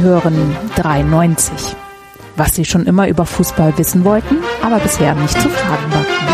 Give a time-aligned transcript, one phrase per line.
[0.00, 1.76] Sie hören 93.
[2.36, 6.26] Was Sie schon immer über Fußball wissen wollten, aber bisher nicht zu fragen wagten.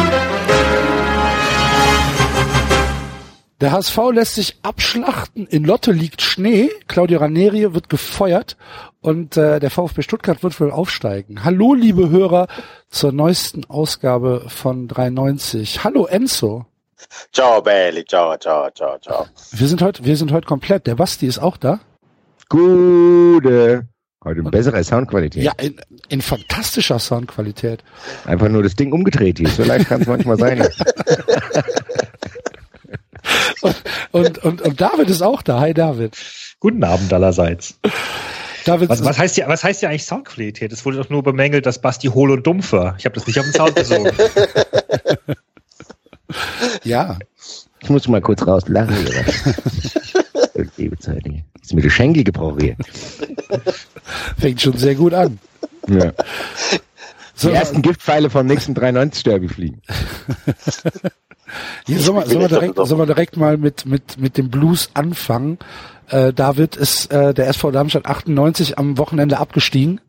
[3.60, 5.48] Der HSV lässt sich abschlachten.
[5.48, 6.70] In Lotte liegt Schnee.
[6.86, 8.56] Claudio Ranieri wird gefeuert
[9.00, 11.42] und äh, der VfB Stuttgart wird wohl aufsteigen.
[11.42, 12.46] Hallo, liebe Hörer,
[12.88, 15.82] zur neuesten Ausgabe von 93.
[15.82, 16.66] Hallo, Enzo.
[17.32, 18.04] Ciao, Belli.
[18.04, 19.26] Ciao, ciao, ciao, ciao.
[19.50, 20.86] Wir sind heute, wir sind heute komplett.
[20.86, 21.80] Der Basti ist auch da.
[22.48, 23.88] Gute.
[24.24, 25.42] Heute eine bessere Soundqualität.
[25.42, 25.76] Ja, in,
[26.08, 27.84] in fantastischer Soundqualität.
[28.24, 29.48] Einfach nur das Ding umgedreht hier.
[29.48, 30.66] So leicht kann es manchmal sein.
[33.60, 33.76] und,
[34.10, 35.60] und, und, und David ist auch da.
[35.60, 36.16] Hi, David.
[36.58, 37.78] Guten Abend allerseits.
[38.64, 40.72] David, was, was, heißt ja, was heißt ja eigentlich Soundqualität?
[40.72, 42.96] Es wurde doch nur bemängelt, dass Basti hohl und dumpf war.
[42.98, 44.10] Ich habe das nicht auf den Sound besogen.
[46.82, 47.18] ja.
[47.78, 48.96] Ich muss mal kurz rauslachen.
[51.66, 52.76] Ist mir die Schenkel gebrochen hier.
[54.38, 55.40] Fängt schon sehr gut an.
[55.88, 56.12] Ja.
[57.34, 59.82] So, die ersten Giftpfeile vom nächsten 93 Derby fliegen.
[61.86, 64.90] Hier, sollen, wir, sollen, wir direkt, sollen wir direkt mal mit, mit, mit dem Blues
[64.94, 65.58] anfangen?
[66.08, 70.00] Äh, David ist äh, der SV Darmstadt 98 am Wochenende abgestiegen.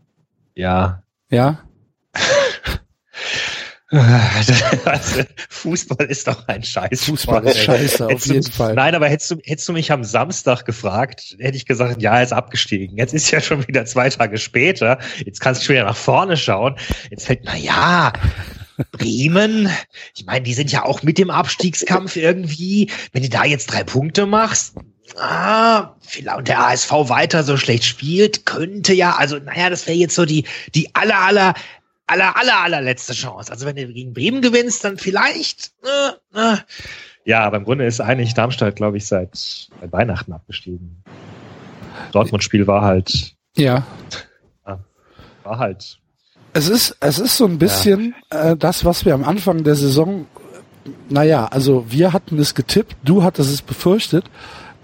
[0.53, 1.01] Ja.
[1.31, 1.63] Ja.
[4.85, 7.05] also, Fußball ist doch ein Scheiß.
[7.05, 8.73] Fußball ist scheiße, auf jeden du, Fall.
[8.73, 12.23] Nein, aber hättest du, hättest du mich am Samstag gefragt, hätte ich gesagt, ja, er
[12.23, 12.97] ist abgestiegen.
[12.97, 14.99] Jetzt ist ja schon wieder zwei Tage später.
[15.25, 16.75] Jetzt kannst du schon wieder nach vorne schauen.
[17.09, 18.11] Jetzt fällt, na ja,
[18.91, 19.69] Bremen,
[20.15, 22.91] ich meine, die sind ja auch mit dem Abstiegskampf irgendwie.
[23.13, 24.75] Wenn du da jetzt drei Punkte machst,
[25.15, 25.95] ah,
[26.35, 30.25] und der ASV weiter so schlecht spielt, könnte ja, also, naja, das wäre jetzt so
[30.25, 31.53] die, die aller, aller,
[32.07, 33.51] aller, aller, allerletzte Chance.
[33.51, 35.71] Also wenn du gegen Bremen gewinnst, dann vielleicht.
[36.33, 36.57] Äh, äh.
[37.25, 41.03] Ja, aber im Grunde ist eigentlich Darmstadt, glaube ich, seit, Weihnachten abgestiegen.
[42.13, 43.35] Dortmund-Spiel war halt.
[43.55, 43.85] Ja.
[45.43, 45.99] War halt.
[46.53, 48.51] Es ist, es ist so ein bisschen ja.
[48.51, 50.25] äh, das, was wir am Anfang der Saison,
[51.09, 54.25] naja, also wir hatten es getippt, du hattest es befürchtet,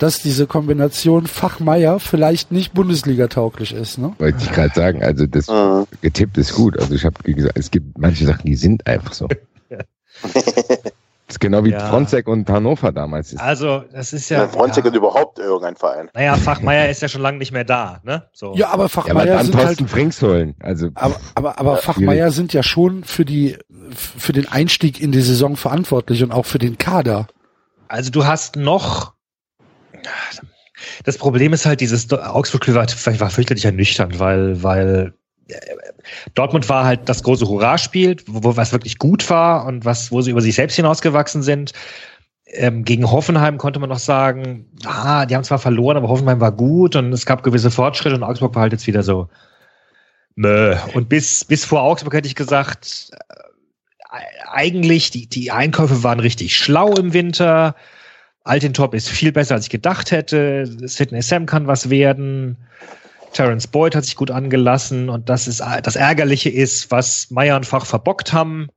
[0.03, 3.97] dass diese Kombination Fachmeier vielleicht nicht Bundesliga-tauglich ist.
[3.97, 4.14] Ne?
[4.19, 5.86] Wollte ich gerade sagen, also das mhm.
[6.02, 6.78] getippt ist gut.
[6.78, 9.30] Also ich habe gesagt, es gibt manche Sachen, die sind einfach so.
[11.25, 11.80] Das ist genau wie ja.
[11.90, 13.34] Fronzek und Hannover damals.
[13.34, 13.40] Ist.
[13.40, 14.41] Also, das ist ja.
[14.41, 14.91] ja Fronzek ja.
[14.91, 16.09] und überhaupt irgendein Verein.
[16.14, 18.28] Naja, Fachmeier ist ja schon lange nicht mehr da, ne?
[18.34, 18.53] So.
[18.56, 19.81] Ja, aber Fachmeier ja, sind halt.
[19.90, 20.53] Frings holen.
[20.59, 23.58] Also, aber, aber, aber Fachmeier sind ja schon für die,
[23.90, 27.28] für den Einstieg in die Saison verantwortlich und auch für den Kader.
[27.88, 29.12] Also, du hast noch
[31.03, 32.86] das Problem ist halt, dieses Augsburg war,
[33.19, 35.14] war fürchterlich ernüchternd, weil, weil
[35.47, 35.56] äh,
[36.34, 40.41] Dortmund war halt das große Hurra-Spiel, was wirklich gut war und was, wo sie über
[40.41, 41.74] sich selbst hinausgewachsen sind.
[42.46, 46.52] Ähm, gegen Hoffenheim konnte man noch sagen, ah, die haben zwar verloren, aber Hoffenheim war
[46.52, 49.28] gut und es gab gewisse Fortschritte und Augsburg war halt jetzt wieder so.
[50.35, 50.75] Mö.
[50.94, 54.18] Und bis, bis vor Augsburg hätte ich gesagt, äh,
[54.52, 57.75] eigentlich, die, die Einkäufe waren richtig schlau im Winter.
[58.44, 60.66] Altintop ist viel besser, als ich gedacht hätte.
[60.66, 62.58] Sidney Sam kann was werden.
[63.31, 67.66] Terence Boyd hat sich gut angelassen und das ist das Ärgerliche ist, was Meier und
[67.66, 68.68] Fach verbockt haben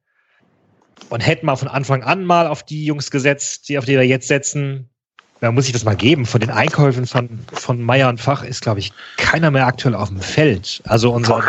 [1.10, 4.06] und hätten mal von Anfang an mal auf die Jungs gesetzt, die auf die wir
[4.06, 4.88] jetzt setzen.
[5.40, 6.24] Man muss sich das mal geben.
[6.24, 10.08] Von den Einkäufen von, von Meier und Fach ist, glaube ich, keiner mehr aktuell auf
[10.08, 10.82] dem Feld.
[10.86, 11.42] Also unser,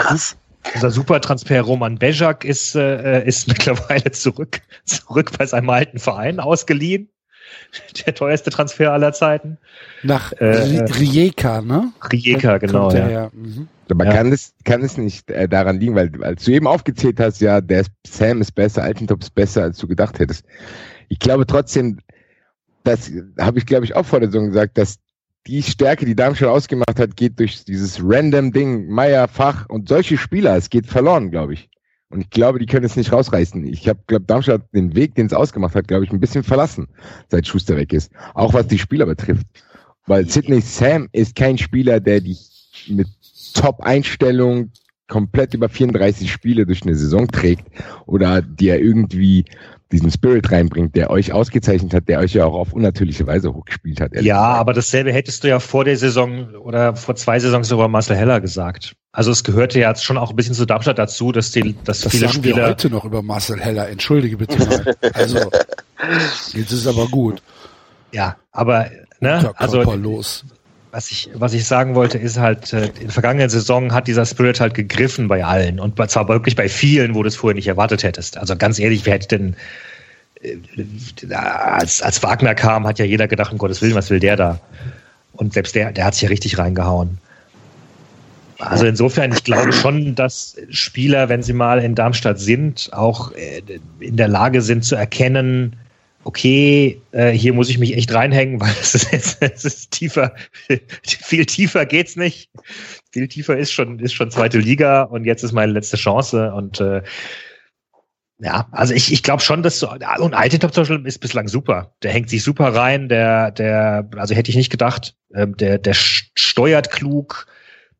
[0.73, 7.09] unser Supertransfer Roman Bejak ist, äh, ist mittlerweile zurück, zurück bei seinem alten Verein ausgeliehen.
[8.05, 9.57] der teuerste Transfer aller Zeiten.
[10.03, 11.91] Nach äh, Rijeka, ne?
[12.11, 12.91] Rijeka, genau.
[12.91, 13.09] Ja.
[13.09, 13.29] ja.
[13.33, 13.67] Mhm.
[13.89, 14.13] Aber ja.
[14.13, 17.61] kann es kann es nicht äh, daran liegen, weil als du eben aufgezählt hast, ja,
[17.61, 20.45] der Sam ist besser, Altentop ist besser, als du gedacht hättest.
[21.09, 21.99] Ich glaube trotzdem,
[22.83, 24.99] das habe ich glaube ich auch vor der Saison gesagt, dass
[25.47, 30.18] die Stärke, die Darmstadt ausgemacht hat, geht durch dieses random Ding, Meier, Fach und solche
[30.18, 31.69] Spieler, es geht verloren, glaube ich.
[32.09, 33.65] Und ich glaube, die können es nicht rausreißen.
[33.65, 36.88] Ich habe, glaube Darmstadt den Weg, den es ausgemacht hat, glaube ich, ein bisschen verlassen,
[37.30, 38.12] seit Schuster weg ist.
[38.33, 39.45] Auch was die Spieler betrifft.
[40.06, 43.07] Weil Sidney Sam ist kein Spieler, der dich mit
[43.54, 44.71] Top-Einstellung
[45.07, 47.68] komplett über 34 Spiele durch eine Saison trägt
[48.06, 49.45] oder der irgendwie
[49.92, 54.01] diesen Spirit reinbringt, der euch ausgezeichnet hat, der euch ja auch auf unnatürliche Weise hochgespielt
[54.01, 54.19] hat.
[54.22, 58.18] Ja, aber dasselbe hättest du ja vor der Saison oder vor zwei Saisons über Marcel
[58.18, 58.94] Heller gesagt.
[59.12, 62.12] Also es gehörte ja schon auch ein bisschen zu Darmstadt dazu, dass die, dass das
[62.12, 62.56] viele sagen Spieler.
[62.57, 63.89] Wir heute noch über Marcel Heller.
[63.89, 64.95] Entschuldige bitte mal.
[65.13, 65.39] Also
[66.54, 67.42] jetzt ist aber gut.
[68.12, 70.45] Ja, aber ne, also los.
[70.97, 74.25] Was ich, was ich sagen wollte, ist halt, äh, in der vergangenen Saison hat dieser
[74.25, 77.67] Spirit halt gegriffen bei allen und zwar wirklich bei vielen, wo du es vorher nicht
[77.67, 78.35] erwartet hättest.
[78.35, 79.55] Also ganz ehrlich, wer hätte denn,
[80.41, 84.38] äh, als, als Wagner kam, hat ja jeder gedacht, um Gottes Willen, was will der
[84.38, 84.59] da?
[85.33, 87.19] Und selbst der, der hat sich ja richtig reingehauen.
[88.57, 93.61] Also insofern, ich glaube schon, dass Spieler, wenn sie mal in Darmstadt sind, auch äh,
[94.00, 95.75] in der Lage sind zu erkennen,
[96.27, 100.35] okay, äh, hier muss ich mich echt reinhängen, weil es ist jetzt es ist tiefer,
[101.03, 102.50] viel tiefer geht's nicht.
[103.12, 106.53] Viel tiefer ist schon, ist schon zweite Liga und jetzt ist meine letzte Chance.
[106.53, 107.01] Und äh,
[108.39, 111.94] ja, also ich, ich glaube schon, dass so, und Altintop zum Beispiel ist bislang super.
[112.03, 115.94] Der hängt sich super rein, der, der, also hätte ich nicht gedacht, ähm, der, der
[115.94, 117.47] steuert klug,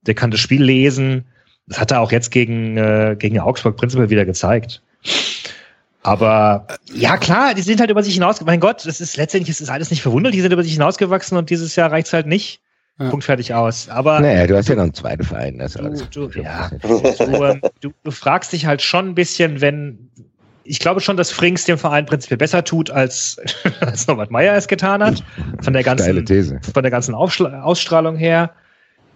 [0.02, 1.26] der kann das Spiel lesen.
[1.66, 4.84] Das hat er auch jetzt gegen, äh, gegen Augsburg prinzipiell wieder gezeigt.
[6.08, 8.40] Aber ja, klar, die sind halt über sich hinaus.
[8.40, 10.34] Mein Gott, das ist letztendlich ist das alles nicht verwundert.
[10.34, 12.62] Die sind über sich hinausgewachsen und dieses Jahr reicht's halt nicht.
[12.98, 13.10] Ja.
[13.10, 13.90] Punkt fertig aus.
[13.90, 15.58] Aber naja, du hast ja noch einen zweiten Verein.
[15.58, 20.10] Das du, du, ja, du, ähm, du, du fragst dich halt schon ein bisschen, wenn
[20.64, 23.42] ich glaube schon, dass Frings dem Verein prinzipiell besser tut, als,
[23.82, 25.22] als Norbert Meyer es getan hat.
[25.62, 26.06] Von der ganzen,
[26.74, 28.52] Von der ganzen Aufschla Ausstrahlung her.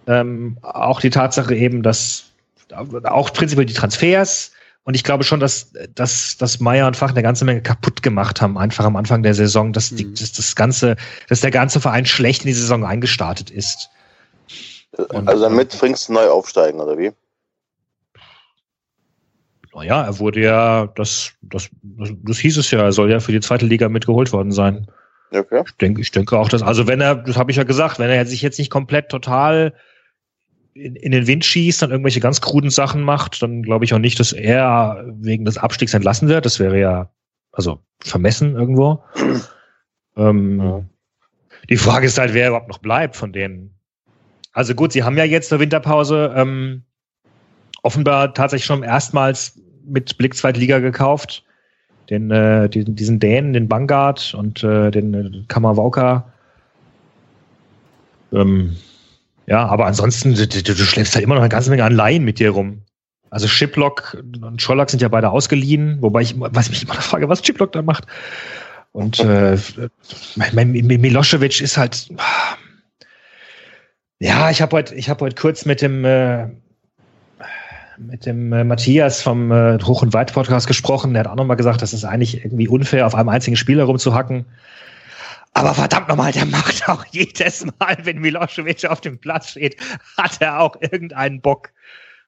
[0.08, 2.26] Ähm, auch die Tatsache eben, dass
[2.74, 4.52] auch prinzipiell die Transfers,
[4.84, 8.42] und ich glaube schon, dass, dass, dass Meier und Fach eine ganze Menge kaputt gemacht
[8.42, 10.16] haben, einfach am Anfang der Saison, dass, die, mhm.
[10.16, 10.96] dass das ganze,
[11.30, 13.90] dass der ganze Verein schlecht in die Saison eingestartet ist.
[14.98, 17.12] Und, also damit Frings neu aufsteigen, oder wie?
[19.74, 23.32] Naja, er wurde ja, das, das, das, das hieß es ja, er soll ja für
[23.32, 24.88] die zweite Liga mitgeholt worden sein.
[25.32, 25.64] Okay.
[25.66, 28.10] Ich denke, ich denke auch, dass, also wenn er, das habe ich ja gesagt, wenn
[28.10, 29.74] er sich jetzt nicht komplett total
[30.74, 34.00] in, in den Wind schießt, dann irgendwelche ganz kruden Sachen macht, dann glaube ich auch
[34.00, 36.46] nicht, dass er wegen des Abstiegs entlassen wird.
[36.46, 37.10] Das wäre ja,
[37.52, 39.04] also vermessen irgendwo.
[40.18, 40.84] ähm, ja.
[41.70, 43.76] Die Frage ist halt, wer überhaupt noch bleibt von denen.
[44.54, 46.84] Also gut, sie haben ja jetzt eine Winterpause ähm,
[47.84, 51.44] offenbar tatsächlich schon erstmals mit Blick Zweitliga gekauft.
[52.10, 56.26] Den, äh, diesen, diesen Dänen, den Bangard und äh, den äh, Kammerwauka.
[58.34, 58.76] Ähm,
[59.52, 62.24] ja, aber ansonsten, du, du, du schleppst halt immer noch eine ganze Menge an Laien
[62.24, 62.84] mit dir rum.
[63.30, 67.28] Also Shiplock und Schollack sind ja beide ausgeliehen, wobei ich was mich immer noch frage,
[67.28, 68.06] was Shiplock da macht.
[68.94, 69.58] Und äh,
[70.38, 72.08] mein, Milosevic ist halt.
[74.20, 76.48] Ja, ich habe heute, ich habe heute kurz mit dem äh,
[77.98, 81.14] mit dem äh, Matthias vom äh, Hoch- und Weit-Podcast gesprochen.
[81.14, 84.46] Der hat auch nochmal gesagt, das ist eigentlich irgendwie unfair, auf einem einzigen Spieler rumzuhacken.
[85.54, 89.78] Aber verdammt nochmal, der macht auch jedes Mal, wenn Milosevic auf dem Platz steht,
[90.18, 91.72] hat er auch irgendeinen Bock.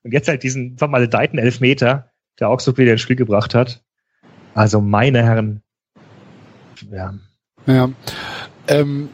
[0.03, 3.81] Und jetzt halt diesen vermaledeiten Elfmeter, der Augsburg wieder ins Spiel gebracht hat.
[4.53, 5.61] Also meine Herren.
[6.91, 7.13] Ja.
[7.65, 7.89] Ja.
[8.67, 9.09] Ähm,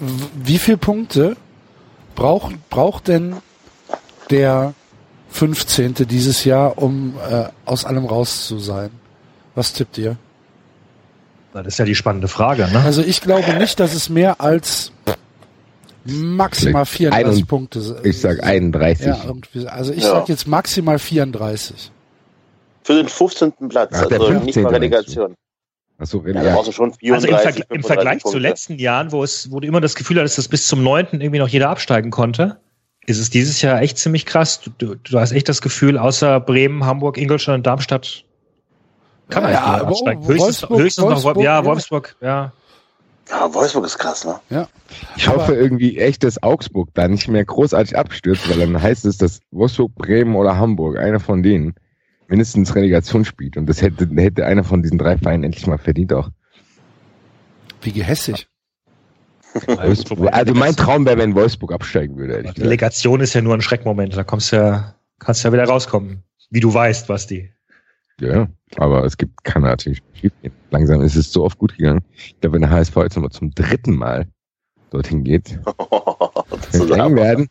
[0.00, 1.36] wie viele Punkte
[2.14, 3.36] braucht, braucht denn
[4.30, 4.74] der
[5.30, 5.94] 15.
[5.94, 8.90] dieses Jahr, um äh, aus allem raus zu sein?
[9.54, 10.16] Was tippt ihr?
[11.62, 12.68] Das ist ja die spannende Frage.
[12.72, 12.82] Ne?
[12.84, 14.92] Also ich glaube nicht, dass es mehr als
[16.04, 18.04] maximal 34 ein, Punkte sind.
[18.04, 19.06] Ich sag 31.
[19.06, 19.66] Ja, irgendwie.
[19.66, 20.10] Also ich ja.
[20.10, 21.90] sag jetzt maximal 34.
[22.82, 23.52] Für den 15.
[23.68, 25.34] Platz, Ach, also nicht mal Relegation.
[25.98, 26.56] Achso, ja, ja.
[26.56, 28.30] Also, schon 34, also im, Vergl im Vergleich Punkte.
[28.30, 31.08] zu letzten Jahren, wo es, wo du immer das Gefühl hattest, dass bis zum 9.
[31.12, 32.58] irgendwie noch jeder absteigen konnte,
[33.06, 34.60] ist es dieses Jahr echt ziemlich krass.
[34.60, 38.24] Du, du, du hast echt das Gefühl, außer Bremen, Hamburg, Ingolstadt und Darmstadt
[39.28, 40.26] kann man ja, nicht absteigen.
[40.26, 42.52] Höchstens, Wolfsburg, höchstens Wolfsburg, noch, ja, Wolfsburg, ja.
[43.28, 44.36] Ja, Wolfsburg ist krass, ne?
[44.50, 44.68] Ja.
[45.16, 49.18] Ich hoffe irgendwie echt, dass Augsburg da nicht mehr großartig abstürzt, weil dann heißt es,
[49.18, 51.74] dass Wolfsburg, Bremen oder Hamburg, einer von denen,
[52.28, 53.56] mindestens Relegation spielt.
[53.56, 56.30] Und das hätte, hätte einer von diesen drei Vereinen endlich mal verdient auch.
[57.82, 58.48] Wie gehässig.
[59.78, 62.52] also mein Traum wäre, wenn Wolfsburg absteigen würde.
[62.58, 66.22] Relegation ist ja nur ein Schreckmoment, da kommst du ja, kannst du ja wieder rauskommen.
[66.50, 67.50] Wie du weißt, was die.
[68.20, 70.52] Ja, aber es gibt, kann natürlich schief gehen.
[70.70, 72.00] Langsam ist es so oft gut gegangen.
[72.14, 74.26] Ich glaube, wenn der HSV jetzt nochmal zum dritten Mal
[74.90, 75.58] dorthin geht,
[76.72, 77.48] wird eng werden,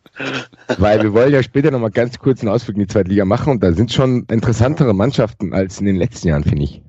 [0.78, 3.52] weil wir wollen ja später nochmal ganz kurz einen Ausflug in die zweite Liga machen
[3.52, 6.82] und da sind schon interessantere Mannschaften als in den letzten Jahren, finde ich.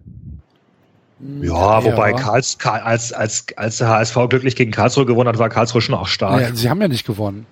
[1.40, 2.16] Ja, wobei ja.
[2.16, 5.94] Karls, Karl, als, als, als der HSV glücklich gegen Karlsruhe gewonnen hat, war Karlsruhe schon
[5.94, 6.40] auch stark.
[6.40, 7.46] Ja, sie haben ja nicht gewonnen.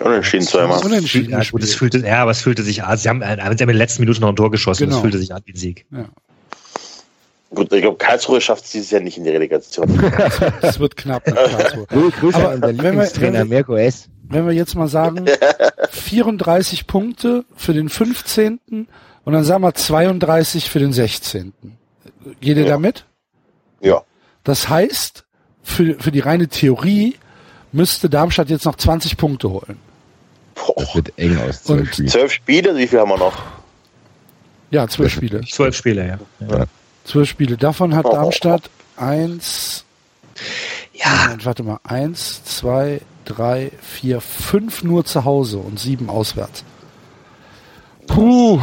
[0.00, 0.84] Unentschieden zweimal.
[0.84, 1.30] Unentschieden.
[1.30, 2.96] Ja, gut, es fühlte, ja, aber es fühlte sich an.
[2.96, 4.84] Sie haben, sie haben in den letzten Minuten noch ein Tor geschossen.
[4.84, 4.96] Genau.
[4.96, 5.86] Es fühlte sich an wie ein Sieg.
[5.92, 6.06] Ja.
[7.54, 9.88] Gut, ich glaube, Karlsruhe schafft es dieses Jahr nicht in die Relegation.
[10.62, 11.86] Es wird knapp mit Karlsruhe.
[11.86, 14.08] Grüße aber an der Lieblingstrainer Mirko S.
[14.24, 15.26] Wenn wir jetzt mal sagen,
[15.90, 18.58] 34 Punkte für den 15.
[19.24, 21.52] und dann sagen wir 32 für den 16.
[22.40, 22.70] Geht ihr ja.
[22.70, 23.04] damit?
[23.80, 24.02] Ja.
[24.42, 25.24] Das heißt,
[25.62, 27.14] für, für die reine Theorie
[27.70, 29.78] müsste Darmstadt jetzt noch 20 Punkte holen.
[30.76, 31.62] Das wird eng aus.
[31.62, 32.08] Zwölf Spiele.
[32.08, 33.42] Zwölf Spiele, wie viel haben wir noch?
[34.70, 35.40] Ja, zwölf Spiele.
[35.42, 36.46] Zwölf Spiele, ja.
[36.48, 36.64] ja.
[37.04, 37.56] Zwölf Spiele.
[37.56, 39.84] Davon hat Darmstadt eins.
[40.92, 41.24] Ja.
[41.24, 41.80] Moment, warte mal.
[41.84, 46.64] Eins, zwei, drei, vier, fünf nur zu Hause und sieben auswärts.
[48.06, 48.60] Puh.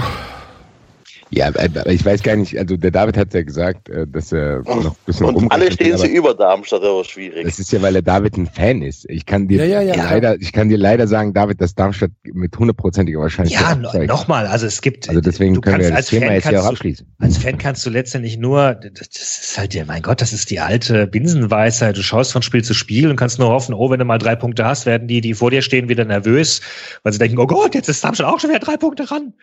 [1.34, 4.60] Ja, aber ich weiß gar nicht, also der David hat ja gesagt, äh, dass er
[4.64, 7.46] noch ein bisschen Und alle stehen sie über Darmstadt, aber schwierig.
[7.46, 9.10] Das ist ja, weil der David ein Fan ist.
[9.10, 10.04] Ich kann dir Ja, ja, ja.
[10.12, 14.66] leider, ich kann dir leider sagen, David, dass Darmstadt mit hundertprozentiger Wahrscheinlichkeit Ja, nochmal, also
[14.66, 15.08] es gibt.
[15.08, 16.72] Also deswegen du können wir kannst das als Thema Fan jetzt hier auch kannst du-
[16.74, 17.08] abschließen.
[17.20, 20.50] Als Fan kannst du letztendlich nur, das das ist halt ja, mein Gott, das ist
[20.52, 21.96] die alte Binsenweisheit.
[21.96, 24.36] Du schaust von Spiel zu Spiel und kannst nur hoffen, oh, wenn du mal drei
[24.36, 26.60] Punkte hast, werden die, die vor dir stehen, wieder nervös,
[27.04, 29.34] weil sie denken, oh Gott, jetzt ist Darmstadt auch schon wieder drei Punkte ran.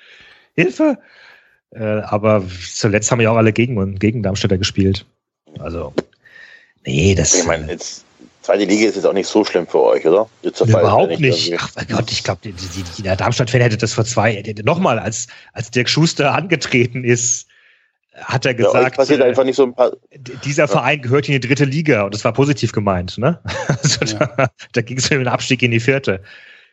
[0.54, 0.98] Hilfe!
[1.70, 2.44] Äh, aber
[2.74, 5.04] zuletzt haben ja auch alle gegen, gegen Darmstädter gespielt.
[5.58, 5.92] Also,
[6.84, 8.04] nee, das Ich meine, jetzt,
[8.42, 10.28] zweite Liga ist jetzt auch nicht so schlimm für euch, oder?
[10.42, 11.52] Überhaupt nicht.
[11.58, 14.98] Ach mein Gott, ich glaube, die, die, die, der Darmstadt-Fan hätte das vor zwei, nochmal,
[14.98, 17.46] als, als Dirk Schuster angetreten ist,
[18.14, 19.92] hat er Ja, gesagt, passiert äh, einfach nicht so ein paar.
[20.44, 23.38] dieser Verein gehört in die dritte Liga und das war positiv gemeint, ne?
[23.68, 26.22] Also da, da ging es um den Abstieg in die vierte.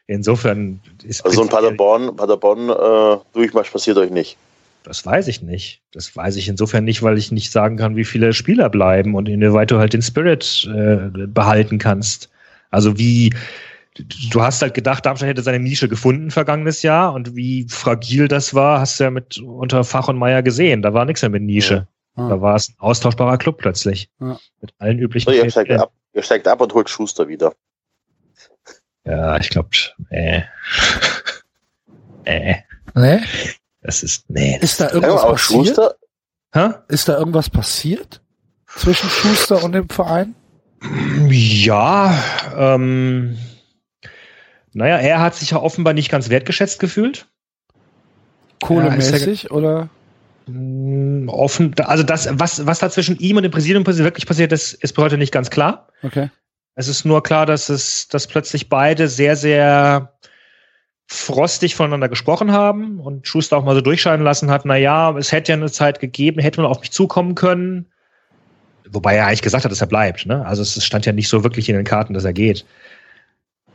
[0.07, 4.37] Insofern ist Also so ein Paderborn, Paderborn äh, Durchmarsch passiert euch nicht.
[4.85, 5.81] Das weiß ich nicht.
[5.91, 9.27] Das weiß ich insofern nicht, weil ich nicht sagen kann, wie viele Spieler bleiben und
[9.27, 12.29] inwieweit du halt den Spirit äh, behalten kannst.
[12.69, 13.33] Also wie
[14.31, 18.53] du hast halt gedacht, Darmstadt hätte seine Nische gefunden vergangenes Jahr und wie fragil das
[18.53, 20.81] war, hast du ja mit unter Fach und Meier gesehen.
[20.81, 21.87] Da war nichts mehr mit Nische.
[22.15, 22.29] Ah.
[22.29, 24.09] Da war es ein austauschbarer Club plötzlich.
[24.19, 24.39] Ja.
[24.61, 25.31] Mit allen üblichen.
[25.31, 27.53] So, ihr, steigt ab, ihr steigt ab und holt Schuster wieder.
[29.05, 29.69] Ja, ich glaube,
[30.09, 30.41] äh.
[32.25, 32.55] äh.
[32.93, 33.23] Ne?
[33.85, 34.57] Das ist, nee.
[34.59, 35.67] Das, Ist da Ja, irgendwas auch passiert?
[35.67, 35.95] Schuster,
[36.53, 36.69] hä?
[36.87, 38.21] Ist da irgendwas passiert
[38.65, 40.33] zwischen Schuster und dem Verein?
[41.29, 42.17] Ja,
[42.57, 43.37] ähm,
[44.73, 47.27] naja, er hat sich ja offenbar nicht ganz wertgeschätzt gefühlt.
[48.61, 49.89] Kohlemäßig oder?
[50.47, 54.73] Mm, Offen, also das, was, was da zwischen ihm und dem Präsidium wirklich passiert ist,
[54.73, 55.89] ist bis heute nicht ganz klar.
[56.01, 56.31] Okay.
[56.73, 60.17] Es ist nur klar, dass es, dass plötzlich beide sehr, sehr
[61.07, 65.31] frostig voneinander gesprochen haben und Schuster auch mal so durchscheinen lassen hat, na ja, es
[65.31, 67.85] hätte ja eine Zeit gegeben, hätte man auf mich zukommen können.
[68.89, 70.45] Wobei er eigentlich gesagt hat, dass er bleibt, ne?
[70.45, 72.65] Also es stand ja nicht so wirklich in den Karten, dass er geht.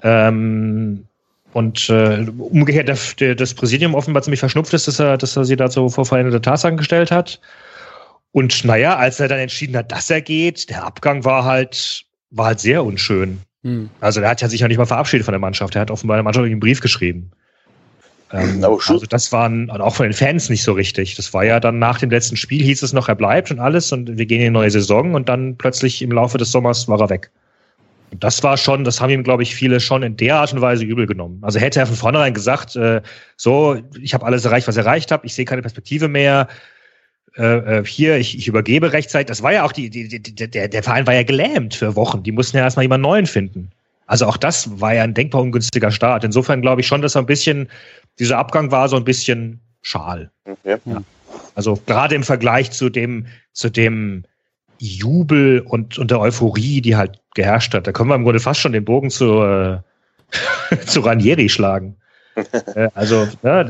[0.02, 1.06] Ähm,
[1.52, 5.44] und äh, umgekehrt der, der, das Präsidium offenbar ziemlich verschnupft ist, dass er, dass er
[5.44, 7.40] sie dazu vor veränderte Tatsachen gestellt hat.
[8.32, 12.46] Und naja, als er dann entschieden hat, dass er geht, der Abgang war halt, war
[12.46, 13.40] halt sehr unschön.
[13.62, 13.90] Hm.
[14.00, 15.75] Also der hat ja sich ja nicht mal verabschiedet von der Mannschaft.
[15.75, 17.31] Er hat offenbar der Mannschaft einen Brief geschrieben.
[18.33, 21.17] Ähm, also das waren und auch von den Fans nicht so richtig.
[21.17, 23.93] Das war ja dann nach dem letzten Spiel hieß es noch, er bleibt und alles
[23.93, 27.00] und wir gehen in die neue Saison und dann plötzlich im Laufe des Sommers war
[27.00, 27.31] er weg.
[28.12, 30.61] Und das war schon, das haben ihm, glaube ich, viele schon in der Art und
[30.61, 31.38] Weise übel genommen.
[31.43, 33.02] Also hätte er von vornherein gesagt, äh,
[33.37, 36.49] so, ich habe alles erreicht, was ich erreicht habe, ich sehe keine Perspektive mehr.
[37.37, 39.28] Äh, äh, hier, ich, ich übergebe rechtzeitig.
[39.28, 41.96] Das war ja auch die, die, die, die der, der Verein war ja gelähmt für
[41.96, 42.22] Wochen.
[42.22, 43.70] Die mussten ja erstmal jemanden neuen finden.
[44.06, 46.25] Also auch das war ja ein denkbar ungünstiger Start.
[46.25, 47.68] Insofern glaube ich schon, dass er ein bisschen,
[48.18, 50.30] dieser Abgang war so ein bisschen schal.
[50.44, 50.78] Okay.
[51.54, 54.25] Also gerade im Vergleich zu dem, zu dem
[54.78, 57.87] Jubel und, und der Euphorie, die halt geherrscht hat.
[57.87, 59.78] Da können wir im Grunde fast schon den Bogen zu, äh,
[60.87, 61.96] zu Ranieri schlagen.
[62.75, 63.68] Äh, also, ja,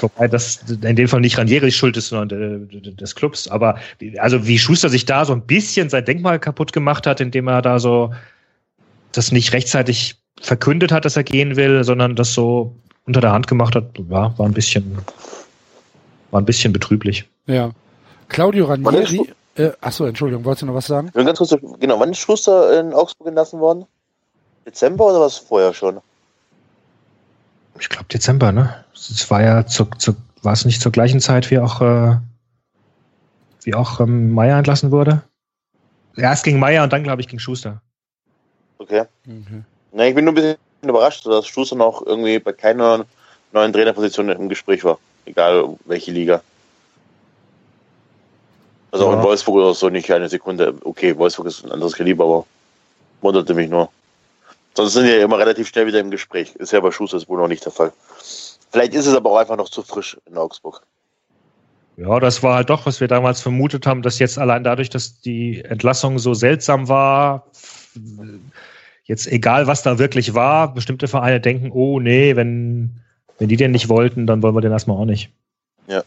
[0.00, 3.48] wobei das in dem Fall nicht Ranieris Schuld ist, sondern äh, des Clubs.
[3.48, 3.78] Aber
[4.18, 7.62] also wie Schuster sich da so ein bisschen sein Denkmal kaputt gemacht hat, indem er
[7.62, 8.12] da so
[9.12, 12.74] das nicht rechtzeitig verkündet hat, dass er gehen will, sondern das so
[13.06, 14.98] unter der Hand gemacht hat, ja, war ein bisschen,
[16.30, 17.28] war ein bisschen betrüblich.
[17.46, 17.70] Ja.
[18.28, 19.32] Claudio Ranieri.
[19.56, 21.10] Äh, achso, Entschuldigung, wolltest du noch was sagen?
[21.12, 23.84] Ganz kurz, genau, wann ist Schuster in Augsburg entlassen worden?
[24.64, 26.00] Dezember oder was vorher schon?
[27.80, 28.84] Ich glaube Dezember, ne?
[28.94, 32.16] Es war ja zu, zu, war es nicht zur gleichen Zeit wie auch äh,
[33.62, 35.22] wie auch ähm, Meier entlassen wurde?
[36.16, 37.80] Erst gegen Meier und dann glaube ich gegen Schuster.
[38.78, 39.04] Okay.
[39.26, 39.62] Okay.
[39.92, 43.04] Na, ich bin nur ein bisschen überrascht, dass Schuster noch irgendwie bei keiner
[43.52, 44.98] neuen Trainerposition im Gespräch war.
[45.24, 46.42] Egal welche Liga.
[48.92, 49.18] Also auch Ja.
[49.18, 50.74] in Wolfsburg oder so nicht eine Sekunde.
[50.84, 52.46] Okay, Wolfsburg ist ein anderes Kaliber, aber
[53.20, 53.90] wunderte mich nur.
[54.80, 56.54] Sonst sind ja immer relativ schnell wieder im Gespräch.
[56.56, 57.92] Ist ja bei Schuster ist wohl noch nicht der Fall.
[58.70, 60.82] Vielleicht ist es aber auch einfach noch zu frisch in Augsburg.
[61.96, 65.20] Ja, das war halt doch, was wir damals vermutet haben, dass jetzt allein dadurch, dass
[65.20, 67.46] die Entlassung so seltsam war,
[69.04, 73.02] jetzt egal was da wirklich war, bestimmte Vereine denken, oh nee, wenn,
[73.38, 75.30] wenn die den nicht wollten, dann wollen wir den erstmal auch nicht.
[75.88, 76.02] Ja,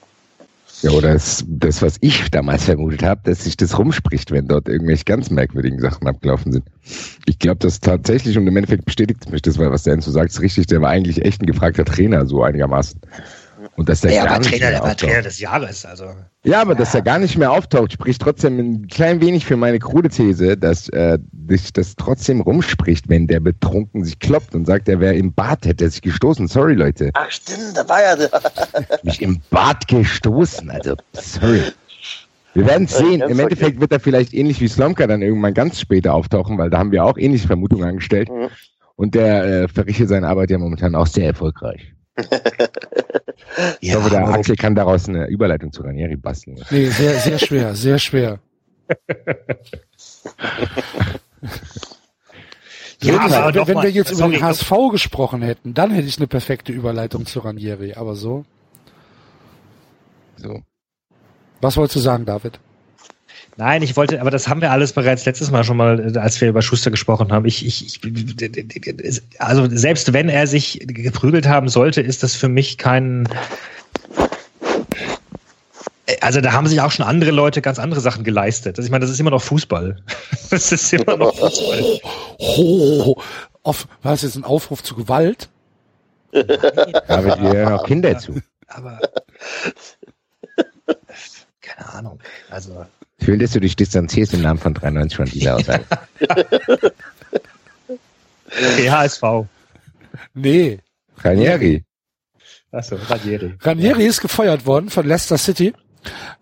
[0.91, 5.05] oder das, das, was ich damals vermutet habe, dass sich das rumspricht, wenn dort irgendwelche
[5.05, 6.65] ganz merkwürdigen Sachen abgelaufen sind.
[7.25, 10.31] Ich glaube, das tatsächlich, und im Endeffekt bestätigt mich das, weil was der Enzo sagt,
[10.31, 12.99] ist richtig, der war eigentlich echt ein gefragter Trainer, so einigermaßen.
[13.75, 15.09] Und dass der Ja, gar aber nicht Trainer, mehr der war auftaucht.
[15.09, 16.05] Trainer des Jahres, also.
[16.43, 19.79] Ja, aber dass er gar nicht mehr auftaucht, spricht trotzdem ein klein wenig für meine
[19.79, 21.17] krude These, dass äh,
[21.49, 25.65] sich das trotzdem rumspricht, wenn der betrunken sich kloppt und sagt, er wäre im Bad,
[25.65, 26.47] hätte er sich gestoßen.
[26.47, 27.11] Sorry, Leute.
[27.13, 28.29] Ach stimmt, da war ja der.
[29.03, 30.69] Mich im Bad gestoßen.
[30.69, 31.61] Also, sorry.
[32.53, 33.21] Wir werden Ja, sehen.
[33.21, 36.77] Im Endeffekt wird er vielleicht ähnlich wie Slomka dann irgendwann ganz später auftauchen, weil da
[36.77, 38.29] haben wir auch ähnliche Vermutungen angestellt.
[38.29, 38.49] Mhm.
[38.95, 41.93] Und der äh, verrichtet seine Arbeit ja momentan auch sehr erfolgreich.
[43.81, 46.59] Ich hoffe, der aber- Axel kann daraus eine Überleitung zu Ranieri basteln.
[46.71, 48.39] Nee, sehr, sehr schwer, sehr schwer.
[53.01, 56.07] Ja, wenn, aber wenn, wenn mal, wir jetzt über den HSV gesprochen hätten, dann hätte
[56.07, 57.95] ich eine perfekte Überleitung zu Ranieri.
[57.95, 58.45] Aber so.
[60.37, 60.61] So.
[61.59, 62.59] Was wolltest du sagen, David?
[63.55, 66.41] Nein, ich wollte, aber das haben wir alles bereits letztes Mal schon mal, äh, als
[66.41, 67.45] wir über Schuster gesprochen haben.
[67.45, 72.77] Ich, ich, ich also selbst wenn er sich geprügelt haben sollte, ist das für mich
[72.77, 73.29] kein.
[76.21, 78.77] Also da haben sich auch schon andere Leute ganz andere Sachen geleistet.
[78.77, 79.97] Also ich meine, das ist immer noch Fußball.
[80.49, 81.99] Das ist immer noch Fußball.
[82.37, 83.15] Oh,
[83.63, 85.49] auf, war das jetzt ein Aufruf zu Gewalt?
[86.31, 88.39] Da wird ja noch Kinder zu.
[88.67, 88.99] Aber
[91.61, 92.19] keine Ahnung.
[92.51, 92.85] Also
[93.21, 95.85] Schön, dass du dich distanzierst im Namen von 93 von dieser Aussage.
[98.49, 99.23] PHSV.
[100.33, 100.79] Nee.
[101.17, 101.83] Ranieri.
[102.71, 103.53] Achso, Ranieri.
[103.61, 105.73] Ranieri ist gefeuert worden von Leicester City,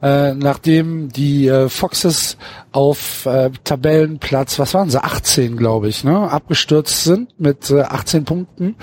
[0.02, 2.38] äh, nachdem die äh, Foxes
[2.72, 8.26] auf äh, Tabellenplatz, was waren sie, 18 glaube ich, ne, abgestürzt sind mit äh, 18
[8.26, 8.76] Punkten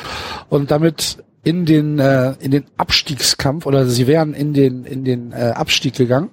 [0.50, 5.32] und damit in den äh, in den Abstiegskampf oder sie wären in den in den
[5.32, 6.30] äh, Abstieg gegangen.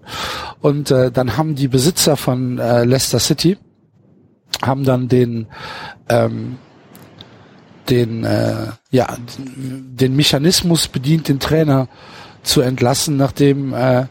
[0.62, 3.58] Und äh, dann haben die Besitzer von äh, Leicester City
[4.62, 5.48] haben dann den
[6.10, 6.58] ähm,
[7.90, 11.88] den äh, ja den Mechanismus bedient, den Trainer
[12.44, 14.06] zu entlassen, nachdem äh,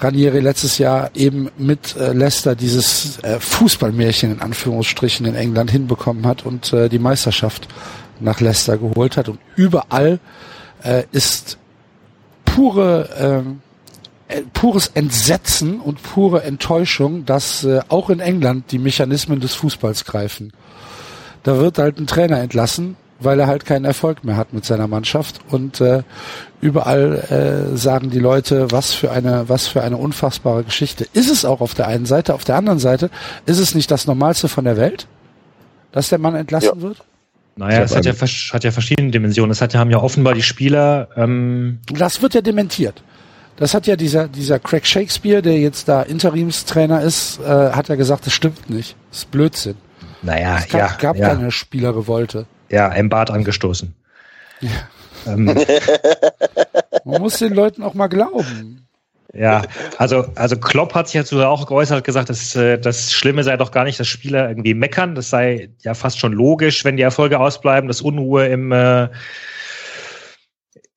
[0.00, 6.26] Ranieri letztes Jahr eben mit äh, Leicester dieses äh, Fußballmärchen in Anführungsstrichen in England hinbekommen
[6.26, 7.68] hat und äh, die Meisterschaft
[8.20, 9.28] nach Leicester geholt hat.
[9.28, 10.18] Und überall
[10.82, 11.58] äh, ist
[12.44, 13.60] pure ähm,
[14.30, 20.04] äh, pures Entsetzen und pure Enttäuschung, dass äh, auch in England die Mechanismen des Fußballs
[20.04, 20.52] greifen.
[21.42, 24.86] Da wird halt ein Trainer entlassen, weil er halt keinen Erfolg mehr hat mit seiner
[24.86, 26.04] Mannschaft und äh,
[26.60, 31.06] überall äh, sagen die Leute, was für eine was für eine unfassbare Geschichte.
[31.12, 33.10] Ist es auch auf der einen Seite, auf der anderen Seite
[33.46, 35.08] ist es nicht das Normalste von der Welt,
[35.90, 36.98] dass der Mann entlassen wird?
[37.60, 39.50] Naja, es hat ja, hat ja verschiedene Dimensionen.
[39.50, 43.02] Es hat ja, haben ja offenbar die Spieler, ähm, Das wird ja dementiert.
[43.56, 47.96] Das hat ja dieser dieser Craig Shakespeare, der jetzt da Interimstrainer ist, äh, hat ja
[47.96, 48.96] gesagt, das stimmt nicht.
[49.10, 49.74] Das ist Blödsinn.
[50.22, 52.46] naja, Es gab, ja, gab ja, keine Spielerrevolte.
[52.70, 53.94] ja, im Bad angestoßen.
[55.26, 55.44] Ähm,
[57.04, 58.86] Man muss den Leuten auch mal glauben.
[59.32, 59.62] Ja,
[59.98, 63.70] also, also Klopp hat sich dazu auch geäußert, gesagt, dass, äh, das Schlimme sei doch
[63.70, 65.14] gar nicht, dass Spieler irgendwie meckern.
[65.14, 69.08] Das sei ja fast schon logisch, wenn die Erfolge ausbleiben, dass Unruhe im, äh,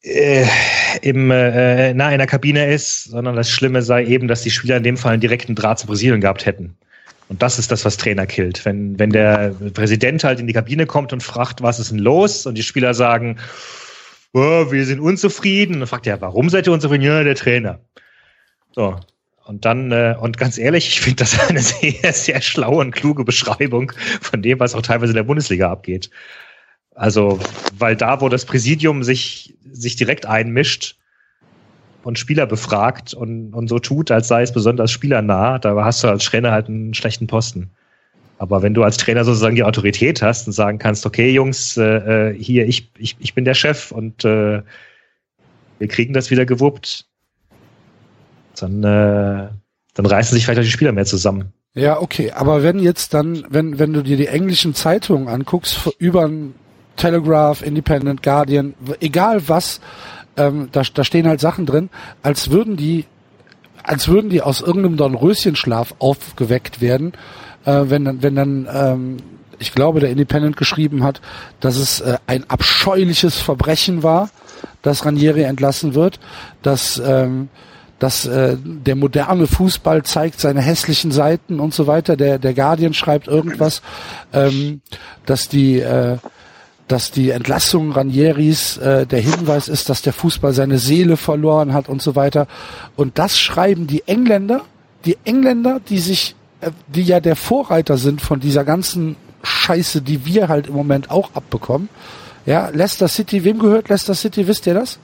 [0.02, 0.48] äh,
[1.04, 4.78] im äh, na, in der Kabine ist, sondern das Schlimme sei eben, dass die Spieler
[4.78, 6.76] in dem Fall einen direkten Draht zu Brasilien gehabt hätten.
[7.30, 8.66] Und das ist das, was Trainer killt.
[8.66, 12.46] Wenn, wenn der Präsident halt in die Kabine kommt und fragt, was ist denn los?
[12.46, 13.38] Und die Spieler sagen,
[14.34, 15.76] oh, wir sind unzufrieden.
[15.76, 17.04] Und dann fragt er, warum seid ihr unzufrieden?
[17.04, 17.80] Ja, der Trainer.
[18.74, 19.00] So.
[19.46, 23.26] Und dann, äh, und ganz ehrlich, ich finde das eine sehr, sehr schlaue und kluge
[23.26, 26.10] Beschreibung von dem, was auch teilweise in der Bundesliga abgeht.
[26.96, 27.40] Also,
[27.78, 30.96] weil da, wo das Präsidium sich, sich direkt einmischt
[32.04, 36.08] und Spieler befragt und, und so tut, als sei es besonders spielernah, da hast du
[36.08, 37.72] als Trainer halt einen schlechten Posten.
[38.38, 42.32] Aber wenn du als Trainer sozusagen die Autorität hast und sagen kannst, okay, Jungs, äh,
[42.32, 44.62] äh, hier, ich, ich, ich bin der Chef und äh,
[45.80, 47.08] wir kriegen das wieder gewuppt,
[48.60, 49.50] dann, äh,
[49.94, 51.54] dann reißen sich vielleicht auch die Spieler mehr zusammen.
[51.76, 56.30] Ja, okay, aber wenn jetzt dann, wenn, wenn du dir die englischen Zeitungen anguckst, über
[56.98, 59.82] Telegraph, Independent, Guardian, egal was,
[60.38, 61.90] ähm, da, da stehen halt Sachen drin,
[62.22, 63.06] als würden die,
[63.82, 67.14] als würden die aus irgendeinem Dornröschenschlaf aufgeweckt werden,
[67.66, 69.18] äh, wenn dann, wenn dann, ähm,
[69.58, 71.22] ich glaube, der Independent geschrieben hat,
[71.60, 74.30] dass es äh, ein abscheuliches Verbrechen war,
[74.84, 76.20] dass Ranieri entlassen wird,
[76.62, 77.50] dass ähm,
[78.00, 82.16] dass äh, der moderne Fußball zeigt seine hässlichen Seiten und so weiter.
[82.18, 83.82] Der der Guardian schreibt irgendwas,
[84.34, 84.82] ähm,
[85.26, 86.18] dass die äh,
[86.88, 91.90] dass die Entlassung Ranieris äh, der Hinweis ist, dass der Fußball seine Seele verloren hat
[91.90, 92.48] und so weiter.
[92.96, 94.62] Und das schreiben die Engländer,
[95.06, 100.26] die Engländer, die sich, äh, die ja der Vorreiter sind von dieser ganzen Scheiße, die
[100.26, 101.90] wir halt im Moment auch abbekommen.
[102.46, 104.48] Ja, Leicester City, wem gehört Leicester City?
[104.48, 105.00] Wisst ihr das?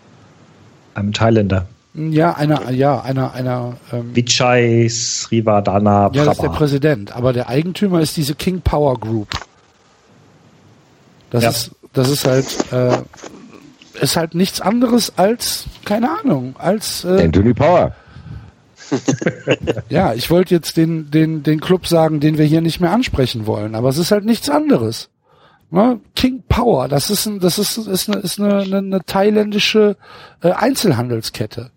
[0.93, 1.67] Einem Thailänder.
[1.93, 3.78] Ja, einer, ja, einer, einer.
[3.91, 6.17] Ähm, Vichai Srivadana Prabha.
[6.17, 7.15] Ja, das ist der Präsident.
[7.15, 9.30] Aber der Eigentümer ist diese King Power Group.
[11.32, 11.49] Das ja.
[11.49, 12.97] ist, das ist halt, äh,
[14.02, 17.93] ist halt nichts anderes als, keine Ahnung, als äh, Anthony Power.
[19.89, 23.45] ja, ich wollte jetzt den, den, den Club sagen, den wir hier nicht mehr ansprechen
[23.45, 25.10] wollen, aber es ist halt nichts anderes.
[25.69, 25.99] Ne?
[26.15, 29.97] King Power, das ist ein, das ist, ist eine, ist eine, eine, eine thailändische
[30.41, 31.69] äh, Einzelhandelskette.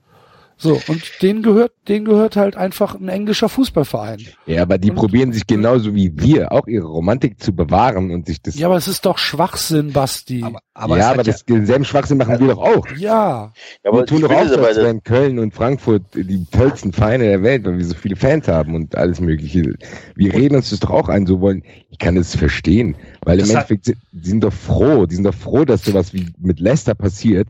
[0.63, 4.21] So, und denen gehört, denen gehört halt einfach ein englischer Fußballverein.
[4.47, 8.27] Ja, aber die und, probieren sich genauso wie wir auch ihre Romantik zu bewahren und
[8.27, 8.57] sich das.
[8.57, 10.45] Ja, aber es ist doch Schwachsinn, Basti.
[10.45, 12.87] Aber, aber ja, aber das, denselben Schwachsinn machen wir doch auch.
[12.97, 13.53] Ja.
[13.83, 17.25] ja aber wir tun doch auch so, als wären Köln und Frankfurt die tollsten Vereine
[17.25, 19.75] der Welt, weil wir so viele Fans haben und alles mögliche.
[20.15, 21.65] Wir reden uns das doch auch ein, so wollen.
[21.91, 22.95] Ich kann das verstehen,
[23.25, 26.29] weil das im Endeffekt, die sind doch froh, die sind doch froh, dass sowas wie
[26.39, 27.49] mit Leicester passiert,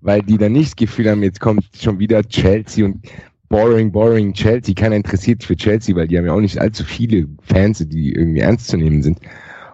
[0.00, 3.06] weil die dann nicht das Gefühl haben, jetzt kommt schon wieder Chelsea und
[3.48, 4.74] boring, boring Chelsea.
[4.74, 8.12] Keiner interessiert sich für Chelsea, weil die haben ja auch nicht allzu viele Fans, die
[8.12, 9.18] irgendwie ernst zu nehmen sind.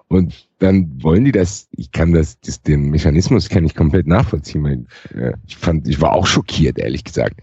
[0.08, 4.64] Und dann wollen die das, ich kann das, das den Mechanismus kann ich komplett nachvollziehen,
[4.64, 4.84] weil
[5.14, 7.40] ja, ich fand, ich war auch schockiert, ehrlich gesagt.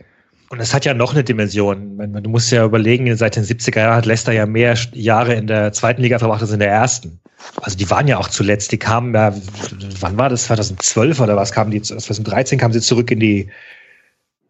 [0.49, 1.97] Und es hat ja noch eine Dimension.
[2.21, 5.73] Du musst ja überlegen, seit den 70er Jahren hat Leicester ja mehr Jahre in der
[5.73, 7.19] zweiten Liga verbracht als in der ersten.
[7.61, 9.33] Also die waren ja auch zuletzt, die kamen ja,
[9.99, 10.45] wann war das?
[10.45, 11.81] 2012 oder was kamen die?
[11.81, 13.49] 2013 kamen sie zurück in die,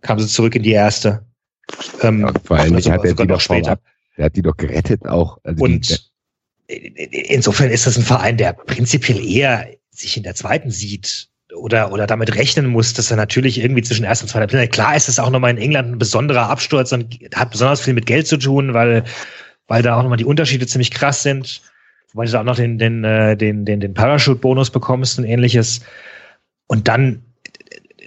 [0.02, 1.26] kamen sie zurück in die erste.
[2.02, 3.80] Ähm, ja, vor allem also, hat er die doch später.
[4.18, 5.40] Der hat die doch gerettet auch.
[5.44, 5.90] Also und
[6.70, 11.92] die, insofern ist das ein Verein, der prinzipiell eher sich in der zweiten sieht oder,
[11.92, 14.72] oder damit rechnen muss, dass er natürlich irgendwie zwischen erst und zweiter Platz.
[14.72, 18.06] Klar ist es auch nochmal in England ein besonderer Absturz und hat besonders viel mit
[18.06, 19.04] Geld zu tun, weil,
[19.68, 21.62] weil da auch nochmal die Unterschiede ziemlich krass sind
[22.14, 25.82] weil du auch noch den, den, äh, den, den, den Parachute-Bonus bekommst und ähnliches.
[26.68, 27.24] Und dann,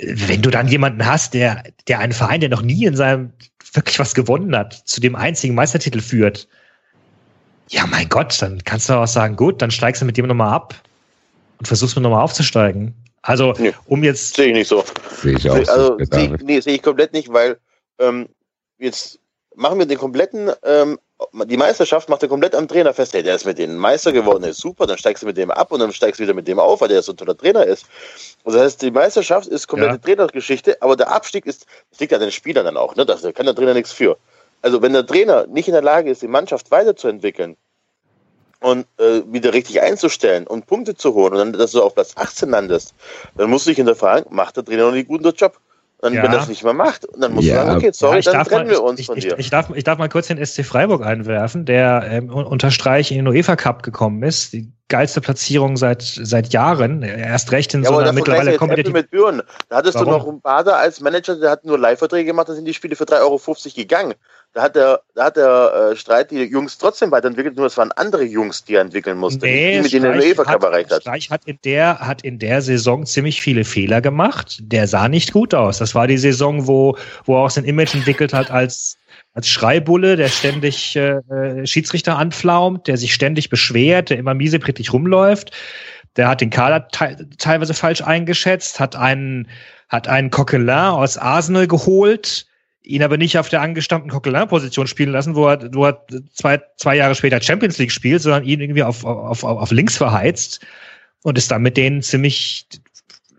[0.00, 3.32] wenn du dann jemanden hast, der, der einen Verein, der noch nie in seinem
[3.72, 6.48] wirklich was gewonnen hat, zu dem einzigen Meistertitel führt,
[7.68, 10.52] ja, mein Gott, dann kannst du auch sagen, gut, dann steigst du mit dem nochmal
[10.52, 10.74] ab
[11.58, 12.94] und versuchst mit nochmal aufzusteigen.
[13.22, 14.36] Also, nee, um jetzt.
[14.36, 14.84] Sehe ich nicht so.
[15.20, 15.56] Sehe ich auch.
[15.56, 17.58] Also, seh, nee, sehe ich komplett nicht, weil
[17.98, 18.28] ähm,
[18.78, 19.18] jetzt
[19.56, 20.98] machen wir den kompletten ähm,
[21.46, 23.14] die Meisterschaft macht er komplett am Trainer fest.
[23.14, 25.72] Hey, der ist mit dem Meister geworden, ist super, dann steigst du mit dem ab
[25.72, 27.86] und dann steigst du wieder mit dem auf, weil der so ein toller Trainer ist.
[28.44, 29.98] Und das heißt, die Meisterschaft ist komplette ja.
[29.98, 33.06] Trainergeschichte, aber der Abstieg ist, das liegt an den Spielern dann auch, ne?
[33.06, 34.18] Da kann der Trainer nichts für.
[34.62, 37.56] Also wenn der Trainer nicht in der Lage ist, die Mannschaft weiterzuentwickeln
[38.60, 42.12] und äh, wieder richtig einzustellen und Punkte zu holen und dann, dass du auf Platz
[42.16, 42.94] 18 landest,
[43.36, 45.58] dann musst du dich hinterfragen, macht der Trainer noch einen guten Job.
[45.98, 46.22] Dann, ja.
[46.22, 47.64] wenn er es nicht mehr macht, dann muss ja.
[47.64, 49.38] sagen, okay, sorry, ja, dann trennen mal, wir uns ich, von ich, dir.
[49.38, 53.16] Ich darf, ich darf mal kurz den SC Freiburg einwerfen, der ähm, unter Streich in
[53.16, 54.52] den UEFA Cup gekommen ist.
[54.52, 57.02] Die geilste Platzierung seit, seit Jahren.
[57.02, 58.92] Erst recht in ja, so einer mittlerweile kompetitiv.
[58.92, 59.42] mit Büren.
[59.68, 60.08] Da hattest Warum?
[60.08, 62.94] du noch einen Bader als Manager, der hat nur Live-Verträge gemacht, da sind die Spiele
[62.94, 63.40] für 3,50 Euro
[63.74, 64.14] gegangen.
[64.56, 67.92] Da hat der, da hat der äh, Streit die Jungs trotzdem weiterentwickelt, nur es waren
[67.92, 71.02] andere Jungs, die er entwickeln mussten, nee, die mit denen der UEFA Cup erreicht hat.
[71.02, 74.56] Streich hat in, der, hat in der Saison ziemlich viele Fehler gemacht.
[74.62, 75.76] Der sah nicht gut aus.
[75.76, 78.96] Das war die Saison, wo, wo er auch sein Image entwickelt hat als,
[79.34, 84.90] als Schreibulle, der ständig äh, äh Schiedsrichter anflaumt, der sich ständig beschwert, der immer mieseprächtig
[84.90, 85.50] rumläuft.
[86.16, 89.48] Der hat den Kader te teilweise falsch eingeschätzt, hat einen,
[89.90, 92.46] hat einen Coquelin aus Arsenal geholt,
[92.86, 96.96] ihn aber nicht auf der angestammten Coquelin-Position spielen lassen, wo er, wo er zwei, zwei
[96.96, 100.64] Jahre später Champions League spielt, sondern ihn irgendwie auf, auf, auf links verheizt
[101.22, 102.66] und ist dann mit denen ziemlich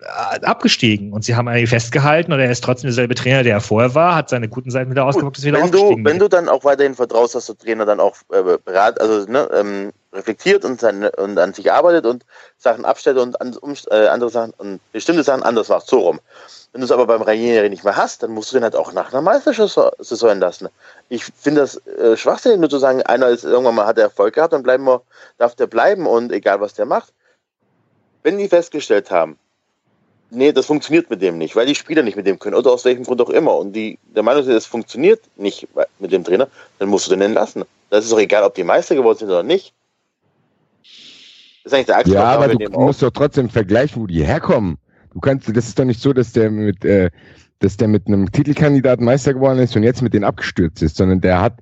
[0.08, 1.14] abgestiegen.
[1.14, 4.16] Und sie haben eigentlich festgehalten und er ist trotzdem derselbe Trainer, der er vorher war,
[4.16, 6.04] hat seine guten Seiten wieder ausgemacht, ist wieder wenn aufgestiegen.
[6.04, 9.30] Du, wenn du dann auch weiterhin vertraust, dass der Trainer dann auch äh, berat, also
[9.30, 12.26] ne, ähm, reflektiert und, sein, und an sich arbeitet und
[12.58, 16.20] Sachen abstellt und an, um, äh, andere Sachen und bestimmte Sachen anders macht, so rum.
[16.72, 18.94] Wenn du es aber beim Ranieri nicht mehr hast, dann musst du den halt auch
[18.94, 20.70] nach einer Meistersaison entlassen.
[21.10, 24.36] Ich finde das äh, schwachsinnig, nur zu sagen, einer ist irgendwann mal hat er Erfolg
[24.36, 25.02] gehabt, dann bleiben wir,
[25.38, 27.14] darf der bleiben und egal was der macht.
[28.24, 29.38] Wenn die festgestellt haben,
[30.30, 32.86] nee, das funktioniert mit dem nicht, weil die Spieler nicht mit dem können oder aus
[32.86, 35.68] welchem Grund auch immer und die der Meinung sind, es funktioniert nicht
[36.00, 36.48] mit dem Trainer,
[36.80, 37.64] dann musst du den entlassen.
[37.90, 39.74] Das ist doch egal, ob die Meister geworden sind oder nicht.
[41.64, 44.78] Das ist eigentlich der Axel, Ja, aber du musst doch trotzdem vergleichen, wo die herkommen.
[45.14, 47.10] Du kannst, das ist doch nicht so, dass der mit, äh,
[47.60, 51.22] dass der mit einem Titelkandidaten Meister geworden ist und jetzt mit denen abgestürzt ist, sondern
[51.22, 51.60] der hat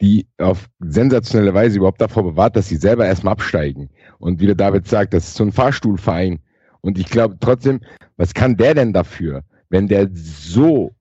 [0.00, 3.90] die auf sensationelle Weise überhaupt davor bewahrt, dass sie selber erstmal absteigen.
[4.18, 6.40] Und wie der David sagt, das ist so ein Fahrstuhlverein.
[6.80, 7.80] Und ich glaube trotzdem,
[8.16, 10.92] was kann der denn dafür, wenn der so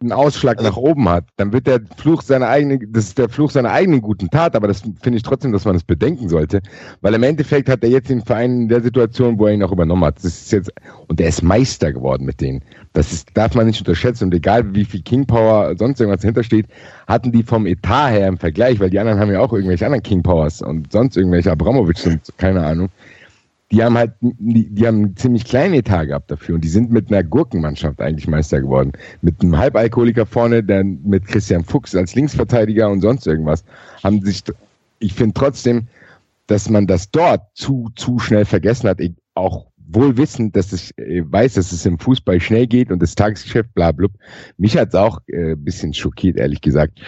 [0.00, 3.50] einen Ausschlag nach oben hat, dann wird der Fluch seiner eigenen, das ist der Fluch
[3.50, 6.60] seiner eigenen guten Tat, aber das finde ich trotzdem, dass man das bedenken sollte,
[7.00, 9.72] weil im Endeffekt hat er jetzt den Verein in der Situation, wo er ihn auch
[9.72, 10.16] übernommen hat.
[10.18, 10.72] Das ist jetzt,
[11.08, 12.62] und er ist Meister geworden mit denen.
[12.92, 16.42] Das ist, darf man nicht unterschätzen und egal wie viel King Power sonst irgendwas dahinter
[16.42, 16.66] steht,
[17.06, 20.02] hatten die vom Etat her im Vergleich, weil die anderen haben ja auch irgendwelche anderen
[20.02, 22.90] King Powers und sonst irgendwelche Abramovic und keine Ahnung
[23.74, 26.92] die haben halt, die, die haben einen ziemlich kleinen Etat gehabt dafür und die sind
[26.92, 28.92] mit einer Gurkenmannschaft eigentlich Meister geworden.
[29.20, 33.64] Mit einem Halbalkoholiker vorne, dann mit Christian Fuchs als Linksverteidiger und sonst irgendwas.
[34.04, 34.44] Haben sich,
[35.00, 35.88] ich finde trotzdem,
[36.46, 39.00] dass man das dort zu, zu schnell vergessen hat,
[39.34, 43.16] auch wohl wissend, dass ich äh, weiß, dass es im Fußball schnell geht und das
[43.16, 44.06] Tagesgeschäft, bla, bla.
[44.56, 47.00] Mich hat's auch äh, ein bisschen schockiert, ehrlich gesagt.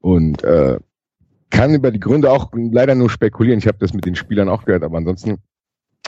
[0.00, 0.78] Und äh,
[1.50, 3.58] kann über die Gründe auch leider nur spekulieren.
[3.58, 5.38] Ich habe das mit den Spielern auch gehört, aber ansonsten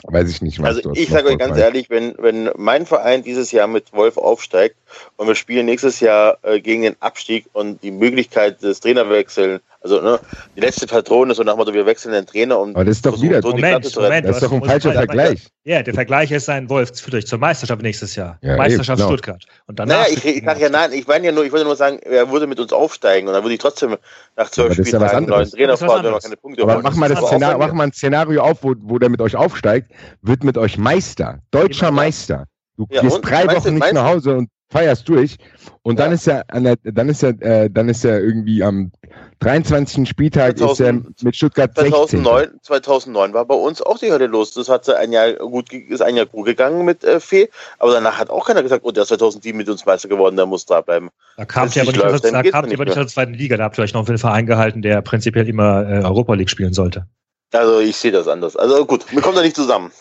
[0.03, 0.61] Weiß ich nicht.
[0.61, 4.17] Was also ich sage euch ganz ehrlich, wenn, wenn mein Verein dieses Jahr mit Wolf
[4.17, 4.75] aufsteigt
[5.15, 10.01] und wir spielen nächstes Jahr äh, gegen den Abstieg und die Möglichkeit des Trainerwechseln, also
[10.01, 10.19] ne,
[10.55, 12.75] die letzte Patrone ist so nach dem Motto, wir wechseln den Trainer um.
[12.75, 15.47] Aber das ist doch wieder, so Moment, Moment, das ist doch ein falscher Vergleich.
[15.63, 18.39] Ja, der Vergleich ist ein Wolf führt euch zur Meisterschaft nächstes Jahr.
[18.41, 19.17] Ja, Meisterschaft eben, genau.
[19.17, 19.45] Stuttgart.
[19.67, 21.75] Und danach naja, ich, ich sage ja nein, ich meine ja nur, ich wollte nur
[21.75, 23.95] sagen, er würde mit uns aufsteigen und dann würde ich trotzdem
[24.35, 27.59] nach zwölf Spieltagen einen neuen Trainer fahren, wenn keine Punkte Aber mach mal, das Szenario,
[27.59, 29.91] mach mal ein Szenario auf, wo, wo der mit euch aufsteigt,
[30.23, 32.45] wird mit euch Meister, deutscher Meister.
[32.77, 35.37] Du ja, gehst drei Wochen nicht nach Hause und feierst durch
[35.83, 36.05] und ja.
[36.05, 38.91] dann ist ja der, dann ist ja äh, dann ist ja irgendwie am
[39.39, 40.07] 23.
[40.09, 40.79] Spieltag 2000, ist
[41.21, 42.59] er mit Stuttgart 2009, 16.
[42.63, 44.53] 2009 war bei uns auch die Hölle los.
[44.53, 47.49] Das hat ein Jahr gut ist ein Jahr gut gegangen mit äh, Fee,
[47.79, 50.45] aber danach hat auch keiner gesagt, oh, der ist 2007 mit uns Meister geworden, der
[50.45, 51.09] muss da bleiben.
[51.37, 53.77] Da kam ihr aber nicht, läuft, da kam nicht, nicht zur zweiten Liga, da habt
[53.77, 57.05] ihr euch noch für einen Verein gehalten, der prinzipiell immer äh, Europa League spielen sollte.
[57.53, 58.55] Also ich sehe das anders.
[58.55, 59.91] Also gut, wir kommen da nicht zusammen.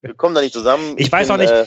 [0.00, 0.94] Wir kommen da nicht zusammen.
[0.96, 1.64] Ich, ich weiß bin, auch nicht, äh,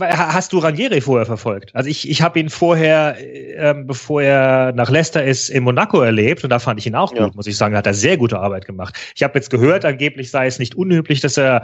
[0.00, 1.74] hast du Ranieri vorher verfolgt?
[1.74, 3.16] Also ich, ich habe ihn vorher,
[3.56, 7.14] ähm, bevor er nach Leicester ist, in Monaco erlebt und da fand ich ihn auch
[7.14, 7.26] ja.
[7.26, 7.76] gut, muss ich sagen.
[7.76, 8.96] Hat er sehr gute Arbeit gemacht.
[9.14, 11.62] Ich habe jetzt gehört, angeblich sei es nicht unüblich, dass er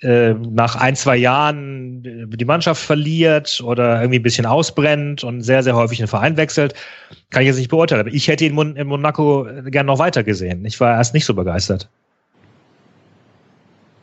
[0.00, 5.62] äh, nach ein, zwei Jahren die Mannschaft verliert oder irgendwie ein bisschen ausbrennt und sehr,
[5.62, 6.74] sehr häufig den Verein wechselt.
[7.30, 8.00] Kann ich jetzt nicht beurteilen.
[8.00, 10.64] Aber ich hätte ihn in Monaco gern noch weiter gesehen.
[10.64, 11.90] Ich war erst nicht so begeistert.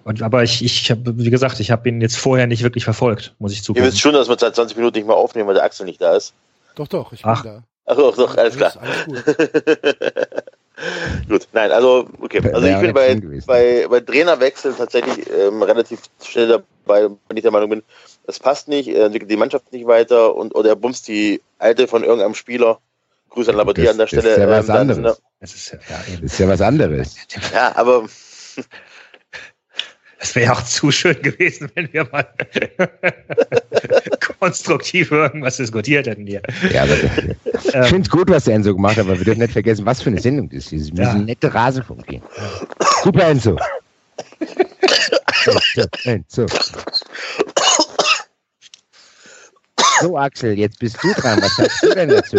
[0.10, 3.36] Und, aber ich, ich habe, wie gesagt, ich habe ihn jetzt vorher nicht wirklich verfolgt,
[3.38, 3.86] muss ich zugeben.
[3.86, 6.02] Ihr wisst schon, dass wir seit 20 Minuten nicht mehr aufnehmen, weil der Axel nicht
[6.02, 6.34] da ist.
[6.74, 7.44] Doch, doch, ich bin Ach.
[7.44, 7.62] da.
[7.86, 8.74] Ach doch, doch, alles klar.
[8.82, 9.26] Alles gut.
[11.30, 12.42] gut, nein, also, okay.
[12.52, 17.52] Also ich bin bei, bei, bei Trainerwechsel tatsächlich ähm, relativ schnell dabei, wenn ich der
[17.52, 17.84] Meinung bin,
[18.26, 21.88] das passt nicht, er entwickelt die Mannschaft nicht weiter und oder er bumst die alte
[21.88, 22.80] von irgendeinem Spieler.
[23.30, 24.24] Grüße an Labadier an der Stelle.
[24.24, 25.22] Das ist ja was ähm, anderes.
[25.40, 27.16] Das ist ja, das ist ja was anderes.
[27.54, 28.06] Ja, aber
[30.20, 32.28] es wäre auch zu schön gewesen, wenn wir mal
[34.40, 36.42] konstruktiv irgendwas diskutiert hätten hier.
[36.72, 39.40] Ja, aber, ich ähm, finde es gut, was der Enzo gemacht hat, aber wir dürfen
[39.40, 40.96] nicht vergessen, was für eine Sendung das ist.
[40.96, 41.26] Wir müssen ja.
[41.26, 42.22] nette Rasenfunk gehen.
[43.04, 43.58] Super, Enzo.
[45.46, 46.46] so, Enzo.
[50.02, 51.42] So, Axel, jetzt bist du dran.
[51.42, 52.38] Was sagst du denn dazu?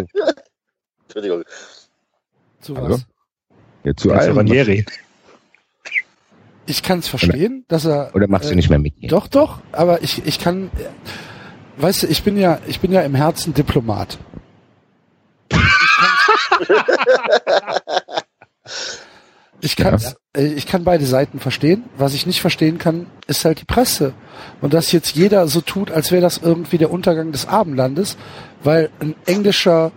[1.05, 1.45] Entschuldigung.
[2.61, 2.83] Zu was?
[2.83, 2.99] Also?
[3.85, 4.47] Ja, zu allem.
[6.71, 8.13] Ich kann es verstehen, dass er.
[8.15, 8.95] Oder machst äh, du nicht mehr mit?
[8.97, 9.09] Hier?
[9.09, 9.59] Doch, doch.
[9.73, 10.71] Aber ich, ich kann,
[11.79, 14.19] weißt du, ich bin ja, ich bin ja im Herzen Diplomat.
[19.63, 20.13] Ich kann, ja.
[20.37, 21.85] Äh, ich kann beide Seiten verstehen.
[21.99, 24.15] Was ich nicht verstehen kann, ist halt die Presse.
[24.61, 28.17] Und dass jetzt jeder so tut, als wäre das irgendwie der Untergang des Abendlandes,
[28.63, 29.91] weil ein englischer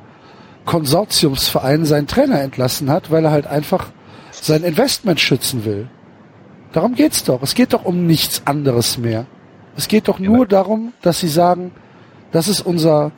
[0.65, 3.91] Konsortiumsverein seinen Trainer entlassen hat, weil er halt einfach
[4.31, 5.87] sein Investment schützen will.
[6.73, 7.41] Darum geht's doch.
[7.41, 9.25] Es geht doch um nichts anderes mehr.
[9.77, 11.71] Es geht doch nur darum, dass sie sagen,
[12.31, 13.11] das ist unser,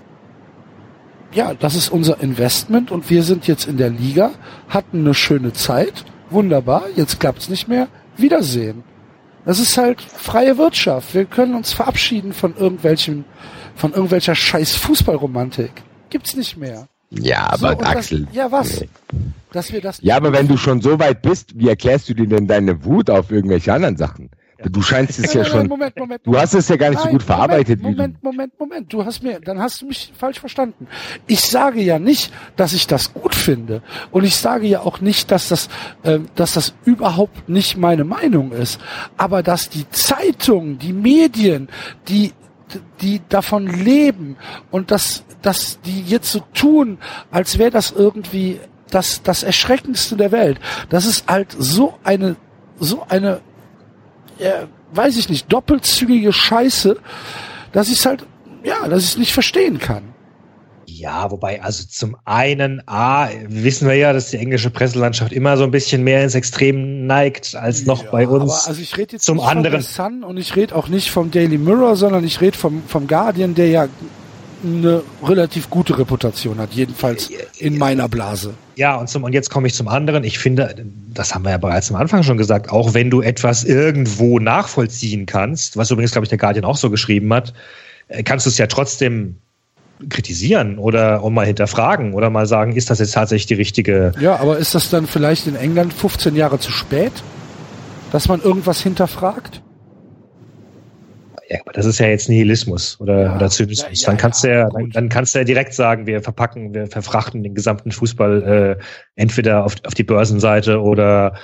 [1.32, 4.32] ja, das ist unser Investment und wir sind jetzt in der Liga,
[4.70, 7.88] hatten eine schöne Zeit, wunderbar, jetzt klappt's nicht mehr,
[8.18, 8.84] Wiedersehen.
[9.46, 11.14] Das ist halt freie Wirtschaft.
[11.14, 13.26] Wir können uns verabschieden von irgendwelchen,
[13.76, 15.72] von irgendwelcher scheiß Fußballromantik.
[16.10, 16.88] Gibt's nicht mehr.
[17.10, 18.26] Ja, aber so, Axel.
[18.26, 18.86] Das, ja, was?
[19.52, 22.28] Dass wir das ja, aber wenn du schon so weit bist, wie erklärst du dir
[22.28, 24.30] denn deine Wut auf irgendwelche anderen Sachen?
[24.64, 25.68] Du scheinst es ja, ja schon.
[25.68, 27.82] Moment, Moment, du hast es ja gar nicht Nein, so gut verarbeitet.
[27.82, 28.94] Moment, Moment, Moment, Moment.
[28.94, 30.88] Du hast mir, dann hast du mich falsch verstanden.
[31.28, 35.30] Ich sage ja nicht, dass ich das gut finde, und ich sage ja auch nicht,
[35.30, 35.68] dass das,
[36.04, 38.80] äh, dass das überhaupt nicht meine Meinung ist.
[39.18, 41.68] Aber dass die Zeitungen, die Medien,
[42.08, 42.32] die
[43.02, 44.38] die davon leben
[44.72, 46.98] und dass, dass die jetzt so tun,
[47.32, 50.60] als wäre das irgendwie das, das Erschreckendste der Welt.
[50.90, 52.36] Das ist halt so eine,
[52.80, 53.42] so eine,
[54.40, 56.98] ja, weiß ich nicht, doppelzügige Scheiße,
[57.72, 58.26] dass ich es halt,
[58.64, 60.15] ja, dass ich es nicht verstehen kann.
[60.88, 65.64] Ja, wobei, also zum einen, A, wissen wir ja, dass die englische Presselandschaft immer so
[65.64, 68.52] ein bisschen mehr ins Extrem neigt als noch Ja, bei uns.
[68.52, 70.88] Aber also ich rede jetzt zum nicht anderen- vom The Sun und ich rede auch
[70.88, 73.88] nicht vom Daily Mirror, sondern ich rede vom, vom Guardian, der ja
[74.64, 78.54] eine relativ gute Reputation hat, jedenfalls in meiner Blase.
[78.76, 80.24] Ja, und, zum, und jetzt komme ich zum anderen.
[80.24, 80.76] Ich finde,
[81.14, 85.26] das haben wir ja bereits am Anfang schon gesagt, auch wenn du etwas irgendwo nachvollziehen
[85.26, 87.54] kannst, was übrigens, glaube ich, der Guardian auch so geschrieben hat,
[88.08, 89.38] äh, kannst du es ja trotzdem
[90.10, 94.12] kritisieren oder auch mal hinterfragen oder mal sagen, ist das jetzt tatsächlich die richtige.
[94.20, 97.14] Ja, aber ist das dann vielleicht in England 15 Jahre zu spät,
[98.12, 99.62] dass man irgendwas hinterfragt?
[101.48, 104.02] Ja, aber das ist ja jetzt Nihilismus oder, Ja, oder Zynismus.
[104.02, 106.74] ja, ja, dann kannst du ja, dann, dann kannst du ja direkt sagen, wir verpacken,
[106.74, 108.84] wir verfrachten den gesamten Fußball äh,
[109.16, 111.36] entweder auf, auf die Börsenseite oder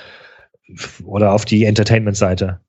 [1.04, 2.60] oder auf die Entertainment-Seite.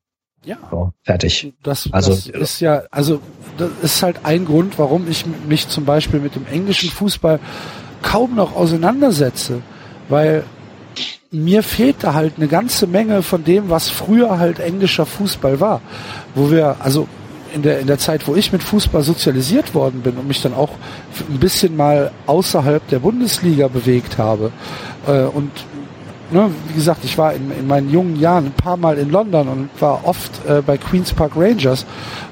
[0.45, 0.57] Ja.
[0.69, 1.53] So, fertig.
[1.63, 3.19] Das, Also- das ist ja, also
[3.57, 7.39] das ist halt ein Grund, warum ich mich zum Beispiel mit dem englischen Fußball
[8.01, 9.61] kaum noch auseinandersetze,
[10.09, 10.43] weil
[11.31, 15.81] mir fehlt da halt eine ganze Menge von dem, was früher halt englischer Fußball war,
[16.35, 17.07] wo wir, also
[17.55, 20.53] in der, in der Zeit, wo ich mit Fußball sozialisiert worden bin und mich dann
[20.53, 20.71] auch
[21.29, 24.51] ein bisschen mal außerhalb der Bundesliga bewegt habe
[25.07, 25.51] äh, und
[26.33, 29.47] ne, wie gesagt, ich war in, in meinen jungen Jahren ein paar Mal in London
[29.47, 31.85] und war oft äh, bei Queens Park Rangers.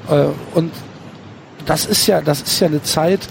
[0.10, 0.72] Äh, und
[1.66, 3.22] das ist ja, das ist ja eine Zeit,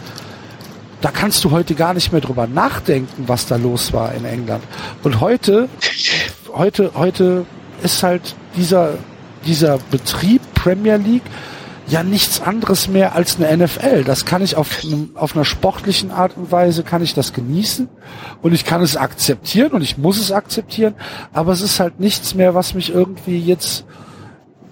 [1.01, 4.63] da kannst du heute gar nicht mehr drüber nachdenken, was da los war in England.
[5.03, 5.69] Und heute,
[6.53, 7.47] heute, heute
[7.83, 8.95] ist halt dieser,
[9.47, 11.23] dieser Betrieb Premier League
[11.91, 14.05] ja nichts anderes mehr als eine NFL.
[14.05, 17.89] Das kann ich auf, einem, auf einer sportlichen Art und Weise kann ich das genießen
[18.43, 20.95] und ich kann es akzeptieren und ich muss es akzeptieren,
[21.33, 23.85] aber es ist halt nichts mehr, was mich irgendwie jetzt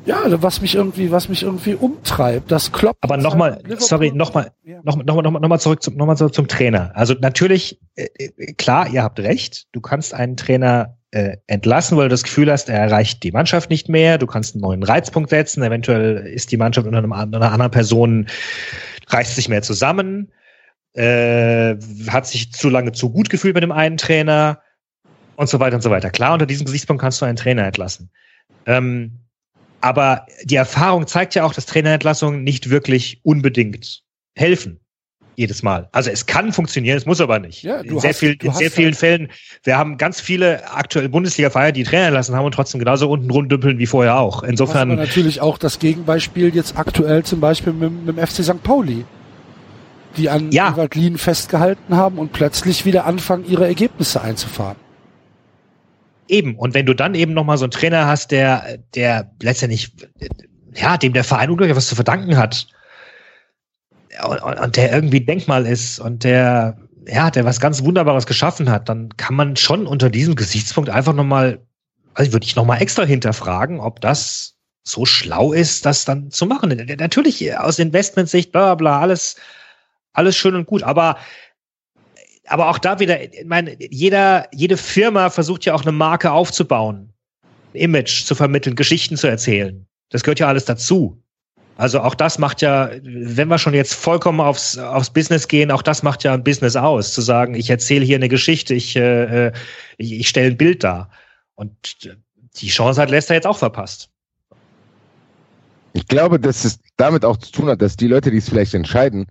[0.06, 2.50] ja, was mich irgendwie, was mich irgendwie umtreibt.
[2.50, 3.04] Das kloppt.
[3.04, 4.80] Aber nochmal, halt Liverpool- sorry, nochmal, Ja.
[4.82, 6.92] nochmal, nochmal, nochmal, nochmal zurück zum, nochmal zurück zum Trainer.
[6.94, 9.66] Also natürlich, äh, äh, klar, ihr habt recht.
[9.72, 13.70] Du kannst einen Trainer äh, entlassen, weil du das Gefühl hast, er erreicht die Mannschaft
[13.70, 14.18] nicht mehr.
[14.18, 15.62] Du kannst einen neuen Reizpunkt setzen.
[15.62, 18.26] Eventuell ist die Mannschaft unter einem, an- einer anderen Person
[19.08, 20.30] reißt sich mehr zusammen,
[20.94, 21.76] äh,
[22.08, 24.60] hat sich zu lange zu gut gefühlt mit dem einen Trainer
[25.36, 26.10] und so weiter und so weiter.
[26.10, 28.10] Klar, unter diesem Gesichtspunkt kannst du einen Trainer entlassen.
[28.66, 29.20] Ähm,
[29.80, 34.02] aber die Erfahrung zeigt ja auch, dass Trainerentlassungen nicht wirklich unbedingt
[34.36, 34.80] helfen.
[35.38, 35.88] Jedes Mal.
[35.92, 37.62] Also es kann funktionieren, es muss aber nicht.
[37.62, 39.28] Ja, du in sehr, hast- viel, du in sehr vielen halt- Fällen,
[39.62, 43.78] wir haben ganz viele aktuelle Bundesliga-Feier, die Trainer entlassen haben und trotzdem genauso unten rumdümpeln
[43.78, 44.42] wie vorher auch.
[44.42, 48.64] Insofern, natürlich auch das Gegenbeispiel jetzt aktuell zum Beispiel mit, mit dem FC St.
[48.64, 49.04] Pauli,
[50.16, 50.72] die an Ja.
[50.72, 54.76] Ewald Lien festgehalten haben und plötzlich wieder anfangen, ihre Ergebnisse einzufahren.
[56.26, 56.56] Eben.
[56.56, 59.92] Und wenn du dann eben noch mal so einen Trainer hast, der, der letztendlich,
[60.74, 62.66] ja, dem der Verein unglaublich was zu verdanken hat
[64.26, 68.88] und, und, der irgendwie Denkmal ist und der, ja, der was ganz Wunderbares geschaffen hat,
[68.88, 71.60] dann kann man schon unter diesem Gesichtspunkt einfach noch mal,
[72.14, 76.46] also würde ich noch mal extra hinterfragen, ob das so schlau ist, das dann zu
[76.46, 76.70] machen.
[76.98, 79.36] Natürlich aus Investmentsicht, bla, bla, bla, alles,
[80.12, 81.18] alles schön und gut, aber
[82.48, 87.12] aber auch da wieder, ich meine, jeder, jede Firma versucht ja auch eine Marke aufzubauen,
[87.74, 89.86] ein Image zu vermitteln, Geschichten zu erzählen.
[90.08, 91.22] Das gehört ja alles dazu.
[91.78, 95.82] Also auch das macht ja, wenn wir schon jetzt vollkommen aufs, aufs Business gehen, auch
[95.82, 99.52] das macht ja ein Business aus, zu sagen, ich erzähle hier eine Geschichte, ich, äh,
[99.96, 101.08] ich, ich stelle ein Bild dar.
[101.54, 101.70] Und
[102.56, 104.10] die Chance hat Leicester jetzt auch verpasst.
[105.92, 108.74] Ich glaube, dass es damit auch zu tun hat, dass die Leute, die es vielleicht
[108.74, 109.28] entscheiden,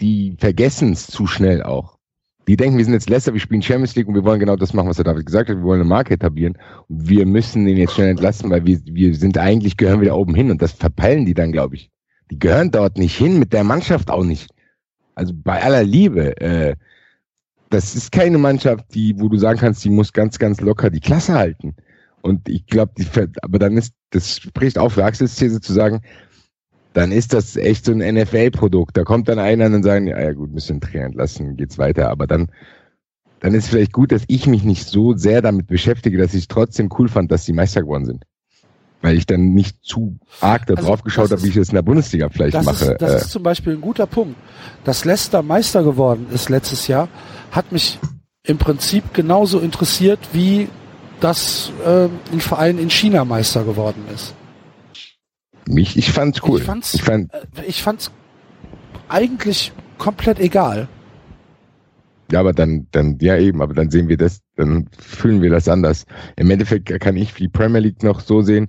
[0.00, 1.93] die vergessen es zu schnell auch.
[2.46, 4.74] Die denken, wir sind jetzt Leicester, wir spielen Champions League und wir wollen genau das
[4.74, 5.56] machen, was der David gesagt hat.
[5.56, 6.58] Wir wollen eine Marke etablieren.
[6.88, 10.14] Und wir müssen den jetzt schnell entlassen, weil wir, wir sind eigentlich, gehören wir da
[10.14, 10.50] oben hin.
[10.50, 11.90] Und das verpeilen die dann, glaube ich.
[12.30, 14.50] Die gehören dort nicht hin, mit der Mannschaft auch nicht.
[15.14, 16.76] Also bei aller Liebe, äh,
[17.70, 21.00] das ist keine Mannschaft, die, wo du sagen kannst, die muss ganz, ganz locker die
[21.00, 21.74] Klasse halten.
[22.22, 23.06] Und ich glaube, die,
[23.42, 26.00] aber dann ist, das spricht auch für Axels These zu sagen,
[26.94, 28.96] dann ist das echt so ein NFL-Produkt.
[28.96, 31.76] Da kommt dann einer und dann sagen, ja, ja gut, müssen den Trainer entlassen, geht's
[31.76, 32.08] weiter.
[32.08, 32.48] Aber dann,
[33.40, 36.88] dann ist vielleicht gut, dass ich mich nicht so sehr damit beschäftige, dass ich trotzdem
[36.98, 38.24] cool fand, dass die Meister geworden sind.
[39.02, 41.74] Weil ich dann nicht zu arg da Also, drauf geschaut habe, wie ich es in
[41.74, 42.92] der Bundesliga vielleicht Das, mache.
[42.92, 44.36] ist, das Äh, ist zum Beispiel ein guter Punkt.
[44.84, 47.08] Dass Leicester Meister geworden ist letztes Jahr,
[47.50, 47.98] hat mich
[48.46, 50.68] im Prinzip genauso interessiert, wie
[51.20, 54.34] dass äh, ein Verein in China Meister geworden ist.
[55.68, 56.60] Mich, ich fand's cool.
[56.60, 58.10] Ich fand's, ich fand, äh, ich fand's
[59.08, 60.88] eigentlich komplett egal.
[62.32, 65.68] Ja, aber dann, dann, ja eben, aber dann sehen wir das, dann fühlen wir das
[65.68, 66.06] anders.
[66.36, 68.68] Im Endeffekt kann ich die Premier League noch so sehen,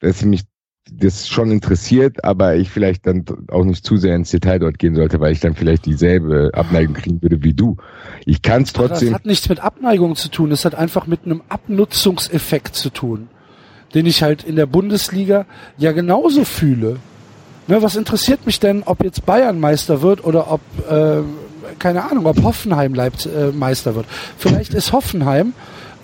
[0.00, 0.44] dass mich
[0.90, 4.94] das schon interessiert, aber ich vielleicht dann auch nicht zu sehr ins Detail dort gehen
[4.94, 7.76] sollte, weil ich dann vielleicht dieselbe Abneigung kriegen würde wie du.
[8.24, 9.08] Ich kann es trotzdem.
[9.10, 13.28] Das hat nichts mit Abneigung zu tun, das hat einfach mit einem Abnutzungseffekt zu tun,
[13.94, 15.46] den ich halt in der Bundesliga
[15.78, 16.98] ja genauso fühle.
[17.68, 21.22] Ne, was interessiert mich denn, ob jetzt Bayern Meister wird oder ob, äh,
[21.78, 24.06] keine Ahnung, ob Hoffenheim Leibt, äh, Meister wird.
[24.36, 25.54] Vielleicht ist Hoffenheim,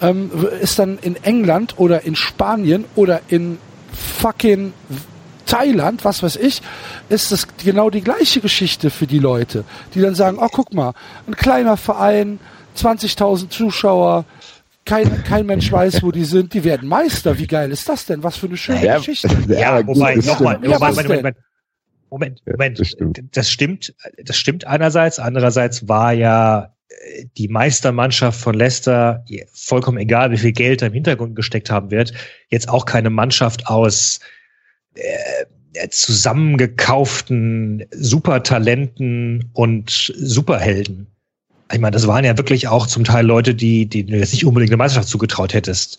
[0.01, 0.31] ähm,
[0.61, 3.59] ist dann in England oder in Spanien oder in
[3.93, 4.73] fucking
[5.47, 6.61] Thailand, was weiß ich,
[7.09, 9.65] ist das genau die gleiche Geschichte für die Leute,
[9.95, 10.93] die dann sagen, oh guck mal,
[11.27, 12.39] ein kleiner Verein,
[12.77, 14.25] 20.000 Zuschauer,
[14.89, 17.39] kein, kein Mensch weiß, wo die sind, die werden Meister.
[17.39, 18.23] Wie geil ist das denn?
[18.23, 19.29] Was für eine schöne ja, Geschichte.
[19.49, 21.37] Ja, wobei, nochmal, ja, Moment, Moment, Moment.
[22.11, 22.81] Moment, Moment.
[22.81, 23.23] Das stimmt.
[23.33, 23.95] das stimmt.
[24.25, 25.19] Das stimmt einerseits.
[25.19, 30.95] Andererseits war ja äh, die Meistermannschaft von Leicester, vollkommen egal, wie viel Geld da im
[30.95, 32.15] Hintergrund gesteckt haben wird,
[32.49, 34.21] jetzt auch keine Mannschaft aus
[34.95, 41.09] äh, zusammengekauften Supertalenten und Superhelden.
[41.73, 44.47] Ich meine, das waren ja wirklich auch zum Teil Leute, die, die du jetzt nicht
[44.47, 45.99] unbedingt eine Meisterschaft zugetraut hättest.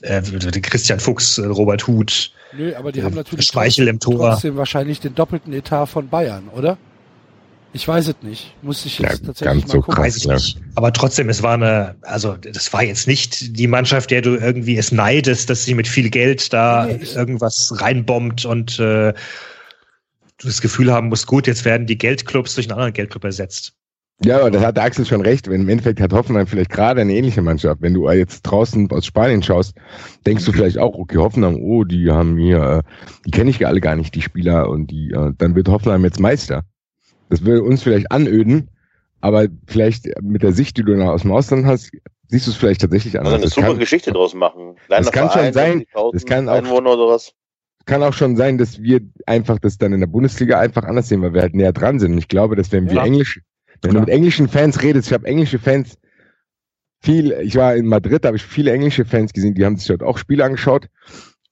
[0.00, 4.30] Äh, Christian Fuchs, Robert Huth, Nö, aber die haben natürlich Speichel im Tor.
[4.30, 6.78] trotzdem wahrscheinlich den doppelten Etat von Bayern, oder?
[7.74, 8.54] Ich weiß es nicht.
[8.62, 10.02] Muss ich jetzt Ja, tatsächlich ganz mal so gucken.
[10.04, 10.24] krass.
[10.24, 10.58] Nicht.
[10.74, 14.78] Aber trotzdem, es war eine, also das war jetzt nicht die Mannschaft, der du irgendwie
[14.78, 20.62] es neidest, dass sie mit viel Geld da Nee, irgendwas reinbombt und äh, du das
[20.62, 23.74] Gefühl haben musst, gut, jetzt werden die Geldclubs durch einen anderen Geldclub ersetzt.
[24.24, 25.48] Ja, aber da hat der Axel schon recht.
[25.48, 27.80] Wenn im Endeffekt hat Hoffenheim vielleicht gerade eine ähnliche Mannschaft.
[27.82, 29.76] Wenn du jetzt draußen aus Spanien schaust,
[30.26, 33.68] denkst du vielleicht auch, okay, Hoffenheim, oh, die haben hier, äh, die kenne ich ja
[33.68, 36.64] alle gar nicht, die Spieler, und die, äh, dann wird Hoffenheim jetzt Meister.
[37.28, 38.70] Das würde uns vielleicht anöden,
[39.20, 41.90] aber vielleicht mit der Sicht, die du aus dem Ausland hast,
[42.26, 43.34] siehst du es vielleicht tatsächlich Also anders.
[43.42, 44.74] eine Das super kann, Geschichte draus machen.
[44.86, 45.84] Kleiner das kann schon Verein, sein.
[45.94, 47.32] 50.000 Das kann auch- Einwohner oder was.
[47.86, 51.22] kann auch schon sein, dass wir einfach das dann in der Bundesliga einfach anders sehen,
[51.22, 52.12] weil wir halt näher dran sind.
[52.12, 53.04] Und ich glaube, dass wenn wir Ja.
[53.04, 53.40] Englisch,
[53.82, 54.06] wenn du Klar.
[54.06, 55.98] mit englischen Fans redest, ich habe englische Fans
[57.00, 59.86] viel, ich war in Madrid, da habe ich viele englische Fans gesehen, die haben sich
[59.88, 60.88] dort auch Spiele angeschaut.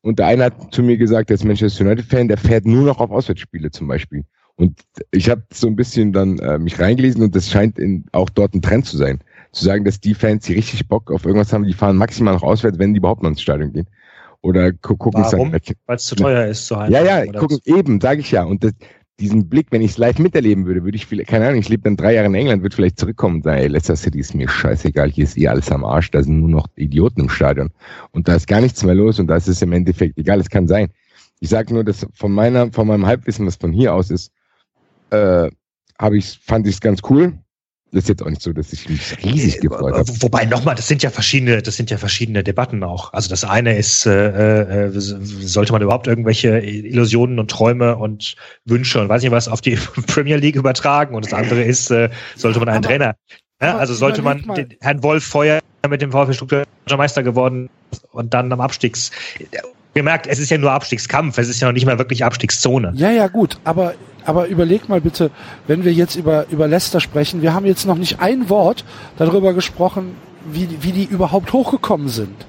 [0.02, 3.00] Und der eine hat zu mir gesagt, der ist Manchester United-Fan, der fährt nur noch
[3.00, 4.24] auf Auswärtsspiele zum Beispiel.
[4.56, 8.30] Und ich habe so ein bisschen dann äh, mich reingelesen und das scheint in, auch
[8.30, 9.20] dort ein Trend zu sein.
[9.52, 12.42] Zu sagen, dass die Fans, die richtig Bock auf irgendwas haben, die fahren maximal noch
[12.42, 13.86] auswärts, wenn die überhaupt noch ins Stadion gehen.
[14.42, 15.52] Oder gu gucken Warum?
[15.52, 16.92] Weil es zu teuer ist zu Hause.
[16.92, 18.44] ja, ja, gucken, eben, sage ich ja.
[18.44, 18.72] Und das,
[19.18, 21.84] diesen Blick, wenn ich es live miterleben würde, würde ich vielleicht, keine Ahnung, ich lebe
[21.84, 24.48] dann drei Jahre in England, würde vielleicht zurückkommen und sagen, ey, Leicester City ist mir
[24.48, 27.70] scheißegal, hier ist eh alles am Arsch, da sind nur noch Idioten im Stadion.
[28.10, 30.50] Und da ist gar nichts mehr los und da ist es im Endeffekt egal, es
[30.50, 30.88] kann sein.
[31.40, 34.32] Ich sage nur, dass von meiner, von meinem Halbwissen, was von hier aus ist,
[35.10, 35.50] äh,
[35.98, 37.38] habe ich, fand ich es ganz cool.
[37.96, 40.06] Das ist jetzt auch nicht so, dass ich mich riesig gefreut habe.
[40.06, 43.10] Wo- Wobei nochmal, das sind ja verschiedene, das sind ja verschiedene Debatten auch.
[43.14, 48.36] Also das eine ist, äh, äh, sollte man überhaupt irgendwelche Illusionen und Träume und
[48.66, 49.76] Wünsche und weiß nicht was auf die
[50.08, 53.16] Premier League übertragen und das andere ist, äh, sollte man einen Aber- Trainer,
[53.62, 56.68] ja, also sollte man den Herrn Wolf Feuer mit dem VfB Stuttgart
[56.98, 57.70] Meister geworden
[58.12, 59.10] und dann am Abstiegs.
[59.96, 62.92] Gemerkt, es ist ja nur Abstiegskampf, es ist ja noch nicht mal wirklich Abstiegszone.
[62.96, 63.94] Ja, ja, gut, aber,
[64.26, 65.30] aber überleg mal bitte,
[65.66, 68.84] wenn wir jetzt über, über Leicester sprechen, wir haben jetzt noch nicht ein Wort
[69.16, 70.16] darüber gesprochen,
[70.52, 72.44] wie, wie die überhaupt hochgekommen sind.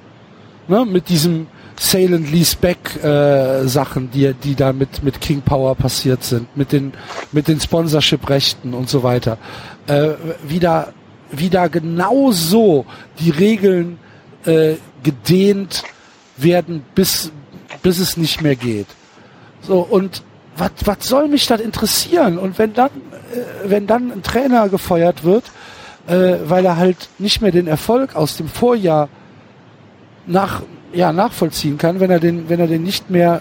[0.67, 0.85] Ne?
[0.85, 1.47] Mit diesem
[1.79, 6.57] Sale and Lease Back äh, Sachen, die, die da mit, mit King Power passiert sind,
[6.57, 6.91] mit den,
[7.31, 9.37] mit den Sponsorship-Rechten und so weiter.
[9.87, 10.09] Äh,
[10.45, 10.89] wie da,
[11.31, 12.85] wie da genau so
[13.19, 13.99] die Regeln
[14.45, 15.83] äh, gedehnt
[16.35, 17.31] werden, bis,
[17.87, 18.87] bis es nicht mehr geht.
[19.61, 20.21] So, und
[20.57, 22.37] was was soll mich das interessieren?
[22.37, 25.45] Und wenn dann, äh, wenn dann ein Trainer gefeuert wird,
[26.05, 29.07] äh, weil er halt nicht mehr den Erfolg aus dem Vorjahr
[30.25, 33.39] nach, ja, nachvollziehen kann, wenn er den, wenn er den nicht mehr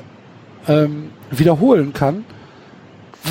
[0.68, 2.24] ähm, wiederholen kann,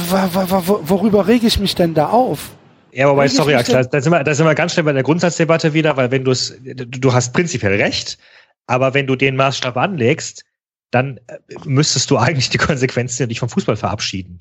[0.10, 2.50] worüber rege ich mich denn da auf?
[2.92, 5.04] Ja, wobei, ich sorry, Axel, da sind, wir, da sind wir ganz schnell bei der
[5.04, 8.18] Grundsatzdebatte wieder, weil wenn du es, du hast prinzipiell recht,
[8.68, 10.44] aber wenn du den Maßstab anlegst,
[10.96, 14.40] dann äh, müsstest du eigentlich die Konsequenzen dich vom Fußball verabschieden.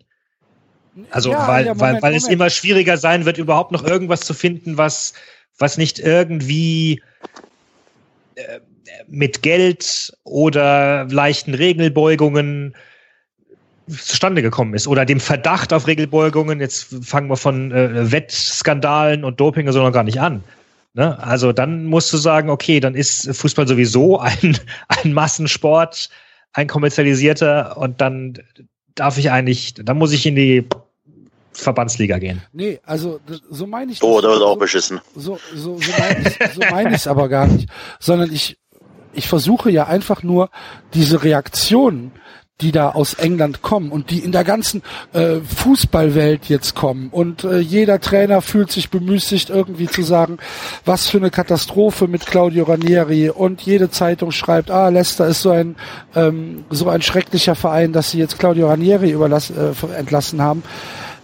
[1.10, 2.40] Also, Ja, weil, ja, weil, Moment, weil es Moment.
[2.40, 5.14] immer schwieriger sein wird, überhaupt noch irgendwas zu finden, was,
[5.58, 7.02] was nicht irgendwie
[8.36, 8.60] äh,
[9.08, 12.76] mit Geld oder leichten Regelbeugungen
[13.88, 19.40] zustande gekommen ist oder dem Verdacht auf Regelbeugungen, jetzt fangen wir von äh, Wettskandalen und
[19.40, 20.44] Doping und so noch gar nicht an.
[20.94, 21.18] Ne?
[21.18, 24.56] Also dann musst du sagen, okay, dann ist Fußball sowieso ein,
[24.88, 26.08] ein Massensport,
[26.54, 28.38] ein kommerzialisierter und dann
[28.94, 30.66] darf ich eigentlich, dann muss ich in die
[31.52, 32.42] Verbandsliga gehen.
[32.52, 35.00] Nee, also so meine ich Oh, da wird auch so- beschissen.
[35.14, 37.68] so, so, so meine ich so meine ich es aber gar nicht,
[38.00, 38.58] sondern ich,
[39.12, 40.50] ich versuche ja einfach nur
[40.94, 42.10] diese Reaktionen,
[42.60, 44.82] die da aus England kommen und die in der ganzen
[45.12, 47.08] äh, Fußballwelt jetzt kommen.
[47.10, 50.38] Und äh, jeder Trainer fühlt sich bemüßigt, irgendwie zu sagen,
[50.84, 53.30] was für eine Katastrophe mit Claudio Ranieri.
[53.30, 55.74] Und jede Zeitung schreibt, ah, Leicester ist so ein
[56.14, 60.62] ähm, so ein schrecklicher Verein, dass sie jetzt Claudio Ranieri überlass, äh, entlassen haben.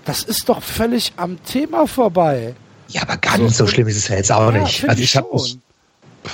[0.05, 2.55] Das ist doch völlig am Thema vorbei.
[2.89, 4.89] Ja, aber ganz so, so schlimm ist es ja jetzt auch Ja, nicht.
[4.89, 5.29] Also ich habe.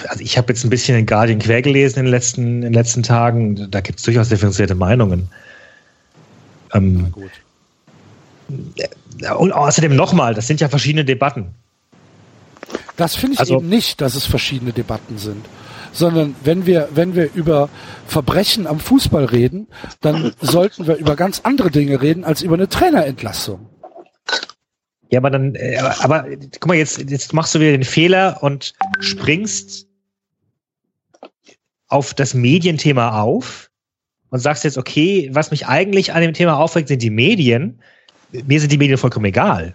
[0.08, 2.72] Also ich habe jetzt ein bisschen den Guardian quer gelesen in den letzten, in den
[2.72, 3.70] letzten Tagen.
[3.70, 5.28] Da gibt es durchaus differenzierte Meinungen.
[6.74, 7.30] Ähm, gut.
[9.38, 11.54] und außerdem nochmal, das sind ja verschiedene Debatten.
[12.96, 15.46] Das finde ich Also- eben nicht, dass es verschiedene Debatten sind.
[15.92, 17.70] Sondern wenn wir, wenn wir über
[18.06, 19.68] Verbrechen am Fußball reden,
[20.02, 23.66] dann sollten wir über ganz andere Dinge reden als über eine Trainerentlassung.
[25.16, 26.26] Ja, aber dann, äh, aber
[26.60, 29.86] guck mal, jetzt, jetzt machst du wieder den Fehler und springst
[31.88, 33.70] auf das Medienthema auf
[34.28, 37.80] und sagst jetzt, okay, was mich eigentlich an dem Thema aufregt, sind die Medien.
[38.30, 39.72] Mir sind die Medien vollkommen egal.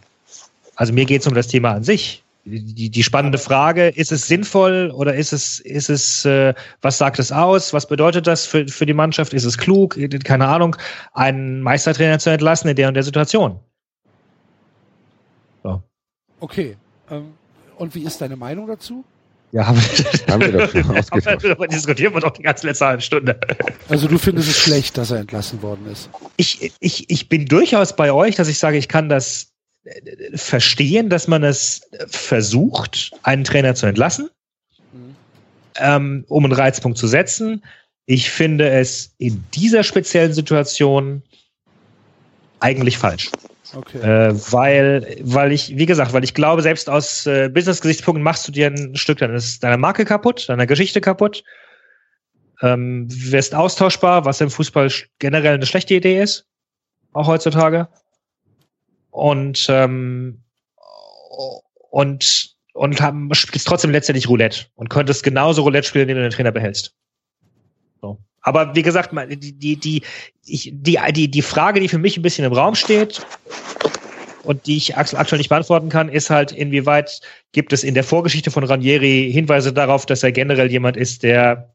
[0.75, 2.21] Also mir geht es um das Thema an sich.
[2.45, 7.17] Die, die spannende Frage, ist es sinnvoll oder ist es, ist es, äh, was sagt
[7.17, 7.73] es aus?
[7.73, 9.33] Was bedeutet das für, für die Mannschaft?
[9.33, 10.75] Ist es klug, keine Ahnung,
[11.13, 13.59] einen Meistertrainer zu entlassen in der und der Situation?
[16.41, 16.75] Okay.
[17.09, 17.33] Ähm,
[17.77, 19.05] und wie ist deine Meinung dazu?
[19.53, 19.77] Ja, haben
[20.29, 21.43] Haben wir doch schon ausgetauscht.
[21.43, 23.39] Darüber diskutieren wir doch die ganze letzte halbe Stunde.
[23.89, 26.09] Also du findest es schlecht, dass er entlassen worden ist.
[26.37, 29.51] Ich, ich, ich bin durchaus bei euch, dass ich sage, ich kann das
[29.83, 34.29] äh, verstehen, dass man es versucht, einen Trainer zu entlassen,
[34.93, 35.15] Mhm.
[35.75, 37.63] ähm, um einen Reizpunkt zu setzen.
[38.05, 41.23] Ich finde es in dieser speziellen Situation
[42.59, 43.31] eigentlich falsch.
[43.73, 43.99] Okay.
[43.99, 48.51] Äh, weil, weil ich, wie gesagt, weil ich glaube, selbst aus äh, Business-Gesichtspunkten machst du
[48.51, 51.43] dir ein Stück deines, deiner Marke kaputt, deiner Geschichte kaputt.
[52.61, 56.45] Ähm, wirst austauschbar, was im Fußball generell eine schlechte Idee ist,
[57.13, 57.87] auch heutzutage.
[59.09, 60.43] Und ähm,
[61.89, 66.31] und und haben, spielst trotzdem letztendlich Roulette und könntest genauso Roulette spielen, indem du den
[66.31, 66.95] Trainer behältst.
[68.41, 70.01] Aber wie gesagt, die, die, die,
[70.45, 73.25] ich, die, die, die Frage, die für mich ein bisschen im Raum steht
[74.43, 77.21] und die ich akt- aktuell nicht beantworten kann, ist halt, inwieweit
[77.51, 81.73] gibt es in der Vorgeschichte von Ranieri Hinweise darauf, dass er generell jemand ist, der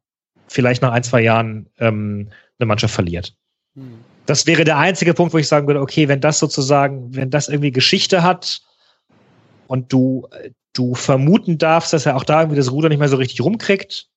[0.49, 3.37] vielleicht nach ein, zwei Jahren ähm, eine Mannschaft verliert.
[3.75, 3.99] Hm.
[4.27, 7.49] Das wäre der einzige Punkt, wo ich sagen würde, okay, wenn das sozusagen, wenn das
[7.49, 8.61] irgendwie Geschichte hat
[9.69, 10.27] und du,
[10.73, 14.09] du vermuten darfst, dass er auch da irgendwie das Ruder nicht mehr so richtig rumkriegt,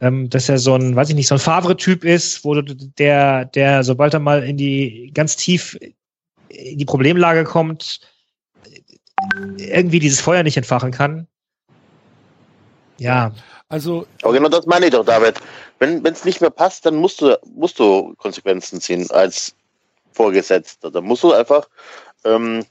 [0.00, 3.44] ähm, dass er so ein, weiß ich nicht, so ein Favre-Typ ist, wo du, der,
[3.46, 5.78] der, sobald er mal in die, ganz tief
[6.48, 8.00] in die Problemlage kommt,
[9.58, 11.26] irgendwie dieses Feuer nicht entfachen kann.
[12.98, 13.32] Ja,
[13.68, 15.40] Also Aber genau das meine ich doch, David.
[15.78, 19.54] Wenn es nicht mehr passt, dann musst du, musst du Konsequenzen ziehen als
[20.12, 20.90] Vorgesetzter.
[20.90, 21.68] Dann musst du einfach,
[22.24, 22.64] ähm,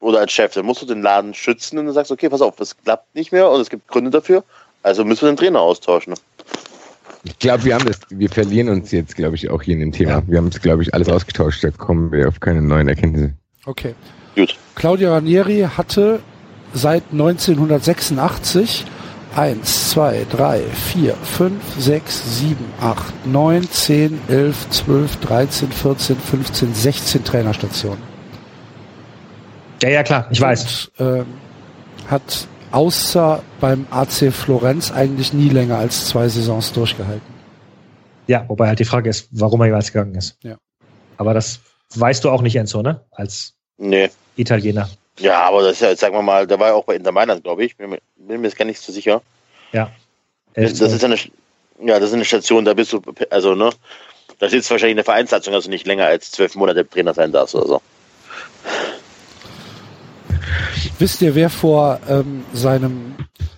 [0.00, 2.56] oder als Chef, dann musst du den Laden schützen und dann sagst, okay, pass auf,
[2.56, 4.44] das klappt nicht mehr und es gibt Gründe dafür,
[4.82, 6.14] also müssen wir den Trainer austauschen.
[7.28, 9.92] Ich glaube, wir haben das, wir verlieren uns jetzt, glaube ich, auch hier in dem
[9.92, 10.22] Thema.
[10.26, 11.62] Wir haben es, glaube ich, alles ausgetauscht.
[11.62, 13.34] Da kommen wir auf keine neuen Erkenntnisse.
[13.66, 13.94] Okay.
[14.34, 14.56] Gut.
[14.74, 16.20] Claudio Ranieri hatte
[16.72, 18.86] seit 1986
[19.36, 26.74] 1, 2, 3, 4, 5, 6, 7, 8, 9, 10, 11, 12, 13, 14, 15,
[26.74, 28.02] 16 Trainerstationen.
[29.82, 30.90] ja, ja, klar, ich weiß.
[30.96, 31.26] Und, ähm,
[32.08, 37.34] hat außer beim AC Florenz eigentlich nie länger als zwei Saisons durchgehalten.
[38.26, 40.36] Ja, wobei halt die Frage ist, warum er jeweils gegangen ist.
[40.42, 40.56] Ja.
[41.16, 41.60] Aber das
[41.94, 43.00] weißt du auch nicht, Enzo, ne?
[43.10, 44.10] Als Nee.
[44.36, 44.88] Italiener.
[45.18, 47.42] Ja, aber das ist ja, sagen wir mal, der war ja auch bei Inter Mailand,
[47.42, 47.76] glaube ich.
[47.76, 49.22] Bin mir, bin mir jetzt gar nicht so sicher.
[49.72, 49.90] Ja.
[50.54, 51.16] Das ist ja eine,
[51.80, 53.00] ja, das ist eine Station, da bist du,
[53.30, 53.70] also, ne,
[54.38, 57.66] da sitzt wahrscheinlich eine Vereinssatzung, also nicht länger als zwölf Monate Trainer sein darfst oder
[57.66, 57.82] so.
[60.98, 63.14] Wisst ihr, wer vor ähm, seinem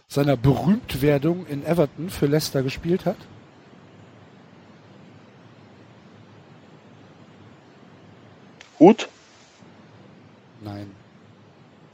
[0.08, 3.16] seiner Berühmtwerdung in Everton für Leicester gespielt hat?
[8.78, 9.08] Hut?
[10.62, 10.90] Nein.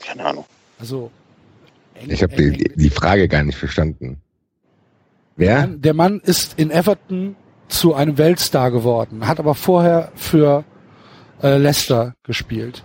[0.01, 0.45] Keine Ahnung.
[0.79, 1.11] Also
[1.95, 4.21] eng- Ich habe die, die Frage gar nicht verstanden.
[5.37, 5.61] Wer?
[5.61, 7.37] Mann- Der Mann ist in Everton
[7.69, 10.65] zu einem Weltstar geworden, hat aber vorher für
[11.43, 12.85] äh, Leicester gespielt.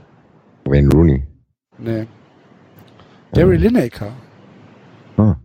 [0.66, 1.24] Wayne Rooney.
[1.78, 2.07] Nee.
[3.34, 4.11] Gary Lineker.
[5.17, 5.36] Ah.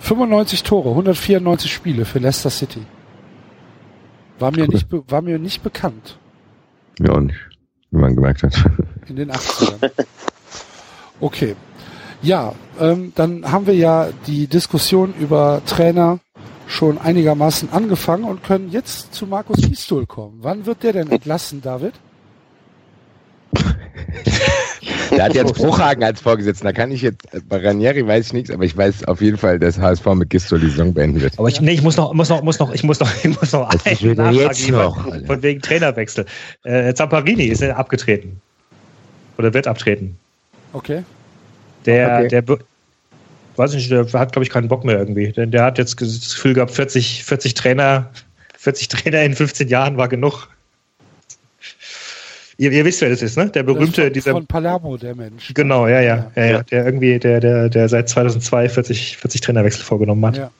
[0.00, 2.82] 95 Tore, 194 Spiele für Leicester City.
[4.38, 4.68] War mir, Cool.
[4.74, 6.18] nicht, war mir nicht bekannt
[6.98, 7.38] Mir auch nicht,
[7.90, 8.54] wie man gemerkt hat.
[9.08, 9.90] in den 80ern.
[11.20, 11.54] Okay.
[12.22, 16.18] Ja, ähm, dann haben wir ja die Diskussion über Trainer
[16.66, 20.38] schon einigermaßen angefangen und können jetzt zu Markus Gistol kommen.
[20.40, 21.94] Wann wird der denn entlassen, David?
[25.10, 26.64] Der hat jetzt Bruchhagen als Vorgesetzten.
[26.66, 29.58] Da kann ich jetzt, bei Ranieri weiß ich nichts, aber ich weiß auf jeden Fall,
[29.58, 31.38] dass HSV mit Gistol die Saison beenden wird.
[31.38, 33.52] Aber ich, nee, ich muss noch, muss noch, muss noch, ich muss noch, ich muss
[33.52, 35.26] noch ist einen denn jetzt Nachfrage noch, Alter?
[35.26, 36.24] von wegen Trainerwechsel.
[36.64, 38.40] Äh, Zamparini ist abgetreten.
[39.38, 40.16] Oder wird abtreten.
[40.72, 41.02] Okay.
[41.86, 42.28] Der, Okay.
[42.28, 42.58] der,
[43.56, 45.32] weiß nicht, der hat, glaube ich, keinen Bock mehr irgendwie.
[45.32, 48.10] Denn der hat jetzt das Gefühl gehabt, 40, 40 Trainer,
[48.58, 50.48] 40 Trainer in 15 Jahren war genug.
[52.62, 53.50] Ihr, ihr wisst, wer das ist, ne?
[53.50, 55.52] Der ist berühmte, von, dieser, von Palermo, der Mensch.
[55.52, 56.62] genau, ja, ja, ja, ja, Ja.
[56.62, 60.36] der irgendwie, der, der, der seit 2002 40, 40 Trainerwechsel vorgenommen hat.
[60.36, 60.50] Ja.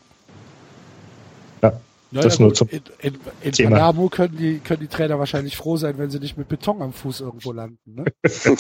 [1.63, 1.73] Ja,
[2.11, 3.71] Ja, das nur zum in in, in Thema.
[3.77, 6.93] Palermo können die, können die Trainer wahrscheinlich froh sein, wenn sie nicht mit Beton am
[6.93, 7.79] Fuß irgendwo landen.
[7.95, 8.05] Ne?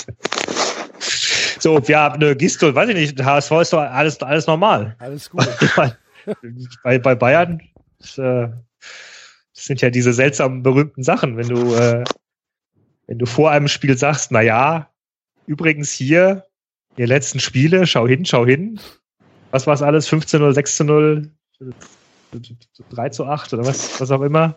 [1.59, 4.97] So, ja, ne, Gistol, weiß ich nicht, HSV ist doch alles, alles normal.
[4.99, 5.47] Alles gut.
[6.85, 7.61] Bei, bei Bayern
[8.01, 8.49] das, äh,
[9.55, 12.05] das sind ja diese seltsamen berühmten Sachen, wenn du, äh,
[13.13, 14.89] wenn du vor einem Spiel sagst, na ja,
[15.45, 16.47] übrigens hier,
[16.97, 18.81] die letzten Spiele, schau hin, schau hin.
[19.51, 20.09] Was war es alles?
[20.09, 21.31] 15 0, 6 zu 0,
[22.89, 24.57] 3 zu 8 oder was, was auch immer.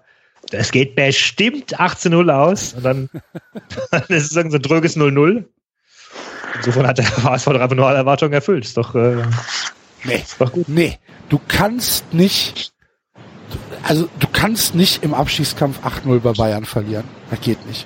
[0.52, 3.10] Das geht bestimmt 18 0 aus und dann,
[3.92, 5.44] dann ist es so ein dröges 0-0.
[6.56, 8.64] Insofern hat der HSV doch einfach nur alle Erwartungen erfüllt.
[8.64, 9.22] Ist doch, äh,
[10.06, 10.16] Nee.
[10.16, 10.70] ist doch gut.
[10.70, 10.98] Nee,
[11.28, 12.72] du kannst nicht,
[13.84, 17.04] also du kannst nicht im Abstiegskampf 8-0 bei Bayern verlieren.
[17.30, 17.86] Das geht nicht.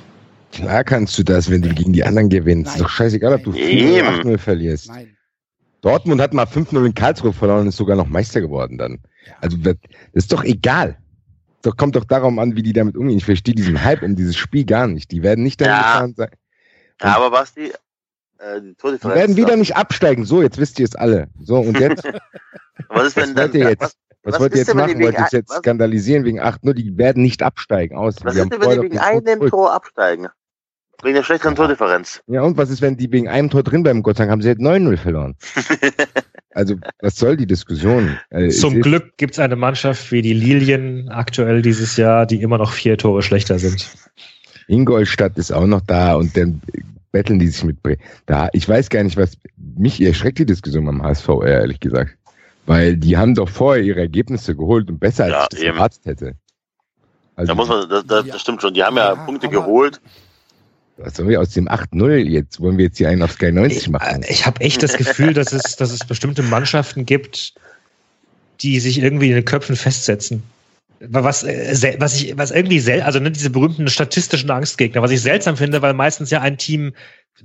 [0.52, 2.76] Klar kannst du das, wenn du gegen die anderen gewinnst.
[2.76, 4.08] Ist doch scheißegal, ob du 4-0 Eben.
[4.08, 4.88] oder 8-0 verlierst.
[4.89, 5.16] Nein.
[5.82, 9.00] Dortmund hat mal 5-0 in Karlsruhe verloren und ist sogar noch Meister geworden dann.
[9.41, 9.76] Also das
[10.14, 10.97] das ist doch egal.
[11.62, 13.18] Doch kommt doch darum an, wie die damit umgehen.
[13.18, 15.12] Ich verstehe diesen Hype um dieses Spiel gar nicht.
[15.12, 16.08] Die werden nicht damit Ja.
[16.16, 16.30] sein.
[17.02, 17.68] Ja, aber Basti,
[18.39, 19.16] äh, die Die Tordifferenz.
[19.18, 20.26] werden wieder nicht absteigen.
[20.26, 21.28] So, jetzt wisst ihr es alle.
[21.41, 22.04] So, und jetzt,
[22.89, 23.82] Was ist, was dann, wollt ihr jetzt?
[23.82, 25.00] was, Was, was wollt ihr jetzt denn, machen?
[25.02, 26.74] Wollt ihr jetzt was- skandalisieren wegen 8-0?
[26.74, 27.95] Die werden nicht absteigen.
[27.97, 28.16] Aus.
[28.24, 29.50] was ist denn, wenn die wegen einem.
[29.50, 30.28] Tor absteigen?
[31.04, 32.22] Wegen der schlechteren Tordifferenz.
[32.28, 34.04] Ja, und was ist, wenn die wegen einem Tor drin bleiben?
[34.04, 35.36] Gott sei Dank haben sie jetzt 9-0 verloren.
[36.54, 38.18] also, was soll die Diskussion?
[38.30, 42.58] Es Zum Glück gibt es eine Mannschaft wie die Lilien aktuell dieses Jahr, die immer
[42.58, 43.88] noch vier Tore schlechter sind.
[44.68, 46.62] Ingolstadt ist auch noch da und dann
[47.12, 48.50] betteln die sich mit Bre da.
[48.54, 52.16] Ich weiß gar nicht, was mich erschreckt die Diskussion beim HSV, ehrlich gesagt.
[52.66, 56.06] Weil die haben doch vorher ihre Ergebnisse geholt und besser als Ja, ich das erwartet
[56.06, 56.36] hätte.
[57.36, 58.34] Also, Da muss man, das, das, Ja.
[58.34, 58.74] das stimmt schon.
[58.74, 60.02] Die haben ja, Ja, Punkte geholt.
[61.02, 62.60] Was sollen wir aus dem 8-0 jetzt?
[62.60, 64.26] Wollen wir jetzt hier einen auf Sky 90 Ich, machen?
[64.28, 67.54] ich habe echt das Gefühl, dass es, dass es bestimmte Mannschaften gibt,
[68.62, 70.43] die sich irgendwie in den Köpfen festsetzen.
[71.00, 75.22] Was, äh, was ich, was irgendwie sel also ne, diese berühmten statistischen Angstgegner, was ich
[75.22, 76.93] seltsam finde, weil meistens ja ein Team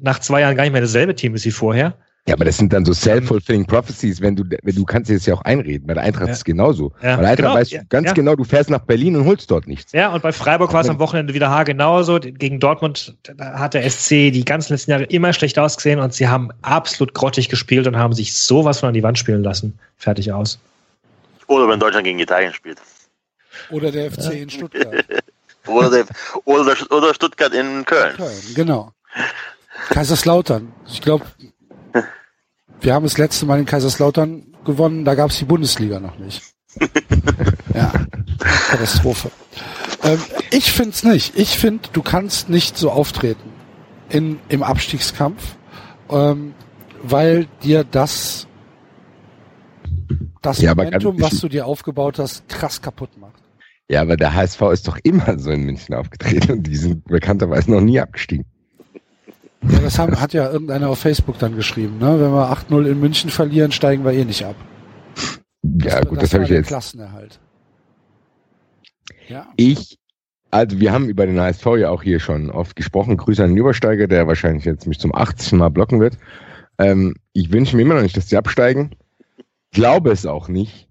[0.00, 1.96] nach zwei Jahren gar nicht mehr dasselbe Team ist wie vorher.
[2.26, 5.26] Ja, aber das sind dann so self-fulfilling prophecies, wenn du, wenn du kannst dir das
[5.26, 5.86] ja auch einreden.
[5.86, 6.32] Bei der Eintracht Ja.
[6.32, 6.92] ist es genauso.
[7.02, 8.12] Ja, Bei der Eintracht genau, weißt du ganz ja.
[8.14, 9.92] genau, du fährst nach Berlin und holst dort nichts.
[9.92, 12.18] Ja, und bei Freiburg war es am Wochenende wieder haargenauso.
[12.20, 16.48] Gegen Dortmund hat der SC die ganzen letzten Jahre immer schlecht ausgesehen und sie haben
[16.62, 19.78] absolut grottig gespielt und haben sich sowas von an die Wand spielen lassen.
[19.98, 20.58] Fertig aus.
[21.46, 22.78] Oder wenn Deutschland gegen Italien spielt.
[23.70, 25.04] Oder der FC in Stuttgart.
[25.66, 26.04] Oder, der,
[26.44, 28.14] oder, oder Stuttgart in Köln.
[28.16, 28.92] Köln, genau.
[29.88, 30.72] Kaiserslautern.
[30.86, 31.24] Ich glaube,
[32.80, 36.42] wir haben das letzte Mal in Kaiserslautern gewonnen, da gab es die Bundesliga noch nicht.
[37.74, 37.92] ja,
[38.68, 39.30] Katastrophe.
[40.02, 40.18] Ähm,
[40.50, 41.38] ich find's nicht.
[41.38, 43.50] Ich find, du kannst nicht so auftreten
[44.08, 45.56] in, im Abstiegskampf,
[46.10, 46.54] ähm,
[47.02, 48.46] weil dir das
[50.42, 53.42] das Ja, Momentum, was du dir aufgebaut hast, krass kaputt macht.
[53.88, 57.70] Ja, aber der HSV ist doch immer so in München aufgetreten und die sind bekannterweise
[57.70, 58.46] noch nie abgestiegen.
[59.70, 61.98] Ja, das haben, hat ja irgendeiner auf Facebook dann geschrieben.
[61.98, 62.20] Ne?
[62.20, 64.56] Wenn wir 8-0 in München verlieren, steigen wir eh nicht ab.
[65.62, 66.68] Ja, gut, das war habe ich jetzt.
[66.68, 67.40] Klassenerhalt.
[69.28, 69.98] Ja, Ich,
[70.50, 73.16] also wir haben über den HSV ja auch hier schon oft gesprochen.
[73.16, 75.52] Grüße an den Übersteiger, der wahrscheinlich jetzt mich zum 80.
[75.52, 76.18] Mal blocken wird.
[76.78, 78.90] Ähm, ich wünsche mir immer noch nicht, dass die absteigen.
[79.72, 80.88] Glaube es auch nicht.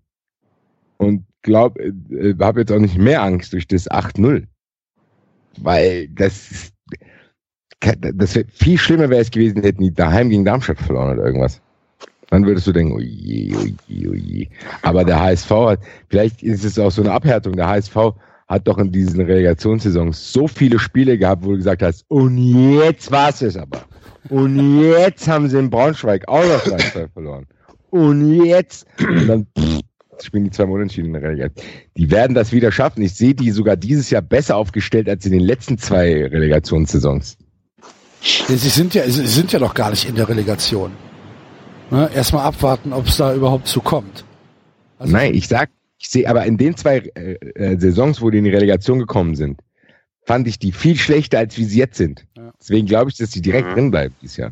[0.98, 4.48] Und glaube, äh, habe jetzt auch nicht mehr Angst durch das 8-0.
[5.60, 6.74] Weil das ist-
[8.14, 11.62] das wär, viel schlimmer wäre es gewesen, hätten die daheim gegen Darmstadt verloren oder irgendwas.
[12.30, 14.48] Dann würdest du denken, oje, oje, oje.
[14.82, 15.80] Aber der HSV hat,
[16.10, 17.56] vielleicht ist es auch so eine Abhärtung.
[17.56, 17.96] Der HSV
[18.48, 23.12] hat doch in diesen Relegationssaisons so viele Spiele gehabt, wo du gesagt hast, und jetzt
[23.12, 23.82] war's es aber.
[24.30, 27.46] Und jetzt haben sie in Braunschweig auch noch 2 verloren.
[27.90, 29.82] Und jetzt, und dann pff,
[30.22, 31.66] spielen die zwei Unentschieden in der Relegation.
[31.98, 33.02] Die werden das wieder schaffen.
[33.04, 37.38] Ich sehe die sogar dieses Jahr besser aufgestellt als in den letzten zwei Relegationssaisons.
[38.24, 40.92] Sie sind ja, sie sind ja noch gar nicht in der Relegation.
[41.92, 42.10] Ne?
[42.14, 44.24] Erstmal abwarten, ob es da überhaupt zu kommt.
[45.00, 48.38] Also, Nein, ich sag, Ich sehe aber in den zwei äh, äh, Saisons, wo die
[48.40, 49.60] in die Relegation gekommen sind,
[50.26, 52.26] fand ich die viel schlechter, als wie sie jetzt sind.
[52.38, 52.52] Ja.
[52.60, 53.74] Deswegen glaube ich, dass sie direkt Mhm.
[53.74, 54.52] drin bleiben dieses Jahr.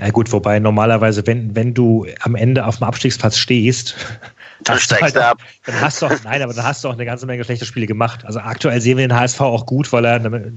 [0.00, 3.96] Ja gut, wobei normalerweise, wenn, wenn du am Ende auf dem Abstiegsplatz stehst,
[4.64, 5.38] Dann hast du steigst du ab.
[5.66, 7.86] Dann hast du auch, nein, aber dann hast du auch eine ganze Menge schlechte Spiele
[7.86, 8.24] gemacht.
[8.24, 10.52] Also aktuell sehen wir den HSV auch gut, weil er eine, eine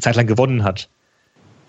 [0.00, 0.88] Zeit lang gewonnen hat.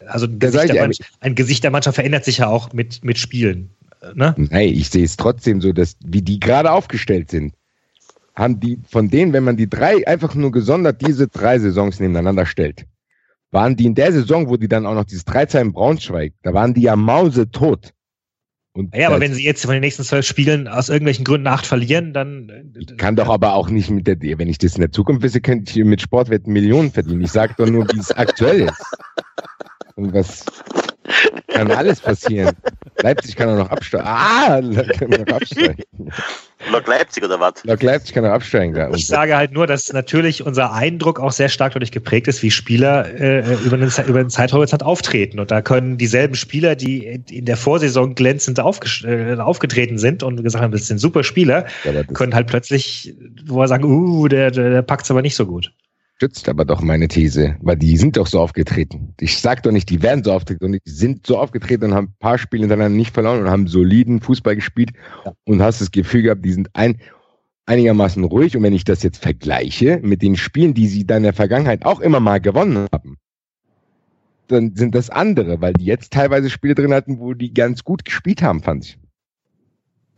[0.09, 0.89] Also ein Gesicht, ich der
[1.19, 3.69] ein Gesicht der Mannschaft verändert sich ja auch mit, mit Spielen.
[4.13, 4.33] Ne?
[4.37, 7.53] Nein, ich sehe es trotzdem so, dass wie die gerade aufgestellt sind,
[8.35, 12.45] haben die von denen, wenn man die drei einfach nur gesondert diese drei Saisons nebeneinander
[12.45, 12.85] stellt,
[13.51, 16.53] waren die in der Saison, wo die dann auch noch dieses 13 in Braunschweig, da
[16.53, 17.93] waren die ja mausetot.
[18.71, 21.65] Und Ja, aber wenn sie jetzt von den nächsten zwölf Spielen aus irgendwelchen Gründen acht
[21.65, 22.73] verlieren, dann.
[22.75, 25.41] äh, kann doch aber auch nicht mit der, wenn ich das in der Zukunft wisse,
[25.41, 27.21] könnte ich mit Sportwetten Millionen verdienen.
[27.21, 28.85] Ich sage doch nur, wie es aktuell ist.
[29.99, 30.45] Und was
[31.47, 32.55] kann alles passieren?
[33.01, 34.07] Leipzig kann auch noch absteigen.
[34.07, 34.61] Ah,
[34.97, 35.83] kann noch absteigen.
[36.71, 37.63] Lok Leipzig oder was?
[37.65, 38.89] Lok Leipzig kann auch absteigen da.
[38.91, 42.51] Ich sage halt nur, dass natürlich unser Eindruck auch sehr stark dadurch geprägt ist, wie
[42.51, 45.39] Spieler äh, über, den, über den Zeithorizont auftreten.
[45.39, 50.63] Und da können dieselben Spieler, die in der Vorsaison glänzend äh, aufgetreten sind und gesagt
[50.63, 54.69] haben, das sind super Spieler, das können halt plötzlich, wo wir sagen, uh, der, der,
[54.69, 55.73] der packt's aber nicht so gut.
[56.19, 59.13] Stützt aber doch meine These, weil die sind doch so aufgetreten.
[59.21, 62.07] Ich sag doch nicht, die werden so aufgetreten, sondern die sind so aufgetreten und haben
[62.07, 64.91] ein paar Spiele hintereinander nicht verloren und haben soliden Fußball gespielt
[65.45, 66.99] und hast das Gefühl gehabt, die sind ein,
[67.67, 68.57] einigermaßen ruhig.
[68.57, 71.85] Und wenn ich das jetzt vergleiche mit den Spielen, die sie dann in der Vergangenheit
[71.85, 73.15] auch immer mal gewonnen haben,
[74.47, 78.03] dann sind das andere, weil die jetzt teilweise Spiele drin hatten, wo die ganz gut
[78.03, 78.99] gespielt haben, fand ich.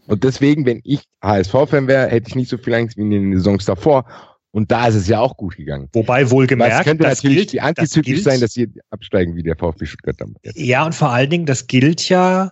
[0.07, 3.37] Und deswegen, wenn ich HSV-Fan wäre, hätte ich nicht so viel Angst wie in den
[3.37, 4.05] Saisons davor.
[4.51, 5.87] Und da ist es ja auch gut gegangen.
[5.93, 9.55] Wobei wohlgemerkt, könnte das natürlich gilt, die das antizyklisch sein, dass sie absteigen wie der
[9.55, 10.39] VfB Stuttgart damals.
[10.55, 12.51] Ja, und vor allen Dingen, das gilt ja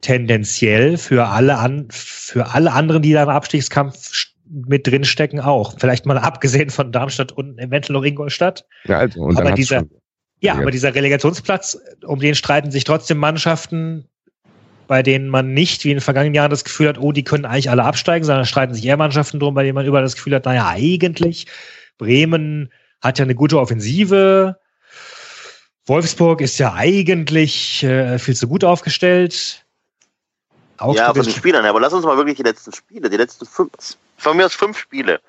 [0.00, 4.28] tendenziell für alle an, für alle anderen, die da im Abstiegskampf st-
[4.66, 5.74] mit drin stecken, auch.
[5.78, 8.64] Vielleicht mal abgesehen von Darmstadt und eventuell noch Ingolstadt.
[8.84, 9.84] Ja, also, und Aber dieser-
[10.40, 10.54] Ja.
[10.54, 14.06] aber dieser Relegationsplatz, um den streiten sich trotzdem Mannschaften,
[14.88, 17.44] bei denen man nicht wie in den vergangenen Jahren das Gefühl hat, oh, die können
[17.44, 20.34] eigentlich alle absteigen, sondern streiten sich eher Mannschaften drum, bei denen man überall das Gefühl
[20.34, 21.46] hat, naja, eigentlich,
[21.98, 24.58] Bremen hat ja eine gute Offensive,
[25.86, 29.64] Wolfsburg ist ja eigentlich äh, viel zu gut aufgestellt.
[30.78, 31.70] Ja, Augsburg von den Spielern her.
[31.70, 33.70] Aber lass uns mal wirklich die letzten Spiele, die letzten fünf,
[34.16, 35.20] von mir aus fünf Spiele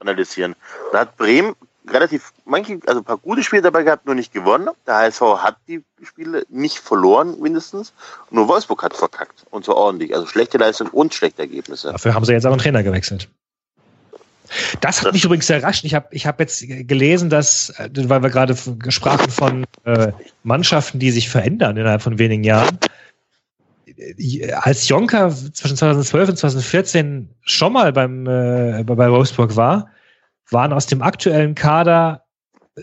[0.00, 0.56] analysieren.
[0.92, 1.54] Da hat Bremen
[1.88, 4.68] relativ, manche, also ein paar gute Spiele dabei gehabt, nur nicht gewonnen.
[4.86, 7.92] Der HSV hat die Spiele nicht verloren, mindestens.
[8.30, 9.44] Nur Wolfsburg hat verkackt.
[9.50, 10.14] Und zwar ordentlich.
[10.14, 11.92] Also schlechte Leistung und schlechte Ergebnisse.
[11.92, 13.28] Dafür haben sie jetzt aber einen Trainer gewechselt.
[14.80, 15.84] Das hat Das- mich übrigens überrascht.
[15.84, 18.54] Ich habe ich hab jetzt gelesen, dass, äh, weil wir gerade
[18.90, 20.12] sprachen von äh,
[20.42, 22.78] Mannschaften, die sich verändern innerhalb von wenigen Jahren.
[23.96, 29.88] Äh, Als Jonker zwischen 2012 und 2014 schon mal beim, äh, bei Wolfsburg war,
[30.52, 32.24] waren aus dem aktuellen Kader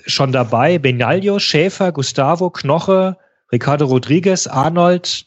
[0.05, 3.17] schon dabei Benaglio, Schäfer, Gustavo, Knoche,
[3.51, 5.25] Ricardo Rodriguez, Arnold,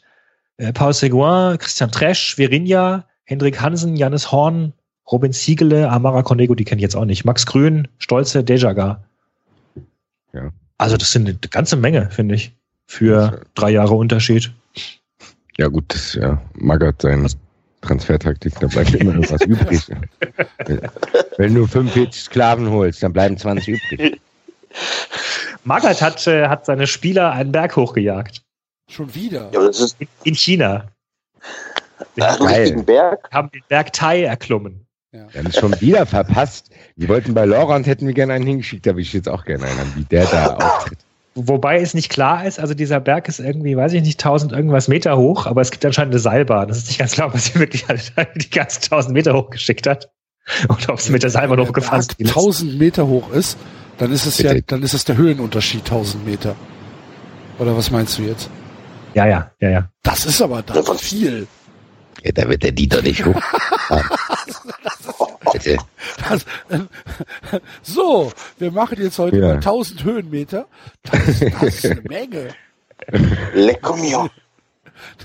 [0.57, 4.73] äh, Paul Seguin, Christian Tresch, Virinja, Hendrik Hansen, Jannis Horn,
[5.11, 9.03] Robin Siegele, Amara Conego, die kenne ich jetzt auch nicht, Max Grün, Stolze, Dejaga.
[10.31, 10.51] Ja.
[10.77, 12.53] Also das sind eine ganze Menge, finde ich,
[12.85, 14.51] für drei Jahre Unterschied.
[15.57, 17.27] Ja gut, das ja, magert sein
[17.83, 19.81] Transfertaktik, da bleibt immer noch was übrig.
[21.37, 24.21] Wenn du 45 Sklaven holst, dann bleiben 20 übrig.
[25.63, 28.41] Magath hat, äh, hat seine Spieler einen Berg hochgejagt.
[28.89, 29.49] Schon wieder.
[29.53, 30.87] Ja, das ist In, in China.
[32.17, 32.61] einen Geil.
[32.61, 33.29] richtigen Berg.
[33.31, 34.85] Haben den Berg Tai erklommen.
[35.11, 36.71] Wir haben es schon wieder verpasst.
[36.95, 39.65] Wir wollten bei Laurent, hätten wir gerne einen hingeschickt, da will ich jetzt auch gerne
[39.65, 40.97] einen haben, wie der da auftritt.
[41.35, 44.87] Wobei es nicht klar ist, also dieser Berg ist irgendwie, weiß ich nicht, 1000 irgendwas
[44.87, 46.67] Meter hoch, aber es gibt anscheinend eine Seilbahn.
[46.67, 47.99] Das ist nicht ganz klar, ob sie wirklich alle
[48.35, 50.11] die ganzen 1000 Meter hochgeschickt hat.
[50.69, 52.19] Oder ob sie mit der Seilbahn Wenn der hochgefahren ist.
[52.19, 53.57] 1000 Meter hoch ist,
[53.97, 54.65] dann ist es ja, Bitte.
[54.67, 56.55] dann ist es der Höhenunterschied 1000 Meter.
[57.57, 58.49] Oder was meinst du jetzt?
[59.13, 59.89] Ja, ja, ja, ja.
[60.03, 61.47] Das ist aber dann viel.
[62.23, 63.41] Ja, da wird der Dieter nicht hoch.
[65.63, 65.77] Bitte.
[66.29, 66.45] Das,
[67.83, 69.47] so, wir machen jetzt heute Ja.
[69.47, 70.67] mal 1000 Höhenmeter.
[71.03, 72.47] Das, ist- das ist eine Menge.
[73.53, 74.29] Lecco mio.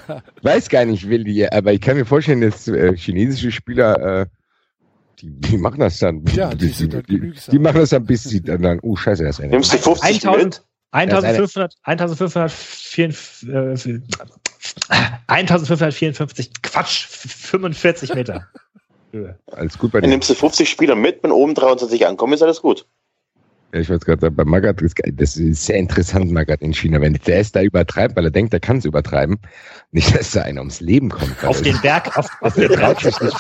[0.43, 4.27] Weiß gar nicht, will die, aber ich kann mir vorstellen, dass äh, chinesische Spieler, äh,
[5.21, 6.25] die, die machen das dann.
[6.35, 7.53] Ja, die die, genügsam.
[7.53, 9.51] die machen das dann, bis sie dann, dann oh scheiße, das ist eine.
[9.53, 10.25] Nimmst du 50 mit?
[10.25, 14.01] 1000, 1500, 1554, äh,
[15.27, 18.49] 1554, Quatsch, 45 Meter.
[19.53, 20.17] Alles gut bei Dann dir.
[20.17, 22.87] nimmst du 50 Spieler mit, wenn oben 23 ankommen, ist alles gut.
[23.75, 27.03] Ja, ich wollte gerade sagen, bei Magath, ist, das ist sehr interessant, Magath in China.
[27.03, 29.39] Wenn der es da übertreibt, weil er denkt, er kann es übertreiben,
[29.91, 31.45] nicht, dass da einer ums Leben kommt.
[31.45, 33.37] Auf den Berg, auf, auf den der traut Berg, sich, nicht,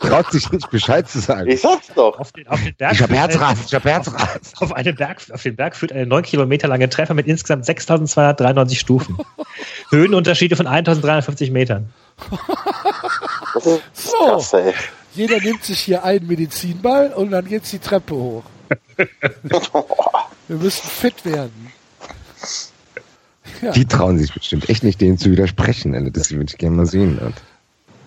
[0.00, 1.50] traut sich nicht Bescheid zu sagen.
[1.50, 2.18] Ich sag's doch.
[2.18, 2.92] auf den, auf den Berg.
[2.94, 4.40] Ich hab führt Herzrasen, ich hab Herzrasen.
[4.54, 7.66] Auf, auf, einen Berg, auf den Berg führt eine neun Kilometer lange Treffer mit insgesamt
[7.66, 9.18] 6293 Stufen.
[9.90, 11.92] Höhenunterschiede von 1350 Metern.
[13.52, 14.72] Das ist So, krass, ey.
[15.16, 18.44] Jeder nimmt sich hier einen Medizinball und dann geht's die Treppe hoch.
[20.48, 21.72] Wir müssen fit werden.
[23.62, 23.72] Ja.
[23.72, 25.94] Die trauen sich bestimmt echt nicht, denen zu widersprechen.
[25.94, 26.10] Alter.
[26.10, 27.18] Das würde ich gerne mal sehen.
[27.18, 27.34] Und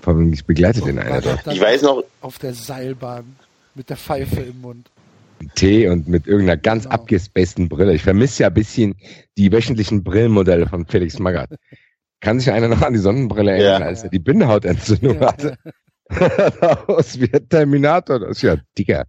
[0.01, 1.37] vor allem, ich begleite den einer da.
[1.51, 3.35] Ich weiß noch, Auf der Seilbahn
[3.75, 4.89] mit der Pfeife im Mund.
[5.55, 6.95] Tee und mit irgendeiner ganz Genau.
[6.95, 7.93] abgespaceden Brille.
[7.93, 8.95] Ich vermisse ja ein bisschen
[9.37, 11.49] die wöchentlichen Brillenmodelle von Felix Magath.
[12.19, 13.87] Kann sich einer noch an die Sonnenbrille erinnern, Ja.
[13.87, 15.57] als er die Bindehautentzündung Ja, hatte?
[16.87, 18.19] aus wie Terminator.
[18.19, 19.05] Das ist ja, Digga,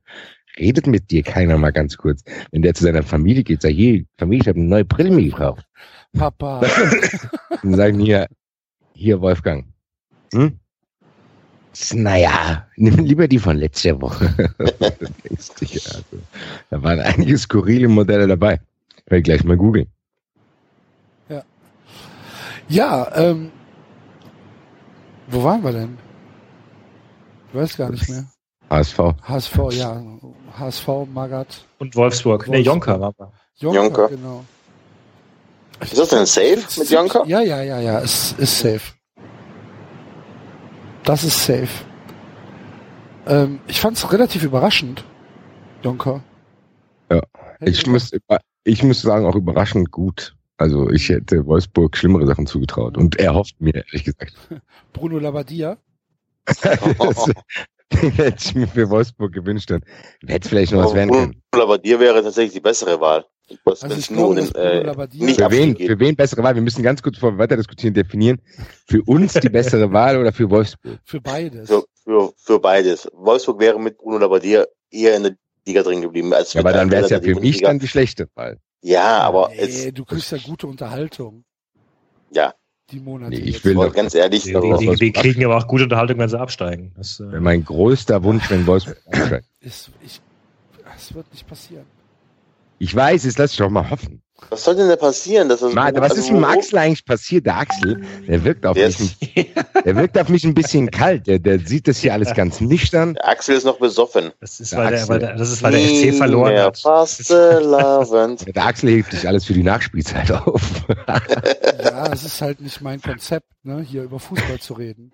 [0.59, 2.22] redet mit dir keiner mal ganz kurz.
[2.53, 5.24] Wenn der zu seiner Familie geht, sagt, hier, Familie, ich habe eine neue Brille mir
[5.24, 5.64] gekauft.
[6.16, 6.61] Papa.
[7.62, 8.26] Und sagen hier,
[8.94, 9.66] hier, Wolfgang.
[10.32, 10.59] Hm?
[11.94, 14.34] Naja, nimm lieber die von letzter Woche.
[15.61, 16.05] Ja, also,
[16.68, 18.61] da waren einige skurrile Modelle dabei.
[18.96, 19.86] Ich werde gleich mal googeln.
[22.70, 23.51] Ja, ähm,
[25.26, 25.98] wo waren wir denn?
[27.51, 28.24] Ich weiß gar nicht mehr.
[28.70, 28.98] HSV.
[29.22, 30.03] HSV, ja.
[30.57, 32.46] HSV, Magath, Und Wolfsburg.
[32.48, 33.12] Nee, Jonker war.
[33.57, 34.09] Jonker, Jonker.
[34.09, 34.44] genau.
[35.80, 37.24] ist das denn safe mit Janka?
[37.26, 38.80] Ja, ja, ja, ja, es ist safe.
[41.03, 41.68] Das ist safe.
[43.26, 45.05] Ähm, ich fand es relativ überraschend,
[45.82, 46.22] Jonker.
[47.11, 47.22] Ja,
[47.61, 48.12] Ich muss,
[48.64, 50.36] ich muss sagen, auch überraschend gut.
[50.59, 52.96] Also ich hätte Wolfsburg schlimmere Sachen zugetraut.
[52.96, 54.34] Und er hofft mir, ehrlich gesagt.
[54.92, 55.76] Bruno Labbadia.
[56.59, 57.24] Das,
[57.92, 59.70] den hätte ich mir für Wolfsburg gewünscht.
[59.70, 59.82] Dann
[60.26, 61.42] hätte es vielleicht noch was werden können.
[61.53, 63.24] Aber dir wäre tatsächlich die bessere Wahl.
[63.64, 65.88] Was, Also ich glaube, den, Bruno äh, Labbadia- nicht Für wen, geht.
[65.90, 66.55] für wen bessere Wahl?
[66.55, 68.40] Wir müssen ganz kurz vor wir weiter diskutieren, definieren.
[68.86, 71.01] Für uns die bessere Wahl oder für Wolfsburg?
[71.05, 71.68] Für beides.
[71.68, 73.09] Für, für, für beides.
[73.12, 75.36] Wolfsburg wäre mit Bruno Labbadia eher in der
[75.66, 76.32] Liga drin geblieben.
[76.32, 78.59] Als Ja, aber dann wäre es ja für mich dann die schlechte Wahl.
[78.82, 81.44] Ja, aber nee, du kriegst ja gute Unterhaltung.
[82.30, 82.55] Ja.
[82.91, 83.30] Die Monate.
[83.30, 83.64] Nee, ich jetzt.
[83.64, 86.93] will doch- ganz ehrlich, Die, die, die kriegen aber auch gute Unterhaltung, wenn sie absteigen.
[86.97, 89.47] Das, äh, mein größter Wunsch, wenn Wolfsburg aufsteigt.
[89.61, 90.20] Ist, ich,
[90.97, 91.84] es wird nicht passieren.
[92.78, 94.22] Ich weiß, jetzt lass ich doch mal hoffen.
[94.49, 95.49] Was soll denn da passieren?
[95.49, 97.47] Das Ma- Was also, ist mit dem wo- Axel eigentlich passiert?
[97.47, 99.47] Der Axel, der wirkt auf mich, ist, ein-
[99.84, 101.26] der wirkt auf mich ein bisschen kalt.
[101.26, 103.14] Der, der sieht das hier alles ganz nüchtern.
[103.14, 104.30] der Axel ist noch besoffen.
[104.41, 105.09] das ist, Der weil der, Axel.
[105.11, 106.78] weil der, das ist, weil der FC verloren hat.
[106.78, 108.47] Fastelavend.
[108.55, 110.62] Der Axel hebt sich alles für die Nachspielzeit auf.
[111.82, 115.12] Ja, es ist halt nicht mein Konzept, ne, hier über Fußball zu reden.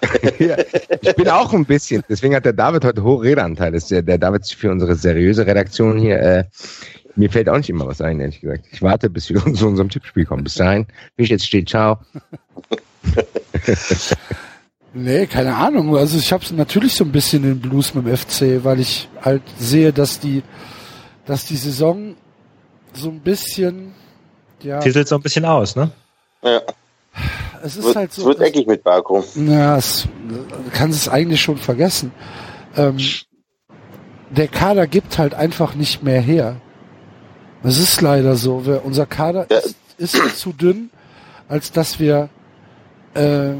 [0.38, 0.56] Ja,
[1.00, 2.02] ich bin auch ein bisschen.
[2.08, 3.72] Deswegen hat der David heute hohe Redeanteil.
[3.72, 6.18] Das ist der, der David für unsere seriöse Redaktion hier.
[6.20, 6.44] Äh,
[7.18, 8.66] mir fällt auch nicht immer was ein, ehrlich gesagt.
[8.70, 10.44] Ich warte, bis wir zu unserem Tippspiel kommen.
[10.44, 11.98] Bis dahin, wie ich jetzt steht, ciao.
[14.94, 15.94] Nee, keine Ahnung.
[15.96, 19.42] Also ich habe natürlich so ein bisschen den Blues mit dem FC, weil ich halt
[19.58, 20.42] sehe, dass die,
[21.26, 22.16] dass die Saison
[22.94, 23.92] so ein bisschen,
[24.62, 25.90] ja, Titelt so ein bisschen aus, ne?
[26.42, 26.62] Ja,
[27.62, 28.26] es ist wird, halt es so.
[28.26, 29.22] wird eckig mit Baku.
[29.36, 32.12] Ja, es, du kannst es eigentlich schon vergessen.
[32.76, 32.98] Ähm,
[34.30, 36.56] der Kader gibt halt einfach nicht mehr her.
[37.68, 38.64] Es ist leider so.
[38.66, 39.58] Wir, unser Kader Ja.
[39.58, 40.90] ist, ist zu dünn,
[41.48, 42.28] als dass wir
[43.14, 43.52] äh,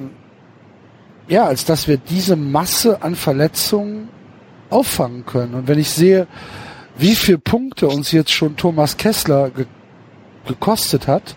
[1.28, 4.08] ja, als dass wir diese Masse an Verletzungen
[4.70, 5.54] auffangen können.
[5.54, 6.26] Und wenn ich sehe,
[6.96, 9.66] wie viel Punkte uns jetzt schon Thomas Kessler ge
[10.46, 11.36] gekostet hat,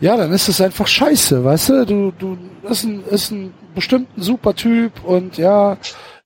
[0.00, 1.84] ja, dann ist es einfach scheiße, weißt du?
[1.86, 2.38] Du, du,
[2.68, 5.76] ist ein, ist ein bestimmt ein super Typ und ja,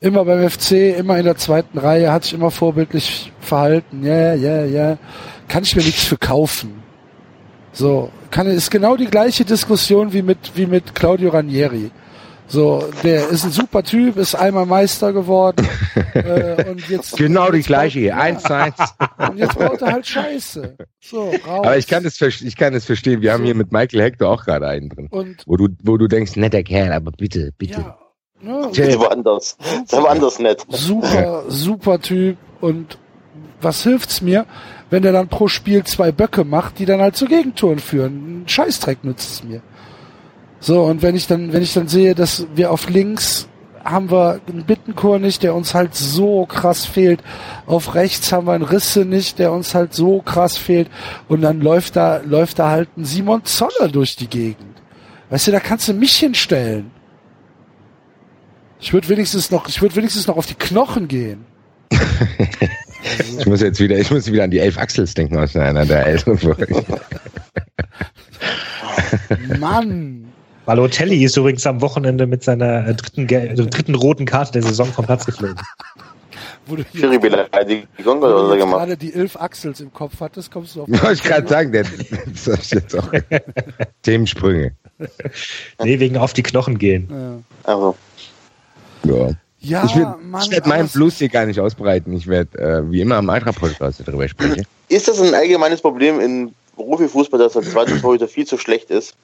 [0.01, 4.05] immer beim FC, immer in der zweiten Reihe, hat sich immer vorbildlich verhalten.
[4.05, 4.99] Ja, ja, ja.
[5.49, 6.83] Kann ich mir nichts für kaufen.
[7.73, 11.91] So, kann, ist genau die gleiche Diskussion wie mit, wie mit Claudio Ranieri.
[12.51, 15.69] So, der ist ein super Typ, ist einmal Meister geworden.
[16.15, 18.17] äh, und jetzt, Genau die jetzt gleiche hier.
[18.17, 18.75] Eins eins.
[19.19, 20.77] Und jetzt baut er halt Scheiße.
[20.99, 21.67] So, raus.
[21.67, 23.21] Aber ich kann das, ich kann das verstehen.
[23.21, 25.09] Wir haben hier mit Michael Hector auch gerade einen drin.
[25.11, 27.81] Und, Wo du, wo du denkst, netter Kerl, aber bitte, bitte.
[27.81, 27.99] ja,
[28.41, 28.87] ne, Tja.
[28.87, 29.57] Das war anders.
[29.91, 30.65] War anders nett.
[30.69, 32.37] super, super Typ.
[32.61, 32.99] Und
[33.61, 34.47] was hilft's mir,
[34.91, 38.43] wenn der dann pro Spiel zwei Böcke macht, die dann halt zu Gegentoren führen?
[38.43, 39.63] Ein Scheißdreck nützt es mir.
[40.61, 43.49] So, und wenn ich dann, wenn ich dann sehe, dass wir auf links
[43.85, 47.21] haben wir einen Bittenkur nicht, der uns halt so krass fehlt.
[47.67, 50.91] Auf rechts haben wir einen Risse nicht, der uns halt so krass fehlt.
[51.29, 54.83] Und dann läuft da, läuft da halt ein Simon Zoller durch die Gegend.
[55.31, 56.91] Weißt du, da kannst du mich hinstellen.
[58.81, 61.45] Ich würde wenigstens noch, ich würde wenigstens noch auf die Knochen gehen.
[63.39, 66.07] Ich muss jetzt wieder, ich muss wieder an die elf Axels denken aus einer der
[66.07, 66.85] älteren Folgen.
[69.59, 70.33] Mann!
[70.67, 74.87] Balotelli ist übrigens am Wochenende mit seiner äh, dritten, äh, dritten roten Karte der Saison
[74.93, 75.57] vom Platz geflogen.
[76.67, 78.79] Du hier, Schiri-Beleidigung oder er gemacht?
[78.81, 80.89] gerade die Elf Axels im Kopf hattest, kommst du auf.
[80.89, 81.85] Wollte ich gerade sagen, der,
[82.45, 83.11] das ich jetzt auch.
[84.03, 84.73] Themensprünge.
[85.83, 87.09] Nee, wegen auf die Knochen gehen.
[87.11, 87.97] Ja, Also,
[89.05, 89.31] Ja.
[89.61, 90.17] ja ich werde
[90.51, 92.13] werd meinen es- Blues hier gar nicht ausbreiten.
[92.13, 94.67] Ich werde äh, wie immer am Eintracht-Podcast darüber sprechen.
[94.89, 99.15] ist das ein allgemeines Problem im Profifußball, dass der zweite Torhüter viel zu schlecht ist?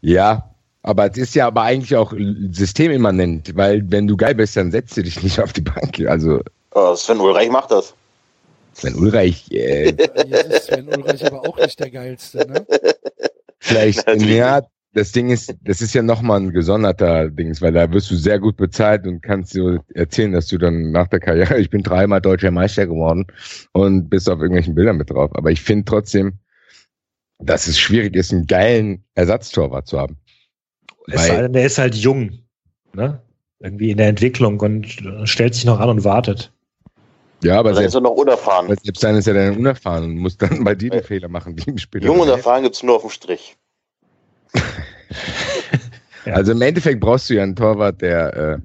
[0.00, 0.50] Ja,
[0.82, 2.12] aber es ist ja aber eigentlich auch
[2.50, 6.00] systemimmanent, weil wenn du geil bist, dann setzt du dich nicht auf die Bank.
[6.06, 6.40] Also
[6.72, 7.94] Oh, Sven Ulreich macht das.
[8.82, 12.64] wenn Ulreich äh, ist Sven Ulreich aber auch nicht der geilste, ne?
[13.58, 14.62] vielleicht, ja,
[14.92, 18.38] das Ding ist, das ist ja nochmal ein gesonderter Dings, weil da wirst du sehr
[18.40, 22.20] gut bezahlt und kannst so erzählen, dass du dann nach der Karriere, ich bin dreimal
[22.20, 23.26] deutscher Meister geworden
[23.72, 25.30] und bist auf irgendwelchen Bildern mit drauf.
[25.34, 26.38] Aber ich finde trotzdem,
[27.38, 30.16] dass es schwierig ist, einen geilen Ersatztorwart zu haben.
[31.06, 32.40] Es sei denn, der ist halt jung,
[32.92, 33.22] ne?
[33.60, 34.86] Irgendwie in der Entwicklung und
[35.24, 36.52] stellt sich noch an und wartet.
[37.42, 38.66] Ja, aber Dann ist selbst, er noch unerfahren.
[38.82, 41.70] selbst dann ist er dann unerfahren und muss dann bei dir die Fehler machen, die
[41.70, 42.04] im Spiel.
[42.04, 43.56] Jung und erfahren gibt's nur auf dem Strich.
[46.26, 48.58] Also im Endeffekt brauchst du ja einen Torwart, der äh,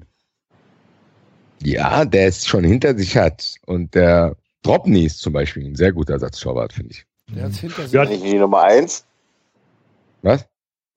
[1.63, 3.55] ja, der es schon hinter sich hat.
[3.65, 7.05] Und der Dropney ist zum Beispiel ein sehr guter Ersatztorwart, finde ich.
[7.33, 7.93] Der hat's hinter sich.
[7.93, 9.05] Ja, Nicht die Nummer eins.
[10.21, 10.45] Was?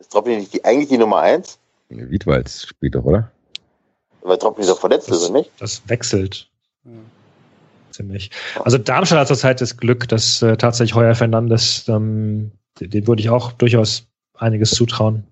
[0.01, 1.59] Ist Troppi nicht die, eigentlich die Nummer eins?
[1.91, 3.31] Wiedwalds spielt doch, oder?
[4.23, 5.51] Weil Troppi doch verletzt ist, oder nicht?
[5.61, 6.51] das wechselt
[6.85, 6.91] Ja.
[7.93, 8.31] ziemlich.
[8.65, 13.31] Also Darmstadt hat zurzeit das Glück, dass äh, tatsächlich Heuer Fernandes, ähm, dem würde ich
[13.31, 14.08] auch durchaus
[14.39, 15.25] einiges zutrauen.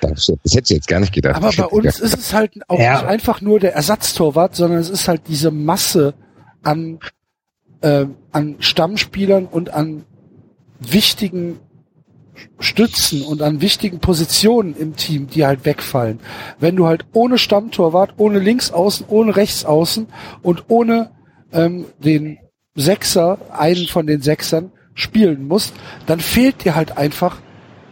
[0.00, 1.36] Das, das hätte ich jetzt gar nicht gedacht.
[1.36, 2.94] Aber bei uns ist es halt auch Ja.
[2.94, 6.14] nicht einfach nur der Ersatztorwart, sondern es ist halt diese Masse
[6.62, 7.00] an,
[7.82, 10.04] ähm, an Stammspielern und an
[10.78, 11.58] wichtigen
[12.60, 16.20] Stützen und an wichtigen Positionen im Team, die halt wegfallen.
[16.60, 20.06] Wenn du halt ohne Stammtorwart, ohne Linksaußen, ohne Rechtsaußen
[20.42, 21.10] und ohne
[21.52, 22.38] ähm, den
[22.76, 25.74] Sechser, einen von den Sechsern spielen musst,
[26.06, 27.38] dann fehlt dir halt einfach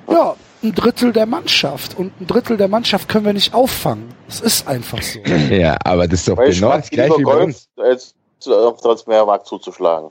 [0.09, 1.99] ja, ein Drittel der Mannschaft.
[1.99, 4.15] Und ein Drittel der Mannschaft können wir nicht auffangen.
[4.29, 5.21] Es ist einfach so.
[5.51, 7.69] ja, aber das ist doch Weil genau das gleiche wie bei uns.
[7.77, 8.15] als
[8.47, 10.11] auf Transfermarkt zuzuschlagen.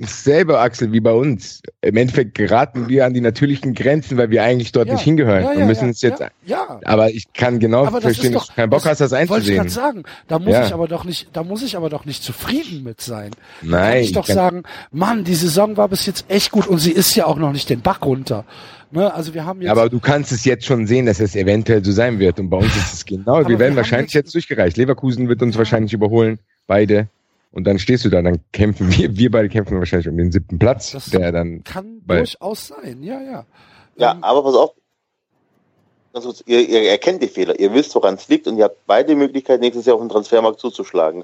[0.00, 1.60] Dasselbe, Axel, wie bei uns.
[1.80, 5.42] Im Endeffekt geraten wir an die natürlichen Grenzen, weil wir eigentlich dort Ja, nicht hingehören.
[5.42, 6.22] ja, wir ja, müssen ja, uns jetzt.
[6.46, 6.78] Ja.
[6.84, 9.24] Aber ich kann genau Aber das verstehen, dass du keinen Bock das hast, das Wollte
[9.24, 9.56] ich einzusehen.
[9.56, 10.02] gerade sagen.
[10.28, 13.32] Da muss ich aber doch nicht, da muss ich aber doch nicht zufrieden mit sein.
[13.62, 16.68] Da Nein, kann ich doch kann- sagen, Mann, die Saison war bis jetzt echt gut
[16.68, 18.44] und sie ist ja auch noch nicht den Bach runter.
[18.90, 19.12] Ne?
[19.12, 19.70] Also wir haben jetzt.
[19.70, 22.38] Aber du kannst es jetzt schon sehen, dass es eventuell so sein wird.
[22.40, 23.38] Und bei uns ist es genau.
[23.40, 24.76] Wir wir werden haben wahrscheinlich jetzt durchgereicht.
[24.76, 27.08] Leverkusen wird uns wahrscheinlich überholen, beide.
[27.50, 30.58] Und dann stehst du da, dann kämpfen wir, wir beide kämpfen wahrscheinlich um den siebten
[30.58, 31.64] Platz, Das- der dann.
[31.64, 33.46] kann durchaus sein, ja, ja.
[33.96, 34.70] Ja, Ähm, aber pass auf.
[36.12, 39.14] Kurz, ihr, ihr erkennt die Fehler, ihr wisst, woran es liegt und ihr habt beide
[39.14, 41.22] Möglichkeiten, nächstes Jahr auf den Transfermarkt zuzuschlagen.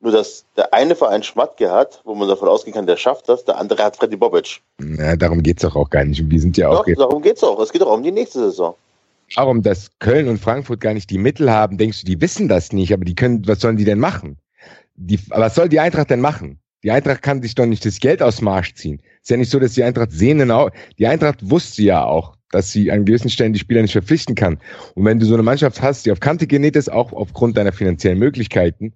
[0.00, 3.44] Nur, dass der eine Verein Schmatke hat, wo man davon ausgehen kann, der schafft das,
[3.44, 4.60] der andere hat Freddy Bobic.
[4.78, 6.20] Na, darum geht's doch auch gar nicht.
[6.20, 7.60] Und wir sind ja auch Doch, darum geht's auch.
[7.60, 8.74] Es geht auch um die nächste Saison.
[9.36, 12.72] darum, dass Köln und Frankfurt gar nicht die Mittel haben, denkst du, die wissen das
[12.72, 14.38] nicht, aber die können, was sollen die denn machen?
[15.00, 16.58] Die, was soll die Eintracht denn machen?
[16.82, 19.00] Die Eintracht kann sich doch nicht das Geld aus dem Marsch ziehen.
[19.22, 20.70] Ist ja nicht so, dass die Eintracht sehnen auch.
[20.98, 24.58] Die Eintracht wusste ja auch, dass sie an gewissen Stellen die Spieler nicht verpflichten kann.
[24.94, 27.72] Und wenn du so eine Mannschaft hast, die auf Kante genäht ist, auch aufgrund deiner
[27.72, 28.92] finanziellen Möglichkeiten,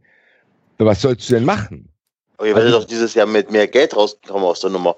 [0.79, 1.89] was sollst du denn machen?
[2.39, 4.97] Aber ihr werdet doch dieses Jahr mit mehr Geld rauskommen aus der Nummer.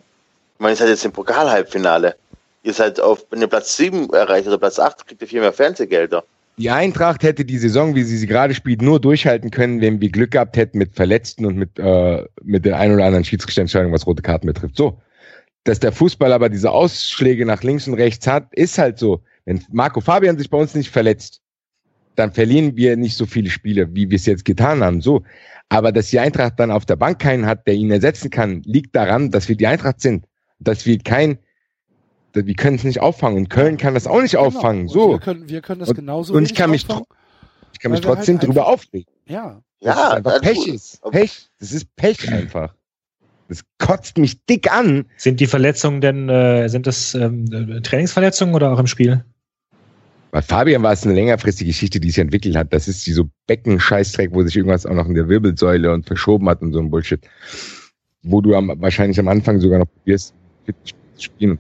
[0.55, 2.17] Ich meine, ihr seid jetzt im Pokal-Halbfinale.
[2.63, 5.53] Ihr seid auf, wenn ihr Platz 7 erreicht oder Platz 8, kriegt ihr viel mehr
[5.53, 6.25] Fernsehgelder.
[6.57, 10.11] Die Eintracht hätte die Saison, wie sie sie gerade spielt, nur durchhalten können, wenn wir
[10.11, 14.07] Glück gehabt hätten mit Verletzten und mit, äh, mit der ein oder anderen Schiedsrichterentscheidung, was
[14.07, 14.77] rote Karten betrifft.
[14.77, 15.01] So.
[15.65, 19.23] Dass der Fußball aber diese Ausschläge nach links und rechts hat, ist halt so.
[19.47, 21.41] Wenn Marco Fabian sich bei uns nicht verletzt,
[22.15, 25.01] dann verlieren wir nicht so viele Spiele, wie wir es jetzt getan haben.
[25.01, 25.25] So.
[25.71, 28.95] Aber dass die Eintracht dann auf der Bank keinen hat, der ihn ersetzen kann, liegt
[28.95, 30.27] daran, dass wir die Eintracht sind.
[30.61, 31.39] Dass wir kein,
[32.35, 33.39] wir können es nicht auffangen.
[33.39, 34.45] Und Köln kann das auch nicht genau.
[34.45, 34.83] auffangen.
[34.83, 35.13] Und So.
[35.13, 37.05] Wir können, wir können das Und- genauso und ich kann mich auffangen.
[37.73, 39.13] Ich kann mich wir trotzdem halt drüber aufregen.
[39.27, 41.01] Ja, Das Ja, ist einfach das Pech tut- ist.
[41.11, 41.49] Pech.
[41.61, 42.75] Das ist Pech einfach.
[43.49, 45.05] Das kotzt mich dick an.
[45.19, 49.23] Sind die Verletzungen denn, äh, sind das ähm, äh, Trainingsverletzungen oder auch im Spiel?
[50.31, 52.73] Bei Fabian war es eine längerfristige Geschichte, die sich entwickelt hat.
[52.73, 56.49] Das ist die so Becken-Scheißdreck, wo sich irgendwas auch noch in der Wirbelsäule und verschoben
[56.49, 57.21] hat und so ein Bullshit.
[58.23, 61.59] Wo du am, wahrscheinlich am Anfang sogar noch probierst, fit zu spielen.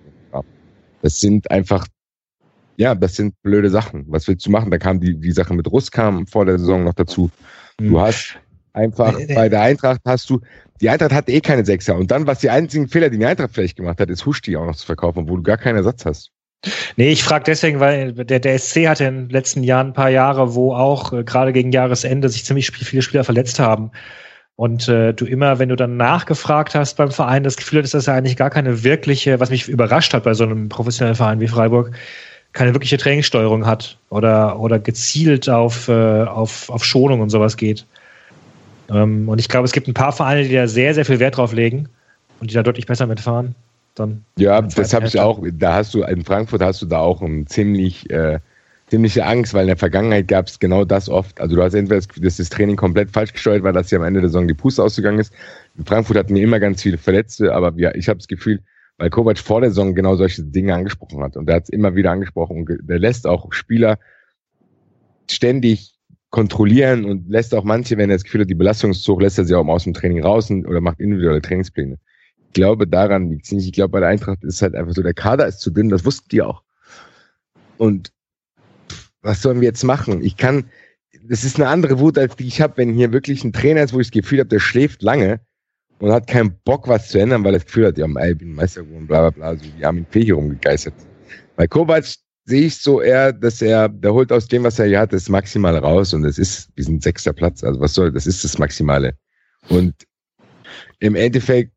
[1.04, 1.86] Das sind einfach,
[2.76, 4.06] ja, das sind blöde Sachen.
[4.08, 4.70] Was willst du machen?
[4.70, 7.30] Da kam die, die Sache mit Russ kam vor der Saison noch dazu.
[7.76, 8.38] Du hast
[8.74, 9.34] Einfach Nee, nee.
[9.34, 10.40] bei der Eintracht hast du,
[10.80, 11.94] die Eintracht hat eh keine Sechser.
[11.94, 14.66] Und dann, was die einzigen Fehler, die die Eintracht vielleicht gemacht hat, ist Huschti auch
[14.66, 16.30] noch zu verkaufen, obwohl du gar keinen Ersatz hast.
[16.96, 20.10] Nee, ich frage deswegen, weil der, der SC hatte in den letzten Jahren ein paar
[20.10, 23.92] Jahre, wo auch äh, gerade gegen Jahresende sich ziemlich viele Spieler verletzt haben.
[24.56, 28.06] Und äh, du immer, wenn du dann nachgefragt hast beim Verein, das Gefühl hattest, dass
[28.06, 31.48] er eigentlich gar keine wirkliche, was mich überrascht hat bei so einem professionellen Verein wie
[31.48, 31.90] Freiburg,
[32.52, 37.84] keine wirkliche Trainingssteuerung hat oder, oder gezielt auf, äh, auf, auf Schonung und sowas geht.
[38.90, 41.36] Ähm, und ich glaube, es gibt ein paar Vereine, die da sehr, sehr viel Wert
[41.36, 41.88] drauf legen
[42.40, 43.56] und die da deutlich besser mitfahren.
[43.96, 45.40] Dann Ja, das habe ich auch.
[45.52, 48.38] Da hast du in Frankfurt hast du da auch um ziemlich äh,
[48.94, 51.40] ziemliche Angst, weil in der Vergangenheit gab es genau das oft.
[51.40, 54.04] Also du hast entweder das, dass das Training komplett falsch gesteuert war, dass hier am
[54.04, 55.34] Ende der Saison die Puste ausgegangen ist.
[55.76, 58.60] In Frankfurt hatten wir immer ganz viele Verletzte, aber ja, ich habe das Gefühl,
[58.98, 61.96] weil Kovac vor der Saison genau solche Dinge angesprochen hat und der hat es immer
[61.96, 63.98] wieder angesprochen und der lässt auch Spieler
[65.28, 65.94] ständig
[66.30, 69.38] kontrollieren und lässt auch manche, wenn er das Gefühl hat, die Belastung ist hoch, lässt
[69.38, 71.98] er sie auch aus dem Training raus und, oder macht individuelle Trainingspläne.
[72.46, 73.32] Ich glaube, daran.
[73.32, 76.04] Ich glaube, bei der Eintracht ist halt einfach so, der Kader ist zu dünn, das
[76.04, 76.62] wussten die auch.
[77.76, 78.13] Und
[79.24, 80.22] was sollen wir jetzt machen?
[80.22, 80.66] Ich kann,
[81.26, 83.92] das ist eine andere Wut, als die ich habe, wenn hier wirklich ein Trainer ist,
[83.92, 85.40] wo ich das Gefühl habe, der schläft lange
[85.98, 88.54] und hat keinen Bock, was zu ändern, weil er das Gefühl hat, ja, ich bin
[88.54, 90.94] Meister geworden, bla bla bla, so wie Armin Fee hier rumgegeistert.
[91.56, 92.04] Bei Kovac
[92.44, 95.30] sehe ich so eher, dass er, der holt aus dem, was er hier hat, das
[95.30, 98.58] Maximale raus und es ist, wir sind sechster Platz, also was soll, das ist das
[98.58, 99.14] Maximale.
[99.70, 99.94] Und
[100.98, 101.72] im Endeffekt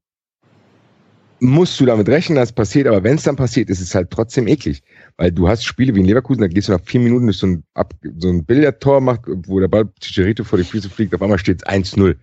[1.40, 4.10] musst du damit rechnen, dass es passiert, aber wenn es dann passiert, ist es halt
[4.12, 4.84] trotzdem eklig.
[5.18, 7.48] Weil du hast Spiele wie in Leverkusen, da gehst du nach vier Minuten durch so
[7.48, 11.22] ein, Ab so ein Billardtor macht, wo der Ball Chicharito vor die Füße fliegt, auf
[11.22, 12.16] einmal steht es 1-0.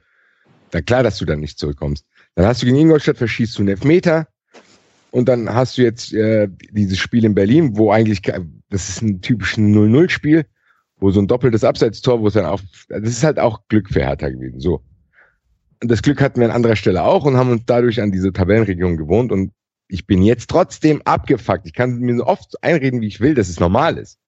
[0.70, 2.06] Da klar, dass du dann nicht zurückkommst.
[2.36, 4.28] Dann hast du gegen Ingolstadt verschießt du einen Elfmeter
[5.10, 9.20] und dann hast du jetzt äh, dieses Spiel in Berlin, wo eigentlich, das ist ein
[9.20, 10.44] typisches 0-0-Spiel,
[10.98, 14.00] wo so ein doppeltes Abseitstor, wo es dann auf, das ist halt auch Glück für
[14.00, 14.82] Hertha gewesen, so.
[15.82, 18.32] Und das Glück hatten wir an anderer Stelle auch und haben uns dadurch an diese
[18.32, 19.52] Tabellenregion gewohnt und
[19.88, 21.66] ich bin jetzt trotzdem abgefuckt.
[21.66, 24.18] Ich kann mir so oft einreden, wie ich will, dass es normal ist.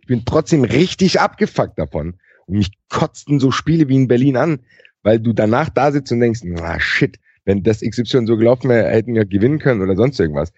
[0.00, 2.14] Ich bin trotzdem richtig abgefuckt davon.
[2.46, 4.60] Und mich kotzten so Spiele wie in Berlin an,
[5.02, 8.88] weil du danach da sitzt und denkst, na shit, wenn das XY so gelaufen wäre,
[8.90, 10.52] hätten wir gewinnen können oder sonst irgendwas.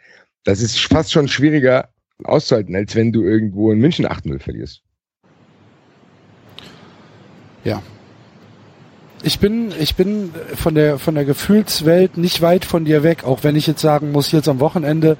[0.44, 1.90] Das ist fast schon schwieriger
[2.24, 4.82] auszuhalten, als wenn du irgendwo in München 8-0 verlierst.
[9.24, 13.44] Ich bin, ich bin von der, von der Gefühlswelt nicht weit von dir weg, auch
[13.44, 15.16] wenn ich jetzt sagen muss, jetzt am Wochenende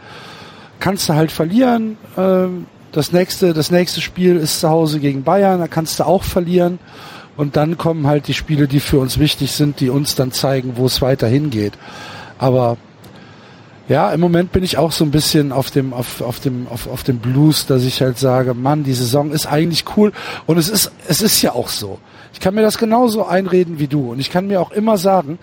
[0.80, 1.96] kannst du halt verlieren.
[2.16, 6.24] Ähm, das nächste, das nächste Spiel ist zu Hause gegen Bayern, da kannst du auch
[6.24, 6.78] verlieren.
[7.36, 10.72] Und dann kommen halt die Spiele, die für uns wichtig sind, die uns dann zeigen,
[10.76, 11.72] wo es weiter hingeht.
[12.38, 12.76] Aber
[13.92, 16.86] ja, im Moment bin ich auch so ein bisschen auf dem, auf, auf dem, auf,
[16.86, 20.12] auf dem Blues, dass ich halt sage, Mann, die Saison ist eigentlich cool.
[20.46, 21.98] Und es ist, es ist ja auch so.
[22.32, 24.12] Ich kann mir das genauso einreden wie du.
[24.12, 25.38] Und ich kann mir auch immer sagen,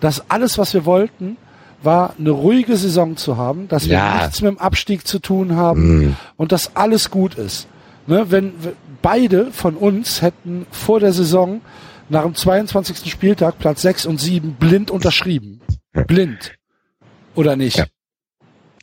[0.00, 1.36] dass alles, was wir wollten,
[1.82, 4.18] war eine ruhige Saison zu haben, dass wir Ja.
[4.22, 6.16] nichts mit dem Abstieg zu tun haben Mm.
[6.36, 7.68] und dass alles gut ist.
[8.06, 8.52] Ne, wenn
[9.02, 11.60] beide von uns hätten vor der Saison
[12.08, 13.10] nach dem 22.
[13.10, 15.60] Spieltag Platz 6 und 7 blind unterschrieben.
[16.06, 16.54] Blind.
[17.38, 17.78] Oder nicht?
[17.78, 17.86] Ja.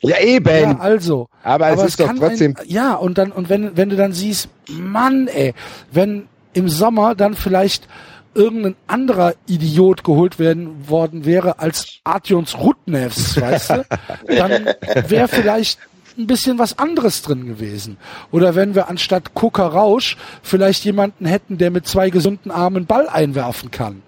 [0.02, 0.48] Ja, eben.
[0.48, 1.28] Ja, also.
[1.44, 2.56] aber, es ist doch kann trotzdem.
[2.56, 5.54] Ein, ja, und dann, und wenn, wenn du dann siehst, Mann, ey,
[5.92, 7.88] wenn im Sommer dann vielleicht
[8.34, 13.86] irgendein anderer Idiot geholt werden worden wäre als Artyons Rudnevs, weißt du,
[14.28, 14.70] dann
[15.08, 15.80] wäre vielleicht
[16.18, 17.98] ein bisschen was anderes drin gewesen.
[18.32, 23.10] Oder wenn wir anstatt Coca Rausch vielleicht jemanden hätten, der mit zwei gesunden Armen Ball
[23.10, 24.02] einwerfen kann.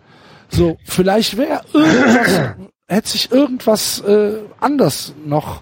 [0.49, 2.55] So, vielleicht wäre irgendwas,
[2.87, 5.61] hätte sich irgendwas äh, anders noch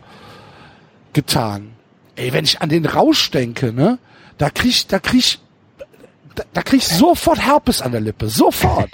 [1.14, 1.72] getan.
[2.16, 3.98] Ey, wenn ich an den Rausch denke, ne,
[4.38, 5.40] da krieg, da krieg,
[6.36, 8.90] da, da krieg ich sofort Herpes an der Lippe, sofort.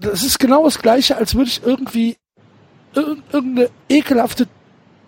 [0.00, 2.16] Das ist genau das Gleiche, als würde ich irgendwie
[2.94, 4.48] irg- irgendeine ekelhafte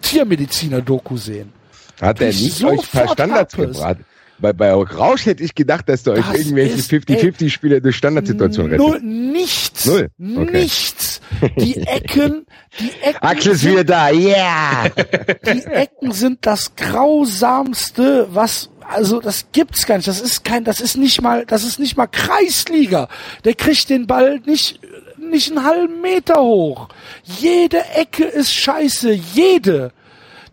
[0.02, 1.52] Tiermediziner-Doku sehen.
[2.00, 3.96] Hat er Ich nicht euch ein paar Standards gebracht?
[4.38, 8.76] Bei, bei Rausch hätte ich gedacht, dass der euch Das irgendwelche ist- 50-50-Spiele durch Standardsituationen
[8.76, 9.04] Null, rettet.
[9.04, 9.86] nichts.
[9.86, 10.08] Null?
[10.36, 10.50] Okay.
[10.52, 11.20] Nichts.
[11.58, 12.46] Die Ecken,
[12.80, 13.22] die Ecken.
[13.22, 14.88] Axel ist wieder da, yeah!
[15.46, 20.08] die Ecken sind das grausamste, was also das gibt's gar nicht.
[20.08, 23.08] Das ist kein, das ist nicht mal, das ist nicht mal Kreisliga.
[23.44, 24.78] Der kriegt den Ball nicht
[25.18, 26.88] nicht einen halben Meter hoch.
[27.22, 29.92] Jede Ecke ist scheiße, jede.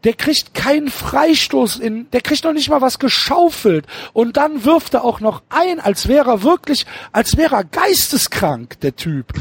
[0.03, 4.95] Der kriegt keinen Freistoß in, der kriegt noch nicht mal was geschaufelt und dann wirft
[4.95, 9.33] er auch noch ein, als wäre er wirklich, als wäre er geisteskrank, der Typ.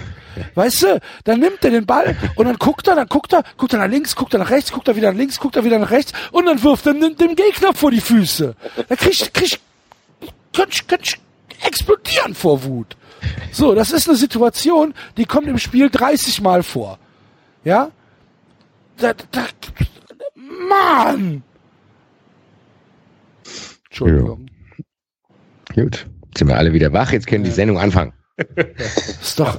[0.55, 3.73] Weißt du, dann nimmt er den Ball und dann guckt er, dann guckt er, guckt
[3.73, 5.79] er nach links, guckt er nach rechts, guckt er wieder nach links, guckt er wieder
[5.79, 8.55] nach rechts und dann wirft er dem, dem Gegner vor die Füße.
[8.89, 9.61] Da kriegt, kriegt,
[10.53, 11.19] könnt, könnt,
[11.63, 12.97] explodieren vor Wut.
[13.53, 16.99] So, das ist eine Situation, die kommt im Spiel 30 Mal vor.
[17.65, 17.91] Ja?
[18.97, 19.45] Da, da,
[20.69, 21.43] Mann!
[23.89, 24.47] Entschuldigung.
[25.75, 26.07] Gut.
[26.37, 27.13] Sind wir alle wieder wach?
[27.13, 28.13] Jetzt können die Sendung anfangen.
[29.21, 29.59] Ist doch.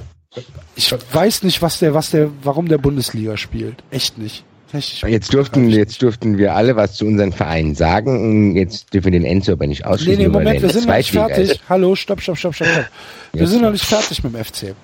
[0.74, 3.82] Ich weiß nicht, was der, was der, warum der Bundesliga spielt.
[3.90, 4.44] Echt nicht.
[4.72, 8.56] Echt, Jetzt durften, jetzt durften wir alle was zu unseren Vereinen sagen.
[8.56, 10.18] Jetzt dürfen wir den Enzo aber nicht Nee, ausschließen.
[10.18, 11.50] nee, weil Moment, wir sind noch nicht fertig.
[11.50, 11.60] ist.
[11.68, 12.86] Hallo, stopp, stopp, stopp, stopp, stopp.
[13.34, 14.74] Wir Jetzt sind noch nicht fertig mit dem FC.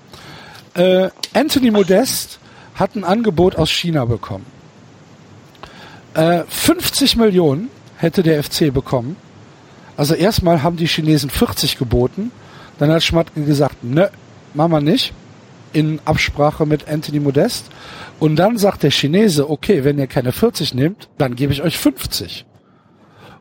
[0.74, 2.38] Äh, Anthony Modest
[2.74, 4.44] hat ein Angebot aus China bekommen.
[6.14, 9.16] Äh, 50 Millionen hätte der FC bekommen.
[9.96, 12.30] Also erstmal haben die Chinesen 40 geboten.
[12.78, 14.10] Dann hat Schmatke gesagt, ne,
[14.54, 15.12] machen wir nicht.
[15.72, 17.66] In Absprache mit Anthony Modest.
[18.20, 21.76] Und dann sagt der Chinese, okay, wenn ihr keine 40 nehmt, dann gebe ich euch
[21.76, 22.46] 50.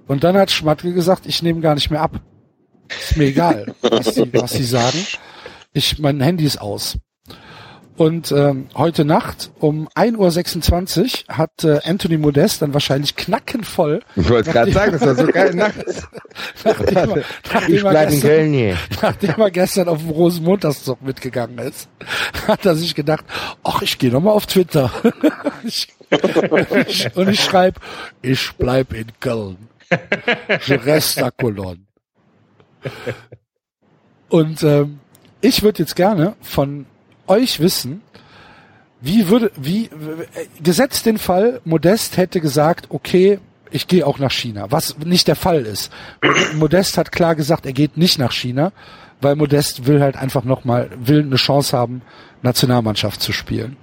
[0.07, 2.19] Und dann hat Schmatke gesagt, ich nehme gar nicht mehr ab.
[2.89, 5.05] Ist mir egal, was sie, was sie sagen.
[5.73, 6.97] Ich, mein Handy ist aus.
[7.97, 14.29] Und ähm, heute Nacht um 1.26 Uhr hat äh, Anthony Modest dann wahrscheinlich knackenvoll, Ich
[14.29, 16.07] wollte gerade sagen, das war so geil nachts.
[16.63, 18.77] nachdem er, nachdem Ich er in gestern, hier.
[19.01, 21.89] nachdem er gestern auf dem Rosenmontagszug mitgegangen ist,
[22.47, 23.25] hat er sich gedacht,
[23.63, 24.91] ach, ich gehe nochmal auf Twitter.
[25.63, 25.87] ich,
[26.87, 27.79] ich, und ich schreibe,
[28.21, 29.57] ich bleib in Köln.
[30.67, 31.79] Je reste à Cologne.
[34.29, 34.99] Und ähm,
[35.41, 36.85] ich würde jetzt gerne von
[37.27, 38.01] euch wissen,
[38.99, 39.89] wie würde, wie,
[40.61, 43.39] gesetzt den Fall, Modest hätte gesagt, okay,
[43.69, 45.91] ich gehe auch nach China, was nicht der Fall ist.
[46.55, 48.71] Modest hat klar gesagt, er geht nicht nach China,
[49.21, 52.01] weil Modest will halt einfach nochmal, will eine Chance haben,
[52.41, 53.77] Nationalmannschaft zu spielen.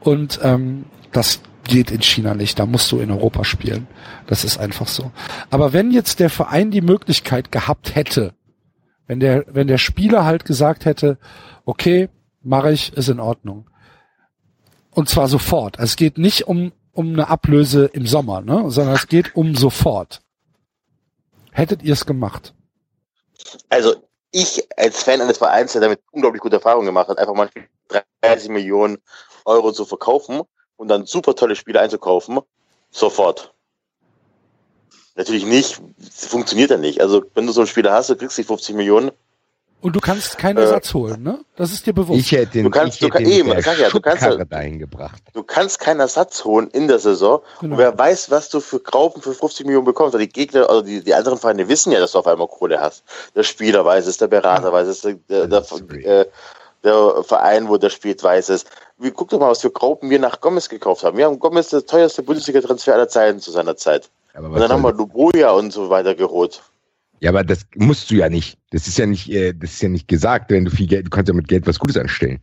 [0.00, 3.86] Und ähm, das geht in China nicht, da musst du in Europa spielen.
[4.26, 5.12] Das ist einfach so.
[5.50, 8.32] Aber wenn jetzt der Verein die Möglichkeit gehabt hätte,
[9.06, 11.18] wenn der, wenn der Spieler halt gesagt hätte,
[11.64, 12.08] okay,
[12.42, 13.68] mache ich, ist in Ordnung.
[14.90, 15.78] Und zwar sofort.
[15.78, 18.70] Also Es geht nicht um, um eine Ablöse im Sommer, ne?
[18.70, 20.22] sondern es geht um sofort.
[21.52, 22.54] Hättet ihr es gemacht?
[23.68, 23.94] Also
[24.32, 27.50] ich als Fan eines Vereins, der damit unglaublich gute Erfahrungen gemacht hat, einfach mal
[28.22, 28.98] 30 Millionen
[29.44, 30.42] Euro zu verkaufen
[30.76, 32.40] und dann super tolle Spiele einzukaufen,
[32.90, 33.52] sofort.
[35.16, 37.00] Natürlich nicht, funktioniert ja nicht.
[37.00, 39.10] Also wenn du so einen Spieler hast, du kriegst die 50 Millionen.
[39.82, 41.38] Und du kannst keinen Äh, Ersatz holen, ne?
[41.56, 42.20] Das ist dir bewusst.
[42.20, 44.00] Ich hätte ihn, Du kannst- ich du hätte kann- ihn eben, mit der ja, du
[44.00, 45.22] kannst dahin gebracht.
[45.32, 47.40] Du kannst keinen Ersatz holen in der Saison.
[47.60, 47.74] Genau.
[47.74, 50.14] Und wer weiß, was du für Graupen für 50 Millionen bekommst.
[50.14, 52.80] Also die Gegner, also die, die anderen Vereine wissen ja, dass du auf einmal Kohle
[52.80, 53.04] hast.
[53.34, 55.14] Der Spieler weiß es, der Berater weiß es, der,
[55.46, 56.04] der, great.
[56.04, 56.26] äh,
[56.84, 58.64] der Verein, wo der spielt, weiß es.
[58.98, 61.16] Wie, guck doch mal, was für Graupen wir nach Gomez gekauft haben.
[61.16, 64.10] Wir haben Gomez der teuerste Bundesliga-Transfer aller Zeiten zu seiner Zeit.
[64.34, 66.62] Aber Und dann haben wir Luboja und so weiter geholt.
[67.20, 68.58] Ja, aber das musst du ja nicht.
[68.70, 71.10] Das ist ja nicht, äh, das ist ja nicht gesagt, wenn du viel Geld, du
[71.10, 72.40] kannst ja mit Geld was Gutes anstellen.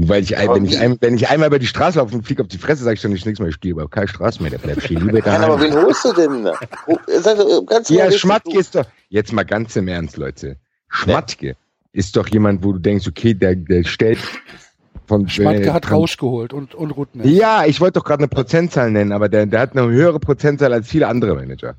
[0.00, 2.48] Weil ich, wenn ich, ein, wenn ich einmal über die Straße laufe und fliege auf
[2.48, 4.58] die Fresse, sage ich doch nicht nichts mehr, ich stehe über keine Straße mehr, der
[4.58, 5.00] bleibt stehen.
[5.00, 5.72] Lieber Nein, aber daheim.
[5.72, 6.44] wen holst du denn?
[6.86, 10.56] Wo- Sag doch ganz Ja, Schmatke ist doch, jetzt mal ganz im Ernst, Leute.
[10.88, 11.56] Schmatke
[11.92, 14.20] ist doch jemand, wo du denkst, okay, der, der stellt
[15.06, 17.26] von, Schmatke äh, hat Rausch geholt und, und Rutner.
[17.26, 20.72] Ja, ich wollte doch gerade eine Prozentzahl nennen, aber der, der hat eine höhere Prozentzahl
[20.72, 21.76] als viele andere Manager.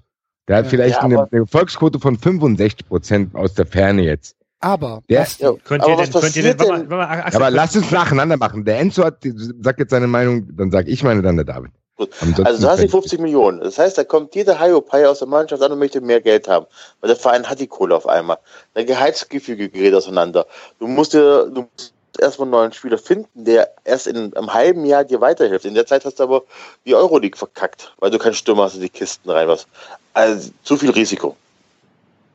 [0.50, 4.36] Der hat vielleicht Ja, eine, eine Volksquote von 65 Prozent aus der Ferne jetzt.
[4.60, 7.36] Aber, Der- Ja, Könnt aber ihr was denn, könnt ihr denn, warte warte mal, Axel,
[7.42, 8.66] Aber lass uns nacheinander machen.
[8.66, 9.20] Der Enzo hat,
[9.62, 11.72] sagt jetzt seine Meinung, dann sag ich meine, dann der David.
[11.96, 12.10] Gut.
[12.44, 13.60] Also du hast die könnt- 50 Millionen.
[13.62, 16.66] Das heißt, da kommt jeder Hiopai aus der Mannschaft an und möchte mehr Geld haben.
[17.00, 18.38] Weil der Verein hat die Kohle auf einmal.
[18.74, 20.46] Dein Gehaltsgefüge gerät auseinander.
[20.80, 24.86] Du musst dir, du musst erstmal einen neuen Spieler finden, der erst in einem halben
[24.86, 25.66] Jahr dir weiterhilft.
[25.66, 26.44] In der Zeit hast du aber
[26.86, 29.68] die Euroleague verkackt, weil du keinen Stürmer hast in die Kisten rein was.
[30.14, 31.36] Also zu viel Risiko.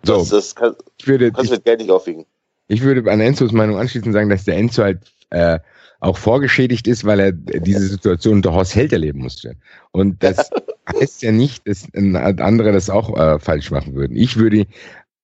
[0.05, 2.27] So, Das, das kann, ich würde, kannst du mit Geld nicht aufwiegen.
[2.69, 5.01] ich würde an Enzos Meinung anschließend sagen, dass der Enzo halt
[5.31, 5.59] äh,
[6.01, 9.57] auch vorgeschädigt ist, weil er diese Situation unter Horst Held erleben musste.
[9.93, 10.51] Und das
[11.01, 14.17] heißt ja nicht, dass ein- andere das auch äh, falsch machen würden.
[14.17, 14.67] Ich würde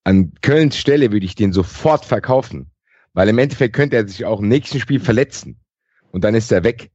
[0.04, 2.70] an Kölns Stelle würde ich den sofort verkaufen,
[3.14, 5.58] weil im Endeffekt könnte er sich auch im nächsten Spiel verletzen
[6.12, 6.90] und dann ist er weg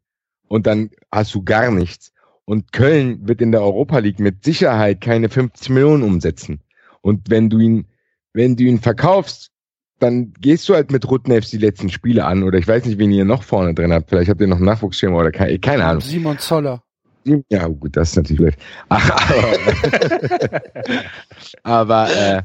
[0.48, 2.12] und dann hast du gar nichts.
[2.46, 6.62] Und Köln wird in der Europa League mit Sicherheit keine 50 Millionen umsetzen.
[7.02, 7.88] Und wenn du ihn,
[8.34, 9.52] wenn du ihn verkaufst,
[10.00, 13.12] dann gehst du halt mit Rutnefs die letzten Spiele an oder ich weiß nicht, wen
[13.12, 14.10] ihr noch vorne drin habt.
[14.10, 16.02] Vielleicht habt ihr noch einen Nachwuchsschema oder keine, keine Ahnung.
[16.02, 16.84] Simon Zoller.
[17.50, 18.56] Ja, gut, das ist natürlich.
[18.90, 19.10] Ach,
[21.64, 22.44] aber aber äh,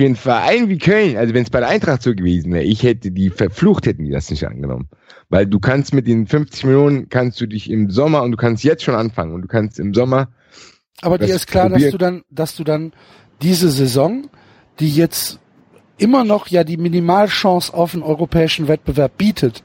[0.00, 2.82] für einen Verein wie Köln, also wenn es bei der Eintracht so gewesen wäre, ich
[2.82, 4.88] hätte die verflucht, hätten die das nicht angenommen.
[5.28, 8.64] Weil du kannst mit den 50 Millionen, kannst du dich im Sommer und du kannst
[8.64, 10.28] jetzt schon anfangen und du kannst im Sommer,
[11.02, 12.92] Aber dir ist klar, dass probier- du dann, dass du dann
[13.42, 14.30] diese Saison,
[14.80, 15.38] die jetzt
[15.98, 19.62] immer noch ja die Minimalchance auf einen europäischen Wettbewerb bietet,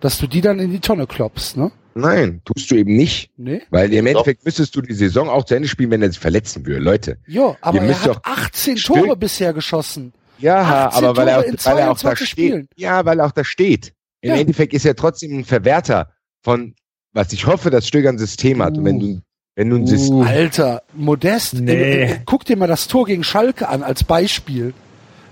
[0.00, 1.72] dass du die dann in die Tonne klopfst, ne?
[1.94, 3.30] Nein, tust du eben nicht.
[3.36, 3.62] Nee?
[3.70, 4.10] Weil im Doch.
[4.12, 6.80] Endeffekt müsstest du die Saison auch zu Ende spielen, wenn er sich verletzen würde.
[6.80, 7.18] Leute.
[7.26, 10.12] Ja, aber Ihr er müsst hat doch 18 still- Tore bisher geschossen.
[10.38, 12.28] Ja, 18 aber weil er, auch, weil er auch da 22 steht.
[12.28, 12.68] Spielen.
[12.76, 13.92] Ja, weil er auch da steht.
[14.22, 14.36] Im Ja.
[14.36, 16.12] Endeffekt ist er trotzdem ein Verwerter
[16.42, 16.74] von,
[17.12, 18.76] was ich hoffe, dass Stöger ein System hat.
[18.78, 19.20] Und wenn du,
[19.54, 20.22] wenn du ein System, Uh.
[20.24, 21.72] Alter, Modest, Nee.
[21.72, 24.72] äh, äh, guck dir mal das Tor gegen Schalke an als Beispiel.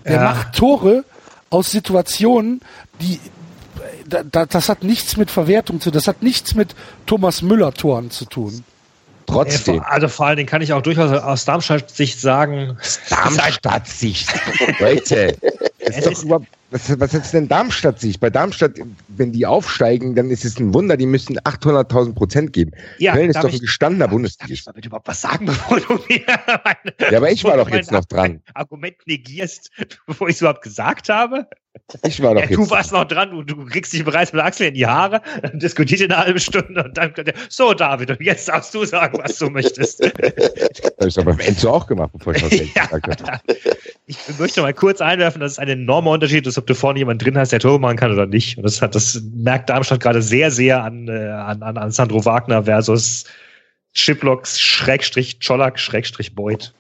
[0.05, 0.23] Der Ja.
[0.25, 1.05] macht Tore
[1.49, 2.61] aus Situationen,
[3.01, 3.19] die
[4.07, 6.75] das hat nichts mit Verwertung zu, das hat nichts mit
[7.07, 8.65] Thomas Müller Toren zu tun.
[9.27, 9.81] trotzdem.
[9.83, 12.77] Also vor allen Dingen kann ich auch durchaus aus Darmstadt-Sicht sagen,
[13.09, 14.29] Darmstadt-Sicht.
[14.81, 15.37] Leute,
[15.85, 18.21] das ist doch überhaupt, was, was ist denn Darmstadt-Sicht?
[18.21, 18.73] Bei Darmstadt,
[19.09, 22.73] wenn die aufsteigen, dann ist es ein Wunder, die müssten 800.000 Prozent geben.
[22.99, 24.67] Ja, Köln ist doch ein ich- gestandener Darf ich Bundesligist.
[24.67, 28.05] damit überhaupt was sagen, bevor du mir meine, Ja, aber ich war doch jetzt noch
[28.05, 28.41] dran.
[28.55, 29.71] Argument negierst,
[30.07, 31.47] bevor ich es überhaupt gesagt habe.
[32.05, 32.57] Ich war doch Ja, jetzt.
[32.59, 35.59] du warst noch dran, du, du kriegst dich bereits mit Axel in die Haare, dann
[35.61, 39.19] diskutiert ihr eine halbe Stunde und dann ihr, so David, und jetzt darfst du sagen,
[39.23, 40.01] was du möchtest.
[40.01, 40.11] Das
[40.99, 42.87] habe ich doch beim Enzo auch gemacht, bevor ich was Ja.
[42.87, 43.41] gesagt habe.
[44.07, 47.25] Ich möchte mal kurz einwerfen, dass es ein enormer Unterschied ist, ob du vorne jemanden
[47.25, 48.57] drin hast, der Tore machen kann oder nicht.
[48.57, 52.25] Und das hat, das merkt Darmstadt gerade sehr, sehr an, äh, an, an, an Sandro
[52.25, 53.25] Wagner versus
[53.95, 56.73] Chiplocks, Schrägstrich, Czolak, Schrägstrich, Beuth.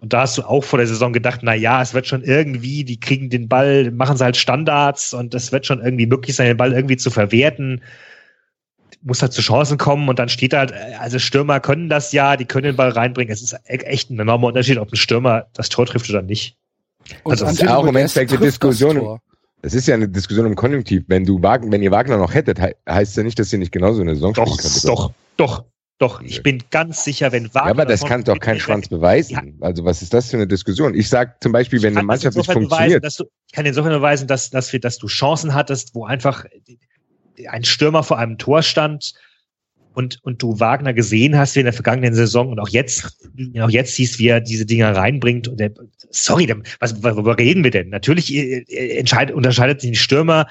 [0.00, 2.84] Und da hast du auch vor der Saison gedacht, na ja, es wird schon irgendwie,
[2.84, 6.46] die kriegen den Ball, machen sie halt Standards und es wird schon irgendwie möglich sein,
[6.46, 7.82] den Ball irgendwie zu verwerten.
[9.02, 12.36] Muss halt zu Chancen kommen und dann steht halt, äh, also Stürmer können das ja,
[12.36, 13.32] die können den Ball reinbringen.
[13.32, 16.56] Es ist e- echt ein enormer Unterschied, ob ein Stürmer das Tor trifft oder nicht.
[17.24, 19.18] Und Also, das ist auch im Endeffekt eine Diskussion.
[19.62, 21.04] Das ist ja eine Diskussion im Konjunktiv.
[21.08, 23.72] Wenn du Wagner, wenn ihr Wagner noch hättet, he heißt ja nicht, dass ihr nicht
[23.72, 24.84] genauso eine Saison Doch, spielen könntet.
[24.88, 25.64] doch, doch,
[25.98, 26.22] doch.
[26.22, 27.66] Ich bin ganz sicher, wenn Wagner.
[27.66, 29.58] Ja, aber das kann doch kein Schwanz beweisen.
[29.60, 30.94] Also was ist das für eine Diskussion?
[30.94, 33.92] Ich sag zum Beispiel, wenn eine Mannschaft nicht funktioniert, Beweisen, dass du, ich kann insofern
[33.92, 36.46] beweisen, dass, dass, wir, dass du Chancen hattest, wo einfach
[37.48, 39.12] ein Stürmer vor einem Tor stand
[39.94, 43.18] und, und du Wagner gesehen hast wie in der vergangenen Saison und auch jetzt,
[43.60, 45.48] auch jetzt siehst, wie er diese Dinger reinbringt.
[45.48, 45.72] Und der,
[46.10, 47.88] sorry, was, worüber reden wir denn?
[47.88, 50.46] Natürlich äh, äh, entscheidet, unterscheidet sich ein Stürmer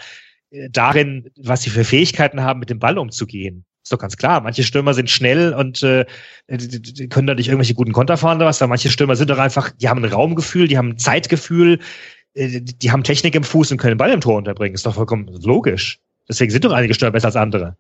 [0.52, 3.66] äh, darin, was sie für Fähigkeiten haben, mit dem Ball umzugehen.
[3.84, 4.42] Ist doch ganz klar.
[4.42, 6.06] Manche Stürmer sind schnell und äh,
[7.10, 9.72] können da nicht irgendwelche guten Konter fahren oder was, aber manche Stürmer sind doch einfach,
[9.72, 11.80] die haben ein Raumgefühl, die haben ein Zeitgefühl,
[12.34, 14.76] äh, die, haben Technik im Fuß und können den Ball im Tor unterbringen.
[14.76, 16.00] Ist doch vollkommen logisch.
[16.28, 17.78] Deswegen sind doch einige Stürmer besser als andere.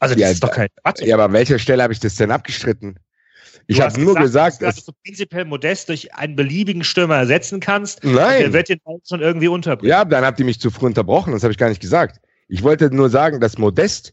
[0.00, 1.02] Also das Ja, ist doch kein Quatsch.
[1.02, 2.98] ja, aber an welcher Stelle habe ich das denn abgestritten?
[3.66, 8.02] Ich habe nur gesagt, dass, dass, du prinzipiell Modest durch einen beliebigen Stürmer ersetzen kannst.
[8.04, 9.88] Der nein, wird den Ball schon irgendwie unterbringen.
[9.90, 12.20] ja, dann habt ihr mich zu früh unterbrochen, das habe ich gar nicht gesagt.
[12.48, 14.12] Ich wollte nur sagen, dass Modest,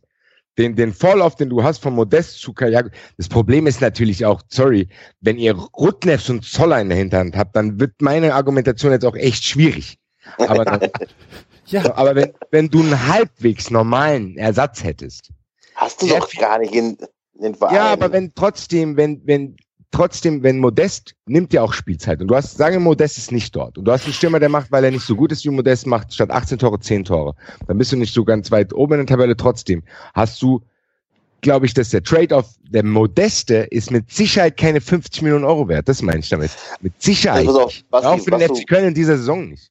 [0.57, 4.41] den, den Vorlauf, den du hast von Modest zu Kajago, das Problem ist natürlich auch,
[4.47, 4.87] sorry,
[5.19, 9.15] wenn ihr Rutnefs und Zoller in der Hinterhand habt, dann wird meine Argumentation jetzt auch
[9.15, 9.97] echt schwierig.
[10.37, 10.79] Aber, dann,
[11.65, 15.31] Ja, aber wenn, wenn du einen halbwegs normalen Ersatz hättest,
[15.75, 16.97] Hast du doch gar nicht in,
[17.35, 17.75] in den Verein.
[17.75, 19.55] Ja, aber wenn trotzdem, wenn, wenn,
[19.91, 22.21] trotzdem, wenn Modest nimmt ja auch Spielzeit.
[22.21, 23.77] Und du hast, sagen wir, Modest ist nicht dort.
[23.77, 25.85] Und du hast einen Stürmer, der macht, weil er nicht so gut ist wie Modest,
[25.85, 27.35] macht statt 18 Tore 10 Tore.
[27.67, 29.35] Dann bist du nicht so ganz weit oben in der Tabelle.
[29.35, 29.83] Trotzdem
[30.13, 30.61] hast du,
[31.41, 35.89] glaube ich, dass der Trade-off, der Modeste ist mit Sicherheit keine 50 Millionen Euro wert.
[35.89, 36.51] Das meine ich damit.
[36.81, 37.47] Mit Sicherheit.
[37.47, 39.69] Auf, Basti, auch für den was FC Köln in dieser Saison nicht.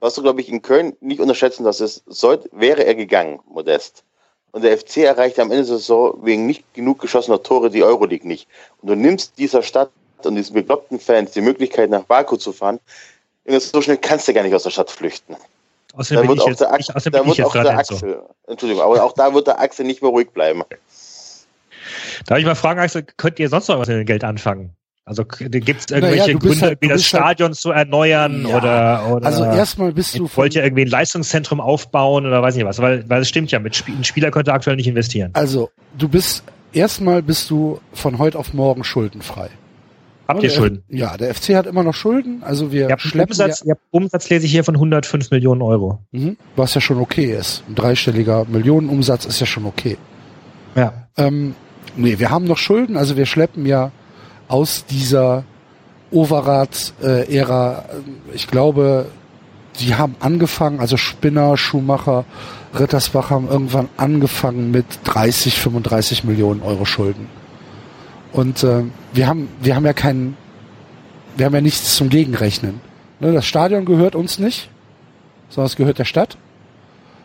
[0.00, 4.04] was du, glaube ich, in Köln nicht unterschätzen darfst, ist, sollte, wäre er gegangen, Modest.
[4.52, 8.26] Und der FC erreichte am Ende der Saison wegen nicht genug geschossener Tore die Euroleague
[8.26, 8.48] nicht.
[8.80, 9.90] Und du nimmst dieser Stadt
[10.24, 12.80] und diesen bekloppten Fans die Möglichkeit, nach Baku zu fahren.
[13.46, 15.36] So schnell kannst du gar nicht aus der Stadt flüchten.
[15.94, 17.78] Außerdem Da wird auch jetzt, der, außerdem da wird auch der.
[17.78, 20.62] Axel, Entschuldigung, aber auch da wird der Axel nicht mehr ruhig bleiben.
[22.26, 24.76] Darf ich mal fragen, Axel, könnt ihr sonst noch was mit dem Geld anfangen?
[25.04, 29.16] Also gibt es Naja, irgendwelche bist Gründe, halt- das halt- Stadion zu erneuern Ja, oder,
[29.16, 32.78] oder also erstmal bist du wollt ihr irgendwie ein Leistungszentrum aufbauen oder weiß nicht was?
[32.80, 35.30] Weil, weil es stimmt ja, mit Sp ein Spieler könnte aktuell nicht investieren.
[35.32, 39.48] Also, du bist, erstmal bist du von heute auf morgen schuldenfrei.
[40.28, 40.84] Habt ihr Der- Schulden?
[40.88, 44.28] Ja, der FC hat immer noch Schulden, also wir Ihr schleppen Umsatz, ihr habt Umsatz
[44.30, 45.98] lese ich hier von 105 Millionen Euro.
[46.12, 47.64] ja, mhm, was ja schon okay ist.
[47.68, 49.96] Ein dreistelliger Millionenumsatz ist ja schon okay.
[50.76, 51.08] Ja.
[51.16, 51.56] Ähm,
[51.96, 53.90] nee, wir haben noch Schulden, also wir schleppen ja
[54.50, 55.44] aus dieser
[56.10, 59.06] Overath-Ära, äh, ich glaube,
[59.78, 62.24] die haben angefangen, also Spinner, Schumacher,
[62.78, 67.28] Rittersbach haben irgendwann angefangen mit 30, 35 Millionen Euro Schulden.
[68.32, 68.82] Und äh,
[69.12, 70.36] wir haben, wir haben ja keinen,
[71.36, 72.80] wir haben ja nichts zum Gegenrechnen.
[73.20, 74.68] Ne, das Stadion gehört uns nicht,
[75.48, 76.36] sondern es gehört der Stadt.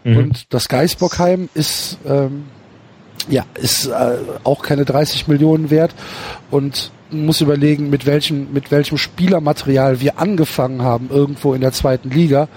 [0.03, 0.18] Mhm.
[0.18, 2.45] Und das Geisbockheim ist, ähm,
[3.30, 5.93] ja, ist äh, auch keine 30 Millionen wert.
[6.52, 12.10] Und muss überlegen, mit welchem, mit welchem Spielermaterial wir angefangen haben, irgendwo in der zweiten
[12.10, 12.48] Liga.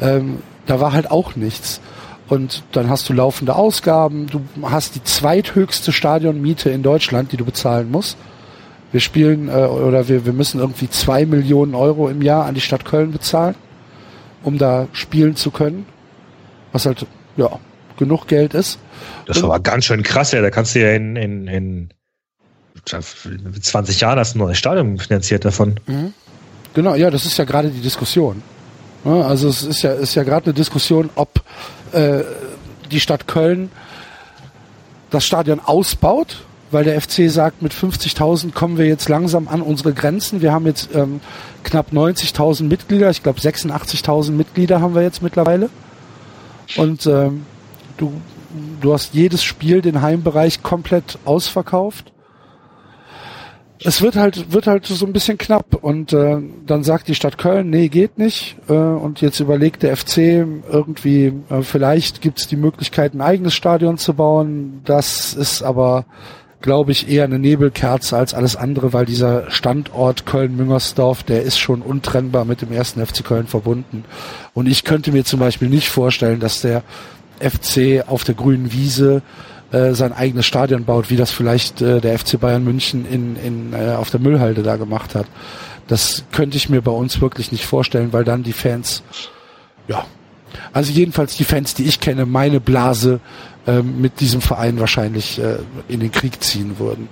[0.00, 1.80] Ähm, da war halt auch nichts.
[2.28, 7.44] Und dann hast du laufende Ausgaben, du hast die zweithöchste Stadionmiete in Deutschland, die du
[7.44, 8.18] bezahlen musst.
[8.92, 12.60] Wir spielen äh, oder wir, wir müssen irgendwie zwei Millionen Euro im Jahr an die
[12.60, 13.54] Stadt Köln bezahlen,
[14.42, 15.86] um da spielen zu können.
[16.72, 17.06] Was halt,
[17.36, 17.58] ja,
[17.98, 18.78] genug Geld ist.
[19.26, 20.42] Das war aber ganz schön krass, ja.
[20.42, 21.88] Da kannst du ja in, in, in
[22.88, 25.78] 20 Jahren hast du ein neues Stadion finanziert davon.
[25.86, 26.12] Mhm.
[26.74, 28.42] Genau, ja, das ist ja gerade die Diskussion.
[29.04, 31.42] Also es ist ja, ist ja gerade eine Diskussion, ob
[31.92, 32.22] äh,
[32.90, 33.70] die Stadt Köln
[35.10, 39.94] das Stadion ausbaut, weil der FC sagt, mit 50.000 kommen wir jetzt langsam an unsere
[39.94, 40.42] Grenzen.
[40.42, 41.20] Wir haben jetzt ähm,
[41.64, 45.70] knapp 90.000 Mitglieder, ich glaube 86.000 Mitglieder haben wir jetzt mittlerweile.
[46.76, 47.46] Und ähm,
[47.96, 48.20] du,
[48.80, 52.12] du hast jedes Spiel, den Heimbereich komplett ausverkauft
[53.84, 57.38] es wird halt wird halt so ein bisschen knapp und äh, dann sagt die Stadt
[57.38, 62.46] Köln, nee, geht nicht äh, und jetzt überlegt der FC irgendwie, äh, vielleicht gibt es
[62.48, 64.80] die Möglichkeit, ein eigenes Stadion zu bauen.
[64.84, 66.06] Das ist aber,
[66.60, 71.82] glaube ich, eher eine Nebelkerze als alles andere, weil dieser Standort Köln-Müngersdorf, der ist schon
[71.82, 74.04] untrennbar mit dem ersten FC Köln verbunden.
[74.54, 76.82] Und ich könnte mir zum Beispiel nicht vorstellen, dass der
[77.38, 79.22] FC auf der grünen Wiese
[79.72, 83.72] äh, sein eigenes Stadion baut, wie das vielleicht äh, der FC Bayern München in, in,
[83.72, 85.26] äh, auf der Müllhalde da gemacht hat.
[85.86, 89.02] Das könnte ich mir bei uns wirklich nicht vorstellen, weil dann die Fans,
[89.88, 90.04] ja,
[90.72, 93.20] also jedenfalls die Fans, die ich kenne, meine Blase
[93.66, 95.56] äh, mit diesem Verein wahrscheinlich äh,
[95.88, 97.08] in den Krieg ziehen würden.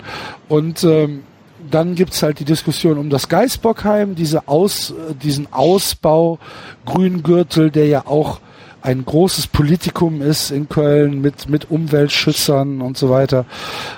[0.47, 1.23] Und ähm,
[1.69, 6.39] dann gibt's halt die Diskussion um das Geisbockheim, diese Aus, diesen Ausbau
[6.85, 8.39] Grüngürtel, der ja auch
[8.87, 13.45] ein großes Politikum ist in Köln mit, mit Umweltschützern und so weiter,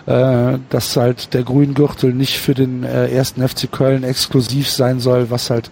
[0.08, 5.30] äh, dass halt der Grüngürtel nicht für den äh, ersten FC Köln exklusiv sein soll,
[5.30, 5.70] was halt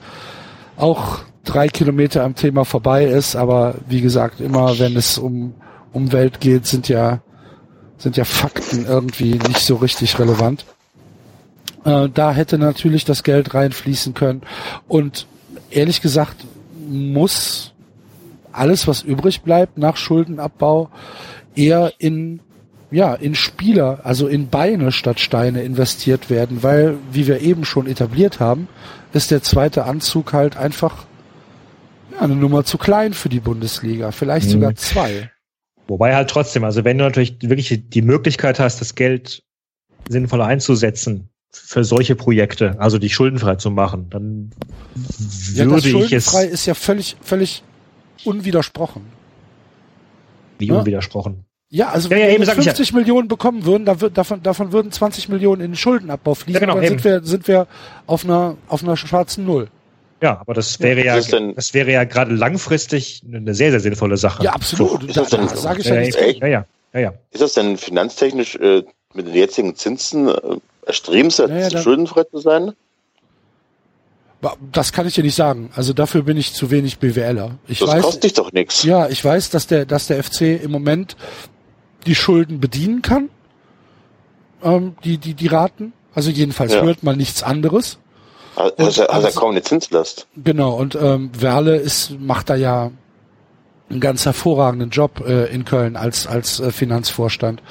[0.78, 5.56] auch drei Kilometer am Thema vorbei ist, aber wie gesagt, immer wenn es um
[5.94, 7.22] Umwelt geht, sind ja,
[7.98, 10.64] sind ja Fakten irgendwie nicht so richtig relevant.
[11.86, 14.44] Äh, da hätte natürlich das Geld reinfließen können
[14.88, 15.26] und
[15.72, 16.46] ehrlich gesagt
[16.88, 17.74] muss
[18.58, 20.90] alles, was übrig bleibt nach Schuldenabbau,
[21.56, 22.42] eher in
[22.90, 27.88] ja, in Spieler, also in Beine statt Steine investiert werden, weil, wie wir eben schon
[27.88, 28.70] etabliert haben,
[29.14, 31.06] ist der zweite Anzug halt einfach
[32.12, 34.52] ja, eine Nummer zu klein für die Bundesliga, vielleicht mhm.
[34.52, 35.30] sogar zwei.
[35.88, 39.44] Wobei halt trotzdem, also wenn du natürlich wirklich die Möglichkeit hast, das Geld
[40.08, 44.52] sinnvoll einzusetzen für solche Projekte, also dich schuldenfrei zu machen, dann
[45.54, 46.26] ja, würde das ich es.
[46.26, 47.64] Schuldenfrei ist ja völlig, völlig
[48.26, 49.04] unwidersprochen.
[50.60, 50.80] Wie ja?
[50.80, 51.46] unwidersprochen?
[51.70, 54.92] Ja, also ja, ja, wenn wir 50 Millionen bekommen würden, da wird, davon, davon würden
[54.92, 57.68] 20 Millionen in den Schuldenabbau fließen, ja, genau, dann sind wir, sind wir
[58.06, 59.68] auf einer, auf einer schwarzen Null.
[60.22, 64.18] Ja, aber das wäre ja, ja das wäre ja gerade langfristig eine sehr, sehr sinnvolle
[64.18, 64.44] Sache.
[64.44, 65.02] Ja, absolut.
[65.02, 66.18] So, ist das, das sage ich ja, nicht.
[66.42, 67.14] Ja, ja, ja, ja.
[67.32, 68.84] Ist das denn finanztechnisch äh,
[69.14, 72.74] mit den jetzigen Zinsen äh, erstrebenswert, ja, ja, schuldenfrei zu sein?
[74.72, 75.72] Das kann ich dir nicht sagen.
[75.76, 77.58] Also dafür bin ich zu wenig BWLer.
[77.68, 78.84] Ich das weiß, kostet dich doch nichts.
[78.84, 81.18] Ja, ich weiß, dass der, dass der FC im Moment
[82.06, 83.30] die Schulden bedienen kann,
[84.64, 85.94] ähm, die, die, die Raten.
[86.14, 86.82] Also jedenfalls ja.
[86.82, 87.98] hört man nichts anderes.
[88.56, 90.28] Also, er, also kaum eine Zinslast.
[90.36, 92.92] Genau, und ähm, Werle ist, macht da ja
[93.90, 97.62] einen ganz hervorragenden Job äh, in Köln als als äh, Finanzvorstand.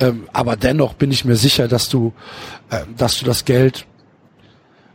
[0.00, 2.12] Ähm, aber dennoch bin ich mir sicher, dass du
[2.70, 3.86] äh, dass du das Geld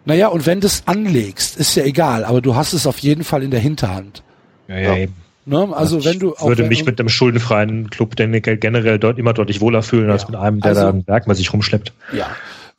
[0.06, 3.24] naja, und wenn du es anlegst, ist ja egal, aber du hast es auf jeden
[3.24, 4.24] Fall in der Hinterhand.
[4.68, 5.16] Ja, ja, eben.
[5.46, 5.70] Ne?
[5.74, 9.60] Also ich wenn du auch würde mich mit einem schuldenfreien Club generell dort immer deutlich
[9.60, 10.14] wohler fühlen ja.
[10.14, 11.94] als mit einem, der also, da ein Werk mal sich rumschleppt.
[12.14, 12.28] Ja,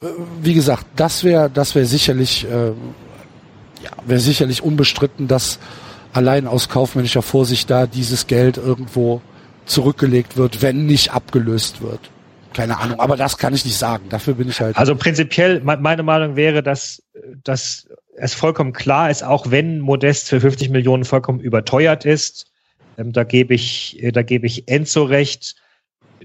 [0.03, 0.07] äh,
[0.43, 2.69] wie gesagt, das wäre das wäre sicherlich äh,
[3.83, 5.59] ja, wäre sicherlich unbestritten, dass
[6.15, 9.21] allein aus kaufmännischer Vorsicht da dieses Geld irgendwo
[9.67, 12.01] zurückgelegt wird, wenn nicht abgelöst wird.
[12.55, 14.05] Keine Ahnung, aber das kann ich nicht sagen.
[14.09, 14.77] Dafür bin ich halt.
[14.77, 17.03] Also prinzipiell, meine Meinung wäre, dass,
[17.43, 22.47] dass es vollkommen klar ist, auch wenn Modest für 50 Millionen vollkommen überteuert ist,
[22.99, 25.57] ähm, da gebe ich, da gebe ich Enzo recht.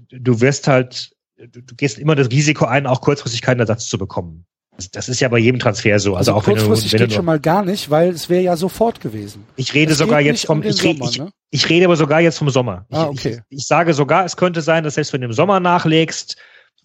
[0.10, 3.98] Du wirst halt, du, du gehst immer das Risiko ein, auch kurzfristig keinen Ersatz zu
[3.98, 4.46] bekommen.
[4.94, 6.16] Das ist ja bei jedem Transfer so.
[6.16, 8.42] Also, also auch kurzfristig wenn du, wenn geht schon mal gar nicht, weil es wäre
[8.42, 9.46] ja sofort gewesen.
[9.58, 11.32] Ich rede es sogar jetzt vom, um ich, Sommer, ich, ne?
[11.50, 12.86] ich, rede aber sogar jetzt vom Sommer.
[12.90, 13.42] Ah, okay.
[13.50, 16.38] Ich, ich, sage sogar, es könnte sein, dass selbst wenn du im Sommer nachlegst,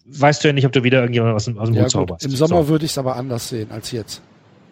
[0.05, 2.25] weißt du ja nicht, ob du wieder irgendjemand aus dem, aus dem ja, Hut zauberst.
[2.25, 2.69] Im Sommer so.
[2.69, 4.23] würde ich es aber anders sehen als jetzt.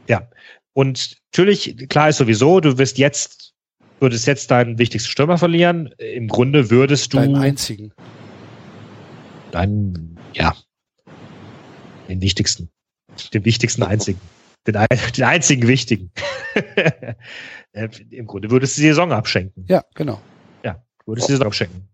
[0.09, 0.29] Ja.
[0.75, 3.55] Und natürlich, klar ist sowieso, du wirst jetzt,
[4.01, 5.95] würdest jetzt deinen wichtigsten Stürmer verlieren.
[5.99, 7.19] Im Grunde würdest du.
[7.19, 7.93] Deinen einzigen.
[9.51, 10.55] Deinen, ja.
[12.09, 12.71] Den wichtigsten.
[13.35, 14.21] Den wichtigsten einzigen.
[14.67, 14.75] Den,
[15.17, 16.11] den einzigen wichtigen.
[17.75, 19.65] Äh, Im Grunde würdest du die Saison abschenken.
[19.67, 20.21] Ja, genau.
[20.63, 21.89] Ja, würdest du die Saison abschenken.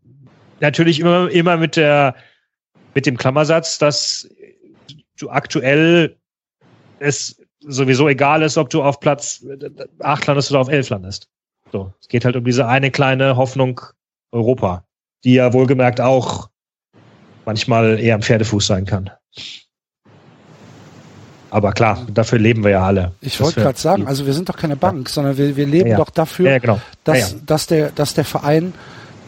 [0.58, 2.16] Natürlich immer, immer mit der,
[2.98, 4.28] mit dem Klammersatz, dass
[5.16, 6.16] du aktuell
[6.98, 9.44] es sowieso egal ist, ob du auf Platz
[10.00, 11.28] 8 landest oder auf 11 landest.
[11.70, 13.80] So, es geht halt um diese eine kleine Hoffnung
[14.32, 14.84] Europa,
[15.22, 16.50] die ja wohlgemerkt auch
[17.46, 19.12] manchmal eher am Pferdefuß sein kann.
[21.50, 23.12] Aber klar, dafür leben wir ja alle.
[23.20, 25.14] Ich wollte gerade sagen, also wir sind doch keine Bank, ja.
[25.14, 26.80] sondern wir, wir leben ja, doch dafür, ja, genau.
[27.04, 28.74] dass, dass, der, dass der Verein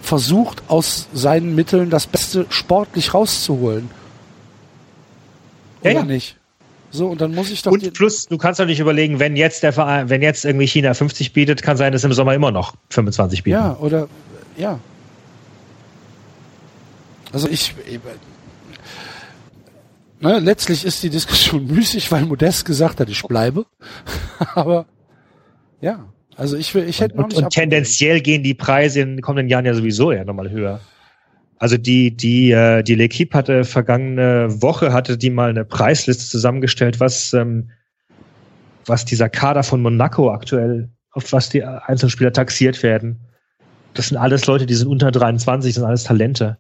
[0.01, 3.91] versucht, aus seinen Mitteln das Beste sportlich rauszuholen.
[5.83, 6.37] Oder ja, nicht?
[6.91, 7.73] So, und dann muss ich doch.
[7.73, 10.93] Und plus, du kannst doch nicht überlegen, wenn jetzt der Verein, wenn jetzt irgendwie China
[10.93, 13.57] 50 bietet, kann sein, dass im Sommer immer noch 25 bieten.
[13.57, 14.09] Ja, oder,
[14.57, 14.81] ja.
[17.33, 17.75] Also ich,
[20.21, 23.67] ne, letztlich ist die Diskussion müßig, weil Modest gesagt hat, ich bleibe.
[24.55, 24.87] Aber
[25.81, 26.07] ja,
[26.41, 27.37] also ich will, ich hätte noch nicht.
[27.37, 30.81] Und, und tendenziell gehen die Preise in den kommenden Jahren ja sowieso ja nochmal höher.
[31.59, 36.99] Also die, die, äh, die L'Equipe hatte vergangene Woche hatte die mal eine Preisliste zusammengestellt,
[36.99, 37.69] was, ähm,
[38.87, 43.21] was dieser Kader von Monaco aktuell, auf was die Einzelspieler taxiert werden.
[43.93, 46.57] Das sind alles Leute, die sind unter 23, das sind alles Talente.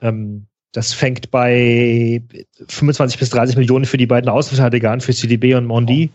[0.00, 2.22] Ähm, das fängt bei
[2.68, 6.10] 25 bis 30 Millionen für die beiden Außenverteidiger an, für CDB und Mondi,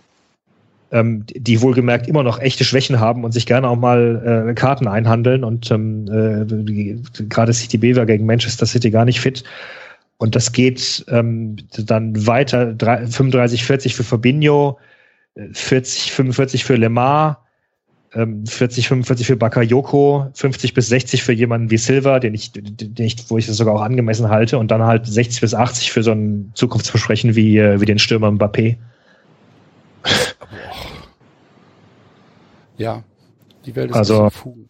[0.91, 4.87] ähm, die wohlgemerkt immer noch echte Schwächen haben und sich gerne auch mal äh, Karten
[4.87, 5.43] einhandeln.
[5.43, 9.43] Und ähm, äh, gerade CDB war gegen Manchester City gar nicht fit.
[10.17, 14.79] Und das geht ähm, dann weiter, 35, 40 für Fabinho,
[15.53, 17.45] 40, 45 für Lemar,
[18.11, 23.05] 40, ähm, 45 für Bakayoko, 50 bis 60 für jemanden wie Silva, den ich, den
[23.05, 26.01] ich, wo ich das sogar auch angemessen halte, und dann halt 60 bis 80 für
[26.01, 28.77] so ein Zukunftsversprechen wie, äh, wie den Stürmer Mbappé.
[32.77, 33.03] Ja,
[33.65, 34.69] die Welt ist also, Fugen.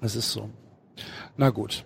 [0.00, 0.48] Es ist so.
[1.36, 1.84] Na gut.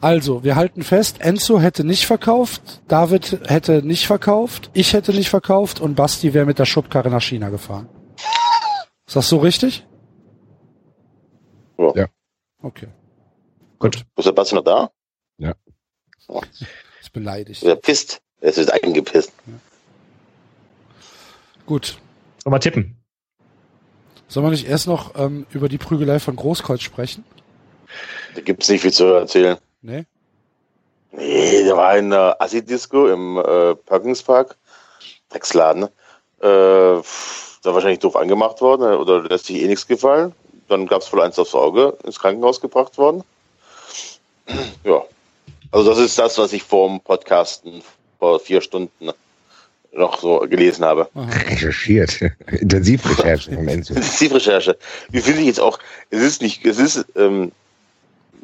[0.00, 5.28] Also, wir halten fest, Enzo hätte nicht verkauft, David hätte nicht verkauft, ich hätte nicht
[5.28, 7.88] verkauft und Basti wäre mit der Schubkarre nach China gefahren.
[9.06, 9.86] Ist das so richtig?
[11.78, 12.06] Ja.
[12.62, 12.88] Okay.
[13.80, 14.04] Gut.
[14.16, 14.90] Ist der Basti noch da?
[15.38, 15.54] Ja.
[16.28, 16.42] Oh.
[17.00, 17.62] Ist beleidigt.
[17.64, 18.20] Er pisst.
[18.40, 19.32] Er ist eingepisst.
[19.46, 19.54] Ja.
[21.66, 21.98] Gut.
[22.42, 22.97] Soll mal tippen.
[24.28, 27.24] Sollen wir nicht erst noch ähm, über die Prügelei von Großkreuz sprechen?
[28.34, 29.56] Da gibt es nicht viel zu erzählen.
[29.80, 30.04] Nee?
[31.12, 34.56] Nee, der war in der Assi-Disco im äh, Perkins Park.
[35.30, 35.84] Drecksladen.
[35.84, 35.88] Äh,
[36.40, 40.34] da wahrscheinlich doof angemacht worden äh, oder lässt sich eh nichts gefallen.
[40.68, 43.24] Dann gab es wohl eins aufs Auge, ins Krankenhaus gebracht worden.
[44.84, 45.02] Ja.
[45.70, 47.82] Also das ist das, was ich vor dem Podcasten
[48.18, 49.10] vor vier Stunden
[49.92, 51.08] noch so gelesen habe.
[51.14, 52.20] Recherchiert.
[52.46, 54.76] Intensivrecherche im Intensivrecherche.
[55.10, 55.78] Wie finde ich jetzt auch,
[56.10, 57.52] es ist nicht, es ist, ähm,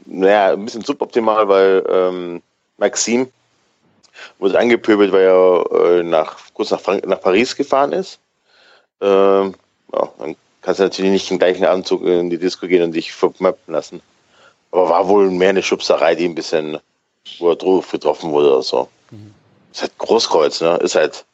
[0.06, 2.42] naja, ein bisschen suboptimal, weil ähm,
[2.78, 3.28] Maxim
[4.38, 8.18] wurde angepöbelt, weil er äh, nach, kurz nach, Frank nach Paris gefahren ist.
[9.00, 9.54] Ähm,
[9.92, 13.12] ja, dann kannst du natürlich nicht im gleichen Anzug in die Disco gehen und dich
[13.12, 14.00] vermappen lassen.
[14.70, 16.78] Aber war wohl mehr eine Schubserei, die ein bisschen,
[17.38, 18.88] wo er drauf getroffen wurde oder so.
[19.10, 19.34] Mhm.
[19.72, 20.76] Ist halt Großkreuz, ne?
[20.76, 21.24] Ist halt.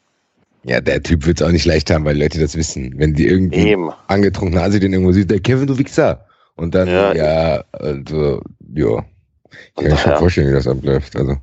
[0.63, 2.93] Ja, der Typ wird es auch nicht leicht haben, weil Leute das wissen.
[2.97, 3.91] Wenn die irgendwie Eben.
[4.07, 6.27] angetrunken Asi den irgendwo sieht, der Kevin, du Wichser.
[6.55, 8.41] Und dann, ja, ja also,
[8.75, 9.05] ja.
[9.51, 11.15] Ich kann mir schon vorstellen, wie das abläuft.
[11.15, 11.37] Also,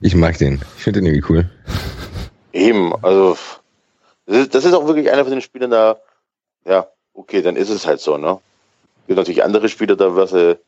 [0.00, 0.54] ich mag den.
[0.76, 1.50] Ich finde den irgendwie cool.
[2.52, 3.36] Eben, also,
[4.24, 5.98] das ist, das ist auch wirklich einer von den Spielern da,
[6.64, 8.38] ja, okay, dann ist es halt so, ne?
[9.02, 10.58] Es gibt natürlich andere Spieler, da was er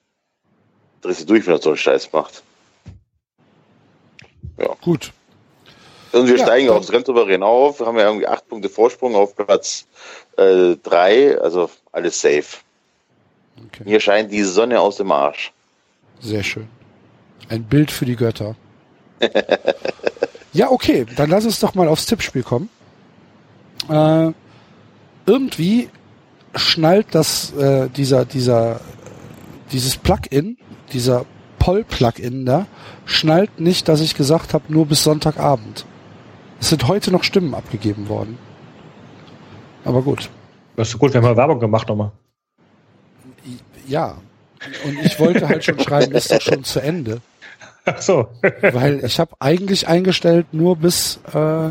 [1.01, 2.43] drehst du durch, wenn er so einen Scheiß macht.
[4.59, 4.75] Ja.
[4.81, 5.13] Gut.
[6.13, 7.81] Und wir ja, steigen aufs Rennsouverän auf.
[7.81, 9.87] Wir haben ja irgendwie acht Punkte Vorsprung auf Platz
[10.37, 12.59] äh, drei, also alles safe.
[13.67, 13.85] Okay.
[13.85, 15.53] Hier scheint die Sonne aus dem Arsch.
[16.21, 16.69] Sehr schön.
[17.49, 18.57] Ein Bild für die Götter.
[20.53, 22.69] ja, okay, dann lass uns doch mal aufs Tippspiel kommen.
[23.89, 24.33] Äh,
[25.27, 25.89] irgendwie
[26.55, 28.81] schnallt das äh, dieser dieser
[29.73, 30.57] dieses Plugin,
[30.93, 31.27] dieser
[31.59, 32.67] Poll-Plugin da,
[33.05, 35.85] schnallt nicht, dass ich gesagt habe, nur bis Sonntagabend.
[36.61, 38.39] Es sind heute noch Stimmen abgegeben worden.
[39.85, 40.29] Aber gut.
[40.77, 42.13] Das ist gut, wir haben mal Werbung gemacht nochmal.
[43.87, 44.19] Ja.
[44.85, 47.21] Und ich wollte halt schon schreiben, ist doch schon zu Ende.
[47.85, 48.29] Ach so.
[48.61, 51.71] Weil ich habe eigentlich eingestellt nur bis äh,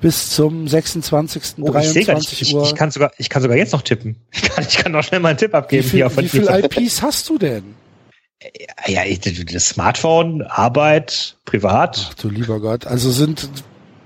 [0.00, 1.54] bis zum 26.
[1.60, 2.64] Oh, 23 ich Uhr.
[2.64, 4.16] Ich, kann sogar, ich kann sogar jetzt noch tippen.
[4.32, 5.84] Ich kann, ich kann noch schnell mal einen Tipp abgeben.
[5.84, 7.74] Wie, viel, wie viele IPs hast du denn?
[8.86, 12.08] Ja, ich- das Smartphone, Arbeit, privat.
[12.10, 12.86] Ach du lieber Gott.
[12.86, 13.48] Also sind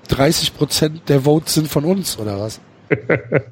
[0.09, 2.61] 30 Prozent der Votes sind von uns, oder was?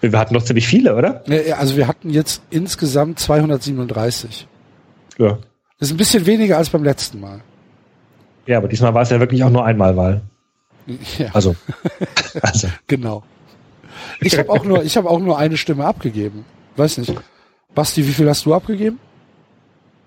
[0.00, 1.22] Wir hatten noch ziemlich viele, oder?
[1.26, 4.46] Ja, ja, Also wir hatten jetzt insgesamt 237.
[5.18, 5.38] Ja.
[5.78, 7.40] Das ist ein bisschen weniger als beim letzten Mal.
[8.46, 10.20] Ja, aber diesmal war es ja wirklich auch nur einmal Wahl.
[11.18, 11.56] Ja, Also,
[12.42, 13.22] also genau.
[14.20, 16.44] Ich habe auch nur, ich habe auch nur eine Stimme abgegeben.
[16.76, 17.14] Weiß nicht.
[17.74, 18.98] Basti, wie viel hast du abgegeben?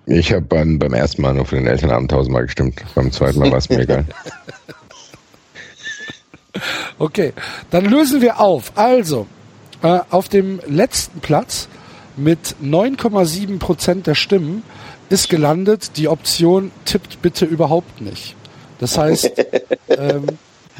[0.09, 2.81] Ich habe beim, beim ersten Mal nur für den Elternabend tausendmal gestimmt.
[2.95, 4.05] Beim zweiten Mal war es mir egal.
[6.97, 7.33] Okay,
[7.69, 8.71] dann lösen wir auf.
[8.73, 9.27] Also,
[9.83, 11.67] äh, auf dem letzten Platz
[12.15, 14.63] mit 9,7 Prozent der Stimmen
[15.09, 18.35] ist gelandet die Option tippt bitte überhaupt nicht.
[18.79, 19.31] Das heißt,
[19.89, 20.25] ähm,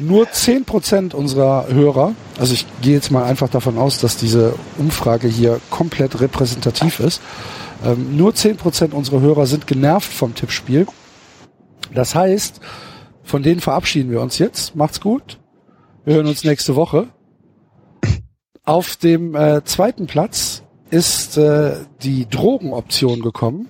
[0.00, 4.54] nur 10 Prozent unserer Hörer, also ich gehe jetzt mal einfach davon aus, dass diese
[4.78, 7.20] Umfrage hier komplett repräsentativ ist,
[7.84, 10.86] ähm, nur 10 Prozent unserer Hörer sind genervt vom Tippspiel.
[11.94, 12.60] Das heißt,
[13.22, 14.74] von denen verabschieden wir uns jetzt.
[14.74, 15.38] Macht's gut.
[16.04, 17.08] Wir hören uns nächste Woche.
[18.64, 23.68] Auf dem äh, zweiten Platz ist äh, die Drogenoption gekommen.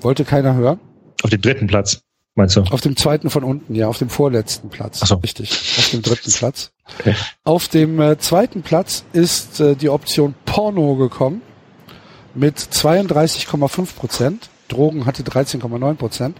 [0.00, 0.80] Wollte keiner hören.
[1.22, 2.02] auf dem dritten Platz,
[2.34, 2.62] meinst du?
[2.62, 5.00] Auf dem zweiten von unten, ja, auf dem vorletzten Platz.
[5.02, 5.14] Ach so.
[5.16, 5.50] Richtig.
[5.50, 6.72] Auf dem dritten Platz.
[6.98, 7.14] Okay.
[7.44, 11.42] Auf dem äh, zweiten Platz ist äh, die Option Porno gekommen
[12.40, 14.50] mit 32,5 Prozent.
[14.68, 16.38] Drogen hatte 13,9 Prozent.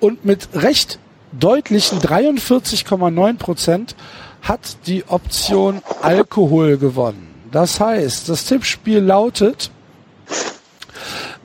[0.00, 0.98] Und mit recht
[1.32, 3.94] deutlichen 43,9 Prozent
[4.40, 7.28] hat die Option Alkohol gewonnen.
[7.50, 9.70] Das heißt, das Tippspiel lautet,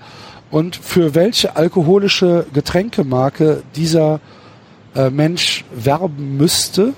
[0.51, 4.19] und für welche alkoholische Getränkemarke dieser
[4.95, 6.93] äh, Mensch werben müsste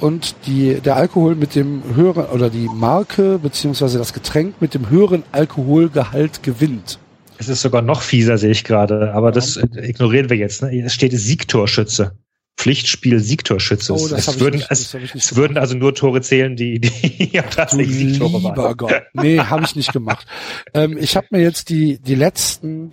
[0.00, 4.90] und die, der Alkohol mit dem höheren oder die Marke beziehungsweise das Getränk mit dem
[4.90, 6.98] höheren Alkoholgehalt gewinnt.
[7.38, 10.62] Es ist sogar noch fieser, sehe ich gerade, aber das äh, ignorieren wir jetzt.
[10.62, 10.82] Ne?
[10.84, 12.12] Es steht Siegtorschütze.
[12.56, 13.92] Pflichtspiel Siegtorschütze.
[13.94, 17.42] Oh, das es würden, nicht- es, es würden also nur Tore zählen, die, die ja
[17.42, 18.76] Du tatsächlich Siegtore lieber waren.
[18.76, 18.92] Gott.
[19.14, 20.26] Nee, habe ich nicht gemacht.
[20.74, 22.92] ähm, ich habe mir jetzt die, die letzten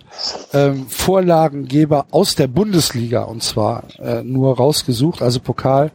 [0.52, 5.22] ähm, Vorlagengeber aus der Bundesliga und zwar äh, nur rausgesucht.
[5.22, 5.92] Also Pokal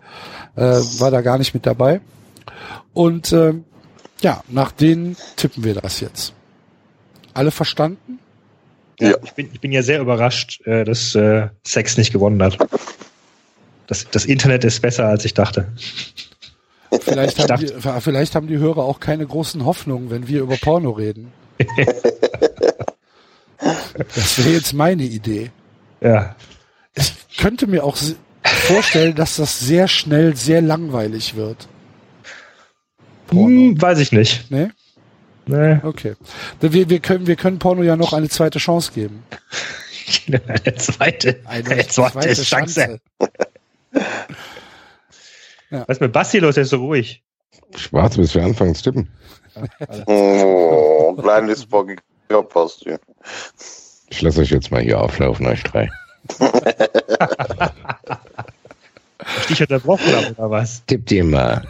[0.56, 2.00] äh, war da gar nicht mit dabei.
[2.94, 3.66] Und ähm,
[4.22, 6.34] ja, nach denen tippen wir das jetzt.
[7.34, 8.20] Alle verstanden?
[9.02, 9.16] Ja.
[9.26, 12.58] Ich bin, ich bin ja sehr überrascht, äh, dass äh, Sex nicht gewonnen hat.
[13.88, 15.68] Das, das Internet ist besser, als ich dachte.
[17.02, 20.58] Vielleicht Ich haben, die, vielleicht haben die Hörer auch keine großen Hoffnungen, wenn wir über
[20.58, 21.32] Porno reden.
[24.16, 25.52] das wäre jetzt meine Idee.
[26.02, 26.36] Ja.
[26.94, 27.98] Ich könnte mir auch
[28.44, 31.68] vorstellen, dass das sehr schnell sehr langweilig wird.
[33.32, 34.50] Hm, weiß ich nicht.
[34.50, 34.70] Nee?
[35.48, 35.80] Nee.
[35.84, 36.16] Okay.
[36.60, 39.24] Wir, wir, können, wir können Porno ja noch eine zweite Chance geben.
[40.28, 43.00] Eine zweite, eine, zweite, Chance.
[45.70, 46.56] Was ist mit Basti los?
[46.56, 47.24] Der ist so ruhig.
[47.76, 49.10] Schwarz, bis wir anfangen zu tippen.
[50.06, 51.90] Oh, kleines Bock
[52.50, 52.98] passt du.
[54.10, 55.90] Ich lasse euch jetzt mal hier auflaufen, euch drei.
[59.40, 60.86] Ich dich unterbrochen habe, oder was?
[60.86, 61.68] Tippt ihr mal.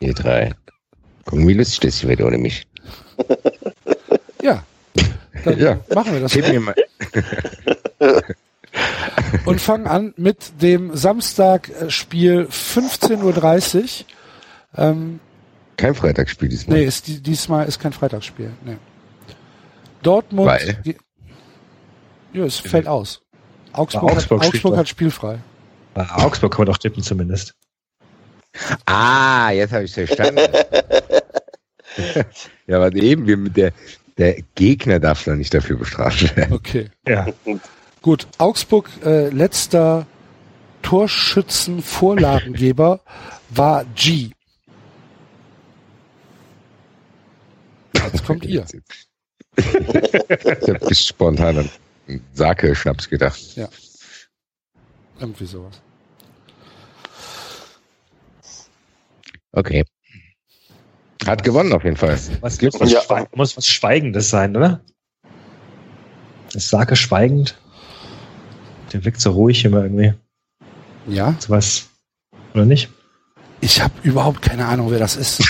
[0.00, 0.52] ihr drei.
[1.24, 2.66] Gucken, wie lustig das wird ohne mich.
[4.42, 4.62] Ja.
[5.44, 5.80] Dann Ja.
[5.94, 6.32] machen wir das.
[6.32, 6.74] Tippt ihr mal.
[9.44, 13.88] Und fangen an mit dem Samstagspiel 15.30 Uhr.
[14.76, 15.20] Ähm,
[15.76, 16.78] Kein Freitagsspiel diesmal.
[16.78, 18.50] nee, ist, die- diesmal ist kein Freitagsspiel.
[18.64, 18.76] Nee.
[20.02, 20.48] Dortmund.
[20.48, 20.78] Weil?
[22.32, 23.20] Ja, es fällt aus.
[23.72, 25.38] Augsburg, Augsburg hat, Augsburg hat spielfrei.
[25.94, 27.54] Bei Augsburg kann man doch tippen zumindest.
[28.86, 30.40] Ah, jetzt habe ich verstanden.
[32.66, 33.72] ja, aber eben, wir mit der,
[34.16, 36.54] der Gegner darf noch nicht dafür bestraft werden.
[36.54, 36.90] Okay.
[37.06, 37.26] Ja.
[38.04, 40.06] Gut, Augsburg äh, letzter
[40.82, 43.00] Torschützenvorlagengeber
[43.48, 44.28] war G.
[47.94, 48.66] Jetzt kommt ihr.
[49.56, 51.70] Ich habe spontan an
[52.34, 53.40] Sake-Schnaps gedacht.
[55.18, 55.80] Irgendwie sowas.
[59.52, 59.82] Okay.
[61.26, 62.18] Hat gewonnen auf jeden Fall.
[62.42, 63.00] Was, muss, Ja.
[63.00, 64.82] Schwe muss was Schweigendes sein, oder?
[66.52, 67.56] Ich sage schweigend.
[68.94, 70.14] Der wirkt so ruhig immer irgendwie.
[71.06, 71.90] Ja, Sowas.
[72.54, 72.88] Oder nicht?
[73.60, 75.36] ich habe überhaupt keine Ahnung, wer das ist.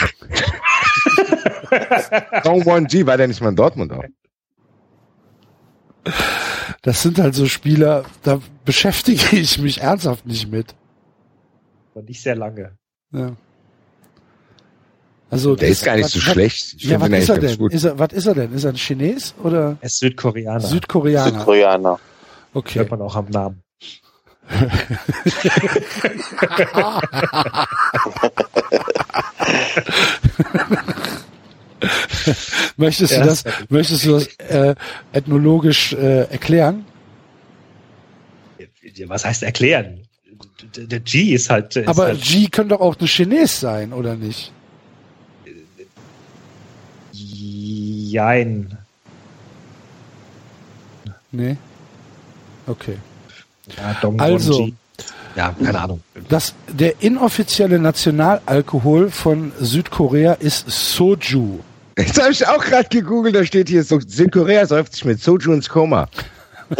[2.44, 4.04] Song 1G, war der nicht mal in Dortmund auch?
[6.82, 10.74] Das sind halt so Spieler, da beschäftige ich mich ernsthaft nicht mit.
[11.94, 12.72] aber nicht sehr lange.
[13.12, 13.32] Ja.
[15.30, 16.74] Also Der ist gar nicht so was- schlecht.
[16.78, 17.66] Ich Ja, was ist er denn?
[17.70, 18.52] Ist er, was ist er denn?
[18.52, 20.60] Ist er ein Chines oder Er ist Südkoreaner.
[20.60, 21.30] Südkoreaner?
[21.32, 21.98] Südkoreaner.
[22.54, 22.78] Okay.
[22.78, 23.62] Hört man auch am Namen.
[32.76, 34.74] Möchtest du das, möchtest du das äh,
[35.12, 36.86] ethnologisch äh, erklären?
[39.06, 40.06] Was heißt erklären?
[40.76, 41.76] Der G ist halt.
[41.76, 44.52] Ist Aber halt, G könnte doch auch ein Chines sein, oder nicht?
[47.12, 48.78] Jein.
[51.32, 51.56] Nee.
[52.66, 52.96] Okay.
[53.76, 54.66] Ja, Dong Also.
[54.66, 54.74] G.
[55.36, 56.00] Ja, keine Ahnung.
[56.28, 61.58] Das, der inoffizielle Nationalalkohol von Südkorea ist Soju.
[61.98, 65.52] Jetzt habe ich auch gerade gegoogelt, da steht hier, so, Südkorea säuft sich mit Soju
[65.52, 66.08] ins Koma.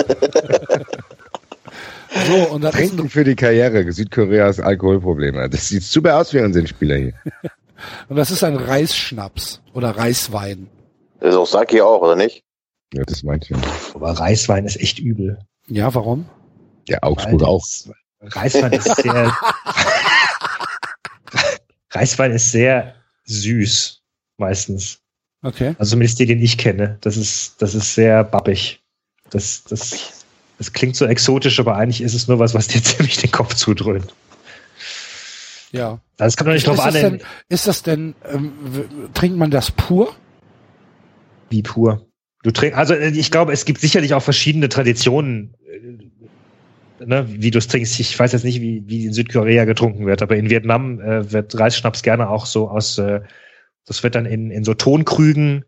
[2.26, 5.48] So, und das ist Trinken für die Karriere, Südkoreas Alkoholprobleme.
[5.48, 7.12] Das sieht super aus wie unsere Spieler hier.
[8.08, 10.68] und das ist ein Reisschnaps oder Reiswein.
[11.18, 12.44] Das ist auch Saki auch, oder nicht?
[12.92, 13.94] Ja, das meinte ich.
[13.94, 15.38] Aber Reiswein ist echt übel.
[15.66, 16.28] Ja, warum?
[16.88, 17.66] Der Augsburg Weil auch.
[18.20, 19.36] Reiswein ist sehr.
[21.90, 24.02] Reiswein ist sehr süß,
[24.36, 25.00] meistens.
[25.42, 25.74] Okay.
[25.78, 26.98] Also zumindest die, den ich kenne.
[27.02, 28.82] Das ist, das ist sehr babbig.
[29.30, 30.24] Das, das,
[30.58, 33.54] das klingt so exotisch, aber eigentlich ist es nur was, was dir ziemlich den Kopf
[33.54, 34.14] zudröhnt.
[35.72, 36.00] Ja.
[36.16, 38.52] Das kommt doch nicht ist, drauf das an, denn, ist das denn, ähm,
[39.12, 40.14] trinkt man das pur?
[41.54, 42.06] wie pur.
[42.44, 45.54] Du trinkst, also äh, ich glaube, es gibt sicherlich auch verschiedene Traditionen,
[47.00, 47.98] äh, ne, wie du es trinkst.
[47.98, 51.58] Ich weiß jetzt nicht, wie, wie in Südkorea getrunken wird, aber in Vietnam äh, wird
[51.58, 53.20] Reisschnaps gerne auch so aus, äh,
[53.86, 55.64] das wird dann in, in so Tonkrügen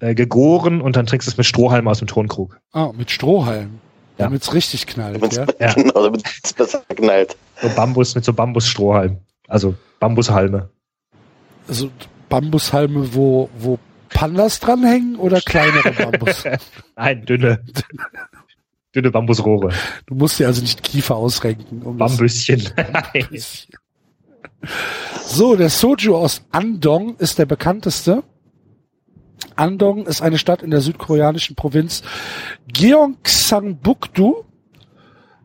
[0.00, 2.60] äh, gegoren und dann trinkst du es mit Strohhalm aus dem Tonkrug.
[2.72, 3.78] Ah, mit Strohhalm.
[4.18, 4.26] Ja.
[4.26, 5.46] Damit's richtig knallt, Damit's- ja.
[5.60, 5.72] Ja.
[5.74, 7.36] Genau, damit es besser knallt.
[7.62, 9.18] So Bambus mit so Bambusstrohhalm.
[9.48, 10.70] Also Bambushalme.
[11.68, 11.90] Also
[12.28, 13.78] Bambushalme, wo, wo
[14.08, 16.44] Pandas dranhängen oder kleinere Bambus?
[16.96, 17.60] Nein, dünne.
[18.94, 19.72] dünne Bambusrohre.
[20.06, 21.82] Du musst dir also nicht Kiefer ausrenken.
[21.82, 22.62] Um Bambüsschen.
[25.24, 28.22] So, der Soju aus Andong ist der bekannteste.
[29.54, 32.02] Andong ist eine Stadt in der südkoreanischen Provinz
[32.72, 34.44] Gyeongsangbuk-do.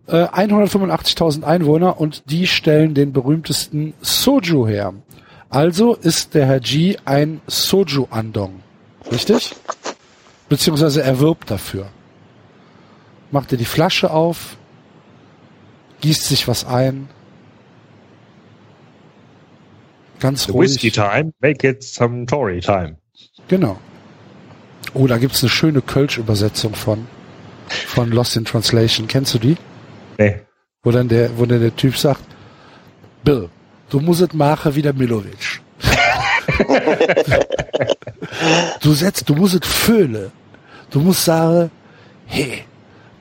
[0.07, 4.93] Äh, 185.000 Einwohner und die stellen den berühmtesten Soju her.
[5.51, 8.63] Also ist der Herr G ein Soju Andong.
[9.11, 9.53] Richtig?
[10.47, 11.89] Beziehungsweise er wirbt dafür.
[13.31, 14.55] Macht er die Flasche auf,
[15.99, 17.09] gießt sich was ein.
[20.21, 20.71] Ganz ruhig.
[20.71, 22.97] Whiskey time, make it some Tory time.
[23.49, 23.77] Genau.
[24.93, 27.07] Oh, da gibt's eine schöne Kölsch-Übersetzung von,
[27.67, 29.07] von Lost in Translation.
[29.07, 29.57] Kennst du die?
[30.17, 30.41] Nee.
[30.83, 32.23] Wo dann der, wo dann der Typ sagt,
[33.23, 33.49] Bill,
[33.91, 35.61] du musst es machen wie der Milovic.
[38.81, 40.31] du setzt, du musst es fühlen.
[40.89, 41.69] Du musst sagen,
[42.25, 42.63] hey,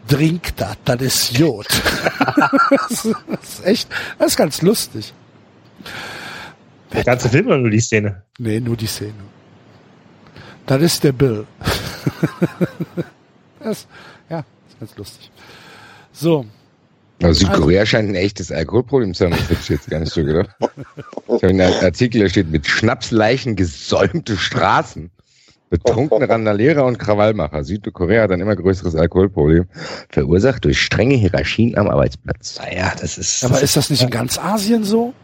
[0.09, 1.67] trink das, das ist Jod.
[2.71, 3.89] das ist echt,
[4.19, 5.13] das ist ganz lustig.
[6.93, 8.23] Der ganze Film oder nur die Szene?
[8.39, 9.15] Nee, nur die Szene.
[10.67, 11.47] Das ist der Bill.
[13.61, 13.87] das,
[14.29, 15.31] ja, ist ganz lustig.
[16.13, 16.47] So,
[17.23, 19.33] Also Südkorea scheint ein echtes Alkoholproblem zu haben.
[19.33, 20.51] Das hätte ich jetzt gar nicht so gedacht.
[20.59, 25.11] Ich habe einen Artikel, da steht mit Schnapsleichen gesäumte Straßen.
[25.69, 27.63] Betrunkene Randalierer und Krawallmacher.
[27.63, 29.67] Südkorea hat ein immer größeres Alkoholproblem,
[30.09, 32.59] verursacht durch strenge Hierarchien am Arbeitsplatz.
[32.59, 33.45] Naja, das ist.
[33.45, 35.15] aber ist das nicht in ganz Asien so?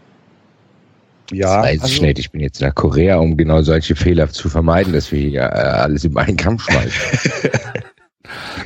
[1.32, 2.18] ja, Weiß also- ich nicht.
[2.20, 5.44] Ich bin jetzt nach Korea, um genau solche Fehler zu vermeiden, dass wir hier äh,
[5.44, 6.92] alles über einen Kamm schmeißen.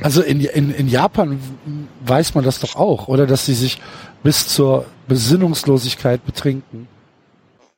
[0.01, 1.39] Also in, in, in Japan
[2.05, 3.25] weiß man das doch auch, oder?
[3.27, 3.79] Dass sie sich
[4.23, 6.87] bis zur Besinnungslosigkeit betrinken.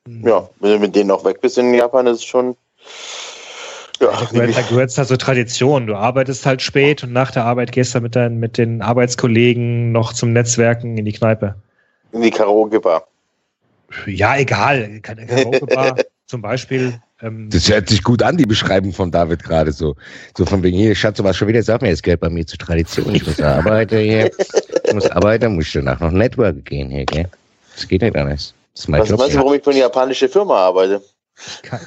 [0.06, 2.56] Ja, wenn du mit denen auch weg bist in Japan, ist es schon.
[4.00, 5.86] Ja, Da gehört, da gehört's halt so Tradition.
[5.86, 9.92] Du arbeitest halt spät und nach der Arbeit gehst du mit, deinen, mit den Arbeitskollegen
[9.92, 11.54] noch zum Netzwerken in die Kneipe.
[12.12, 13.06] in die Karaoke-Bar.
[14.06, 15.00] Ja, egal.
[15.00, 15.96] Keine Karaoke-Bar
[16.26, 17.00] zum Beispiel.
[17.24, 19.96] Ähm, Das hört sich gut an, die Beschreibung von David gerade so.
[20.36, 22.46] So von wegen, hier, Schatz, du warst schon wieder, sag mir, es gehört bei mir
[22.46, 23.14] zur Tradition.
[23.14, 24.30] Ich muss arbeiten hier.
[24.86, 27.28] Ich muss arbeiten, muss ich danach noch Network gehen hier, gell?
[27.74, 28.54] Das geht nicht anders.
[28.74, 29.18] Das Was Job.
[29.18, 31.00] meinst du, warum ich für eine japanische Firma arbeite?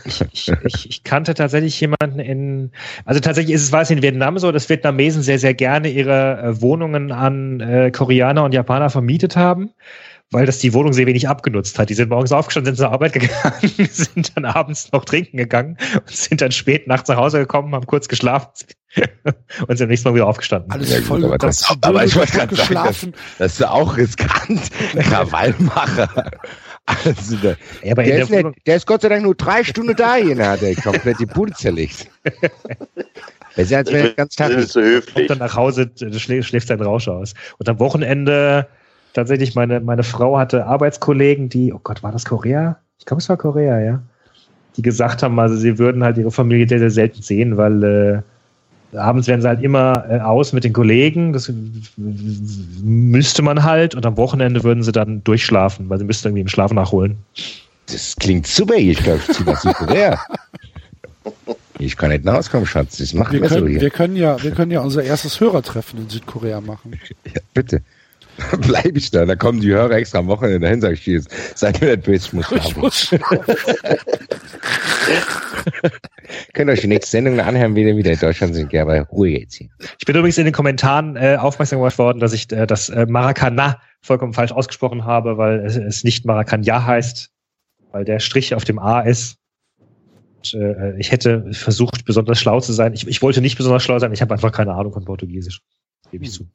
[0.04, 2.72] Ich, ich, ich, ich kannte tatsächlich jemanden in,
[3.06, 6.38] also tatsächlich ist es, war es in Vietnam so, dass Vietnamesen sehr, sehr gerne ihre
[6.38, 9.72] äh, Wohnungen an äh, Koreaner und Japaner vermietet haben,
[10.32, 11.90] weil das die Wohnung sehr wenig abgenutzt hat.
[11.90, 13.54] Die sind morgens aufgestanden, sind zur Arbeit gegangen,
[13.92, 17.86] sind dann abends noch trinken gegangen und sind dann spät nachts nach Hause gekommen, haben
[17.86, 18.50] kurz geschlafen
[19.68, 20.72] und sind am nächsten Mal wieder aufgestanden.
[20.72, 23.14] Alles Ja, gut, voll aber das- aber ich wollte grad sagen, geschlafen.
[23.40, 24.62] Das ist ja auch riskant.
[25.00, 26.32] Krawallmacher.
[26.86, 29.96] Also der, Ja, der, der ist nicht, der ist Gott sei Dank nur drei Stunden
[29.96, 32.10] da, jener hat er komplett die Bude zerlegt.
[33.56, 34.52] Das ist ja, als er ganz Tag
[35.14, 37.34] kommt dann nach Hause, äh, schläft, schläft sein Rausch aus.
[37.58, 38.68] Und am Wochenende
[39.18, 42.78] tatsächlich, meine, meine Frau hatte Arbeitskollegen, die, oh Gott, war das Korea?
[43.00, 44.02] Ich glaube, es war Korea, ja.
[44.78, 48.24] Die gesagt haben, also sie würden halt ihre Familie sehr, sehr selten sehen, weil
[48.94, 51.34] äh, abends werden sie halt immer äh, aus mit den Kollegen.
[51.34, 51.52] Das
[51.98, 53.96] müsste man halt.
[53.96, 57.18] Und am Wochenende würden sie dann durchschlafen, weil sie müssten irgendwie den Schlaf nachholen.
[57.88, 60.20] Das klingt super, ich glaube, ich ziehe nach Südkorea.
[61.80, 62.98] Ich kann nicht nach Hause kommen, Schatz.
[62.98, 63.82] Das machen Wir wir so können, hier.
[63.82, 67.00] wir können ja, wir können ja unser erstes Hörertreffen in Südkorea machen.
[67.26, 67.84] Ja, bitte.
[68.62, 69.26] Bleib ich da.
[69.26, 71.32] Da kommen die Hörer extra am Wochenende dahin, sag ich jetzt.
[71.58, 73.48] Seid mir nicht böse, ich muss schlafen.
[76.54, 78.72] Könnt euch die nächste Sendung anhören, wenn ihr wieder in Deutschland sind.
[78.74, 79.70] Ja, aber Ruhe jetzt hier.
[80.00, 83.06] Ich bin übrigens in den Kommentaren äh, aufmerksam gemacht worden, dass ich äh, das äh,
[83.08, 87.32] Maracana vollkommen falsch ausgesprochen habe, weil es, es nicht Maracana heißt,
[87.92, 89.38] weil der Strich auf dem A ist.
[90.38, 92.94] Und, äh, ich hätte versucht, besonders schlau zu sein.
[92.94, 95.62] Ich, ich wollte nicht besonders schlau sein, ich habe einfach keine Ahnung von Portugiesisch.
[96.12, 96.48] Gebe ich zu.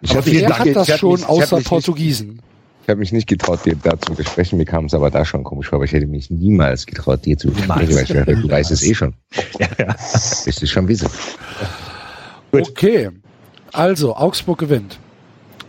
[0.00, 2.40] Ich Aber wer hat das schon mich- außer nicht- Portugiesen?
[2.82, 4.58] Ich habe mich nicht getraut, dir da zu besprechen.
[4.58, 7.38] Mir kam es aber da schon komisch vor, aber ich hätte mich niemals getraut, dir
[7.38, 9.14] zu besprechen, weil ich dachte, du weißt es eh schon.
[9.60, 9.86] Ja, ja.
[9.94, 11.08] Wirst du schon wissen.
[12.52, 13.10] Okay.
[13.72, 14.98] Also, Augsburg gewinnt.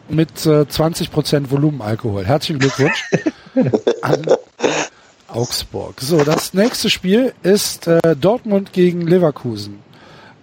[0.09, 2.25] Mit äh, 20% Volumenalkohol.
[2.25, 3.03] Herzlichen Glückwunsch
[4.01, 4.25] an
[5.27, 6.01] Augsburg.
[6.01, 9.79] So, das nächste Spiel ist äh, Dortmund gegen Leverkusen.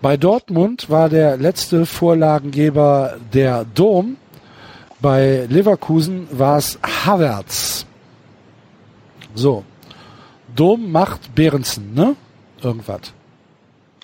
[0.00, 4.16] Bei Dortmund war der letzte Vorlagengeber der Dom.
[5.00, 7.84] Bei Leverkusen war es Havertz.
[9.34, 9.64] So.
[10.54, 12.16] Dom macht Behrensen, ne?
[12.62, 13.12] Irgendwas.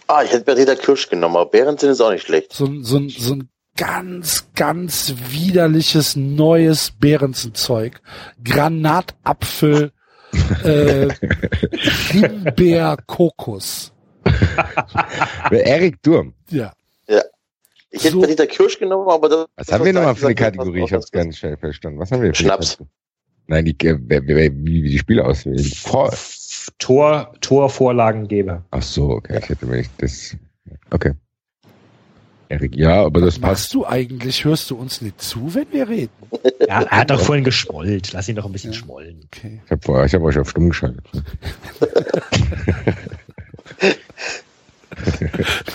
[0.07, 2.53] Ah, ich hätte Berita Kirsch genommen, aber Behrensen ist auch nicht schlecht.
[2.53, 8.01] so, ein- so, ein- so ein ganz, ganz widerliches neues Behrensen-Zeug.
[8.45, 9.91] Granatapfel,
[10.63, 11.09] äh,
[12.11, 13.93] Himbeer, Kokos.
[15.51, 16.35] Erik Durm.
[16.51, 16.73] Ja.
[17.91, 18.21] Ich hätte So.
[18.23, 20.79] Berita Kirsch genommen, aber das Was haben wir nochmal für eine gesagt, Kategorie?
[20.79, 21.99] Ich was- habe es gar nicht schnell verstanden.
[22.01, 22.79] Was haben wir für Schnaps.
[23.47, 25.63] Nein, die, äh, wie, wie die Spiele auswählen.
[25.63, 26.13] Vor.
[26.79, 28.65] Tor, Torvorlagengeber.
[28.71, 29.39] Ach so, okay.
[29.43, 30.35] Ich hätte mir nicht das.
[30.91, 31.13] Okay.
[32.49, 33.51] Erik, ja, aber das Was passt.
[33.51, 34.45] machst du eigentlich?
[34.45, 36.11] Hörst du uns nicht zu, wenn wir reden?
[36.61, 38.13] Ja, er hat doch vorhin geschmollt.
[38.13, 38.79] Lass ihn doch ein bisschen Ja.
[38.79, 39.21] schmollen.
[39.27, 39.61] Okay.
[39.67, 41.05] Ich habe hab euch auf stumm geschaltet.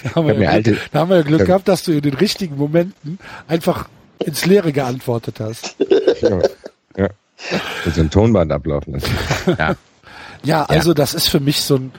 [0.03, 1.45] Da haben, ja alte- Glück, da haben wir ja Glück Ja.
[1.45, 3.89] gehabt, dass du in den richtigen Momenten einfach
[4.19, 5.75] ins Leere geantwortet hast.
[6.21, 6.39] Ja.
[6.97, 7.09] ja.
[7.85, 9.15] Mit so ein Tonband ablaufen lassen.
[9.57, 9.75] Ja.
[10.43, 11.91] Ja, also das ist für mich so ein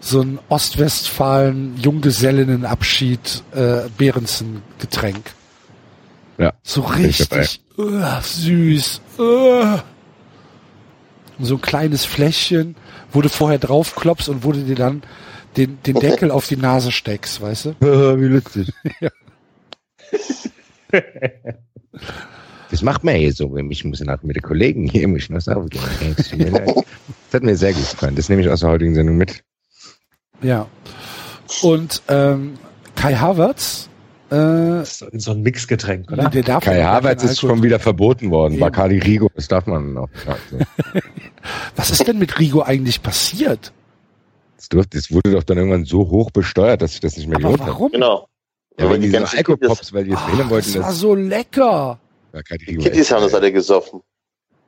[0.00, 5.32] so ein Ostwestfalen Junggesellinnenabschied äh, Behrensen Getränk.
[6.38, 6.52] Ja.
[6.62, 9.00] So richtig uh, süß.
[9.18, 9.78] Uh.
[11.40, 12.76] So ein kleines Fläschchen,
[13.10, 15.02] wo du vorher draufklopfst und wo du dir dann
[15.58, 17.74] den, den Deckel auf die Nase steckst, weißt du?
[18.20, 18.72] Wie lustig.
[22.70, 23.56] Das macht man hier so.
[23.56, 25.68] Ich muss nach mit den Kollegen hier muss ich noch sagen.
[25.70, 26.32] Das
[27.32, 28.14] hat mir sehr gut gefallen.
[28.14, 29.42] Das nehme ich aus der heutigen Sendung mit.
[30.42, 30.66] Ja.
[31.62, 32.58] Und ähm,
[32.94, 33.88] Kai Havertz,
[34.30, 36.28] äh, Das ist so ein Mixgetränk, oder?
[36.28, 38.54] der darf Kai Havertz ist schon wieder verboten worden.
[38.54, 38.60] Eben.
[38.60, 40.08] Bacardi Rigo, das darf man noch.
[40.26, 40.58] Ja, so.
[41.76, 43.72] Was ist denn mit Rigo eigentlich passiert?
[44.58, 47.38] Das, durfte, das wurde doch dann irgendwann so hoch besteuert, dass sich das nicht mehr
[47.38, 47.68] gelohnt hat.
[47.68, 47.92] warum?
[47.92, 48.28] Genau.
[48.78, 51.98] Ja, weil die diese ganzen Alkopops, weil die Ach, verhindern wollten, das war so lecker.
[52.34, 54.00] Rigo Kitties haben das alle gesoffen.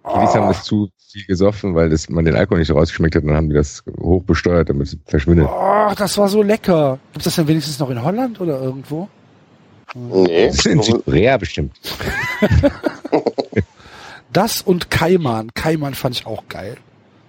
[0.05, 3.23] Kiddies haben das zu viel gesoffen, weil das, man den Alkohol nicht so rausgeschmeckt hat,
[3.23, 5.49] und dann haben die das hoch besteuert, damit es verschwindet.
[5.51, 6.99] Oh, das war so lecker.
[7.13, 9.09] Gibt's das denn wenigstens noch in Holland oder irgendwo?
[9.95, 10.47] Nee.
[10.47, 11.77] Das ist in Südkorea bestimmt.
[14.33, 15.53] Das und Kaiman.
[15.55, 16.77] Kaiman fand ich auch geil.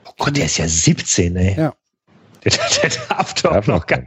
[0.05, 1.55] Oh Gott, der ist ja 17, ey.
[1.57, 1.73] Ja.
[2.43, 2.51] Der,
[2.81, 4.01] der darf doch Darf noch gar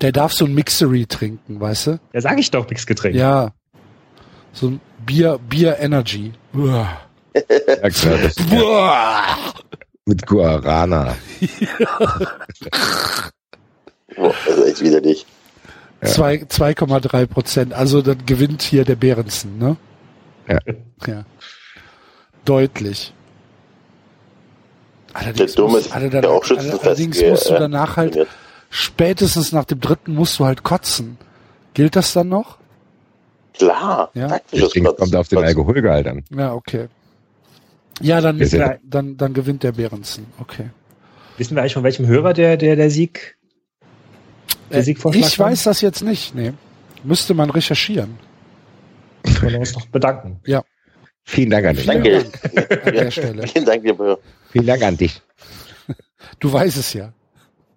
[0.00, 2.00] Der darf so ein Mixery trinken, weißt du?
[2.12, 3.14] Ja, sag ich doch, Mixgetränk.
[3.16, 3.52] Ja.
[4.52, 6.32] So ein Bier, Bier Energy.
[6.54, 7.00] Uah.
[7.34, 9.24] Ja, klar, das Uah.
[10.04, 11.16] mit Guarana.
[14.16, 15.26] Boah, das ist echt widerlich.
[16.02, 16.08] Ja.
[16.08, 17.72] Zwei- 2,3 Prozent.
[17.72, 19.76] Also dann gewinnt hier der Behrensen, ne?
[20.48, 20.58] Ja.
[21.06, 21.24] Ja.
[22.44, 23.14] Deutlich.
[25.14, 27.96] Allerdings, Der Dumme musst, ist alle ja danach, auch schützenfest allerdings musst du äh, danach
[27.96, 28.28] halt, trainiert.
[28.70, 31.18] spätestens nach dem dritten musst du halt kotzen.
[31.74, 32.58] Gilt das dann noch?
[33.54, 34.10] Klar.
[34.14, 34.28] Ja.
[34.28, 35.48] taktisches Deswegen Platz- kommt er auf den Platz.
[35.48, 36.24] Alkoholgehalt an.
[36.34, 36.88] Ja, okay.
[38.00, 40.26] Ja, dann, Ist ja- dann, dann gewinnt der Behrensen.
[40.40, 40.70] Okay.
[41.36, 43.36] Wissen wir eigentlich von welchem Hörer der, der, der Sieg,
[44.70, 46.52] der Äh, Siegvorschlag ich weiß das jetzt nicht, nee.
[47.04, 48.18] Müsste man recherchieren.
[49.40, 50.40] Wollen wir uns noch bedanken.
[51.24, 51.84] Vielen Dank an dich.
[51.84, 52.24] Vielen Danke.
[52.54, 53.46] Dank an der Stelle.
[53.46, 54.18] Vielen Dank, lieber.
[54.50, 55.22] Vielen Dank an dich.
[56.40, 57.12] Du weißt es ja.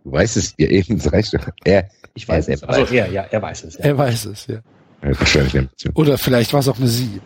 [0.04, 1.48] Du weißt es, ihr eben, das reicht doch.
[1.64, 2.64] Er, Ich Er weiß es.
[2.64, 3.78] Also er, ja, er weiß es.
[3.78, 3.86] Ja.
[3.86, 4.60] Er weiß es, ja.
[5.02, 5.68] wahrscheinlich.
[5.94, 7.22] Oder vielleicht war es auch eine Sie.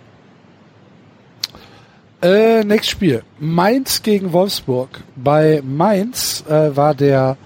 [2.21, 3.23] Äh, nächstes Spiel.
[3.39, 5.01] Mainz gegen Wolfsburg.
[5.15, 7.37] Bei Mainz äh, war der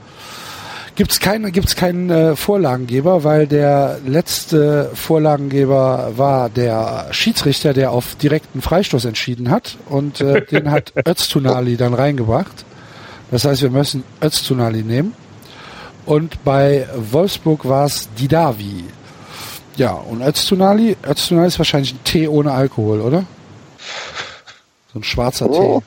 [0.95, 8.15] gibt's keinen gibt's keinen äh, Vorlagengeber, weil der letzte Vorlagengeber war der Schiedsrichter, der auf
[8.15, 12.65] direkten Freistoß entschieden hat und äh, den hat Öztunali dann reingebracht.
[13.31, 15.15] Das heißt, wir müssen Öztunali nehmen.
[16.05, 18.83] Und bei Wolfsburg war es Didavi.
[19.77, 23.25] Ja, und Öztunali, Öztunali ist wahrscheinlich ein Tee ohne Alkohol, oder?
[24.93, 25.79] So ein schwarzer Oh.
[25.79, 25.85] Tee.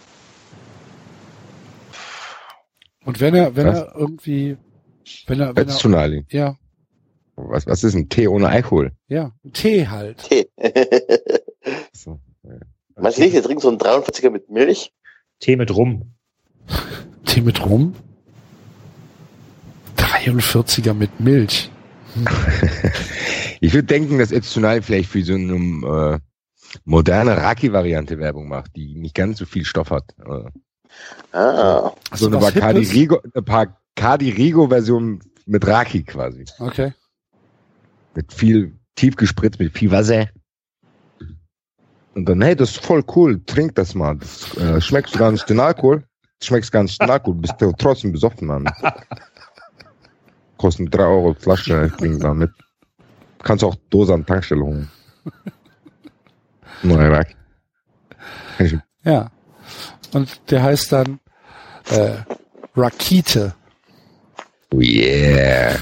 [3.05, 3.79] Und wenn er, wenn Was?
[3.79, 4.57] er irgendwie,
[5.27, 6.25] wenn er, wenn er, Öztunali.
[6.31, 6.57] ja,
[7.37, 8.93] Was, was ist ein Tee ohne Alkohol?
[9.09, 10.19] ja, ein Tee halt.
[10.29, 10.49] Tee.
[11.93, 12.21] So.
[12.95, 14.93] Meinst du nicht, wir trinken so einen 43er mit Milch?
[15.41, 16.15] Tee mit Rum.
[17.25, 17.95] Tee mit Rum?
[19.97, 21.71] 43er mit Milch.
[23.61, 26.19] Ich würde denken, dass Öztunali vielleicht für so eine äh,
[26.85, 30.05] moderne Raki-Variante Werbung macht, die nicht ganz so viel Stoff hat.
[30.25, 30.51] Äh,
[31.33, 31.93] Ah.
[32.15, 32.95] So du eine Bacardi Hippes?
[32.95, 33.43] Rigo, eine
[33.97, 36.45] Bacardi Rigo-Version mit Raki quasi.
[36.59, 36.93] Okay.
[38.15, 40.29] Mit viel tief gespritzt, mit viel Wasser.
[42.15, 44.17] Und dann, hey, das ist voll cool, trink das mal.
[44.17, 46.05] Das äh, schmeckst du gar nicht den Alkohol.
[46.43, 48.65] Schmeckst gar nicht den Alkohol, bist du trotzdem besoffen, Mann.
[50.59, 52.51] Kosten drei Euro Flasche, ich bring da mit.
[53.43, 54.91] Kannst auch Dose an Tankstelle holen.
[56.83, 57.35] Neue Raki.
[58.59, 59.31] Kann ich- Ja.
[60.13, 61.19] Und der heißt dann
[61.91, 62.17] äh,
[62.75, 63.55] Rakete.
[64.73, 65.77] Oh yeah.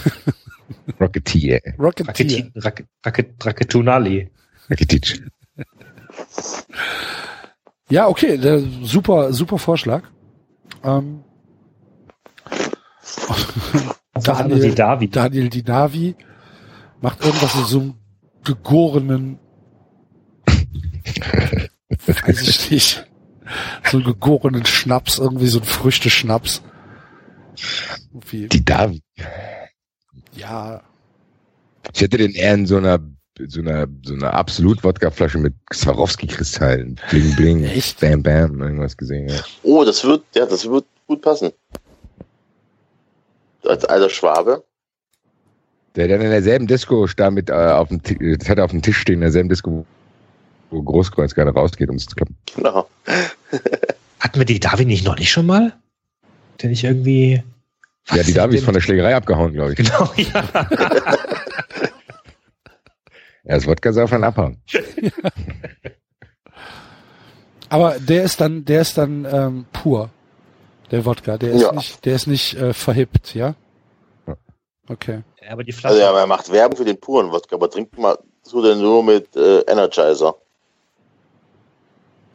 [1.00, 1.60] Rocketeer.
[1.78, 2.50] Rocketeer.
[2.56, 4.30] Rak- Raket- Raketunali.
[4.70, 5.22] Raketic.
[7.90, 10.02] Ja, okay, der, super, super Vorschlag.
[10.82, 11.24] Ähm,
[14.22, 15.08] Daniel, die Davi.
[15.08, 16.14] Daniel Dinavi
[17.00, 17.94] macht irgendwas in so einem
[18.44, 19.38] gegorenen,
[22.06, 23.06] weiß ich nicht,
[23.90, 26.62] so einen gegorenen Schnaps, irgendwie so ein Früchteschnaps.
[28.12, 29.02] Irgendwie, Die Davi.
[30.36, 30.82] ja,
[31.92, 32.98] Ich hätte den eher in so einer,
[33.48, 37.00] so einer, so einer Absolut-Wodka-Flasche mit Swarovski-Kristallen.
[37.10, 37.64] Bling, bling.
[37.64, 38.00] Echt?
[38.00, 38.60] Bam, bam.
[38.60, 39.40] Irgendwas gesehen, ja.
[39.62, 41.52] Oh, das wird, ja, das wird gut passen.
[43.64, 44.64] Als alter Schwabe.
[45.96, 48.00] Der dann in derselben Disco da mit, äh, auf dem,
[48.38, 49.86] das hat er auf dem Tisch stehen, in derselben Disco,
[50.70, 52.36] wo Großkreuz gerade rausgeht, um es zu klappen.
[52.56, 52.88] Genau.
[54.18, 55.72] Hatten wir die Davi nicht noch nicht schon mal?
[56.62, 57.42] Der nicht irgendwie.
[58.10, 59.76] Ja, die Davi ist von der Schlägerei abgehauen, glaube ich.
[59.78, 60.44] Genau, ja.
[63.44, 64.58] Er ist Wodka-Saufer und abhauen.
[67.68, 70.10] aber der ist dann, der ist dann ähm, pur,
[70.90, 71.72] der Wodka, der ist Ja.
[71.72, 73.54] nicht, der ist nicht äh, verhippt, ja?
[74.26, 74.36] Ja.
[74.88, 75.22] Okay.
[75.50, 75.94] Aber die Flasche.
[75.96, 79.02] Also ja, er macht Werbung für den puren Wodka, aber trinkt mal so denn nur
[79.02, 80.34] mit äh, Energizer.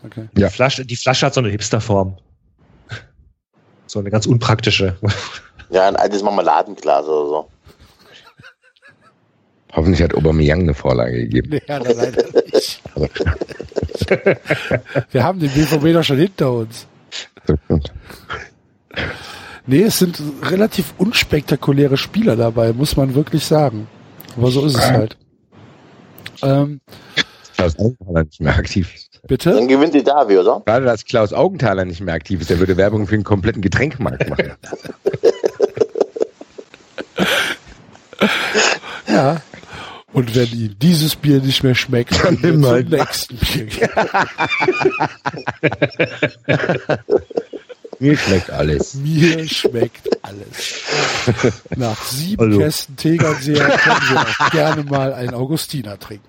[0.05, 0.29] Okay.
[0.35, 0.49] Die, Ja.
[0.49, 2.17] Flasche, die Flasche hat so eine Hipsterform.
[3.89, 4.95] So eine ganz unpraktische.
[5.71, 7.49] Ja, ein altes Marmeladenglas oder so.
[9.71, 11.49] Hoffentlich hat Aubameyang eine Vorlage gegeben.
[11.51, 12.81] Nee, ja, leider nicht.
[15.11, 16.87] Wir haben den BVB doch schon hinter uns.
[19.67, 23.87] Nee, es sind relativ unspektakuläre Spieler dabei, muss man wirklich sagen.
[24.35, 25.17] Aber so ist es halt.
[26.41, 26.81] Ähm,
[27.55, 29.09] Klaus Augenthaler nicht mehr aktiv ist.
[29.27, 29.53] Bitte?
[29.53, 30.61] Dann gewinnt die Davi, oder?
[30.65, 34.29] Gerade, dass Klaus Augenthaler nicht mehr aktiv ist, der würde Werbung für den kompletten Getränkmarkt
[34.29, 34.53] machen.
[39.07, 39.41] Ja.
[40.13, 42.89] Und wenn ihm dieses Bier nicht mehr schmeckt, dann nimm zum halt.
[42.89, 43.89] nächsten Bier.
[47.99, 48.93] Mir schmeckt alles.
[48.95, 50.84] Mir schmeckt alles.
[51.76, 52.59] Nach sieben Also.
[52.59, 56.26] Kästen Tegernseher können wir auch gerne mal einen Augustiner trinken.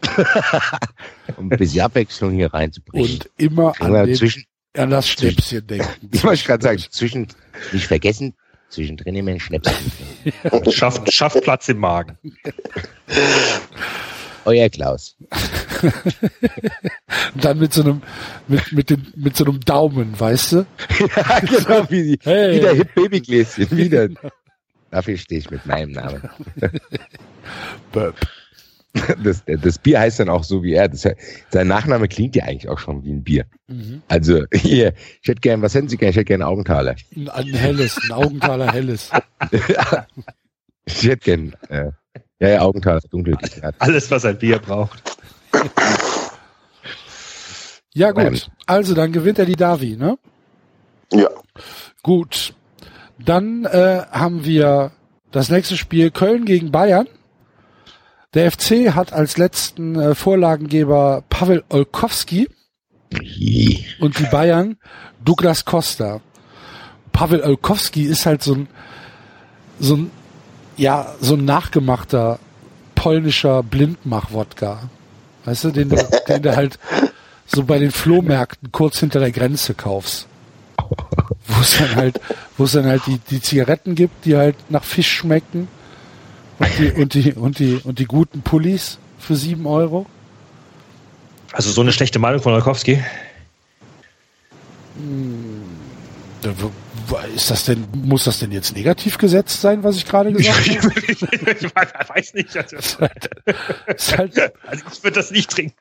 [1.36, 3.12] Um ein bisschen Abwechslung hier reinzubringen.
[3.12, 4.44] Und immer an, den, zwischen,
[4.76, 6.09] an das Schnäpschen denken.
[6.10, 7.28] ich wollte gerade sagen, zwischen,
[7.72, 8.34] nicht vergessen,
[8.68, 9.92] zwischendrin immer ein Schnäpschen.
[10.72, 12.18] Schafft, schafft Platz im Magen.
[14.44, 15.16] Euer Klaus.
[17.34, 18.02] Und dann mit so einem,
[18.48, 20.56] mit, mit, den, mit so einem Daumen, weißt du?
[21.16, 22.56] ja, genau, wie, die, Hey.
[22.56, 24.08] wieder Hip Babygläschen, wieder.
[24.90, 26.22] Dafür stehe ich mit meinem Namen.
[29.22, 30.88] Das, das Bier heißt dann auch so wie er.
[30.88, 31.06] Das,
[31.50, 33.44] sein Nachname klingt ja eigentlich auch schon wie ein Bier.
[33.68, 34.02] Mhm.
[34.08, 36.10] Also, hier, ich hätte gern, was hätten Sie gern?
[36.10, 36.96] Ich hätte gern Augenthaler.
[37.14, 39.10] Ein, ein helles, ein Augenthaler helles.
[40.86, 41.92] Ich hätte gern, äh,
[42.40, 43.36] ja, ja, Augenthaler, dunkel.
[43.62, 45.02] Ja, Alles, was ein Bier braucht.
[47.92, 48.50] Ja, gut.
[48.66, 50.18] Also, dann gewinnt er die Davi, ne?
[51.12, 51.28] Ja.
[52.02, 52.54] Gut.
[53.18, 54.92] Dann äh, haben wir
[55.30, 57.06] das nächste Spiel Köln gegen Bayern.
[58.32, 62.48] Der FC hat als letzten äh, Vorlagengeber Pavel Olkowski
[64.00, 64.76] und die Bayern
[65.24, 66.20] Douglas Costa.
[67.12, 68.68] Pavel Olkowski ist halt so ein,
[69.80, 70.10] so ein,
[70.81, 72.39] ja, so ein nachgemachter
[72.94, 74.89] polnischer Blindmach-Wodka.
[75.44, 76.78] Weißt du, den, du- den du halt
[77.47, 80.27] so bei den Flohmärkten kurz hinter der Grenze kaufst.
[81.47, 82.20] Wo es dann halt,
[82.57, 85.69] wo es dann halt die, die Zigaretten gibt, die halt nach Fisch schmecken.
[86.59, 90.07] Und die, und die, und die, und die guten Pullis für sieben Euro.
[91.52, 93.02] Also so eine schlechte Meinung von Olkowski.
[97.34, 101.00] Ist das denn, muss das denn jetzt negativ gesetzt sein, was ich gerade gesagt habe?
[101.60, 102.56] ich weiß nicht.
[102.56, 105.74] Also, Ist halt, also ich würde das nicht trinken.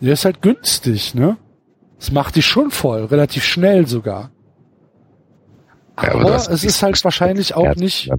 [0.00, 1.36] der ist halt günstig, ne?
[1.98, 4.32] Das macht dich schon voll, relativ schnell sogar.
[5.96, 8.10] Ja, aber Aber das- es ist halt wahrscheinlich auch Ja, nicht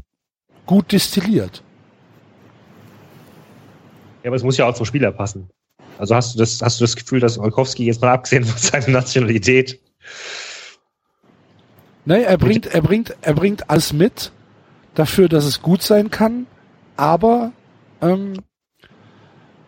[0.65, 1.63] gut destilliert.
[4.23, 5.49] Ja, aber es muss ja auch zum Spieler passen.
[5.97, 8.87] Also hast du das, hast du das Gefühl, dass Olkowski jetzt mal abgesehen von seiner
[8.99, 9.79] Nationalität
[12.05, 14.31] Ne, er bringt, er bringt, er bringt alles mit
[14.93, 16.47] dafür, dass es gut sein kann,
[16.97, 17.53] aber
[18.01, 18.41] ähm,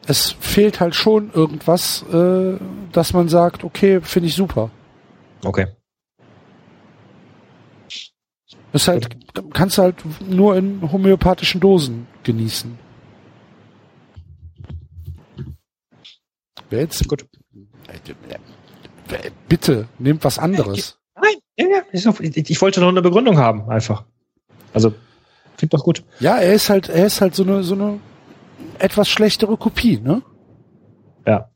[0.06, 2.58] es fehlt halt schon irgendwas, äh,
[2.92, 4.70] dass man sagt, okay, finde ich super.
[5.44, 5.68] Okay.
[8.74, 9.16] Ist halt,
[9.54, 12.78] kannst du halt nur in homöopathischen Dosen genießen.
[16.70, 17.08] Wer jetzt?
[17.08, 17.26] Gut.
[17.88, 20.98] Äh, Bitte, nehmt was anderes.
[21.58, 21.82] Ja, ja.
[21.92, 24.06] Ich, ich wollte noch eine Begründung haben, einfach.
[24.74, 24.94] Also,
[25.58, 26.04] klingt doch gut.
[26.20, 28.00] Ja, er ist halt, er ist halt so eine, so eine
[28.80, 30.22] etwas schlechtere Kopie, ne?
[31.26, 31.50] Ja.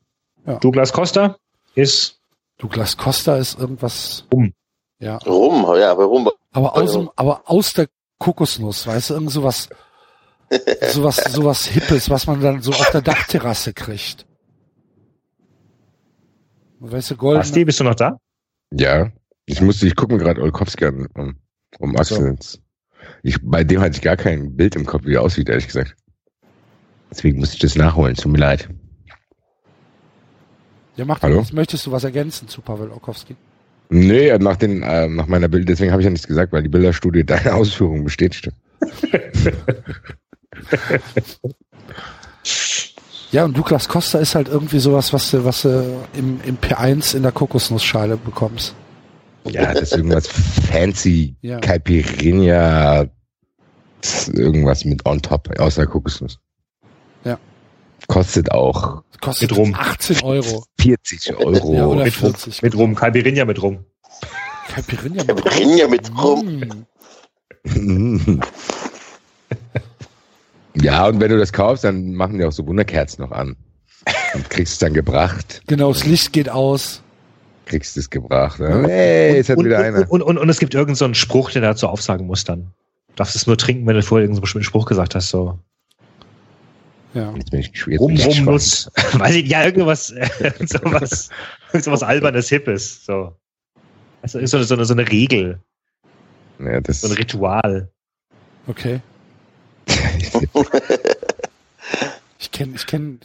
[0.45, 0.57] Ja.
[0.59, 1.37] Douglas Costa
[1.75, 2.19] ist
[2.59, 4.25] Douglas Costa ist irgendwas.
[4.31, 4.53] Rum.
[4.99, 5.17] Ja.
[5.17, 6.29] Rum, ja, aber rum.
[6.51, 7.87] Aber aus, dem, aber aus der
[8.19, 9.69] Kokosnuss, weißt du, irgend sowas,
[10.89, 14.25] sowas, sowas Hippes, was man dann so auf der Dachterrasse kriegt.
[16.79, 17.39] Weißt du, golden.
[17.39, 18.17] Basti, bist du noch da?
[18.71, 19.09] Ja,
[19.49, 21.35] ich musste, ich gucke mir gerade Olkowski an, um,
[21.79, 22.15] um Ach so.
[22.15, 22.37] Axel.
[23.23, 25.95] Ich, bei dem hatte ich gar kein Bild im Kopf, wie er aussieht, ehrlich gesagt.
[27.09, 28.69] Deswegen musste ich das nachholen, tut mir leid.
[30.95, 31.39] Ja, mach Hallo?
[31.39, 31.51] das.
[31.51, 33.35] Möchtest du was ergänzen zu Pavel Okowski?
[33.89, 36.69] Nee, nach den, äh, nach meiner Bild, deswegen habe ich ja nichts gesagt, weil die
[36.69, 38.51] Bilderstudie deine Ausführungen bestätigte.
[43.31, 47.15] Ja, und Douglas Costa ist halt irgendwie sowas, was du, was du im, im P1
[47.15, 48.73] in der Kokosnussschale bekommst.
[49.45, 51.59] Ja, das ist irgendwas fancy, Ja.
[51.59, 53.05] Caipirinha,
[54.33, 56.39] irgendwas mit on top, außer Kokosnuss.
[57.23, 57.39] Ja.
[58.07, 59.75] Kostet auch Kostet Mit Rum.
[59.77, 60.63] 18 Euro.
[60.79, 61.73] 40 Euro.
[61.73, 62.33] Ja, oder mit Rum.
[62.33, 62.61] 40.
[62.61, 62.95] Mit Rum.
[62.95, 63.85] Caipirinha mit Rum.
[64.69, 66.85] Caipirinha Wir brennen ja mit rum.
[67.65, 68.39] Mm.
[70.75, 73.57] Ja, und wenn du das kaufst, dann machen die auch so Wunderkerzen noch an.
[74.33, 75.61] Und kriegst es dann gebracht.
[75.67, 77.01] Genau, das Licht geht aus.
[77.69, 78.59] Kriegst es gebracht.
[78.59, 78.83] Ne?
[78.87, 80.11] Hey, jetzt hat und, wieder und, einer.
[80.11, 82.73] Und, und, und es gibt irgendeinen so einen Spruch, der dazu aufsagen muss dann.
[83.09, 85.29] Du darfst es nur trinken, wenn du vorher irgendeinen bestimmten Spruch gesagt hast.
[85.29, 85.59] So
[87.13, 87.31] Ja.
[87.35, 88.45] Jetzt bin ich, jetzt bin Rum, ich Rum.
[88.45, 88.91] Nuss.
[89.13, 90.29] Weiß ich, ja, irgendwas, äh,
[90.65, 91.29] sowas,
[91.73, 93.05] sowas albernes, hippes.
[93.05, 93.35] So.
[94.21, 95.59] Also ist so eine, so eine, so eine Regel,
[96.59, 97.89] Ja, das, so ein Ritual.
[98.67, 99.01] Okay.
[102.41, 103.17] Ich kenne, ich kenne,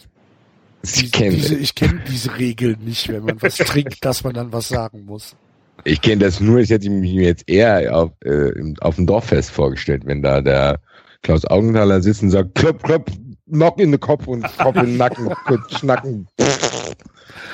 [0.84, 4.52] ich kenne diese, ich kenne diese Regel nicht, wenn man was trinkt, dass man dann
[4.52, 5.34] was sagen muss.
[5.84, 9.50] ich kenn das nur, ich hätte mich mir jetzt eher auf, äh, auf dem Dorffest
[9.50, 10.80] vorgestellt, wenn da der
[11.22, 13.10] Klaus Augenthaler sitzt und sagt, klopp, klopp,
[13.46, 16.26] Knock in den Kopf und Kopf in den Nacken, kurz schnacken.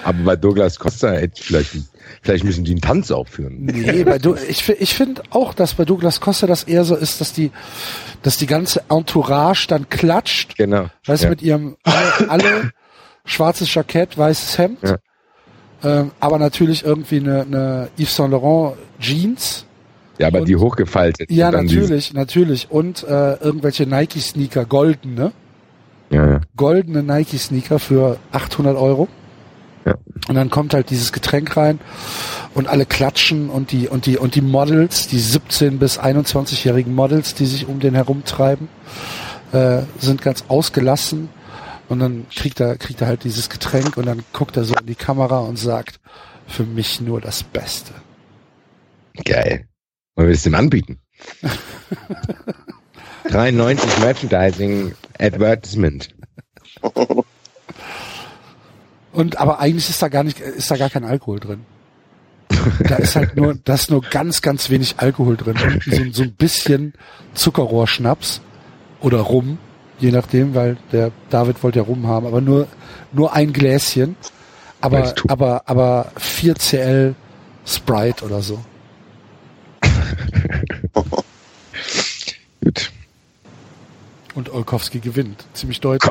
[0.05, 1.70] Aber bei Douglas Costa hätte ich vielleicht,
[2.23, 3.65] vielleicht müssen die einen Tanz aufführen.
[3.65, 7.20] Nee, bei du, ich, ich finde auch, dass bei Douglas Costa das eher so ist,
[7.20, 7.51] dass die,
[8.23, 10.86] dass die ganze Entourage dann klatscht, Genau.
[11.07, 11.31] weißt du, Ja.
[11.31, 12.70] mit ihrem alle, alle
[13.25, 14.97] schwarzes Jackett, weißes Hemd, Ja.
[15.85, 19.67] ähm, aber natürlich irgendwie eine, eine Yves Saint Laurent Jeans.
[20.19, 21.31] Ja, aber Und- die hochgefaltet.
[21.31, 22.71] Ja, und dann natürlich, natürlich.
[22.71, 25.33] Und äh, irgendwelche Nike-Sneaker, goldene,
[26.11, 26.41] Diese, ja, ja.
[26.57, 29.09] goldene Nike-Sneaker für 800 Euro.
[29.87, 29.95] Ja.
[30.29, 31.81] Und dann kommt halt dieses Getränk rein
[32.55, 37.35] und alle klatschen und die und die und die Models, die 17 bis 21-jährigen Models,
[37.35, 38.69] die sich um den herumtreiben,
[39.53, 41.31] äh, sind ganz ausgelassen
[41.91, 44.87] und dann kriegt er kriegt er halt dieses Getränk und dann guckt er so in
[44.87, 45.99] die Kamera und sagt:
[46.47, 47.93] Für mich nur das Beste.
[49.25, 49.67] Geil.
[50.15, 51.01] Wollen wir es dem anbieten?
[53.25, 56.09] 93 Merchandising Advertisement.
[59.12, 61.67] Und aber eigentlich ist da gar nicht, ist da gar kein Alkohol drin.
[62.89, 65.57] Da ist halt nur, da ist nur ganz, ganz wenig Alkohol drin.
[65.85, 66.95] So, so ein bisschen
[67.35, 68.41] Zuckerrohrschnaps
[69.01, 69.59] oder Rum,
[70.01, 72.66] je nachdem, weil der David wollte ja Rum haben, aber nur,
[73.12, 74.16] nur ein Gläschen.
[74.81, 77.14] Aber, aber, aber 4 CL
[77.66, 78.64] Sprite oder so.
[82.64, 82.90] Gut.
[84.35, 85.44] Und Olkowski gewinnt.
[85.52, 86.10] Ziemlich deutlich.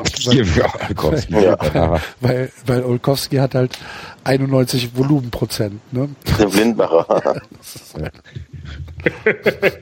[0.94, 1.58] Kowski, ja.
[1.74, 2.00] Ja.
[2.20, 3.78] Weil, weil Olkowski hat halt
[4.24, 5.80] 91 Volumenprozent.
[5.92, 6.10] Ne?
[6.38, 7.42] Der Blindmacher.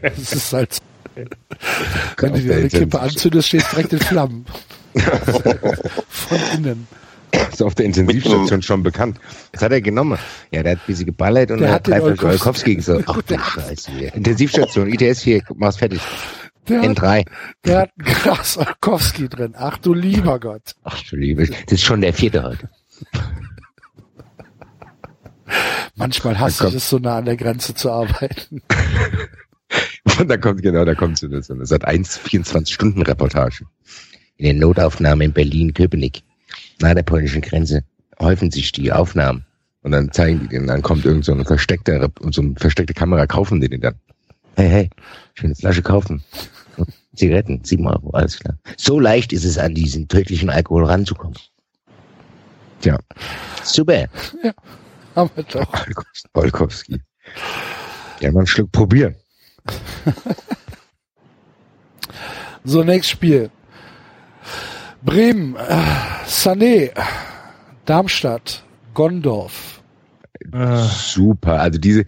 [0.03, 0.81] Das ist halt so.
[2.19, 4.47] Wenn du dir eine Kippe anzündest, stehst du direkt in Flammen.
[6.09, 6.87] Von innen.
[7.53, 9.19] ist auf der Intensivstation schon bekannt.
[9.53, 10.19] Was hat er genommen?
[10.51, 13.05] Ja, der hat ein bisschen geballert und Der er hat hat drei Flaschen Olkowski- gesagt.
[13.07, 13.91] Ach du Der hat- Scheiße.
[13.93, 14.15] hier.
[14.15, 16.01] Intensivstation, ITS 4, mach's fertig.
[16.69, 17.25] Der hat, N3.
[17.65, 19.55] der hat ein Glas Olkowski drin.
[19.57, 20.75] Ach du lieber Gott.
[20.85, 22.69] Ach du Liebe, das ist schon der vierte heute.
[25.97, 28.63] Manchmal hasse ich es so nah an der Grenze zu arbeiten.
[30.19, 33.65] Und da kommt, genau, da kommt so eine, so eine Sat 1 24-Stunden-Reportage.
[34.37, 36.23] In den Notaufnahmen in Berlin-Köpenick,
[36.81, 37.83] nahe der polnischen Grenze,
[38.21, 39.45] häufen sich die Aufnahmen.
[39.83, 43.27] Und dann zeigen die den, dann kommt irgend so eine versteckte, so eine versteckte Kamera,
[43.27, 43.95] kaufen die den dann.
[44.57, 44.91] Hey, hey,
[45.35, 46.23] schöne Flasche kaufen.
[47.15, 48.57] Zigaretten, sieben Euro, alles klar.
[48.77, 51.39] So leicht ist es, an diesen tödlichen Alkohol ranzukommen.
[52.81, 52.99] Tja,
[53.65, 54.09] super.
[55.17, 55.87] Haben wir doch.
[56.35, 57.01] Olkowski.
[58.21, 59.17] Ja, mal einen Schluck probieren.
[62.65, 63.51] So, nächstes Spiel.
[65.03, 65.83] Bremen, äh,
[66.27, 66.91] Sané,
[67.87, 68.63] Darmstadt,
[68.95, 69.81] Gondorf.
[70.53, 71.61] Äh, Super.
[71.61, 72.05] Also diese,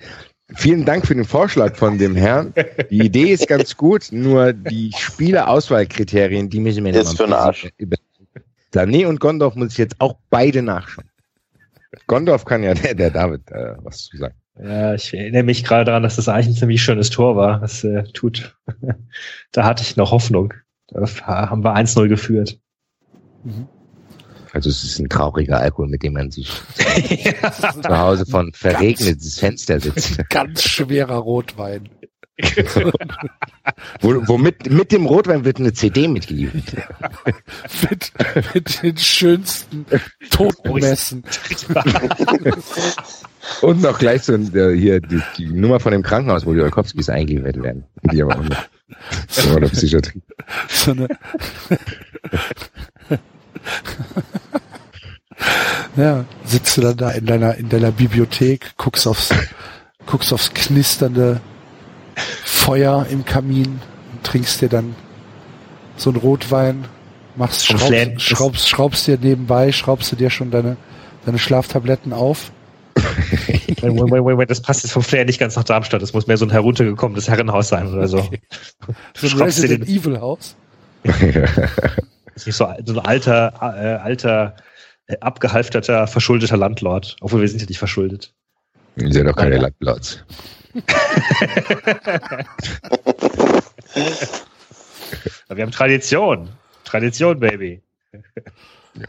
[0.56, 2.52] vielen Dank für den Vorschlag von dem Herrn.
[2.90, 7.68] Die Idee ist ganz gut, nur die Spielerauswahlkriterien, die müssen wir Ist für den Arsch.
[7.78, 7.97] über.
[8.74, 11.09] Sané und Gondorf muss ich jetzt auch beide nachschauen.
[12.06, 14.35] Gondorf kann ja der, der David äh, was zu sagen.
[14.62, 17.61] Ja, ich erinnere mich gerade daran, dass das eigentlich ein ziemlich schönes Tor war.
[17.61, 18.57] Das äh, tut.
[19.53, 20.55] da hatte ich noch Hoffnung.
[20.89, 22.59] Da haben wir 1-0 geführt.
[24.53, 26.49] Also es ist ein trauriger Alkohol, mit dem man sich
[27.82, 30.28] zu Hause von verregnetes Fenster sitzt.
[30.28, 31.89] Ganz schwerer Rotwein.
[34.01, 36.89] Wo, womit mit dem Rotwein wird eine CD mitgeliefert.
[37.91, 38.12] Mit,
[38.55, 39.85] mit den schönsten
[40.31, 41.23] Totenmessen.
[43.62, 47.09] Und noch gleich so äh, hier die, die Nummer von dem Krankenhaus, wo die Olkowskis
[47.09, 47.85] eingeliefert werden.
[48.12, 48.64] Die aber auch noch.
[49.28, 50.22] So, oder Psychiatrie.
[50.68, 51.09] So eine
[55.97, 59.35] ja, sitzt du dann da in deiner, in deiner Bibliothek, guckst aufs,
[60.06, 61.40] guckst aufs knisternde
[62.44, 63.81] Feuer im Kamin
[64.12, 64.94] und trinkst dir dann
[65.97, 66.85] so einen Rotwein,
[67.36, 70.77] machst, schraubst, schraubst, schraubst dir nebenbei, schraubst du dir schon deine,
[71.27, 72.52] deine Schlaftabletten auf.
[73.82, 76.02] Moment, Moment, Moment, das passt jetzt vom Flair nicht ganz nach Darmstadt.
[76.02, 78.28] Das muss mehr so ein heruntergekommenes Herrenhaus sein oder so.
[79.14, 80.56] So ein Resident den- Evil Haus.
[81.02, 81.16] Das
[82.35, 84.56] ist nicht so, so ein alter, äh, alter,
[85.06, 87.16] äh, abgehalfterter, verschuldeter Landlord.
[87.20, 88.32] Obwohl wir sind ja nicht verschuldet.
[88.97, 89.59] Ihr seid doch keine.
[89.59, 90.24] Landplatz.
[95.48, 96.48] Aber wir haben Tradition.
[96.85, 97.82] Tradition, Baby.
[98.94, 99.06] Ja,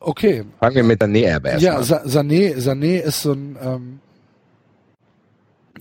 [0.00, 0.44] okay.
[0.60, 1.84] Fangen wir mit der Näherbe erst Ja, an.
[1.84, 4.00] Sa Sané, Sané ist so ein ähm,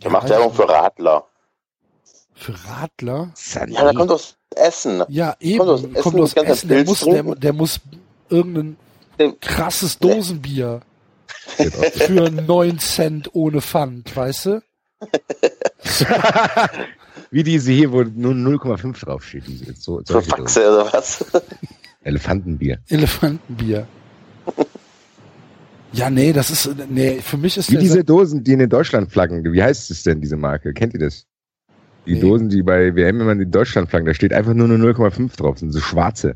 [0.04, 1.26] Der macht Werbung für Radler.
[2.34, 3.32] für Radler.
[3.36, 3.72] Sané.
[3.74, 5.04] Ja, da kommt aus Essen.
[5.08, 5.60] Ja, eben.
[5.60, 6.68] Kommt aus Kommt Essen, aus ganz Essen.
[6.70, 7.80] Der muss, der, der muss
[8.30, 8.78] irgendein
[9.20, 10.82] Der- krasses Dosenbier
[11.48, 14.62] für 9 Cent ohne Pfand, weißt du?
[17.32, 19.44] Wie diese hier, wo nur 0,5 draufsteht.
[19.48, 20.22] Diese, so, Für.
[20.22, 21.24] Faxe oder was?
[22.04, 22.80] Elefantenbier.
[22.90, 23.88] Elefantenbier.
[25.94, 29.12] Ja, nee, das ist, nee, für mich ist Wie diese Dosen, die in den Deutschland
[29.12, 29.44] flaggen.
[29.52, 30.74] Wie heißt es denn, diese Marke?
[30.74, 31.26] Kennt ihr das?
[32.08, 32.22] Die Nee.
[32.22, 35.60] Dosen, die bei WM immer in Deutschland flaggen, da steht einfach nur eine 0,5 drauf,
[35.60, 36.36] sind so schwarze.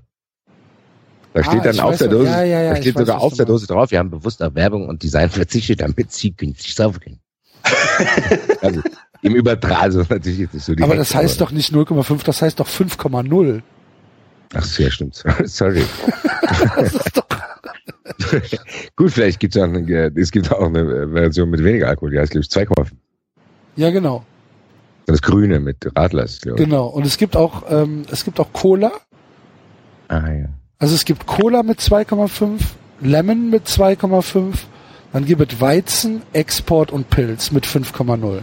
[1.34, 3.16] Da Ah, steht dann auf weiß der Dose, ja, ja, ja, da steht weiß, sogar
[3.18, 3.46] was auf der.
[3.46, 7.20] Dose drauf, wir haben bewusst auf Werbung und Design verzichtet, damit sie günstig saufen können.
[8.62, 8.82] also,
[9.22, 10.92] im Übertrag, also natürlich jetzt nicht so direkt.
[10.92, 13.62] aber das heißt doch nicht 0,5, das heißt doch 5,0.
[14.56, 15.24] Ach so, ja, stimmt.
[15.46, 15.84] Sorry.
[18.96, 22.32] Gut, vielleicht gibt's auch eine, es gibt auch eine Version mit weniger Alkohol, die heißt,
[22.32, 22.88] glaube ich, 2,5.
[23.76, 24.24] ja, genau,
[25.06, 26.66] Das Grüne mit Radlers, glaube ich.
[26.66, 26.88] genau.
[26.88, 28.92] Und es gibt auch, ähm, es gibt auch Cola.
[30.08, 30.46] Ah, ja.
[30.80, 32.60] Also es gibt Cola mit 2,5,
[33.02, 34.54] Lemon mit 2,5,
[35.14, 38.42] dann gibt es Weizen, Export und Pilz mit 5,0.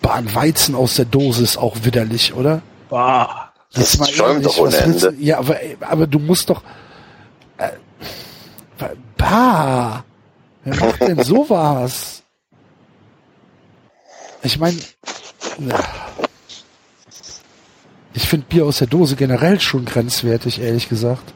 [0.00, 2.62] Bah, ein Weizen aus der Dose ist auch widerlich, oder?
[3.74, 5.12] Das schäumt doch ohne Ende.
[5.12, 6.62] du- Ja, aber, aber du musst doch.
[7.58, 7.70] Äh,
[9.16, 10.04] bah!
[10.64, 12.22] Wer macht denn sowas?
[14.42, 14.76] Ich meine,
[18.14, 21.32] ich finde Bier aus der Dose generell schon grenzwertig, ehrlich gesagt.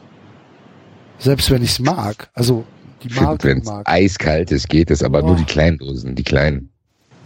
[1.19, 2.29] Selbst wenn ich's mag.
[2.33, 2.65] Also
[3.03, 3.87] die Marke Wenn es mag.
[3.89, 5.27] eiskalt ist, geht es, aber Boah.
[5.29, 6.69] nur die kleinen Dosen, die kleinen.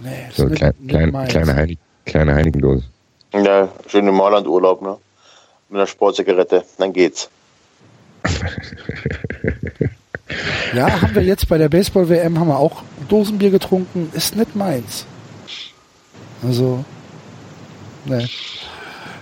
[0.01, 2.83] Nee, ist So nicht- klein, klein, kleine, Heilig, kleine Heiligendose.
[3.33, 4.97] Ja, schön im Mailand-Urlaub, ne?
[5.69, 7.29] Mit einer Sportzigarette, dann geht's.
[10.73, 14.09] Ja, haben wir jetzt bei der Baseball-WM haben wir auch Dosenbier getrunken.
[14.13, 15.05] Ist nicht meins.
[16.41, 16.85] Also,
[18.05, 18.29] ne.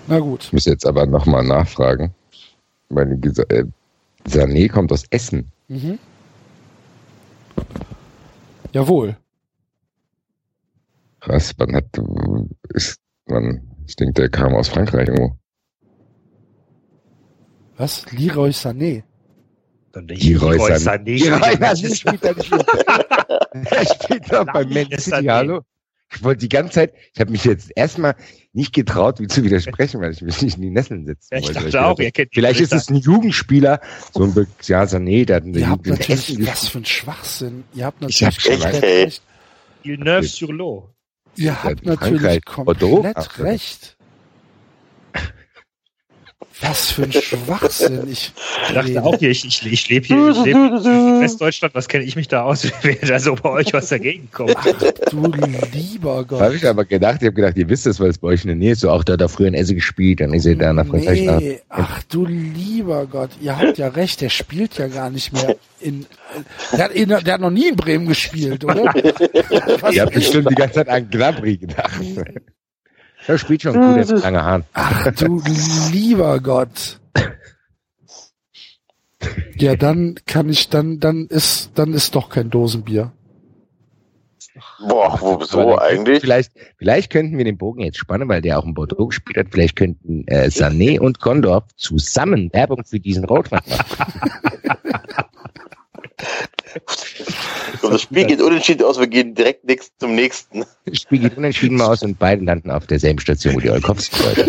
[0.05, 0.43] Na gut.
[0.43, 2.13] Ich muss jetzt aber nochmal nachfragen.
[2.89, 3.65] Weil gesa- äh,
[4.27, 5.51] Sané kommt aus Essen.
[5.67, 5.97] Mhm.
[8.71, 9.17] Jawohl.
[11.21, 11.85] Krass, man hat,
[12.69, 15.35] ist, man, ich denke, der kam aus Frankreich irgendwo.
[17.77, 18.05] Was?
[18.11, 19.03] Leroy Sané.
[19.95, 21.17] Leroy Leroy Sané.
[21.19, 21.59] Sané.
[21.59, 22.51] Ja, spielt er nicht
[23.71, 25.31] er spielt doch bei Man Leroy City, Sané.
[25.31, 25.61] hallo?
[26.11, 28.15] Ich wollte die ganze Zeit, ich habe mich jetzt erstmal
[28.53, 31.45] nicht getraut, wie zu widersprechen, weil ich mich nicht in die Nesseln setzen Ja, ich
[31.45, 31.59] wollte.
[31.65, 33.79] dachte auch, dachte, ihr kennt Vielleicht ist es ein Jugendspieler,
[34.13, 36.85] so ein Be ja, Sané, der hat in der Ihr habt natürlich, was für ein
[36.85, 37.63] Schwachsinn.
[37.73, 39.05] Ihr habt Ich natürlich hab schon komplett recht.
[39.05, 39.23] recht.
[39.83, 40.89] Villeneuve-sur-Lot.
[41.39, 42.95] Ihr habt natürlich Frankreich Bordeaux?
[43.01, 43.43] komplett ja.
[43.43, 43.97] recht.
[46.61, 48.07] Was für ein Schwachsinn.
[48.11, 48.33] Ich,
[48.67, 52.03] Ich dachte auch hier, ich, ich, ich lebe hier, ich lebe in Westdeutschland, was kenne
[52.03, 54.55] ich mich da aus, wer da so bei euch was dagegen kommt.
[54.57, 54.65] Ach
[55.09, 55.31] du
[55.73, 56.55] lieber Da habe Gott.
[56.55, 58.55] ich aber gedacht, ich habe gedacht, ihr wisst es, weil es bei euch in der
[58.57, 58.81] Nähe ist.
[58.81, 61.21] So, auch da hat er früher in Essen gespielt, dann ist er da nach Frankreich.
[61.21, 65.55] Nee, ach du lieber Gott, ihr habt ja recht, der spielt ja gar nicht mehr
[65.79, 66.05] in,
[66.73, 68.93] der hat, in, der hat noch nie in Bremen gespielt, oder?
[69.91, 72.01] Ihr habt bestimmt die ganze Zeit an Gnabry gedacht.
[73.29, 74.63] Er spielt schon gut, er hat lange Haaren.
[74.73, 75.39] Ach du
[75.91, 76.99] lieber Gott.
[79.55, 83.11] Ja, dann kann ich, dann, dann ist, dann ist doch kein Dosenbier.
[84.79, 86.19] Boah, wo, Aber so dann könnten- eigentlich?
[86.21, 89.47] Vielleicht, vielleicht könnten wir den Bogen jetzt spannen, weil der auch in Bordeaux gespielt hat.
[89.51, 94.31] Vielleicht könnten äh, Sané und Condorf zusammen Werbung für diesen Rotwein machen.
[97.81, 100.65] Und das Spiel geht unentschieden aus, wir gehen direkt nächst, zum nächsten.
[100.85, 104.17] Das Spiel geht unentschieden mal aus und beide landen auf derselben Station, wo die Olkowski
[104.17, 104.47] heute.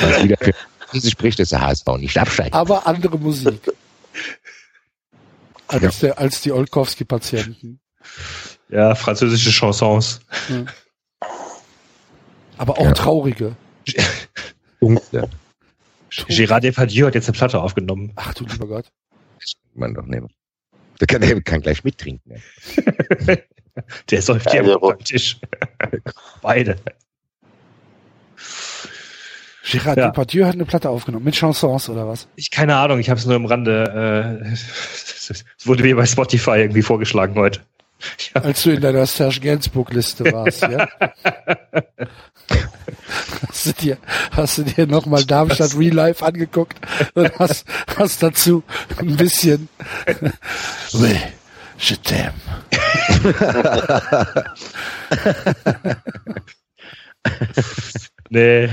[0.00, 0.52] Was wieder für
[0.92, 2.54] diese spricht, dass der HSV nicht absteigt.
[2.54, 3.72] Aber andere Musik.
[5.68, 7.80] Als, der, als die Olkowski-Patienten.
[8.68, 10.20] Ja, französische Chansons.
[12.56, 12.92] Aber auch Ja.
[12.92, 13.56] traurige.
[14.80, 15.28] Punkte.
[16.28, 18.12] Gérard Depardieu hat jetzt eine Platte aufgenommen.
[18.16, 18.90] Ach du lieber Gott.
[19.74, 20.28] Man doch nehmen.
[21.00, 22.42] Der kann, der kann gleich mittrinken.
[23.26, 23.36] Ja.
[24.10, 25.36] Der säuft Ja, am Tisch.
[26.42, 26.78] Beide.
[29.62, 30.06] Gérard Ja.
[30.06, 31.24] Depardieu hat eine Platte aufgenommen.
[31.26, 32.26] Mit Chansons oder was?
[32.36, 34.40] Ich keine Ahnung, ich habe es nur im Rande.
[34.42, 37.60] Äh, es wurde mir bei Spotify irgendwie vorgeschlagen heute.
[38.34, 40.88] Ja, Als du in deiner Serge Gainsbourg-Liste warst, ja?
[43.48, 43.98] Hast du dir,
[44.32, 46.78] hast du dir nochmal Darmstadt Real Life angeguckt
[47.14, 48.62] und hast, hast dazu
[48.98, 49.68] ein bisschen
[50.94, 51.16] Oui,
[51.78, 52.32] je t'aime.
[58.30, 58.68] nee.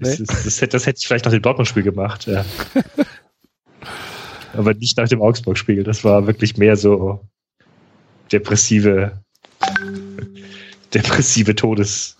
[0.00, 0.16] Nee?
[0.16, 2.44] Das, das, hätte, das hätte ich vielleicht nach dem Dortmund-Spiel gemacht, ja.
[4.54, 5.82] Aber nicht nach dem Augsburg-Spiel.
[5.82, 7.26] Das war wirklich mehr so
[8.30, 9.20] depressive,
[10.94, 12.16] depressive Todes,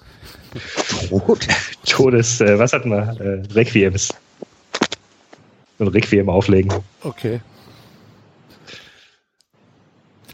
[1.11, 1.47] Rot.
[1.87, 3.17] Todes, äh, was hatten wir?
[3.21, 4.13] Äh, Requiems.
[5.79, 6.73] Ein Requiem auflegen.
[7.03, 7.41] Okay.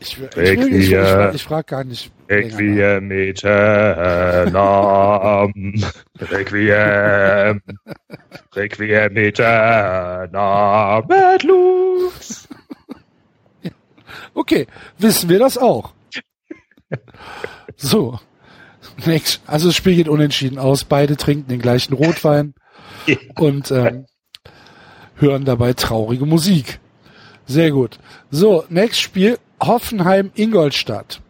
[0.01, 2.11] Ich, ich, will- ich, ich, ich, ich frage gar nicht.
[2.29, 4.53] Requiem aeternam.
[6.21, 7.61] Requiem.
[8.55, 11.05] Requiem aeternam.
[11.11, 12.49] Et lux.
[14.37, 14.67] Okay,
[14.99, 15.93] wissen wir das auch.
[17.77, 18.19] So.
[19.07, 19.43] Next.
[19.47, 20.85] Also das Spiel geht unentschieden aus.
[20.85, 22.55] Beide trinken den gleichen Rotwein
[23.07, 23.17] Ja.
[23.39, 24.07] und ähm,
[25.17, 26.81] hören dabei traurige Musik.
[27.47, 27.99] Sehr gut.
[28.31, 29.39] So, nächstes Spiel.
[29.63, 31.21] Hoffenheim, Ingolstadt.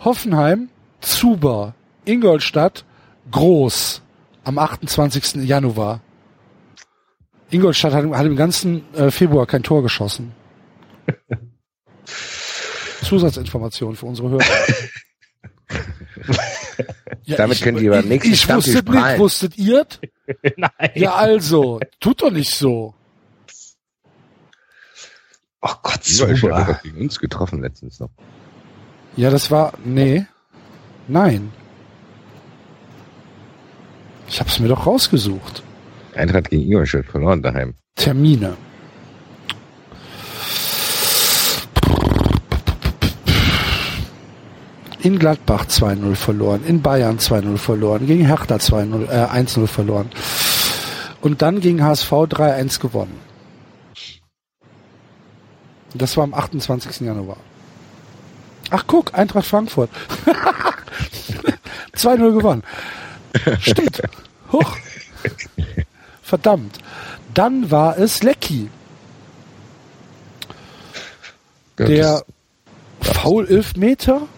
[0.00, 0.70] Hoffenheim,
[1.00, 1.74] Zuber.
[2.04, 2.84] Ingolstadt,
[3.30, 4.02] Groß.
[4.44, 5.46] Am 28.
[5.46, 6.00] Januar.
[7.50, 10.32] Ingolstadt hat, hat im ganzen äh, Februar kein Tor geschossen.
[13.02, 14.44] Zusatzinformation für unsere Hörer.
[17.24, 19.86] Ja, Damit können die beim nächsten Ich Stammtisch wusste nicht, wusstet ihr?
[20.56, 20.90] Nein.
[20.94, 22.94] Ja, also, tut doch nicht so.
[25.60, 26.72] Oh Gott, Ingolstadt hat super.
[26.74, 28.10] doch gegen uns getroffen letztens noch.
[29.16, 30.26] Ja, das war, nee,
[31.08, 31.52] nein.
[34.28, 35.62] Ich hab's mir doch rausgesucht.
[36.14, 37.74] Eintracht gegen Ingolstadt verloren daheim.
[37.96, 38.56] Termine.
[45.08, 50.10] In Gladbach 2-0 verloren, in Bayern 2-0 verloren, gegen Hertha 2-0, äh, 1-0 verloren.
[51.22, 53.18] Und dann gegen HSV 3-1 gewonnen.
[55.94, 57.06] Das war am 28.
[57.06, 57.38] Januar.
[58.68, 59.88] Ach guck, Eintracht Frankfurt.
[61.96, 62.62] 2-0 gewonnen.
[63.60, 64.02] Stimmt.
[64.52, 64.76] Hoch.
[66.20, 66.80] Verdammt.
[67.32, 68.68] Dann war es Lecky.
[71.78, 72.22] Der
[73.00, 74.28] Foul-Elfmeter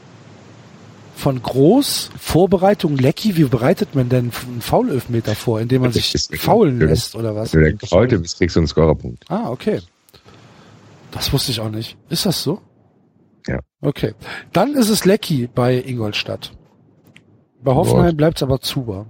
[1.20, 3.36] von Groß, Vorbereitung Lecky.
[3.36, 5.60] Wie bereitet man denn einen Foul-Elfmeter vor?
[5.60, 7.54] Indem man sich faulen lässt oder was?
[7.54, 9.24] Wenn du heute bist, kriegst du einen Scorerpunkt.
[9.28, 9.80] Ah, okay.
[11.12, 11.96] Das wusste ich auch nicht.
[12.08, 12.60] Ist das so?
[13.46, 13.60] Ja.
[13.80, 14.14] Okay.
[14.52, 16.52] Dann ist es Lecky bei Ingolstadt.
[17.62, 19.06] Bei Hoffenheim bleibt es aber Zuber.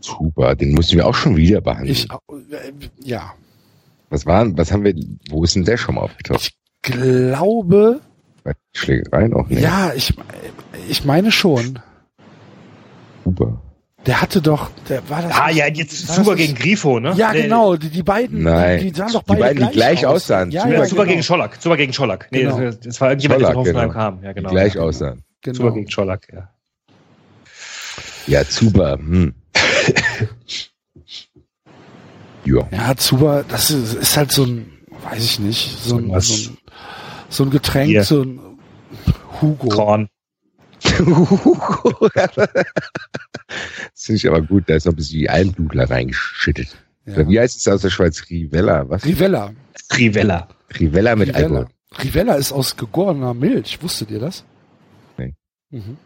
[0.00, 1.90] Super, den mussten wir auch schon wieder behandeln.
[1.90, 3.34] Ich, äh, ja.
[4.08, 4.94] was waren, was haben wir,
[5.30, 6.40] wo ist denn der schon mal aufgetaucht?
[6.42, 8.00] Ich glaube,
[8.72, 9.60] Schlägereien auch nicht.
[9.62, 10.14] ja, ich,
[10.88, 11.78] ich meine schon.
[13.24, 13.60] Super.
[14.06, 15.32] Der hatte doch, der war das.
[15.32, 17.14] Ah, ja, jetzt Zuber gegen Grifo, ne?
[17.16, 18.78] Ja, genau, die, die beiden, Nein.
[18.78, 20.14] die, die sahen doch Die beide beiden, die gleich aus.
[20.22, 20.52] aussahen.
[20.52, 21.10] Ja, Zuber- ja, Zuber genau.
[21.14, 21.60] gegen Schollack.
[21.60, 22.28] Zuber gegen Schollack.
[22.30, 22.60] Nee, Genau.
[22.60, 23.92] das, das war irgendjemand, der von Hoffenheim genau.
[24.00, 24.22] kam.
[24.22, 24.48] Ja, genau.
[24.50, 24.80] Die gleich ja.
[24.82, 25.24] aussahen.
[25.44, 25.72] Zuber Genau.
[25.74, 26.48] gegen Schollack, ja.
[28.28, 28.92] Ja, super.
[28.96, 29.34] Hm.
[32.44, 32.68] ja.
[32.70, 34.70] Ja, Zuber, das ist, ist halt so ein,
[35.10, 36.28] weiß ich nicht, so ein, Was?
[36.28, 36.58] so ein,
[37.28, 38.04] so ein Getränk, Bier.
[38.04, 38.40] so ein
[39.40, 39.68] Hugo.
[39.68, 40.08] Korn.
[40.82, 41.12] das
[43.94, 46.76] finde ich aber gut, da ist noch ein bisschen die Almdudler reingeschüttet.
[47.06, 47.28] Ja.
[47.28, 48.24] Wie heißt es aus der Schweiz?
[48.28, 49.04] Rivella, was?
[49.04, 49.52] Rivella.
[49.96, 50.48] Rivella.
[50.78, 51.44] Rivella mit Rivella.
[51.46, 51.66] Alkohol.
[52.02, 53.82] Rivella ist aus gegorener Milch.
[53.82, 54.44] Wusstet ihr das?
[55.16, 55.34] Nee.
[55.70, 55.96] Mhm.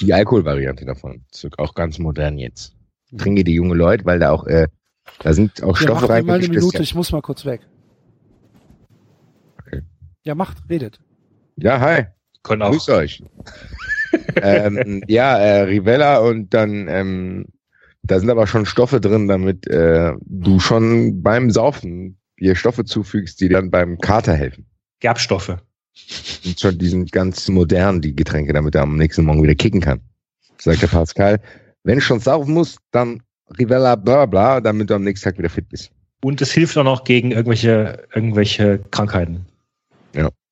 [0.00, 1.24] Die, Alkoholvariante davon.
[1.32, 2.74] Ist auch ganz modern jetzt.
[3.16, 4.68] Trinke die junge Leute, weil da auch, äh,
[5.20, 7.44] da sind auch Ja, Stoffe macht mir mal eine Minute, ja- ich muss mal kurz
[7.44, 7.62] weg.
[10.24, 11.00] Ja, macht, redet.
[11.56, 12.04] Ja, hi.
[12.42, 12.70] Können auch.
[12.70, 13.22] Grüß euch.
[14.42, 17.46] ähm, ja, äh, Rivella und dann, ähm,
[18.02, 23.40] da sind aber schon Stoffe drin, damit äh, du schon beim Saufen dir Stoffe zufügst,
[23.40, 24.66] die dann beim Kater helfen.
[25.00, 25.56] Gerbstoffe.
[26.44, 29.80] Und schon, die sind ganz modern, die Getränke, damit er am nächsten Morgen wieder kicken
[29.80, 30.00] kann.
[30.58, 31.40] Sagt der Pascal,
[31.84, 33.22] wenn ich schon saufen muss, dann
[33.58, 35.90] Rivella bla bla bla, damit du am nächsten Tag wieder fit bist.
[36.22, 39.46] Und es hilft auch noch gegen irgendwelche, irgendwelche Krankheiten.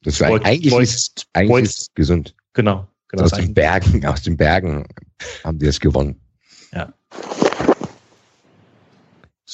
[0.05, 2.35] Das ist Beut- eigentlich, Beut- ist, eigentlich Beut- ist es gesund.
[2.55, 2.87] Genau.
[3.09, 4.87] genau aus den Bergen, aus den Bergen
[5.45, 6.19] haben die das gewonnen.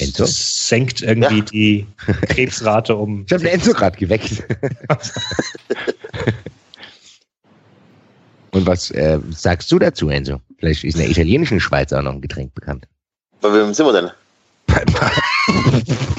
[0.01, 0.23] Enzo?
[0.23, 1.45] Das senkt irgendwie Ja.
[1.45, 1.87] die
[2.29, 3.25] Krebsrate um.
[3.27, 4.45] Ich habe den Enzo gerade geweckt.
[8.53, 10.41] Und was äh, sagst du dazu, Enzo?
[10.59, 12.87] Vielleicht ist in der italienischen Schweiz auch noch ein Getränk bekannt.
[13.41, 14.11] Bei wem sind wir denn?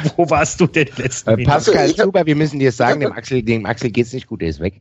[0.16, 1.44] Wo warst du denn letzten Äh?
[1.44, 4.48] Pascal Ich Zuber, wir müssen dir sagen, dem Axel, dem Axel geht's nicht gut, er
[4.48, 4.74] ist weg.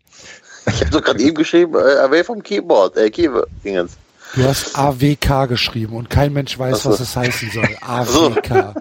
[0.67, 3.97] Ich habe doch gerade eben geschrieben, äh, away vom Keyboard, äh, Keyboard, Dingens.
[4.35, 6.91] Du hast AWK geschrieben und kein Mensch weiß, so.
[6.91, 7.67] was es heißen soll.
[8.05, 8.27] so.
[8.27, 8.75] AWK.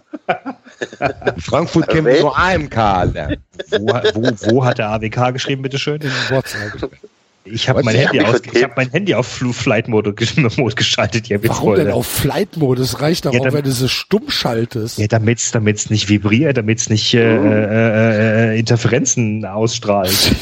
[1.34, 3.36] In Frankfurt wir Welt- nur AMK, Alter.
[3.70, 6.00] Wo, wo, wo hat der AWK geschrieben, bitteschön?
[6.00, 6.90] In WhatsApp.
[7.44, 8.56] Ich habe mein, Handy hab mich aus- vertippt.
[8.56, 11.28] ich hab mein Handy auf Fl- Flight-Mode gesch- Mode geschaltet.
[11.28, 13.00] Ja, Warum denn auf Flight-Modus?
[13.00, 14.98] Reicht doch Ja, auch, wenn du sie stumm schaltest.
[14.98, 20.12] Ja, damit's, damit's nicht vibriert, damit's nicht äh, äh, äh, Interferenzen ausstrahlt.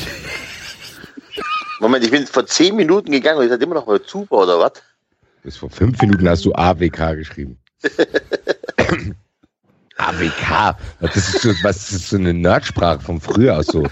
[1.81, 4.59] Moment, ich bin vor zehn Minuten gegangen und ihr seid immer noch bei Zuber oder
[4.59, 4.73] was?
[5.45, 7.57] Bis vor fünf Minuten hast du AWK geschrieben.
[9.99, 10.77] AWK.
[11.01, 13.85] Das ist so, was ist so eine Nerdsprache von früher aus so,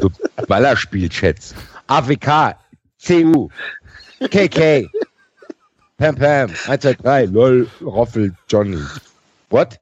[0.00, 0.10] so
[0.48, 1.54] Ballerspiel-Chats.
[1.88, 2.54] AWK,
[2.98, 3.48] CU,
[4.20, 4.88] KK,
[5.98, 8.78] Pam Pam, 1, 2, 3, LOL, Roffel, Johnny.
[9.50, 9.78] What?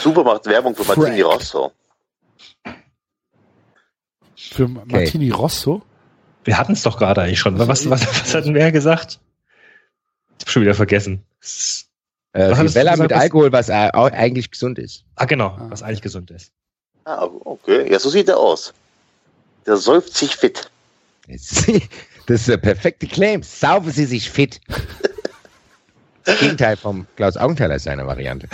[0.00, 1.34] Zuber macht Werbung für Martini Frank.
[1.34, 1.72] Rosso.
[4.36, 5.82] Für Martini Rosso.
[6.44, 7.58] Wir hatten's doch gerade eigentlich schon.
[7.58, 9.18] Was, was, was hatten wir gesagt?
[10.38, 11.24] Ich hab schon wieder vergessen.
[12.32, 15.04] Äh, Was Rivella gesagt, mit was- Alkohol, was äh, eigentlich gesund ist.
[15.16, 16.52] Ah, genau, was eigentlich gesund ist.
[17.06, 17.90] Ah, okay.
[17.90, 18.74] Ja, so sieht er aus.
[19.66, 20.70] Der säuft sich fit.
[22.26, 23.42] Das ist der perfekte Claim.
[23.42, 24.58] Saufen Sie sich fit.
[26.24, 28.48] Das Gegenteil vom Klaus Augenthaler ist seine Variante.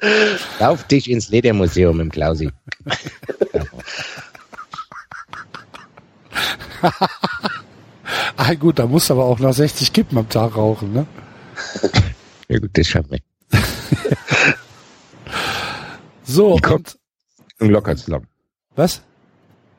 [0.58, 2.50] Lauf dich ins Ledermuseum im Klausi.
[8.36, 11.06] Ah gut, da musst du aber auch nach 60 Kippen am Tag rauchen, ne?
[12.48, 13.20] Ja gut, das schaffen wir.
[16.24, 16.98] So, Und
[17.70, 18.26] locker zusammen.
[18.76, 19.02] was?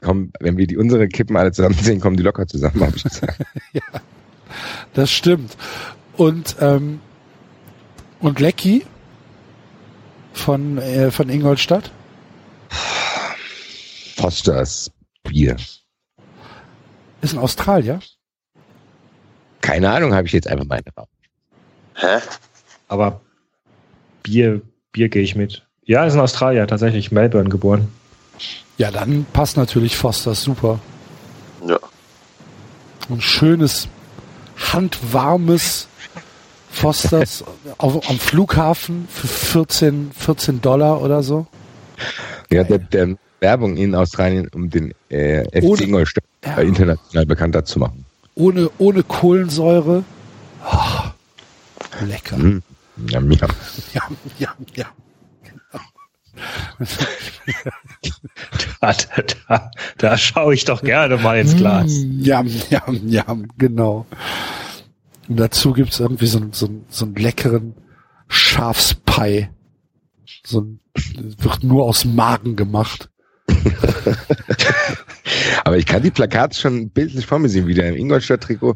[0.03, 3.03] kommen, wenn wir die unsere Kippen alle zusammen sehen, kommen die locker zusammen, habe ich
[3.03, 3.39] gesagt.
[4.93, 5.57] Das stimmt.
[6.15, 6.99] Und, ähm,
[8.19, 8.85] und Lecky
[10.31, 11.91] von, äh, von Ingolstadt?
[14.15, 14.91] Fosters
[15.23, 15.57] Bier.
[17.21, 17.99] Ist ein Australier.
[19.61, 21.07] Keine Ahnung, habe ich jetzt einfach meine Raum.
[21.95, 22.19] Hä?
[22.89, 23.21] Aber
[24.21, 24.61] Bier,
[24.91, 25.65] Bier gehe ich mit.
[25.85, 27.89] Ja, ist in Australien, tatsächlich Melbourne geboren.
[28.77, 30.79] Ja, dann passt natürlich Fosters super.
[31.67, 31.77] Ja.
[33.09, 33.87] Ein schönes,
[34.73, 35.87] handwarmes
[36.71, 37.43] Fosters
[37.77, 41.45] auf, am Flughafen für 14, 14 Dollar oder so.
[42.49, 46.57] Ja, der, der Werbung in Australien, um den äh, FC Ohne- Ingolstadt Ja.
[46.59, 48.05] international bekannter zu machen.
[48.35, 50.03] Ohne, ohne Kohlensäure.
[50.63, 51.11] Ah,
[52.05, 52.37] lecker.
[52.37, 52.63] Hm.
[53.09, 53.47] Ja, mega.
[53.93, 54.01] Ja,
[54.39, 54.85] ja, ja.
[58.81, 58.93] Da,
[59.47, 61.91] da, da schaue ich doch gerne mal ins Glas.
[61.91, 63.25] Mm, Ja, ja, ja,
[63.57, 64.05] genau.
[65.27, 67.75] Und dazu gibt's irgendwie so, einen- so, einen- so einen leckeren
[68.27, 69.47] Schafspie.
[70.45, 70.79] So ein,
[71.37, 73.09] wird nur aus Magen gemacht.
[75.63, 78.75] Aber ich kann die Plakate schon bildlich vor mir sehen, wie der im Ingolstadt-Trikot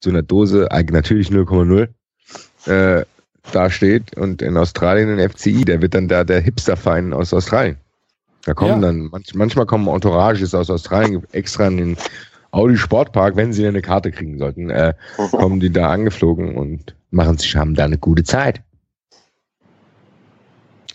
[0.00, 1.88] zu einer Dose, natürlich 0,0,
[2.66, 3.04] äh,
[3.52, 7.76] da steht und in Australien ein FCI, der wird dann da der Hipster-Verein aus Australien.
[8.44, 8.88] Da kommen Ja.
[8.88, 11.96] dann, manch, manchmal kommen Entourages aus Australien extra in den
[12.50, 14.94] Audi Sportpark, wenn sie eine Karte kriegen sollten, äh,
[15.32, 18.62] kommen die da angeflogen und machen sich, haben da eine gute Zeit.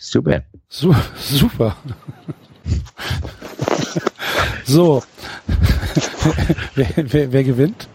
[0.00, 0.42] Super.
[0.68, 1.76] Su super.
[4.64, 5.02] so.
[6.74, 7.88] wer, wer, wer gewinnt?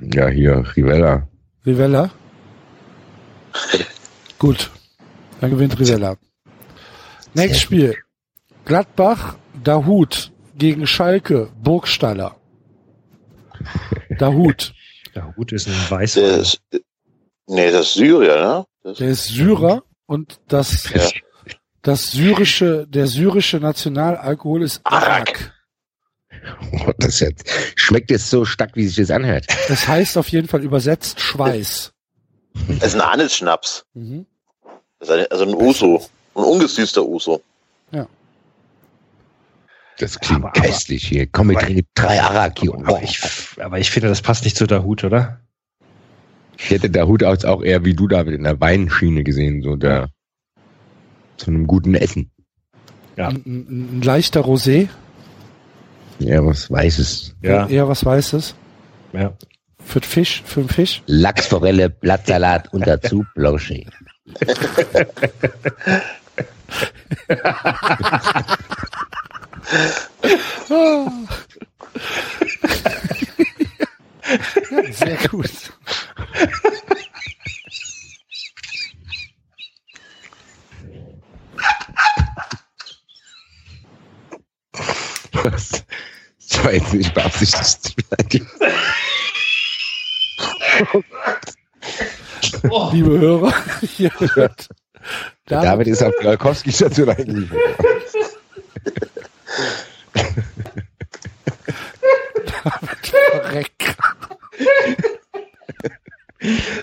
[0.00, 1.28] Ja, hier, Rivella.
[1.66, 2.10] Rivella?
[4.38, 4.70] Gut.
[5.40, 6.16] Dann gewinnt Rivella.
[7.34, 7.96] Nächstes Spiel.
[8.64, 12.36] Gladbach, Dahut gegen Schalke, Burgstaller.
[14.18, 14.74] Dahut.
[15.14, 16.38] Der Hut ist ein Der weißer.
[16.38, 16.60] ist,
[17.48, 18.64] nee, das ist Syrier, ne?
[18.84, 21.02] Das, Der ist Syrer und das, ja.
[21.82, 25.52] das syrische, der syrische Nationalalkohol ist Arak.
[26.72, 29.46] Oh, das jetzt, schmeckt jetzt so stark, wie sich das anhört.
[29.68, 31.92] Das heißt auf jeden Fall übersetzt Schweiß.
[32.78, 33.84] das ist ein Anisschnaps.
[33.94, 34.26] Mhm.
[34.98, 36.06] Das ist eine, also ein Uso.
[36.34, 37.42] Ein ungesüßter Uso.
[39.98, 41.26] Das klingt Aber- aber- köstlich hier.
[41.26, 42.70] Komm, wir aber- trinken drei Araki.
[42.70, 43.20] Aber ich,
[43.60, 45.40] aber ich finde, das passt nicht zu der Hut, oder?
[46.56, 49.76] Ich hätte der Hut aus auch eher wie du David in der Weinschiene gesehen, so
[49.76, 50.08] der
[51.36, 52.30] zu einem guten Essen.
[53.16, 53.28] Ja.
[53.28, 54.88] Ein, ein, ein leichter Rosé,
[56.20, 57.34] Ja, was Weißes.
[57.42, 57.66] Ja.
[57.66, 58.54] eher was Weißes.
[59.12, 59.32] ja.
[59.82, 61.02] Für den Fisch, für den Fisch.
[61.06, 63.86] Lachsforelle, Blattsalat und dazu Blanchet.
[70.68, 71.06] Ja,
[74.92, 75.50] sehr gut.
[85.32, 85.84] Das
[86.50, 87.94] das war jetzt nicht beabsichtigt.
[92.92, 93.52] Liebe Hörer,
[93.98, 94.68] ihr hört
[95.46, 97.58] David David, ist auf die Olkowski-Station eingeliefert.
[103.30, 103.96] verreckt.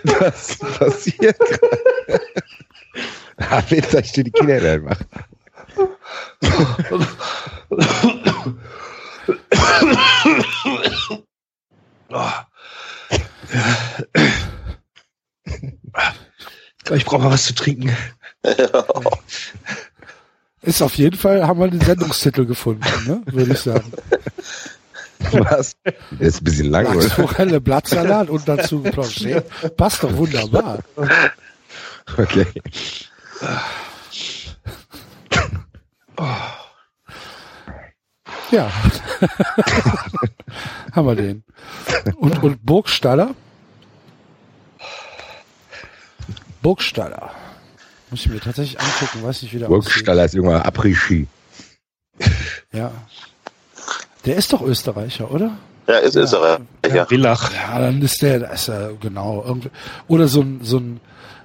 [0.03, 2.21] Was passiert gerade?
[3.37, 4.97] David, da steht die Kinder da
[12.09, 12.45] machen.
[16.91, 17.95] Ich brauche mal was zu trinken.
[20.61, 23.21] Ist auf jeden Fall, haben wir den Sendungstitel gefunden, ne?
[23.27, 23.91] würde ich sagen.
[25.31, 25.75] Was?
[25.83, 27.01] Das ist ein bisschen lang, oder?
[27.01, 29.45] Lachsforelle, Blattsalat und dazu Blanchet.
[29.75, 30.79] Passt doch wunderbar.
[32.17, 32.45] Okay.
[38.51, 38.71] Ja.
[40.93, 41.43] haben wir den.
[42.15, 43.35] Und, und Burgstaller?
[46.61, 47.31] Burgstaller.
[48.09, 49.83] Muss ich mir tatsächlich angucken, weiß nicht, wie der aussieht.
[49.83, 51.27] Burgstaller ist irgendwann Après-Ski.
[52.71, 52.91] Ja.
[54.25, 55.57] Der ist doch Österreicher, oder?
[55.87, 56.59] Ja, ist, ist er.
[56.85, 56.95] Ja.
[56.95, 57.05] ja.
[57.05, 57.51] Villach.
[57.53, 59.43] Ja, dann ist der, da ist er, genau.
[59.45, 59.69] Irgendwie.
[60.07, 60.99] Oder so ein, so ein,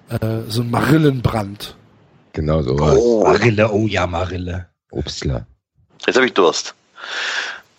[0.09, 1.77] äh, so ein Marillenbrand.
[2.33, 2.77] Genau so.
[2.77, 4.69] Oh, Marille, oh ja, Marille.
[4.91, 5.47] Obstler.
[6.07, 6.75] jetzt habe ich Durst.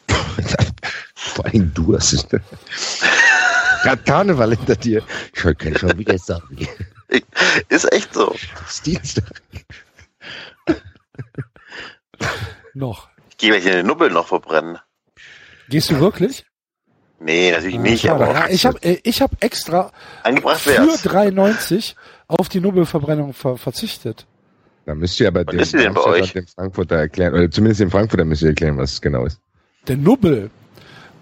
[1.15, 2.27] Vor allem du hast es.
[3.83, 5.03] Gerade Karneval hinter dir.
[5.33, 6.67] Ich kann schon wieder sagen.
[7.69, 8.33] Ist echt so.
[8.67, 9.41] Ist Dienstag.
[12.73, 13.09] noch.
[13.29, 14.79] Ich gehe gleich in den Nubbel noch verbrennen.
[15.69, 16.45] Gehst du wirklich?
[17.19, 18.23] Nee, natürlich Ah, nicht, schade.
[18.25, 19.91] aber ja, ich habe ich hab extra
[20.23, 21.05] angebracht für wär's.
[21.05, 21.95] 3,90
[22.27, 24.25] auf die Nubbelverbrennung ver verzichtet.
[24.85, 28.49] Da müsst ihr aber die denn dem Frankfurter erklären, oder zumindest dem Frankfurter müsst ihr
[28.49, 29.39] erklären, was es genau ist.
[29.87, 30.49] Der Nubbel.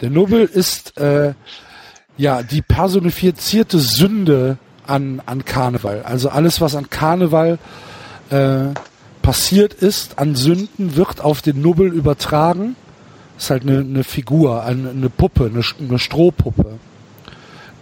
[0.01, 1.33] Der Nubbel ist äh,
[2.17, 4.57] ja die personifizierte Sünde
[4.87, 6.01] an, an Karneval.
[6.03, 7.59] Also alles, was an Karneval
[8.31, 8.67] äh,
[9.21, 12.75] passiert ist, an Sünden, wird auf den Nubbel übertragen.
[13.37, 16.79] Ist halt eine, eine Figur, eine, eine Puppe, eine, eine Strohpuppe,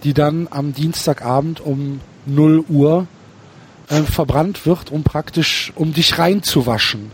[0.04, 3.08] die dann am Dienstagabend um 0 Uhr
[3.90, 7.12] äh, verbrannt wird, um praktisch, um dich reinzuwaschen.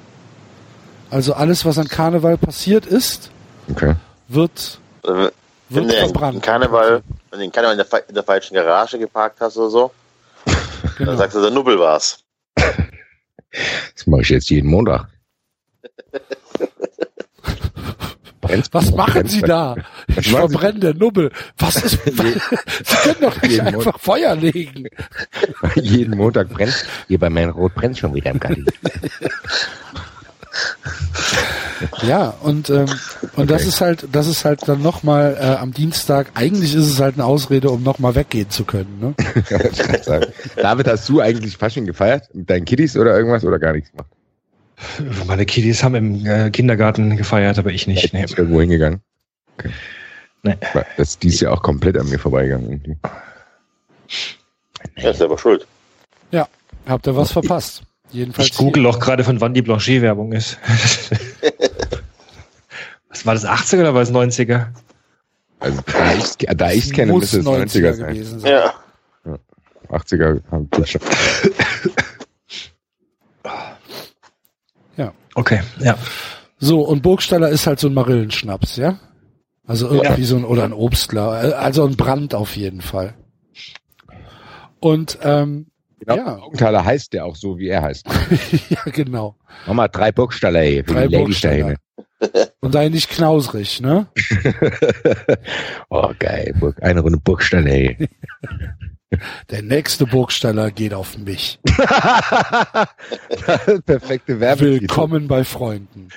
[1.09, 3.31] Also alles, was an Karneval passiert ist,
[3.69, 3.95] Okay.
[4.27, 5.29] wird, Also,
[5.69, 6.43] wenn wird verbrannt.
[6.43, 9.91] Karneval, wenn du den Karneval in der, in der falschen Garage geparkt hast oder so,
[10.45, 10.55] dann
[10.97, 11.15] Genau.
[11.15, 12.19] sagst du, der Nubbel war's.
[13.95, 15.07] Das mache ich jetzt jeden Montag.
[18.71, 19.75] Was machen Sie da?
[20.15, 21.31] Ich verbrenne der Nubbel.
[21.57, 24.87] Was ist, Sie können doch nicht einfach Feuer legen.
[25.75, 26.85] jeden Montag brennt.
[27.07, 28.65] Hier bei meinem Rot brennt schon wieder im Garten.
[32.07, 32.85] Ja, und, ähm,
[33.35, 33.67] und das Okay.
[33.69, 37.25] ist halt, das ist halt dann nochmal äh, am Dienstag, eigentlich ist es halt eine
[37.25, 38.99] Ausrede, um nochmal weggehen zu können.
[38.99, 39.13] Ne?
[40.55, 42.33] David, hast du eigentlich Fasching gefeiert?
[42.33, 44.07] Mit deinen Kiddies oder irgendwas oder gar nichts gemacht?
[45.25, 48.13] Meine Kiddies haben im äh, Kindergarten gefeiert, aber ich nicht.
[48.13, 48.23] Nee.
[48.23, 49.01] Bist du irgendwo hingegangen?
[49.57, 49.71] Okay.
[50.43, 50.55] Nee.
[50.97, 52.69] Das ist dieses Jahr auch komplett an mir vorbeigegangen.
[52.71, 52.97] Irgendwie.
[54.95, 55.65] Er ist selber schuld.
[56.31, 56.47] Ja,
[56.85, 57.83] habt ihr was verpasst.
[58.11, 60.59] Jedenfalls Ich google auch gerade, von wann die Blanchet-Werbung ist.
[63.09, 64.67] Was war das, 80er oder war es 90er?
[65.59, 68.13] Also da ich, da ich kenne, Muss müsste es 90er sein.
[68.13, 68.51] gewesen sein.
[68.51, 68.73] Ja.
[69.89, 71.01] 80er haben gut schon.
[75.35, 75.97] Okay, ja.
[76.57, 78.99] So, und Burgstaller ist halt so ein Marillenschnaps, ja?
[79.67, 83.13] Also irgendwie so ein, oder ein Obstler, also ein Brand auf jeden Fall.
[84.79, 85.67] Und, ähm,
[85.99, 86.37] Genau, Ja.
[86.37, 88.05] Augenthaler heißt der auch so, wie er heißt.
[88.69, 89.37] ja, genau.
[89.65, 91.75] Nochmal drei Burgstaller ey, für Drei Burgstaller.
[92.59, 94.07] Und da nicht knausrig, ne?
[95.89, 96.53] oh, geil.
[96.59, 97.67] Burg, eine Runde Burgstaller.
[97.67, 98.09] ey.
[99.49, 101.59] Der nächste Burgstaller geht auf mich.
[103.85, 104.67] Perfekte Werbung.
[104.67, 106.09] Willkommen bei Freunden.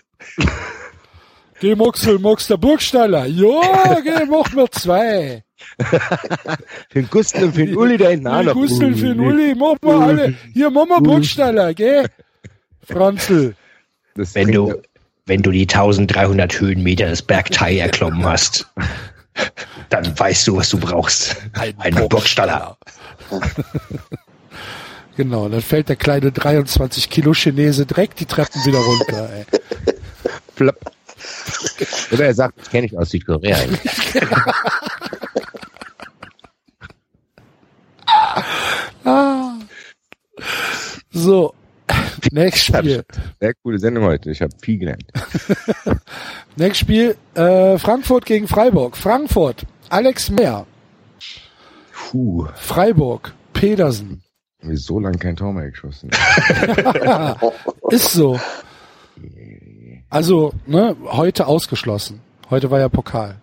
[1.61, 3.27] Geh Muxel, Mux der Burgstaller.
[3.27, 3.61] Jo,
[4.05, 5.43] geh, mach mir zwei.
[5.79, 8.29] Für den Gustl und für den Uli da hinten.
[8.29, 8.55] auch noch.
[8.55, 10.35] Gustel für den Uli, mach mal alle.
[10.55, 12.05] Hier, mach mal Burgstaller, geh.
[12.85, 13.57] Franzl.
[14.15, 14.81] Das Wenn du,
[15.27, 18.69] wenn du die 1300 Höhenmeter des Bergteil erklommen hast,
[19.89, 21.37] dann weißt du, was du brauchst.
[21.53, 22.77] Ein Burgstaller.
[25.19, 29.29] Genau, dann fällt der kleine 23 Kilo Chinese direkt die Treppen wieder runter.
[29.35, 29.45] Ey.
[30.55, 30.79] Flop.
[32.13, 33.59] Oder er sagt, das kenne ich aus Südkorea.
[39.05, 39.55] Ah.
[41.11, 41.53] So,
[42.31, 43.05] nächstes Spiel.
[43.41, 44.31] Sehr coole Sendung heute.
[44.31, 45.05] Ich habe viel gelernt.
[46.57, 48.97] Nächstes Spiel, äh, Frankfurt gegen Freiburg.
[48.97, 50.67] Frankfurt, Alex Meyer.
[51.93, 54.23] Puh, Freiburg, Pedersen.
[54.61, 56.11] wir so lange kein Tor mehr geschossen.
[57.91, 58.39] Ist so.
[60.11, 62.21] Also, ne, heute ausgeschlossen.
[62.51, 63.37] Heute war ja Pokal.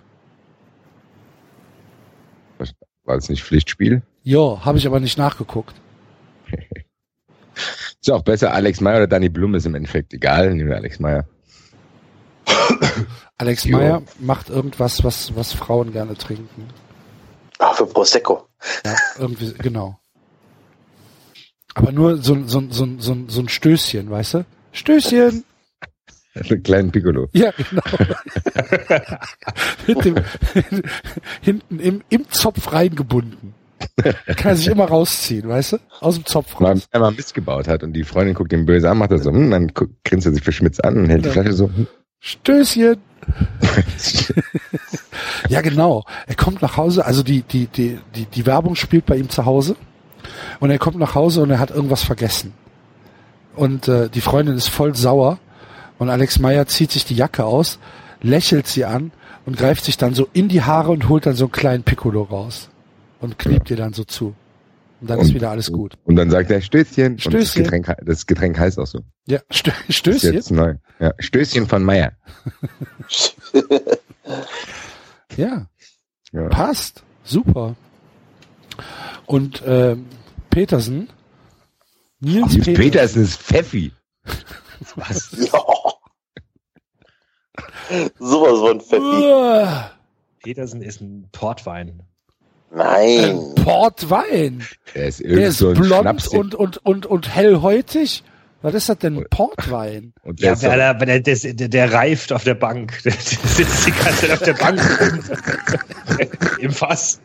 [3.04, 4.02] War es nicht Pflichtspiel?
[4.24, 5.76] Jo, habe ich aber nicht nachgeguckt.
[7.56, 10.54] Ist ja auch besser, Alex Meyer oder Danny Blum ist im Endeffekt egal.
[10.54, 11.26] Nehmen wir Alex Meyer.
[13.38, 13.78] Alex Jo.
[13.78, 16.68] Meyer macht irgendwas, was, was Frauen gerne trinken.
[17.60, 18.48] Ah, für Prosecco.
[18.86, 20.00] Ja, irgendwie, genau.
[21.74, 24.46] Aber nur so, ein- so, ein- so, ein- so, ein- so ein Stößchen, weißt du?
[24.72, 25.44] Stößchen!
[26.36, 27.30] Einen kleinen Piccolo.
[27.32, 27.82] Ja, genau.
[29.88, 30.16] Mit dem,
[31.42, 33.54] hinten im, im Zopf reingebunden.
[34.36, 35.78] Kann er sich immer rausziehen, weißt du?
[36.02, 36.68] Aus dem Zopf raus.
[36.70, 39.32] wenn er mal missgebaut hat und die Freundin guckt ihn böse an, macht er so,
[39.32, 39.72] hm, dann
[40.04, 41.34] grinst er sich verschmitzt an und hält die Ja.
[41.34, 41.68] Flasche so.
[41.68, 41.88] hm.
[42.26, 42.98] Stößchen!
[45.48, 46.04] Ja, genau.
[46.28, 49.46] Er kommt nach Hause, also die, die, die, die, die Werbung spielt bei ihm zu
[49.46, 49.76] Hause.
[50.60, 52.54] Und er kommt nach Hause und er hat irgendwas vergessen.
[53.56, 55.38] Und äh, die Freundin ist voll sauer.
[56.00, 57.80] Und Alex Meyer zieht sich die Jacke aus,
[58.22, 59.12] lächelt sie an
[59.46, 62.24] und greift sich dann so in die Haare und holt dann so einen kleinen Piccolo
[62.24, 62.70] raus.
[63.22, 64.34] Und kniept ihr dann so zu.
[65.02, 65.98] Und dann ist wieder alles gut.
[66.06, 67.14] Und dann sagt er Stößchen.
[67.14, 67.64] Und das Stößchen.
[67.64, 69.02] Getränk, das Getränk heißt auch so.
[69.28, 70.34] Ja, Stö Das ist Stößchen.
[70.34, 70.76] jetzt neu.
[71.00, 72.14] Ja, Stößchen von Meyer.
[75.38, 75.68] Ja.
[76.32, 76.48] Ja.
[76.50, 77.04] Passt.
[77.24, 77.76] Super.
[79.26, 80.06] Und ähm,
[80.50, 81.10] Petersen.
[82.22, 82.74] Nils Nils Petersen.
[82.76, 83.92] Petersen ist Pfeffi.
[84.96, 85.32] Was?
[85.52, 85.60] Ja.
[88.20, 89.02] Sowas von Pfeffi.
[89.04, 89.92] Uah.
[90.44, 92.02] Petersen ist ein Portwein.
[92.74, 93.40] Nein.
[93.56, 94.66] Portwein.
[94.94, 96.28] Der ist Der ist so ein blond Schnaps.
[96.28, 98.24] und, und, und, und hellhäutig.
[98.62, 99.24] Was ist das denn?
[99.30, 100.14] Portwein.
[100.24, 102.56] und der Ja, ist weil doch, er, weil er, der, der, der reift auf der
[102.56, 103.02] Bank.
[103.04, 105.20] Der, der sitzt die ganze Zeit auf der Bank rum.
[106.60, 107.20] im Fass.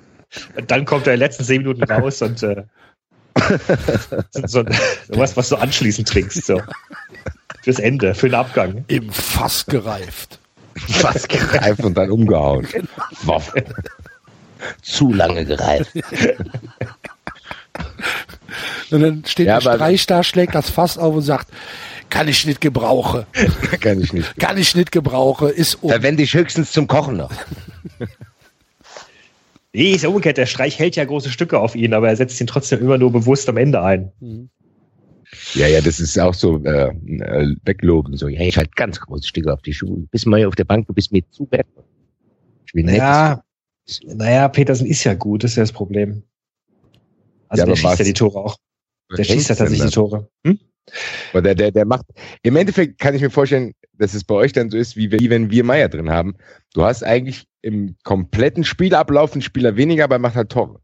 [0.57, 2.62] Und dann kommt er in den letzten zehn Minuten raus und äh,
[4.47, 4.65] so,
[5.09, 6.44] was, was du anschließend trinkst.
[6.47, 6.60] So.
[7.62, 8.85] Fürs Ende, für den Abgang.
[8.89, 10.39] Im Fass gereift.
[10.77, 12.67] fast gereift und dann umgehauen.
[13.23, 13.52] Woff.
[14.83, 15.93] Zu lange gereift.
[18.91, 21.49] Und dann steht Ja, aber- Streich da, schlägt das Fass auf und sagt,
[22.09, 23.27] kann ich nicht gebrauche.
[23.81, 24.37] Kann ich nicht.
[24.41, 25.91] Kann ich nicht gebrauche, ist um.
[25.91, 27.31] Verwende ich höchstens zum Kochen noch.
[29.73, 30.37] Nee, ist ja umgekehrt.
[30.37, 33.13] Der Streich hält ja große Stücke auf ihn, aber er setzt ihn trotzdem immer nur
[33.13, 34.11] bewusst am Ende ein.
[35.55, 38.17] Ja, ja, das ist auch so äh, äh, wegloben.
[38.17, 40.01] So, ja, ich halt ganz große Stücke auf die Schuhe.
[40.01, 41.69] Du bist mal hier auf der Bank, du bist mir zu wert.
[42.67, 42.97] Ich bin nett.
[42.97, 43.45] Ja,
[44.05, 46.23] naja, Petersen ist ja gut, das ist ja das Problem.
[47.49, 48.57] Also Ja, der schießt ja die Tore auch.
[49.17, 50.28] Der schießt ja tatsächlich die Tore.
[50.47, 50.59] Hm?
[51.33, 52.07] Aber der, der, der macht,
[52.43, 55.31] im Endeffekt kann ich mir vorstellen, dass es bei euch dann so ist, wie, wie
[55.31, 56.36] wenn wir Meier drin haben.
[56.75, 60.81] Du hast eigentlich im kompletten Spielablauf einen Spieler weniger, aber er macht halt Tore.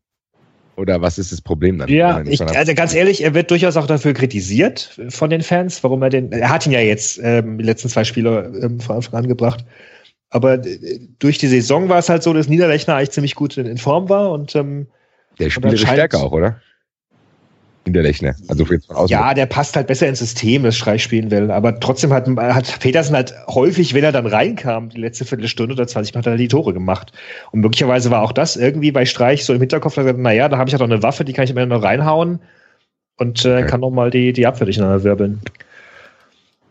[0.77, 1.89] Oder was ist das Problem dann?
[1.89, 6.03] Ja, ich, also ganz ehrlich, er wird durchaus auch dafür kritisiert von den Fans, warum
[6.03, 9.21] er den, er hat ihn ja jetzt ähm, die letzten zwei Spiele ähm, von Anfang
[9.21, 9.65] an gebracht.
[10.31, 13.67] Aber äh, durch die Saison war es halt so, dass Niederlechner eigentlich ziemlich gut in,
[13.67, 14.87] in Form war und ähm,
[15.39, 16.61] der spielerische scheint- Stärke auch, oder?
[17.85, 18.35] In der Lechner.
[18.49, 19.13] Also jetzt von außen.
[19.13, 21.53] ja, der passt halt besser ins System, das Streich spielen will.
[21.53, 25.87] Aber trotzdem hat, hat Petersen halt häufig, wenn er dann reinkam, die letzte Viertelstunde oder
[25.87, 27.13] 20 Mal hat er die Tore gemacht.
[27.53, 30.49] Und möglicherweise war auch das irgendwie bei Streich so im Hinterkopf, dass er gesagt, naja,
[30.49, 32.41] da habe ich ja doch eine Waffe, die kann ich immer noch reinhauen
[33.19, 33.67] und äh, Okay.
[33.67, 35.41] kann noch mal die, die Abwehr durcheinander wirbeln.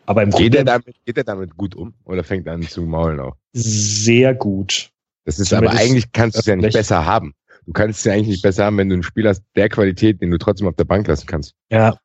[0.06, 1.94] Aber im Geht er, Grunde damit, geht er damit gut um?
[2.04, 3.36] Oder fängt er an zu maulen auch?
[3.54, 4.92] sehr gut.
[5.26, 7.34] Das ist Zumindest aber eigentlich kannst du es ja nicht besser haben.
[7.66, 10.22] Du kannst es ja eigentlich nicht besser haben, wenn du einen Spieler hast der Qualität,
[10.22, 11.56] den du trotzdem auf der Bank lassen kannst.
[11.72, 11.98] Ja.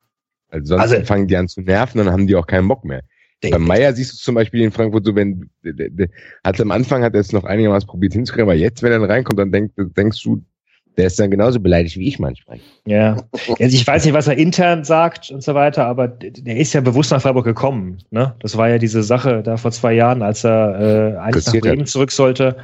[0.49, 3.01] Also sonst Also- fangen die an zu nerven, dann haben die auch keinen Bock mehr.
[3.43, 6.09] Bei Meier siehst du zum Beispiel in Frankfurt so, wenn der, der, der,
[6.43, 9.09] hat am Anfang hat er es noch einigermaßen probiert hinzukriegen, aber jetzt, wenn er dann
[9.09, 10.43] reinkommt, dann denk, denkst du,
[10.97, 12.59] der ist dann genauso beleidigt wie ich manchmal.
[12.85, 13.17] Ja.
[13.59, 16.81] Also ich weiß nicht, was er intern sagt und so weiter, aber der ist ja
[16.81, 17.99] bewusst nach Freiburg gekommen.
[18.11, 18.35] Ne?
[18.39, 21.85] Das war ja diese Sache da vor zwei Jahren, als er äh, eigentlich nach Bremen
[21.85, 22.57] zurück sollte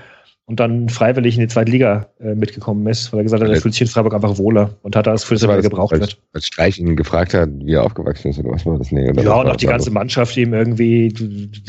[0.48, 3.62] und dann freiwillig in die zweite Liga äh, mitgekommen ist, weil er gesagt hat, er
[3.62, 6.18] fühlt sich in Freiburg einfach wohler und hat das dass er wieder gebraucht als, wird.
[6.32, 8.92] als Streich ihn gefragt hat, wie er aufgewachsen ist oder was war das?
[8.92, 9.74] Nee, Ja, was und auch die das?
[9.74, 11.10] ganze Mannschaft, die ihm irgendwie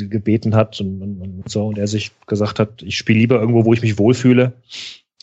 [0.09, 1.67] gebeten hat und, und, und so.
[1.67, 4.53] Und er sich gesagt hat, ich spiele lieber irgendwo, wo ich mich wohlfühle.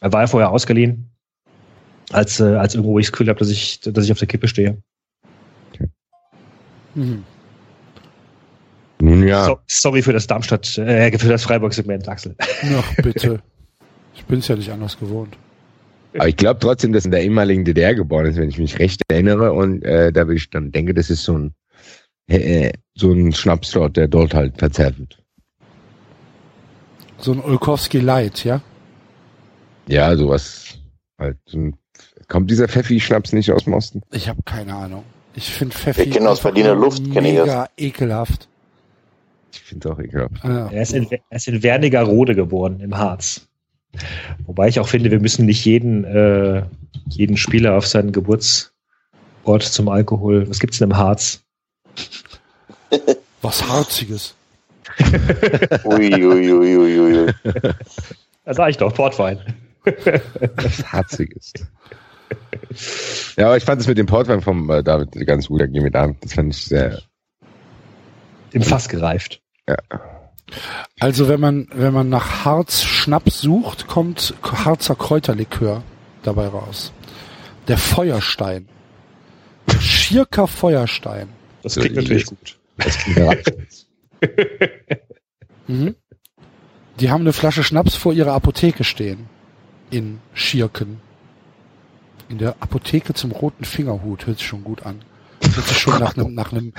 [0.01, 1.09] Er war ja vorher ausgeliehen,
[2.11, 4.27] als, äh, als irgendwo, wo ich das Gefühl habe, dass ich, dass ich auf der
[4.27, 4.77] Kippe stehe.
[6.93, 7.23] Mhm.
[9.01, 12.35] Nun ja, So, sorry für das Darmstadt, äh, für das Freiburg-Segment, Axel.
[12.39, 13.41] Ach, bitte.
[14.13, 15.37] Ich bin's ja nicht anders gewohnt.
[16.13, 19.01] aber ich glaube trotzdem, dass in der ehemaligen DDR geboren ist, wenn ich mich recht
[19.09, 19.51] erinnere.
[19.51, 21.53] Und äh, da will ich dann denke, das ist so ein
[22.27, 25.21] äh, so ein Schnaps dort, der dort halt verzerrt wird.
[27.17, 28.61] So ein Olkowski Light, ja?
[29.87, 30.79] Ja, sowas
[31.19, 31.37] halt.
[31.45, 31.75] So ein,
[32.27, 34.01] kommt dieser Pfeffi-Schnaps nicht aus dem Osten?
[34.11, 35.03] Ich habe keine Ahnung.
[35.35, 37.45] Ich finde Pfeffi Ich aus Berliner Luft, kenn ich das.
[37.47, 38.47] mega ekelhaft.
[39.51, 40.43] Ich finde auch ekelhaft.
[40.43, 40.67] Ja.
[40.67, 43.47] Er ist, in, er ist in Wernigerode geboren, im Harz.
[44.45, 46.63] Wobei ich auch finde, wir müssen nicht jeden, äh,
[47.09, 48.71] jeden Spieler auf seinen Geburtsort
[49.63, 50.49] zum Alkohol.
[50.49, 51.41] Was gibt's denn im Harz?
[53.41, 54.35] Was Harziges.
[55.85, 57.33] Ui, ui, ui, ui, ui.
[58.45, 59.39] Da sag ich doch, Portwein.
[60.55, 61.65] Was harzig ist.
[63.37, 65.61] Ja, aber ich fand es mit dem Portwein vom äh, David ganz gut.
[65.61, 66.13] Da gehen wir da.
[66.21, 67.01] Das fand ich sehr.
[68.51, 69.41] Im Fass gereift.
[70.99, 75.83] Also wenn man, wenn man nach Harz Schnaps sucht, kommt Harzer Kräuterlikör
[76.23, 76.91] dabei raus.
[77.67, 78.67] Der Feuerstein.
[79.67, 81.29] Der Schirker Feuerstein.
[81.63, 82.59] Das So, klingt natürlich gut.
[82.77, 83.87] Das klingt.
[85.67, 85.95] Mhm.
[86.99, 89.27] Die haben eine Flasche Schnaps vor ihrer Apotheke stehen.
[89.89, 91.01] In Schirken.
[92.29, 94.25] In der Apotheke zum roten Fingerhut.
[94.25, 95.01] Hört sich schon gut an.
[95.41, 96.73] Hört sich schon nach einem, nach einem,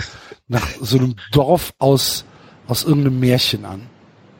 [0.48, 2.24] nach so einem Dorf aus,
[2.66, 3.82] aus irgendeinem Märchen an.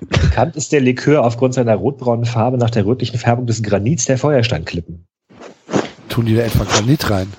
[0.00, 4.18] Bekannt ist der Likör aufgrund seiner rotbraunen Farbe nach der rötlichen Färbung des Granits der
[4.18, 5.06] Feuersteinklippen.
[6.08, 7.32] Tun die da etwa Granit rein?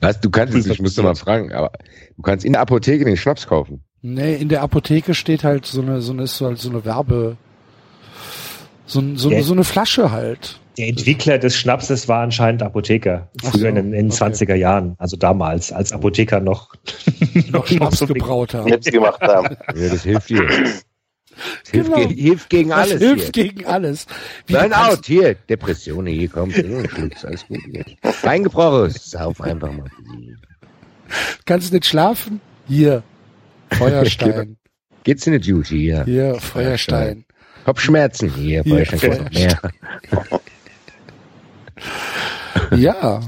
[0.00, 1.72] Was, du kannst es, ich muss noch mal fragen, aber
[2.16, 3.82] du kannst in der Apotheke den Schnaps kaufen.
[4.02, 6.84] Nee, in der Apotheke steht halt so eine, so eine, ist so halt so eine
[6.84, 7.36] Werbe,
[8.86, 9.42] so, so, Ja.
[9.42, 10.60] so eine Flasche halt.
[10.76, 13.28] Der Entwickler des Schnapses war anscheinend Apotheker.
[13.42, 14.24] Früher so, in den, in okay.
[14.24, 14.96] 20er Jahren.
[14.98, 16.74] Also damals, als Apotheker noch,
[17.50, 18.68] Noch Schnaps so gebraut haben.
[18.68, 19.56] Jetzt gemacht haben.
[19.76, 20.46] Ja, das hilft dir.
[20.48, 22.08] Das hilft, Genau.
[22.08, 23.44] ge hilft gegen Das alles hilft hier.
[23.44, 24.06] gegen alles.
[24.46, 25.34] Wie Burn du kannst- out, hier.
[25.48, 26.56] Depressionen, hier kommt.
[26.58, 26.82] Oh,
[27.26, 27.58] alles gut.
[27.70, 27.84] Hier.
[28.22, 28.90] Reingebrochen.
[28.90, 29.86] Sauf einfach mal.
[31.44, 32.40] Kannst nicht schlafen?
[32.66, 33.02] Hier.
[33.72, 34.56] Feuerstein.
[35.04, 35.76] Geht's in die Duty?
[35.78, 36.04] Hier.
[36.04, 37.24] Hier, Feuerstein.
[37.64, 38.32] Kopfschmerzen?
[38.34, 39.60] Hier, Hier, Feuerstein kostet noch mehr.
[42.76, 43.20] Ja.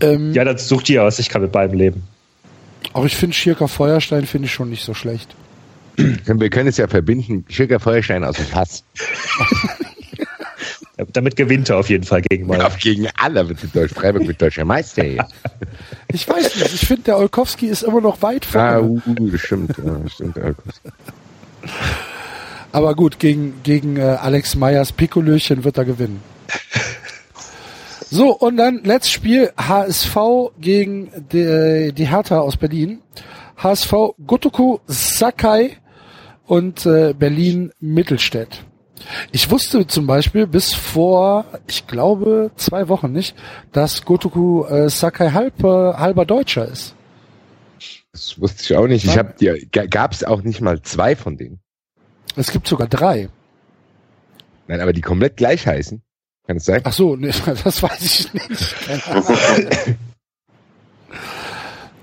[0.00, 1.18] Ähm, Ja, das sucht ihr aus.
[1.18, 2.02] Ich kann mit beidem leben.
[2.92, 5.34] Auch ich finde Schirker Feuerstein finde ich schon nicht so schlecht.
[5.96, 7.44] Wir können es ja verbinden.
[7.48, 8.84] Schirker Feuerstein aus dem Fass.
[11.12, 12.60] Damit gewinnt er auf jeden Fall gegen mal.
[12.60, 15.26] Auf gegen alle wird Deutsch Freiburg mit deutscher Meister hier.
[16.10, 19.02] Ich weiß nicht, ich finde, der Olkowski ist immer noch weit Ah, vorne.
[19.06, 19.76] uh, das stimmt.
[19.76, 20.36] Ja, das stimmt.
[22.72, 26.22] Aber gut, gegen, gegen äh, Alex Meyers Pikolöchen wird er gewinnen.
[28.10, 30.16] So, und dann letztes Spiel HSV
[30.58, 33.02] gegen die, die Hertha aus Berlin.
[33.58, 33.92] HSV
[34.26, 35.76] Gotoku Sakai
[36.46, 38.64] und äh, Berlin Mittelstädt.
[39.30, 43.36] Ich wusste zum Beispiel bis vor, ich glaube, zwei Wochen nicht,
[43.72, 46.94] dass Gotoku äh, Sakai halb, äh, halber Deutscher ist.
[48.12, 49.04] Das wusste ich auch nicht.
[49.04, 51.60] Ich habe die gab es auch nicht mal zwei von denen.
[52.38, 53.28] Es gibt sogar drei.
[54.68, 56.00] Nein, aber die komplett gleich heißen.
[56.46, 56.80] Kann es sein?
[56.84, 57.30] Ach so, nee,
[57.64, 58.76] das weiß ich nicht.
[58.86, 59.96] Keine Ahnung.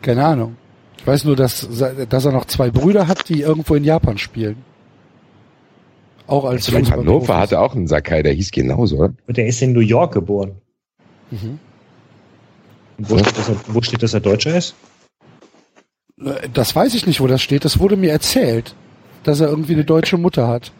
[0.01, 0.57] Keine Ahnung.
[0.97, 1.67] Ich weiß nur, dass,
[2.09, 4.63] dass er noch zwei Brüder hat, die irgendwo in Japan spielen.
[6.27, 6.91] Auch als Ich.
[6.91, 9.13] Hannover hatte auch einen Sakai, der hieß genauso, oder?
[9.27, 10.59] Und der ist in New York geboren.
[11.29, 11.59] Mhm.
[12.97, 14.73] Und wo, steht, dass er, wo steht, dass er Deutscher ist?
[16.19, 17.63] Äh, Das weiß ich nicht, wo das steht.
[17.65, 18.75] Das wurde mir erzählt,
[19.25, 20.71] dass er irgendwie eine deutsche Mutter hat.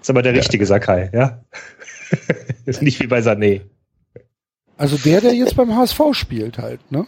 [0.00, 1.40] Ist aber der richtige Sakai, ja?
[2.66, 3.62] ist nicht wie bei Sané.
[4.76, 7.06] Also der, der jetzt beim HSV spielt halt, ne?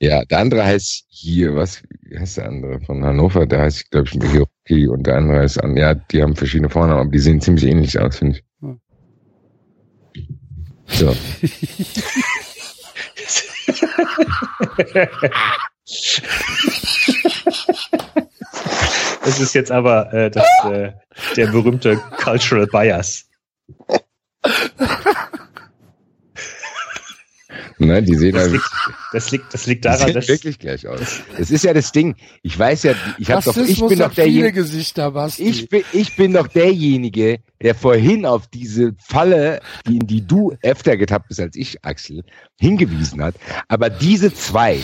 [0.00, 1.82] Ja, der andere heißt hier, was
[2.16, 3.46] heißt der andere von Hannover?
[3.46, 7.10] Der heißt, glaube ich, Hiroki und der andere heißt, ja, die haben verschiedene Vornamen, aber
[7.10, 8.44] die sehen ziemlich ähnlich aus, finde ich.
[8.60, 8.80] Hm.
[10.86, 11.16] So.
[19.24, 20.92] Das ist jetzt aber äh, das, äh,
[21.36, 23.26] der berühmte Cultural Bias.
[27.80, 28.70] Ne, die sehen Das halt, liegt,
[29.12, 31.20] das liegt, das liegt daran, dass wirklich gleich aus.
[31.36, 32.16] Das ist ja das Ding.
[32.42, 35.44] Ich weiß ja, ich hab doch, ich bin doch derjenige, Gesichter, Basti.
[35.44, 40.96] ich bin, ich bin doch derjenige, der vorhin auf diese Falle, in die du öfter
[40.96, 42.24] getappt bist als ich, Axel,
[42.58, 43.36] hingewiesen hat.
[43.68, 44.80] Aber diese zwei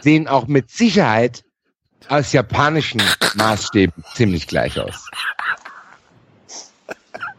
[0.00, 1.44] sehen auch mit Sicherheit
[2.08, 3.02] aus japanischen
[3.34, 5.08] Maßstäben ziemlich gleich aus.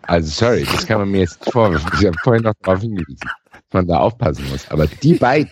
[0.03, 1.91] Also sorry, das kann man mir jetzt nicht vorwerfen.
[1.99, 4.69] Ich habe vorhin noch darauf hingewiesen, dass man da aufpassen muss.
[4.69, 5.51] Aber die beiden,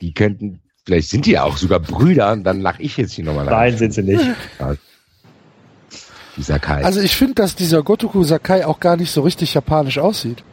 [0.00, 3.24] die könnten, vielleicht sind die ja auch sogar Brüder und dann lache ich jetzt hier
[3.24, 4.24] nochmal nein, sind sie nicht.
[6.36, 6.84] Dieser Kai.
[6.84, 10.44] Also ich finde, dass dieser Gotoku Sakai auch gar nicht so richtig japanisch aussieht.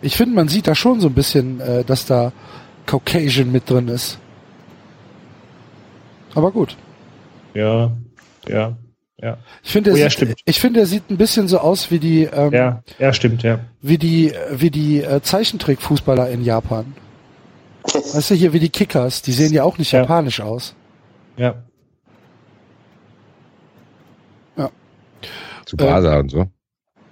[0.00, 2.32] Ich finde, man sieht da schon so ein bisschen, äh, dass da
[2.86, 4.18] Caucasian mit drin ist.
[6.34, 6.76] Aber gut.
[7.54, 7.90] Ja,
[8.48, 8.76] ja,
[9.20, 9.38] ja.
[9.62, 11.98] Ich finde, Oh er ja, sieht, ich finde, er sieht ein bisschen so aus wie
[11.98, 13.60] die, ähm, Ja, ja, stimmt, ja.
[13.82, 16.94] wie die, wie die äh, Zeichentrickfußballer in Japan.
[17.82, 20.00] Weißt du hier, wie die Kickers, die sehen ja auch nicht Ja.
[20.02, 20.74] japanisch aus.
[21.36, 21.54] Ja.
[25.66, 26.46] Zu Basa und so.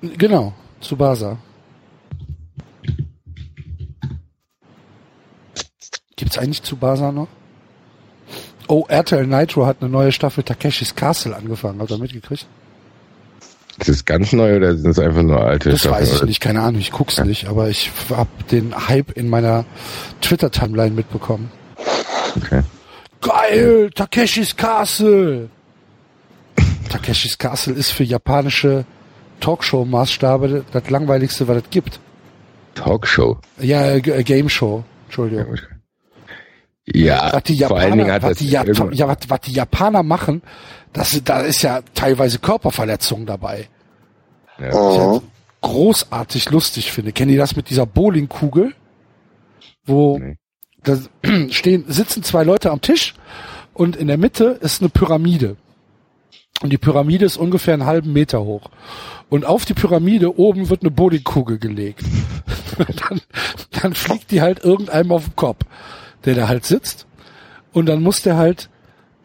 [0.01, 1.39] Genau, Tsubasa.
[6.17, 7.29] Gibt's eigentlich Tsubasa noch?
[8.69, 11.81] Oh, RTL Nitro hat eine neue Staffel Takeshis Castle angefangen.
[11.81, 12.47] Habt ihr mitgekriegt?
[13.79, 16.27] Ist das ganz neu oder sind das einfach nur alte Das Staffeln, weiß ich oder?
[16.27, 19.65] nicht, keine Ahnung, ich guck's nicht, aber ich hab den Hype in meiner
[20.21, 21.51] Twitter-Timeline mitbekommen.
[22.37, 22.63] Okay.
[23.21, 25.49] Geil, Takeshis Castle!
[26.89, 28.85] Takeshis Castle ist für japanische
[29.41, 32.01] Talkshow-Maßstabe das langweiligste, was es gibt.
[32.75, 33.39] Talkshow.
[33.61, 34.83] Ja, äh, äh, Game Show.
[35.07, 35.55] Entschuldigung.
[35.55, 35.63] Ja,
[36.94, 39.52] was die vor allen Dingen Japaner, hat was das die, irgendwann- ja, was, was die
[39.52, 40.42] Japaner machen,
[40.92, 43.68] das, da ist ja teilweise Körperverletzung dabei.
[44.58, 44.73] ja.
[44.73, 45.10] Was ich Mhm.
[45.12, 45.23] halt
[45.60, 47.12] großartig lustig finde.
[47.12, 48.75] Kennen die das mit dieser Bowlingkugel?
[49.84, 50.36] Wo Nee.
[50.84, 50.97] da
[51.50, 53.15] stehen, sitzen zwei Leute am Tisch
[53.75, 55.57] und in der Mitte ist eine Pyramide.
[56.62, 58.70] Und die Pyramide ist ungefähr einen halben Meter hoch.
[59.28, 62.02] Und auf die Pyramide oben wird eine Bowlingkugel gelegt.
[62.78, 63.20] Dann,
[63.83, 65.62] dann fliegt die halt irgendeinem auf den Kopf,
[66.25, 67.07] der da halt sitzt.
[67.73, 68.69] Und dann muss der halt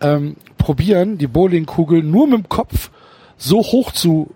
[0.02, 2.92] ähm, probieren, die Bowlingkugel nur mit dem Kopf
[3.38, 4.34] so hoch zu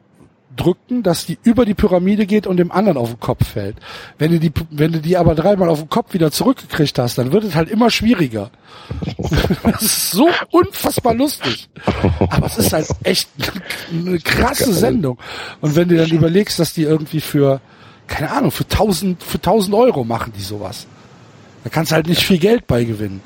[0.58, 3.77] drücken, dass die über die Pyramide geht und dem anderen auf den Kopf fällt.
[4.18, 7.32] Wenn du die, wenn du die aber dreimal auf den Kopf wieder zurückgekriegt hast, dann
[7.32, 8.50] wird es halt immer schwieriger.
[9.64, 11.69] das ist so unfassbar lustig.
[12.30, 13.30] Aber es ist halt echt
[13.92, 15.18] eine krasse Sendung.
[15.61, 17.61] Und wenn du dann überlegst, dass die irgendwie für,
[18.08, 20.88] keine Ahnung, für tausend, für tausend Euro machen die sowas.
[21.67, 23.19] Da kannst du halt nicht viel Geld bei gewinnen.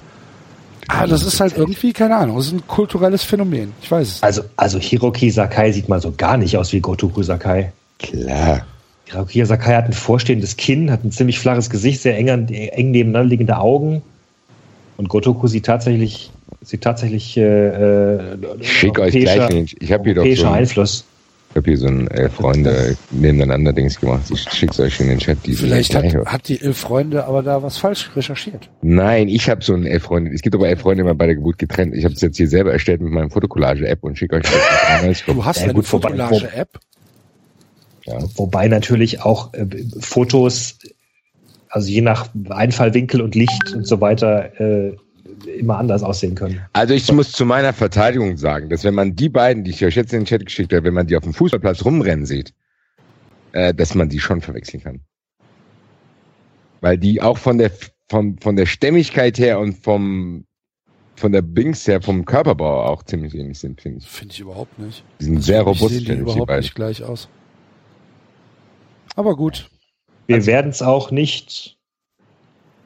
[0.88, 3.72] Ah, das ist halt irgendwie, keine Ahnung, das ist ein kulturelles Phänomen.
[3.84, 4.24] Ich weiß es.
[4.24, 7.72] Also, also Hiroki Sakai sieht mal so gar nicht aus wie Gotoku Sakai.
[8.00, 8.66] Klar.
[9.06, 12.90] Hiroki Sakai hat ein vorstehendes Kinn, hat ein ziemlich flaches Gesicht, sehr eng, an- eng
[12.90, 14.02] nebeneinander liegende Augen.
[14.98, 16.32] Und Gotoku sieht tatsächlich,
[16.64, 20.54] sieht tatsächlich äh, äh, Ich schick euch gleich den, ich habe hier doch so ein,
[20.56, 21.06] Einfluss.
[21.52, 24.22] Ich hab hier so ein äh, Freunde nebeneinander Dings gemacht.
[24.32, 25.38] Ich schick's euch in den Chat.
[25.46, 28.70] Die Vielleicht hat, hat die elf Freunde aber da was falsch recherchiert.
[28.82, 30.32] Nein, ich habe so ein elf Freunde.
[30.34, 31.94] Es gibt aber elf Freunde immer bei der Geburt getrennt.
[31.94, 35.24] Ich habe es jetzt hier selber erstellt mit meinem Fotokollage-App und schicke euch das.
[35.26, 36.80] Du hast Ja, eine gut, vorbei- Fotolage-App.
[38.36, 39.66] Wobei natürlich auch äh,
[40.00, 40.80] Fotos,
[41.70, 44.96] also je nach Einfallwinkel und Licht und so weiter, äh,
[45.46, 46.62] immer anders aussehen können.
[46.74, 49.96] Also ich muss zu meiner Verteidigung sagen, dass wenn man die beiden, die ich euch
[49.96, 52.54] jetzt in den Chat geschickt habe, wenn man die auf dem Fußballplatz rumrennen sieht,
[53.54, 55.02] äh, dass man die schon verwechseln kann.
[56.82, 57.72] Weil die auch von der
[58.10, 60.46] vom, von der Stämmigkeit her und vom
[61.16, 64.08] von der Bings her, vom Körperbau auch ziemlich ähnlich sind, finde ich.
[64.08, 65.04] Finde ich überhaupt nicht.
[65.20, 66.62] Die sind sehr Für mich robust, sehen die finde ich, die überhaupt beiden.
[66.62, 67.30] nicht gleich aus.
[69.16, 69.70] Aber gut.
[70.28, 71.78] Wir werden es auch nicht,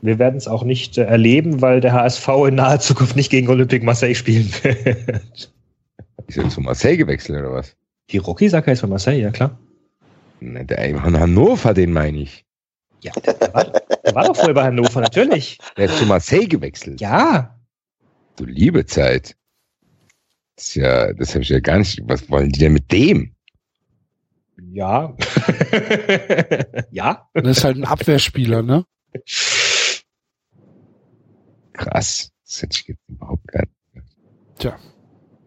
[0.05, 3.49] wir werden es auch nicht äh, erleben, weil der HSV in naher Zukunft nicht gegen
[3.49, 5.53] Olympique Marseille spielen wird.
[6.27, 7.75] Ist er zu Marseille gewechselt oder was?
[8.09, 9.59] Hiroki Sakai ist von Marseille, ja klar.
[10.39, 12.45] Ne, der von Hannover, den meine ich.
[13.01, 15.59] Ja, der war, der war doch vorher bei Hannover, natürlich.
[15.77, 17.01] Der ist zu Marseille gewechselt.
[17.01, 17.55] Ja.
[18.35, 19.35] Du liebe Zeit.
[20.55, 22.01] Das ist ja, das habe ich ja gar nicht.
[22.05, 23.35] Was wollen die denn mit dem?
[24.71, 25.15] Ja.
[26.91, 27.29] ja.
[27.33, 28.85] Das ist halt ein Abwehrspieler, ne?
[31.77, 32.31] Krass.
[32.45, 33.63] Das hätte ich jetzt überhaupt gar
[33.93, 34.07] nicht.
[34.59, 34.77] Tja.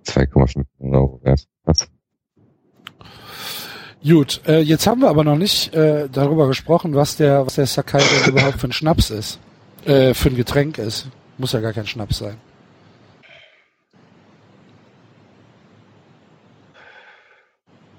[0.07, 1.47] 2,5 Euro wert.
[1.65, 1.89] Was?
[4.02, 7.66] Gut, äh, jetzt haben wir aber noch nicht äh, darüber gesprochen, was der, was der
[7.66, 9.39] Sakai denn überhaupt für ein Schnaps ist.
[9.84, 11.08] Äh, für ein Getränk ist.
[11.36, 12.36] Muss ja gar kein Schnaps sein.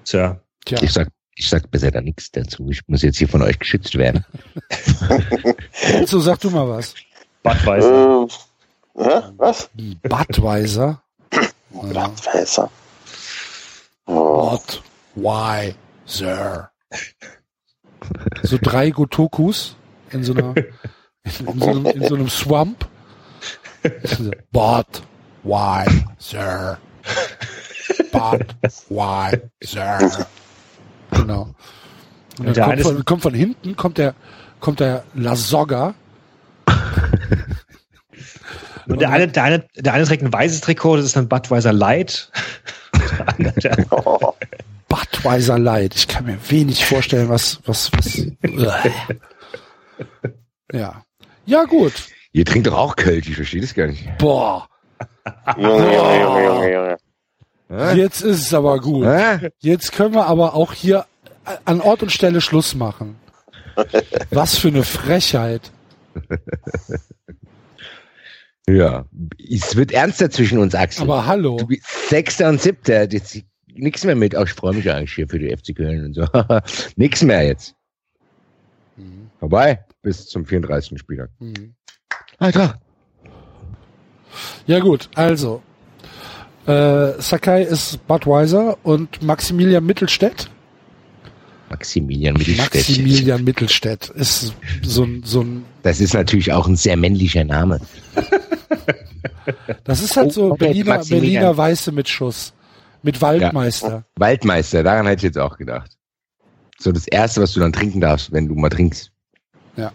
[0.05, 0.41] Tja.
[0.65, 2.69] Tja, Ich sag, ich sag besser da nichts dazu.
[2.69, 4.25] Ich muss jetzt hier von euch geschützt werden.
[6.05, 6.95] so sag du mal was.
[7.43, 8.27] Budweiser.
[8.95, 9.21] Äh, hä?
[9.37, 9.69] Was?
[10.03, 11.01] Budweiser.
[11.69, 12.69] Blattweißer.
[14.05, 14.51] Oh.
[14.51, 14.81] What?
[15.15, 16.69] Why, sir?
[18.43, 19.75] So drei Gotokus
[20.11, 22.87] in so einer, in, in, so, einem, in so einem Swamp.
[28.89, 30.17] Why, sir?
[31.11, 31.49] Genau.
[32.39, 34.15] Und dann Der kommt von, kommt von hinten, kommt der,
[34.59, 35.93] kommt der Lasogga.
[38.87, 41.73] Und der eine, der eine, der eine trägt ein weißes Trikot, das ist ein Budweiser
[41.73, 42.31] Light.
[43.91, 44.33] Oh.
[44.87, 45.95] Budweiser Light.
[45.95, 48.25] Ich kann mir wenig vorstellen, was, was, was.
[50.71, 51.03] ja.
[51.45, 51.93] Ja, gut.
[52.31, 54.17] Ihr trinkt doch auch Kölsch, ich verstehe das gar nicht.
[54.17, 54.67] Boah.
[55.57, 56.97] Junge, Junge, Junge, Junge, Junge.
[57.69, 57.95] Hä?
[57.95, 59.05] Jetzt ist es aber gut.
[59.59, 61.05] Jetzt können wir aber auch hier
[61.65, 63.15] an Ort und Stelle Schluss machen.
[64.31, 65.71] Was für eine Frechheit.
[68.69, 69.05] Ja.
[69.49, 71.03] Es wird ernster zwischen uns, Axel.
[71.03, 71.57] Aber hallo.
[71.57, 73.11] Du bist Sechster und Siebter.
[73.11, 73.41] Jetzt
[73.73, 74.35] nichts mehr mit.
[74.35, 76.27] Oh, ich freue mich eigentlich hier für die FC Köln und so.
[76.95, 77.75] nix mehr jetzt.
[78.95, 79.29] Mhm.
[79.39, 79.83] Vorbei.
[80.01, 80.99] Bis zum 34.
[80.99, 81.29] Spieltag.
[81.39, 81.73] Mhm.
[82.37, 82.79] Alter.
[84.67, 85.63] Ja gut, also.
[86.65, 90.49] Äh, Sakai ist Budweiser und Maximilian Mittelstädt.
[91.69, 92.73] Maximilian Mittelstädt.
[92.73, 97.79] Maximilian Mittelstädt ist so ein, so ein, Das ist natürlich auch ein sehr männlicher Name.
[99.83, 101.03] das ist halt so Oh, okay, Berliner.
[101.05, 102.53] Berliner Weiße mit Schuss.
[103.01, 104.03] Mit Waldmeister.
[104.17, 105.91] Waldmeister, daran hätte ich jetzt auch gedacht.
[106.79, 109.11] So das Erste, was du dann trinken darfst, wenn du mal trinkst.
[109.77, 109.91] Ja.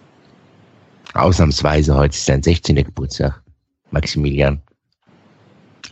[1.12, 2.76] Ausnahmsweise heute ist dein 16.
[2.76, 3.42] Geburtstag.
[3.90, 4.62] Maximilian.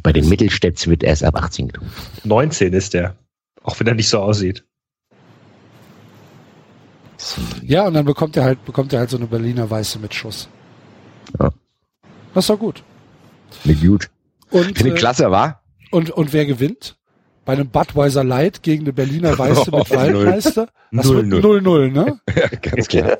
[0.02, 1.92] Bei den Mittelstädts wird erst ab 18 getrunken.
[2.24, 3.14] 19 ist der.
[3.62, 4.64] Auch wenn er nicht so aussieht.
[7.62, 10.48] Ja, und dann bekommt er halt, bekommt er halt so eine Berliner Weiße mit Schuss.
[11.38, 11.50] Ja.
[12.34, 12.82] Das ist doch gut.
[13.64, 14.10] Mit gut.
[14.50, 15.62] Und, ich äh, klasse, war?
[15.90, 16.96] und, und wer gewinnt?
[17.44, 20.68] Bei einem Budweiser Light gegen eine Berliner Weiße mit Waldmeister?
[20.92, 21.62] Das wird 0-0.
[21.62, 22.20] 0-0, ne?
[22.36, 23.18] Ja, ganz klar.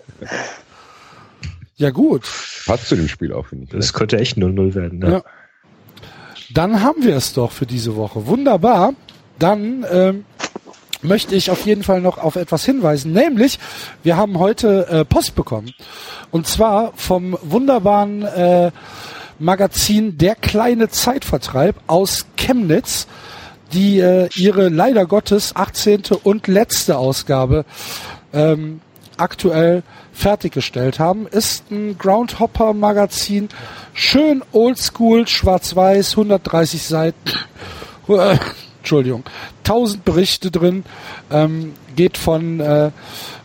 [1.76, 2.22] Ja, gut.
[2.66, 3.70] Passt zu dem Spiel auch, finde ich.
[3.70, 4.98] Das könnte echt 0-0 werden.
[4.98, 5.10] Ne?
[5.10, 5.22] Ja.
[6.52, 8.26] Dann haben wir es doch für diese Woche.
[8.26, 8.94] Wunderbar.
[9.38, 10.24] Dann ähm,
[11.02, 13.58] möchte ich auf jeden Fall noch auf etwas hinweisen, nämlich
[14.02, 15.74] wir haben heute äh, Post bekommen
[16.30, 18.70] und zwar vom wunderbaren äh,
[19.38, 23.08] Magazin Der kleine Zeitvertreib aus Chemnitz,
[23.72, 26.02] die äh, ihre leider Gottes 18.
[26.22, 27.64] und letzte Ausgabe
[28.32, 28.80] ähm,
[29.16, 29.82] aktuell
[30.12, 31.26] fertiggestellt haben.
[31.26, 33.48] Ist ein Groundhopper Magazin,
[33.94, 37.30] schön oldschool, schwarz-weiß, 130 Seiten.
[38.82, 39.22] Entschuldigung,
[39.58, 40.82] 1000 Berichte drin,
[41.30, 42.90] ähm, geht von äh,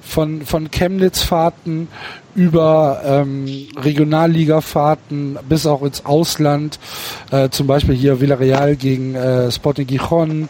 [0.01, 1.89] von von Chemnitz-Fahrten
[2.33, 6.79] über ähm, Regionalliga-Fahrten bis auch ins Ausland,
[7.29, 10.49] äh, zum Beispiel hier Villarreal gegen äh, Sporting Gijon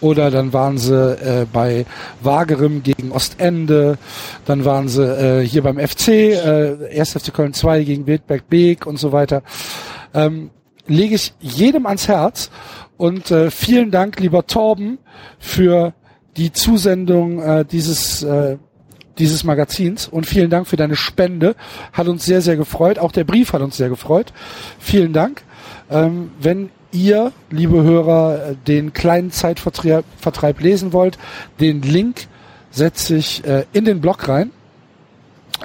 [0.00, 1.84] oder dann waren sie äh, bei
[2.22, 3.98] Wagerim gegen Ostende,
[4.46, 7.12] dann waren sie äh, hier beim FC, äh, 1.
[7.12, 9.42] FC Köln 2 gegen Wildberg Beek und so weiter.
[10.14, 10.50] Ähm,
[10.88, 12.50] lege ich jedem ans Herz
[12.98, 14.98] und äh, vielen Dank, lieber Torben,
[15.38, 15.94] für
[16.36, 18.58] die Zusendung äh, dieses äh,
[19.18, 21.56] dieses Magazins und vielen Dank für deine Spende.
[21.92, 22.98] Hat uns sehr, sehr gefreut.
[22.98, 24.32] Auch der Brief hat uns sehr gefreut.
[24.78, 25.42] Vielen Dank.
[25.90, 31.18] Ähm, wenn ihr, liebe Hörer, den kleinen Zeitvertreib Vertreib lesen wollt,
[31.60, 32.26] den Link
[32.70, 34.52] setze ich äh, in den Blog rein.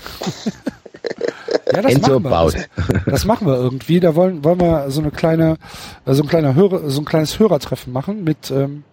[1.75, 2.31] Ja, das Enzo machen wir.
[2.31, 2.55] baut.
[2.77, 3.99] Das, das machen wir irgendwie.
[3.99, 5.57] Da wollen, wollen wir so eine kleine,
[6.05, 8.85] äh, so ein kleiner Hörer, so ein kleines Hörertreffen machen mit ähm,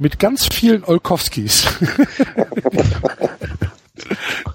[0.00, 1.68] mit ganz vielen Olkowskis.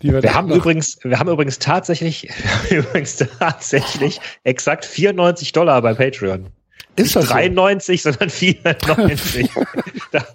[0.02, 2.24] Die Wir haben übrigens, wir haben übrigens tatsächlich,
[2.68, 6.48] wir haben übrigens tatsächlich exakt 94 Dollar bei Patreon.
[6.96, 7.34] ist das so?
[7.34, 9.50] 93, sondern 94.
[10.12, 10.26] da,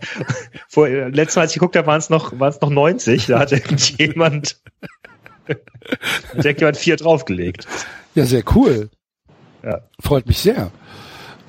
[0.68, 3.26] vor, letztes Mal, als ich geguckt habe, waren es noch, waren es noch 90.
[3.26, 4.60] Da hat irgendjemand,
[5.48, 5.58] hat
[6.36, 7.66] irgendjemand vier draufgelegt.
[8.14, 8.90] Ja, sehr cool.
[9.64, 9.80] Ja.
[10.00, 10.70] Freut mich sehr.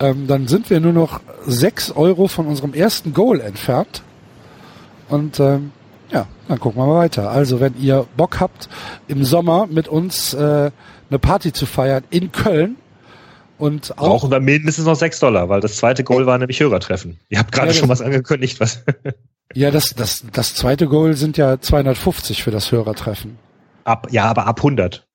[0.01, 4.01] Ähm, dann sind wir nur noch sechs Euro von unserem ersten Goal entfernt.
[5.09, 5.71] Und ähm,
[6.11, 7.30] ja, dann gucken wir mal weiter.
[7.30, 8.67] Also wenn ihr Bock habt,
[9.07, 10.71] im Sommer mit uns äh,
[11.09, 12.77] eine Party zu feiern in Köln
[13.57, 17.19] und auch Brauchen wir mindestens noch 6 Dollar, weil das zweite Goal war nämlich Hörertreffen.
[17.30, 18.83] Ihr habt gerade Ja, schon was angekündigt, was
[19.53, 23.38] ja das das das zweite Goal sind ja 250 für das Hörertreffen.
[23.83, 25.05] ab, ja, aber ab 100.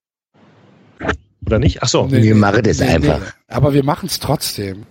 [1.46, 1.82] Oder nicht?
[1.82, 2.06] Ach so.
[2.06, 3.20] Nee, Wir machen das einfach.
[3.48, 4.84] Aber wir machen es trotzdem.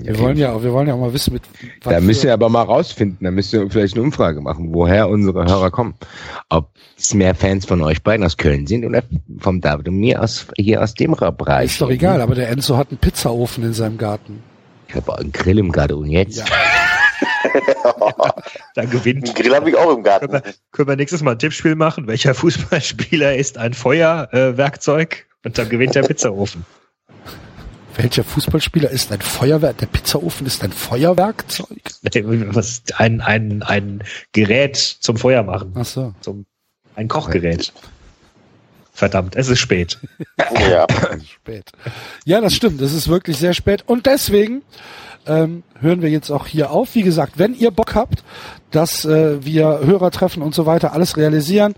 [0.00, 0.20] Wir Okay.
[0.22, 1.42] wollen ja, wir wollen ja auch mal wissen, mit
[1.82, 5.08] was Da müsst ihr aber mal rausfinden, da müsst ihr vielleicht eine Umfrage machen, woher
[5.08, 5.94] unsere Hörer kommen.
[6.50, 9.02] Ob es mehr Fans von euch beiden aus Köln sind oder
[9.40, 11.72] vom David und mir aus, hier aus dem Bereich.
[11.72, 12.20] ist doch egal.
[12.20, 14.40] Aber der Enzo hat einen Pizzaofen in seinem Garten.
[14.86, 16.38] Ich habe einen Grill im Garten und jetzt?
[16.38, 16.44] Ja.
[18.74, 19.26] Da gewinnt.
[19.26, 20.28] Einen Grill habe ich auch im Garten.
[20.28, 22.06] Können wir, können wir nächstes Mal ein Tippspiel machen?
[22.06, 25.26] Welcher Fußballspieler ist ein Feuerwerkzeug?
[25.44, 26.64] Und dann gewinnt der Pizzaofen.
[27.96, 29.78] Welcher Fußballspieler ist ein Feuerwerk?
[29.78, 31.80] Der Pizzaofen ist ein Feuerwerkzeug?
[32.52, 35.72] Was, ein, ein, ein Gerät zum Feuer machen.
[35.74, 36.14] Ach so.
[36.20, 36.46] Zum,
[36.94, 37.72] ein Kochgerät.
[38.92, 39.98] Verdammt, es ist spät.
[40.68, 40.86] Ja.
[41.24, 41.70] Spät.
[42.24, 42.80] Ja, das stimmt.
[42.80, 43.84] Es ist wirklich sehr spät.
[43.86, 44.62] Und deswegen
[45.28, 46.94] ähm, hören wir jetzt auch hier auf.
[46.94, 48.24] Wie gesagt, wenn ihr Bock habt,
[48.70, 51.74] dass äh, wir Hörer treffen und so weiter alles realisieren,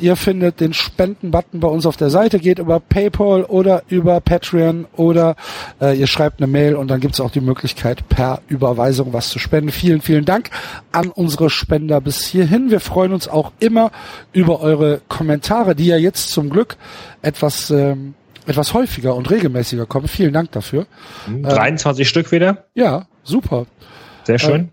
[0.00, 4.86] ihr findet den Spenden-Button bei uns auf der Seite, geht über PayPal oder über Patreon
[4.96, 5.36] oder
[5.80, 9.28] äh, ihr schreibt eine Mail und dann gibt es auch die Möglichkeit, per Überweisung was
[9.28, 9.70] zu spenden.
[9.70, 10.50] Vielen, vielen Dank
[10.90, 12.70] an unsere Spender bis hierhin.
[12.70, 13.90] Wir freuen uns auch immer
[14.32, 16.76] über eure Kommentare, die ja jetzt zum Glück
[17.22, 18.14] etwas ähm,
[18.46, 20.08] etwas häufiger und regelmäßiger kommen.
[20.08, 20.86] Vielen Dank dafür.
[21.42, 22.66] 23 Stück wieder.
[22.74, 23.66] Ja, super.
[24.24, 24.70] Sehr schön.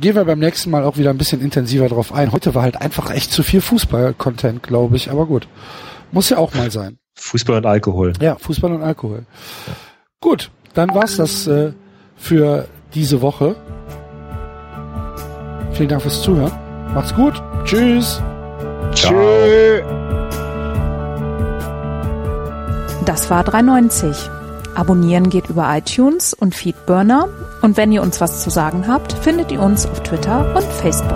[0.00, 2.32] gehen wir beim nächsten Mal auch wieder ein bisschen intensiver drauf ein.
[2.32, 5.10] Heute war halt einfach echt zu viel Fußball-Content, glaube ich.
[5.10, 5.48] Aber gut.
[6.12, 6.98] Muss ja auch mal sein.
[7.16, 8.12] Fußball und Alkohol.
[8.20, 9.26] Ja, Fußball und Alkohol.
[10.20, 11.72] Gut, dann war's das äh,
[12.16, 13.56] für diese Woche.
[15.72, 16.52] Vielen Dank fürs Zuhören.
[16.94, 17.42] Macht's gut.
[17.64, 18.22] Tschüss.
[18.94, 19.82] Tschö.
[23.04, 24.30] Das war 390.
[24.74, 27.28] Abonnieren geht über iTunes und Feedburner.
[27.60, 31.12] Und wenn ihr uns was zu sagen habt, findet ihr uns auf Twitter und Facebook.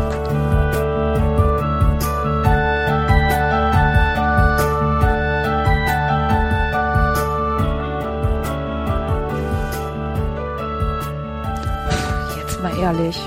[12.37, 13.19] Jetzt mal ehrlich,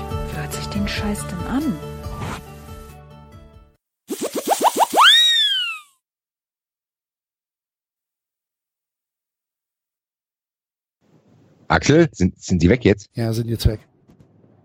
[11.72, 13.08] Axel, sind, sind die weg jetzt?
[13.14, 13.80] Ja, sind jetzt weg.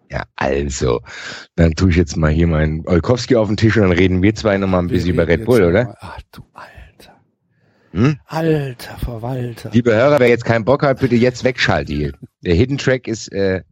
[0.09, 1.01] Ja, also,
[1.55, 4.33] dann tue ich jetzt mal hier meinen Olkowski auf den Tisch und dann reden wir
[4.35, 5.83] zwei nochmal ein bisschen Wir über reden Red Bull, oder?
[5.85, 7.15] mal- Ach du Alter.
[7.91, 8.19] Hm?
[8.25, 9.69] Alter Verwalter.
[9.73, 12.13] Liebe Hörer, wer jetzt keinen Bock hat, bitte jetzt wegschalten hier.
[12.41, 13.63] Der Hidden Track ist, äh,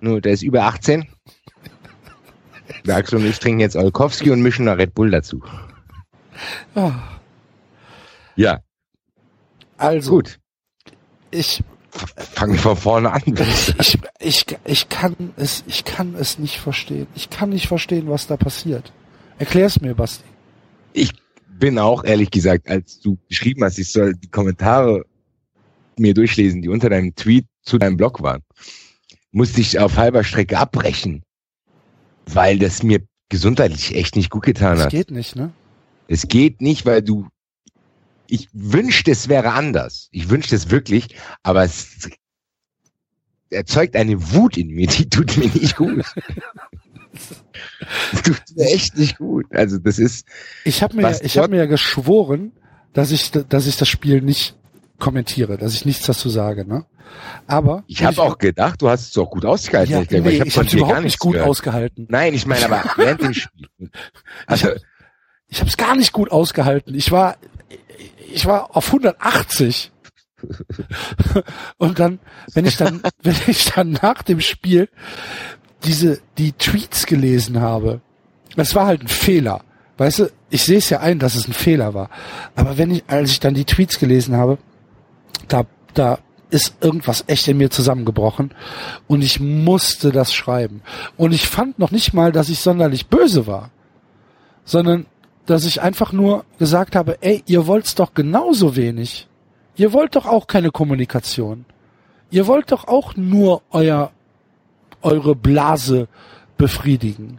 [0.00, 1.06] nur, der ist über 18.
[2.86, 5.42] Der Axel und ich trinken jetzt Olkowski und mischen noch Red Bull dazu.
[6.74, 6.92] Ah,
[8.34, 8.60] Ja,
[9.78, 10.38] also, gut.
[11.30, 11.62] ich,
[12.16, 13.22] Fangen wir von vorne an.
[13.80, 17.06] ich, ich, ich kann es, ich kann es nicht verstehen.
[17.14, 18.92] Ich kann nicht verstehen, was da passiert.
[19.38, 20.24] Erklär's mir, Basti.
[20.92, 21.12] Ich
[21.48, 25.04] bin auch, ehrlich gesagt, als du geschrieben hast, ich soll die Kommentare
[25.98, 28.42] mir durchlesen, die unter deinem Tweet zu deinem Blog waren,
[29.32, 31.22] musste ich auf halber Strecke abbrechen,
[32.26, 34.90] weil das mir gesundheitlich echt nicht gut getan Das hat.
[34.90, 35.52] geht nicht, ne?
[36.08, 37.26] Es geht nicht, weil du,
[38.28, 40.08] ich wünschte, es wäre anders.
[40.12, 41.08] Ich wünschte es wirklich,
[41.42, 42.08] aber es
[43.50, 46.04] erzeugt eine Wut in mir, die tut mir nicht gut.
[48.12, 49.46] Das tut mir echt nicht gut.
[49.50, 50.26] Also das ist,
[50.64, 52.52] Ich habe mir, ich habe mir ja geschworen,
[52.92, 54.56] dass ich, dass ich das Spiel nicht
[54.98, 56.84] kommentiere, dass ich nichts dazu sage, ne?
[57.46, 59.92] Aber ich habe auch gedacht, du hast es auch gut ausgehalten.
[59.92, 61.48] ja, Ich nee, hab ich habe dir überhaupt gar nicht gut gehört.
[61.48, 62.06] ausgehalten.
[62.10, 63.68] Nein, ich meine aber während dem Spiel.
[64.46, 64.70] Also,
[65.46, 66.94] Ich habe es gar nicht gut ausgehalten.
[66.94, 67.36] Ich war,
[68.32, 69.92] ich war auf 180.
[71.78, 72.18] Und dann,
[72.52, 74.88] wenn ich dann, wenn ich dann nach dem Spiel
[75.84, 78.00] diese, die Tweets gelesen habe,
[78.56, 79.62] das war halt ein Fehler.
[79.98, 82.10] Weißt du, ich sehe es ja ein, dass es ein Fehler war.
[82.54, 84.58] Aber wenn ich, als ich dann die Tweets gelesen habe,
[85.48, 85.64] da,
[85.94, 86.18] da
[86.50, 88.54] ist irgendwas echt in mir zusammengebrochen
[89.08, 90.82] und ich musste das schreiben.
[91.16, 93.70] Und ich fand noch nicht mal, dass ich sonderlich böse war,
[94.64, 95.06] sondern
[95.46, 99.28] dass ich einfach nur gesagt habe, ey, ihr wollt's doch genauso wenig.
[99.76, 101.64] Ihr wollt doch auch keine Kommunikation.
[102.30, 104.10] Ihr wollt doch auch nur euer,
[105.02, 106.08] eure Blase
[106.56, 107.38] befriedigen.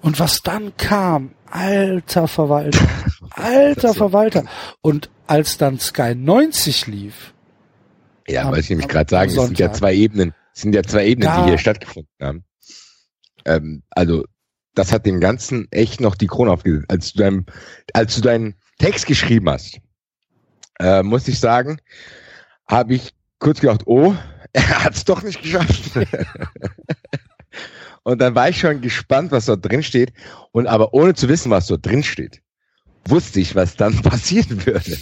[0.00, 2.86] Und was dann kam, alter Verwalter,
[3.30, 4.44] alter Verwalter.
[4.80, 7.34] Und als dann Sky 90 lief,
[8.26, 9.76] ja, Am- wollte ich nämlich gerade sagen, es sind ja Sonntag.
[9.78, 12.44] zwei Ebenen, es sind ja zwei Ebenen, Da- die hier stattgefunden haben.
[13.44, 14.24] Ähm, also,
[14.74, 16.86] das hat dem Ganzen echt noch die Krone aufgesetzt.
[16.88, 17.46] Als du deinem,
[17.92, 19.80] als du deinen Text geschrieben hast,
[20.80, 21.78] äh, muss ich sagen,
[22.68, 24.14] habe ich kurz gedacht, oh,
[24.52, 25.92] er hat es doch nicht geschafft.
[28.02, 30.12] und dann war ich schon gespannt, was dort drin steht.
[30.52, 32.42] Und aber ohne zu wissen, was dort drin steht,
[33.06, 34.96] wusste ich, was dann passieren würde.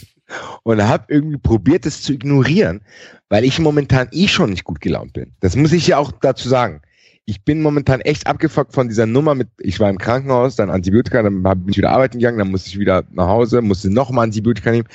[0.63, 2.83] Und habe irgendwie probiert, es zu ignorieren,
[3.29, 5.35] weil ich momentan eh schon nicht gut gelaunt bin.
[5.41, 6.83] Das muss ich ja auch dazu sagen.
[7.27, 11.23] Ich bin momentan echt abgefuckt von dieser Nummer mit, ich war im Krankenhaus, dann Antibiotika,
[11.23, 14.71] dann bin ich wieder arbeiten gegangen, dann musste ich wieder nach Hause, musste nochmal Antibiotika
[14.71, 14.89] nehmen.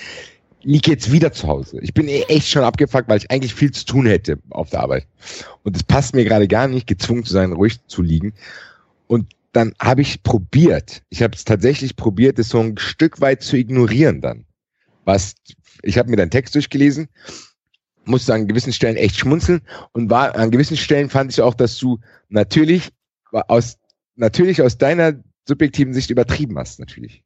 [0.61, 1.79] Lieg jetzt wieder zu Hause.
[1.81, 5.05] Ich bin echt schon abgefuckt, weil ich eigentlich viel zu tun hätte auf der Arbeit.
[5.63, 8.33] Und es passt mir gerade gar nicht, gezwungen zu sein, ruhig zu liegen.
[9.05, 13.43] Und dann habe ich probiert, ich habe es tatsächlich probiert, es so ein Stück weit
[13.43, 14.45] zu ignorieren dann.
[15.05, 15.35] Was,
[15.83, 17.07] ich habe mir deinen Text durchgelesen,
[18.08, 19.61] musste an gewissen Stellen echt schmunzeln
[19.93, 22.90] und war an gewissen Stellen fand ich auch, dass du natürlich
[23.32, 23.77] aus
[24.16, 25.14] natürlich aus deiner
[25.48, 27.24] subjektiven Sicht übertrieben hast, natürlich.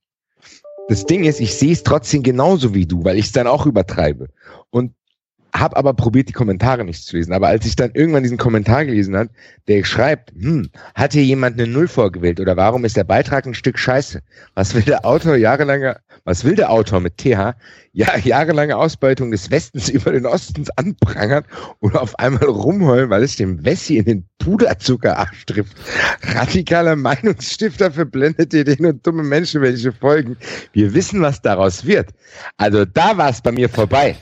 [0.88, 3.66] Das Ding ist, ich sehe es trotzdem genauso wie du, weil ich es dann auch
[3.66, 4.30] übertreibe.
[4.72, 4.94] Und
[5.54, 7.34] habe aber probiert, die Kommentare nicht zu lesen.
[7.34, 9.30] Aber als ich dann irgendwann diesen Kommentar gelesen hat,
[9.68, 13.54] der schreibt, hm, hat hier jemand eine Null vorgewählt oder warum ist der Beitrag ein
[13.54, 14.22] Stück Scheiße?
[14.56, 17.56] Was will der Autor jahrelange, was will der Autor mit TH?
[17.92, 21.44] Ja, jahrelange Ausbeutung des Westens über den Ostens anprangern
[21.80, 25.76] oder auf einmal rumheulen, weil es dem Wessi in den Puderzuckerarsch trifft.
[26.22, 30.38] Radikaler Meinungsstifter für blendete Ideen und dumme Menschen, welche folgen.
[30.74, 32.10] Wir wissen, was daraus wird.
[32.58, 34.16] Also da war es bei mir vorbei.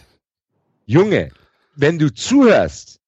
[0.89, 1.31] Junge,
[1.75, 3.01] wenn du zuhörst,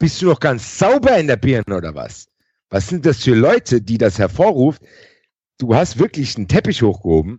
[0.00, 2.26] bist du noch ganz sauber in der Birne oder was?
[2.70, 4.82] Was sind das für Leute, die das hervorruft?
[5.56, 7.38] Du hast wirklich einen Teppich hochgehoben,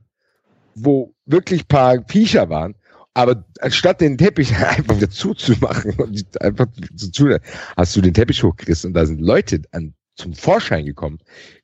[0.76, 2.76] wo wirklich paar Viecher waren,
[3.14, 7.38] aber anstatt den Teppich einfach wieder zuzumachen und einfach zu tun,
[7.76, 11.20] hast du den Teppich hochgerissen und da sind Leute an, zum Vorschein gekommen.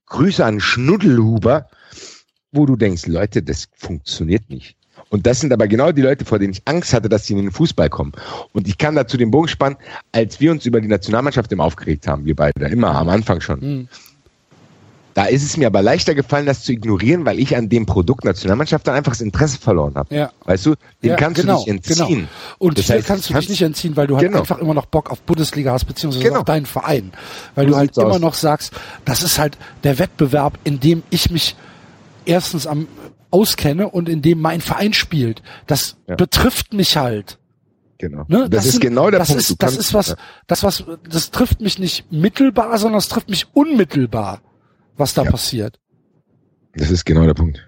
[0.07, 1.69] Grüße an Schnuddelhuber,
[2.51, 4.76] wo du denkst, Leute, das funktioniert nicht.
[5.09, 7.39] Und das sind aber genau die Leute, vor denen ich Angst hatte, dass sie in
[7.39, 8.11] den Fußball kommen.
[8.53, 9.77] Und ich kann dazu den Bogen spannen,
[10.11, 13.59] als wir uns über die Nationalmannschaft immer aufgeregt haben, wir beide, immer am Anfang schon.
[13.59, 13.87] Mhm.
[15.13, 18.23] Da ist es mir aber leichter gefallen, das zu ignorieren, weil ich an dem Produkt
[18.23, 20.13] Nationalmannschaft dann einfach das Interesse verloren habe.
[20.13, 20.31] Ja.
[20.45, 22.05] Weißt du, dem ja, kannst genau, du nicht entziehen.
[22.05, 22.27] Genau.
[22.59, 24.41] Und das heißt, kannst du dich nicht entziehen, weil du halt genau.
[24.41, 26.41] einfach immer noch Bock auf Bundesliga hast, beziehungsweise Genau.
[26.41, 27.13] auf deinen Verein.
[27.55, 28.19] Weil So du halt immer aus.
[28.19, 28.73] noch sagst,
[29.05, 31.55] das ist halt der Wettbewerb, in dem ich mich
[32.25, 32.87] erstens am
[33.31, 35.41] auskenne und in dem mein Verein spielt.
[35.65, 36.15] Das Ja.
[36.15, 37.38] betrifft mich halt.
[37.99, 38.25] Genau.
[38.27, 38.47] Ne?
[38.49, 39.41] Das, ist sind- genau der das Punkt.
[39.43, 40.15] Ist, das ist was,
[40.45, 44.41] das was, das trifft mich nicht mittelbar, sondern es trifft mich unmittelbar,
[44.97, 45.31] was da Ja.
[45.31, 45.80] passiert.
[46.75, 47.67] Das ist genau der Punkt.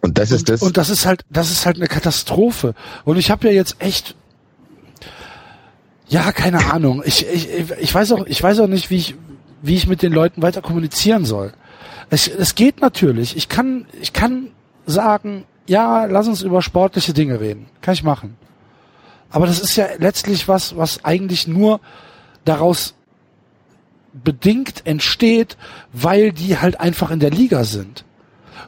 [0.00, 0.62] Und das ist und, das.
[0.62, 2.74] und das ist halt, das ist halt eine Katastrophe.
[3.04, 4.14] Und ich habe ja jetzt echt,
[6.08, 7.02] ja, keine Ahnung.
[7.04, 7.48] Ich, ich,
[7.80, 9.14] ich weiß auch, ich weiß auch nicht, wie ich,
[9.62, 11.52] wie ich mit den Leuten weiter kommunizieren soll.
[12.10, 13.36] Es, es geht natürlich.
[13.36, 14.48] Ich kann, ich kann
[14.86, 17.66] sagen, ja, lass uns über sportliche Dinge reden.
[17.80, 18.36] Kann ich machen.
[19.30, 21.80] Aber das ist ja letztlich was, was eigentlich nur
[22.44, 22.94] daraus
[24.12, 25.56] bedingt entsteht,
[25.92, 28.04] weil die halt einfach in der Liga sind.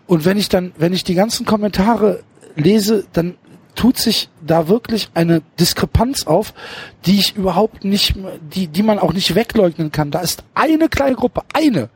[0.07, 2.23] Und wenn ich dann, wenn ich die ganzen Kommentare
[2.57, 3.37] lese, dann
[3.77, 6.55] tut sich da wirklich eine Diskrepanz auf,
[7.05, 8.15] die ich überhaupt nicht,
[8.53, 10.11] die, die man auch nicht wegleugnen kann.
[10.11, 11.91] Da ist eine kleine Gruppe, eine.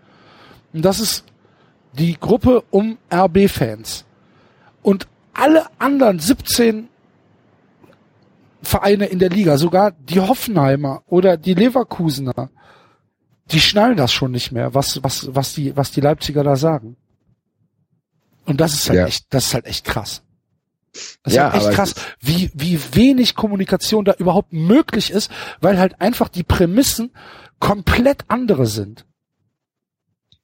[0.73, 1.25] Und das ist
[1.93, 4.05] die Gruppe um RB-Fans.
[4.83, 6.89] Und alle anderen 17
[8.63, 12.51] Vereine in der Liga, sogar die Hoffenheimer oder die Leverkusener,
[13.51, 16.97] die schnallen das schon nicht mehr, was, was, was die, was die Leipziger da sagen.
[18.45, 19.07] Und das ist halt Ja.
[19.07, 20.23] echt, das ist halt echt krass.
[21.23, 25.79] Das ist Ja, halt echt krass, wie, wie wenig Kommunikation da überhaupt möglich ist, weil
[25.79, 27.13] halt einfach die Prämissen
[27.61, 29.07] komplett andere sind.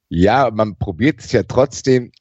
[0.08, 2.12] Ja, man probiert es ja trotzdem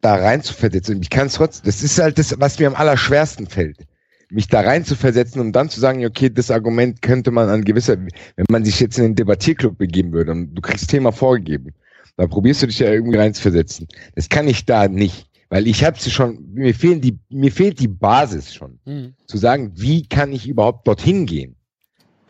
[0.00, 1.00] da rein zu versetzen.
[1.02, 3.86] Ich kann es trotzdem, das ist halt das, was mir am allerschwersten fällt.
[4.30, 7.64] Mich da rein zu versetzen, um dann zu sagen, okay, das Argument könnte man an
[7.64, 11.74] gewisser, wenn man sich jetzt in den Debattierclub begeben würde und du kriegst Thema vorgegeben,
[12.16, 13.88] da probierst du dich ja irgendwie rein zu versetzen.
[14.14, 17.80] Das kann ich da nicht, weil ich habe sie schon, mir fehlen die, mir fehlt
[17.80, 18.78] die Basis schon
[19.26, 21.56] zu sagen, wie kann ich überhaupt dorthin gehen?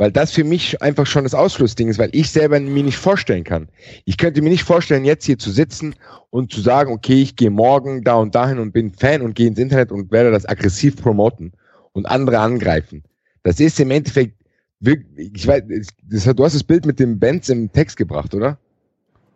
[0.01, 3.45] Weil das für mich einfach schon das Ausschlussding ist, weil ich selber mir nicht vorstellen
[3.45, 3.69] kann.
[4.07, 5.95] Ich könnte mir nicht vorstellen, jetzt hier zu sitzen
[6.31, 9.47] und zu sagen, okay, ich gehe morgen da und dahin und bin Fan und gehe
[9.49, 11.53] ins Internet und werde das aggressiv promoten
[11.93, 13.05] und andere angreifen.
[13.43, 14.37] Das ist im Endeffekt,
[14.81, 15.65] wirklich- ich weiß,
[16.09, 18.57] du hast das Bild mit dem Benz im Text gebracht, oder?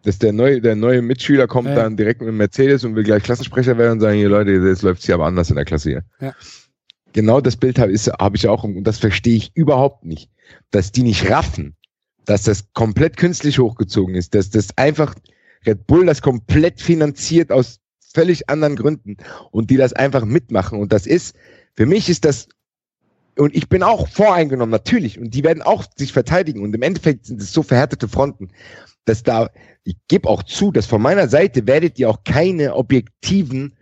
[0.05, 1.75] Dass der neue, der neue Mitschüler kommt Ja.
[1.75, 4.81] dann direkt mit dem Mercedes und will gleich Klassensprecher werden und sagen, hier Leute, jetzt
[4.81, 6.05] läuft's hier aber anders in der Klasse hier.
[6.23, 6.35] Ja.
[7.13, 10.31] Genau das Bild habe hab ich auch und das verstehe ich überhaupt nicht.
[10.71, 11.77] Dass die nicht raffen,
[12.25, 15.15] dass das komplett künstlich hochgezogen ist, dass das einfach
[15.67, 17.81] Red Bull das komplett finanziert aus
[18.15, 19.17] völlig anderen Gründen
[19.51, 20.79] und die das einfach mitmachen.
[20.79, 21.35] Und das ist,
[21.75, 22.49] für mich ist das,
[23.37, 26.63] und ich bin auch voreingenommen, natürlich, und die werden auch sich verteidigen.
[26.63, 28.51] Und im Endeffekt sind es so verhärtete Fronten,
[29.05, 29.51] dass da,
[29.83, 33.77] ich gebe auch zu, dass von meiner Seite werdet ihr auch keine objektiven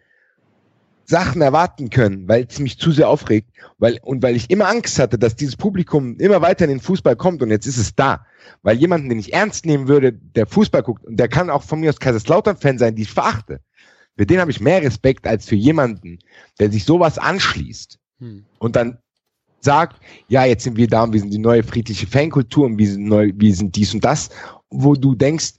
[1.05, 4.99] Sachen erwarten können, weil es mich zu sehr aufregt, weil und weil ich immer Angst
[4.99, 8.25] hatte, dass dieses Publikum immer weiter in den Fußball kommt und jetzt ist es da,
[8.63, 11.81] weil jemanden, den ich ernst nehmen würde, der Fußball guckt und der kann auch von
[11.81, 13.61] mir aus Kaiserslautern-Fan sein, die ich verachte.
[14.17, 16.19] Für den habe ich mehr Respekt als für jemanden,
[16.59, 18.45] der sich sowas anschließt Hm.
[18.61, 18.99] und dann
[19.61, 22.89] sagt, ja, jetzt sind wir da und wir sind die neue friedliche Fankultur und wir
[22.89, 24.31] sind neu, wir sind dies und das,
[24.71, 25.55] wo du denkst,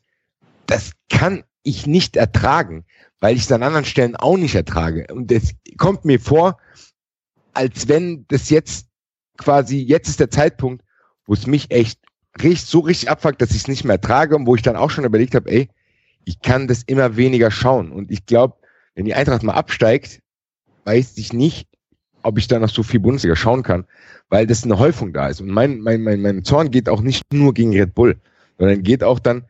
[0.65, 2.85] das kann ich nicht ertragen,
[3.19, 5.07] weil ich es an anderen Stellen auch nicht ertrage.
[5.11, 6.57] Und es kommt mir vor,
[7.53, 8.87] als wenn das jetzt
[9.37, 10.83] quasi, jetzt ist der Zeitpunkt,
[11.25, 11.99] wo es mich echt
[12.41, 14.89] richtig, so richtig abfuckt, dass ich es nicht mehr ertrage und wo ich dann auch
[14.89, 15.69] schon überlegt habe, ey,
[16.25, 17.91] ich kann das immer weniger schauen.
[17.91, 18.55] Und ich glaube,
[18.95, 20.21] wenn die Eintracht mal absteigt,
[20.85, 21.67] weiß ich nicht,
[22.23, 23.85] ob ich da noch so viel Bundesliga schauen kann,
[24.29, 25.41] weil das eine Häufung da ist.
[25.41, 28.19] Und mein, mein, mein, mein Zorn geht auch nicht nur gegen Red Bull,
[28.57, 29.45] sondern geht auch dann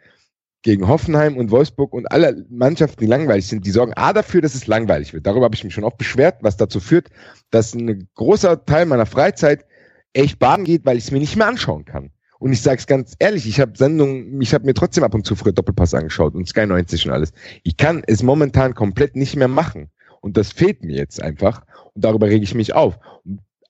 [0.63, 4.55] gegen Hoffenheim und Wolfsburg und alle Mannschaften, die langweilig sind, die sorgen A dafür, dass
[4.55, 5.27] es langweilig wird.
[5.27, 7.09] Darüber habe ich mich schon oft beschwert, was dazu führt,
[7.51, 9.65] dass ein großer Teil meiner Freizeit
[10.13, 12.11] echt baden geht, weil ich es mir nicht mehr anschauen kann.
[12.39, 15.25] Und ich sage es ganz ehrlich, ich habe Sendungen, ich habe mir trotzdem ab und
[15.25, 17.31] zu früher Doppelpass angeschaut und Sky 90 und alles.
[17.63, 19.89] Ich kann es momentan komplett nicht mehr machen.
[20.21, 21.63] Und das fehlt mir jetzt einfach.
[21.93, 22.99] Und darüber rege ich mich auf.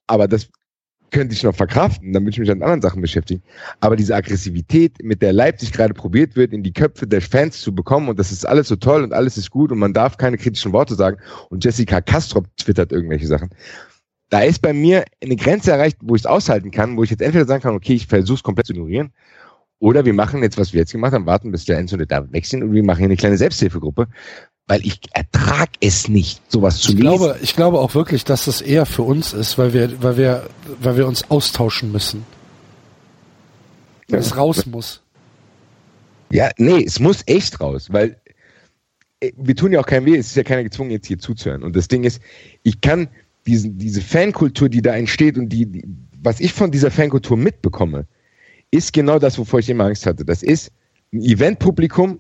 [0.07, 0.49] Aber das
[1.14, 3.42] könnte ich noch verkraften, dann würde ich mich mit anderen Sachen beschäftigen.
[3.80, 7.74] Aber diese Aggressivität, mit der Leipzig gerade probiert wird, in die Köpfe der Fans zu
[7.74, 10.38] bekommen und das ist alles so toll und alles ist gut und man darf keine
[10.38, 11.17] kritischen Worte sagen
[11.50, 13.50] und Jessica Kastrop twittert irgendwelche Sachen.
[14.30, 17.22] Da ist bei mir eine Grenze erreicht, wo ich es aushalten kann, wo ich jetzt
[17.22, 19.14] entweder sagen kann, okay, ich versuche es komplett zu ignorieren,
[19.83, 22.32] oder wir machen jetzt, was wir jetzt gemacht haben, warten, bis der Enzo und David
[22.32, 24.08] weg sind und wir machen hier eine kleine Selbsthilfegruppe,
[24.67, 27.01] weil ich ertrag es nicht, sowas zu Ich lesen.
[27.01, 30.50] glaube, ich glaube auch wirklich, dass das eher für uns ist, weil wir, weil wir,
[30.82, 32.25] weil wir uns austauschen müssen.
[34.08, 35.01] Weil es raus muss.
[36.32, 38.17] Ja, nee, es muss echt raus, weil
[39.19, 41.64] äh, wir tun ja auch kein weh, es ist ja keiner gezwungen, jetzt hier zuzuhören.
[41.64, 42.22] Und das Ding ist,
[42.64, 43.08] ich kann
[43.45, 45.83] diesen, diese Fankultur, die da entsteht und die, die,
[46.22, 48.08] was ich von dieser Fankultur mitbekomme,
[48.72, 50.25] ist genau das, wovor ich immer Angst hatte.
[50.25, 50.72] Das ist
[51.14, 52.19] ein Eventpublikum,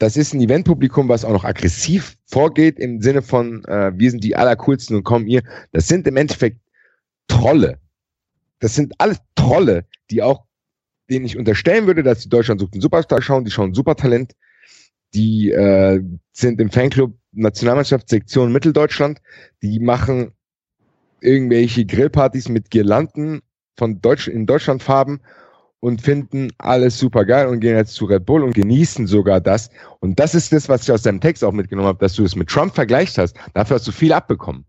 [0.00, 4.24] das ist ein Eventpublikum, was auch noch aggressiv vorgeht im Sinne von, äh, wir sind
[4.24, 5.42] die allercoolsten und kommen ihr.
[5.72, 6.58] Das sind im Endeffekt
[7.28, 7.78] Trolle.
[8.60, 10.46] Das sind alles Trolle, die auch
[11.10, 14.32] denen ich unterstellen würde, dass die Deutschland sucht einen Superstar schauen, die schauen Supertalent,
[15.12, 16.00] die äh,
[16.32, 19.20] sind im Fanclub Nationalmannschaftssektion Mitteldeutschland,
[19.60, 20.32] die machen
[21.20, 23.42] irgendwelche Grillpartys mit Girlanden
[23.76, 25.20] von Deutsch in Deutschlandfarben
[25.80, 29.70] und finden alles super geil und gehen jetzt zu Red Bull und genießen sogar das.
[29.98, 32.36] Und das ist das, was ich aus deinem Text auch mitgenommen habe, dass du es
[32.36, 33.36] mit Trump vergleicht hast.
[33.54, 34.66] Dafür hast du viel abbekommen.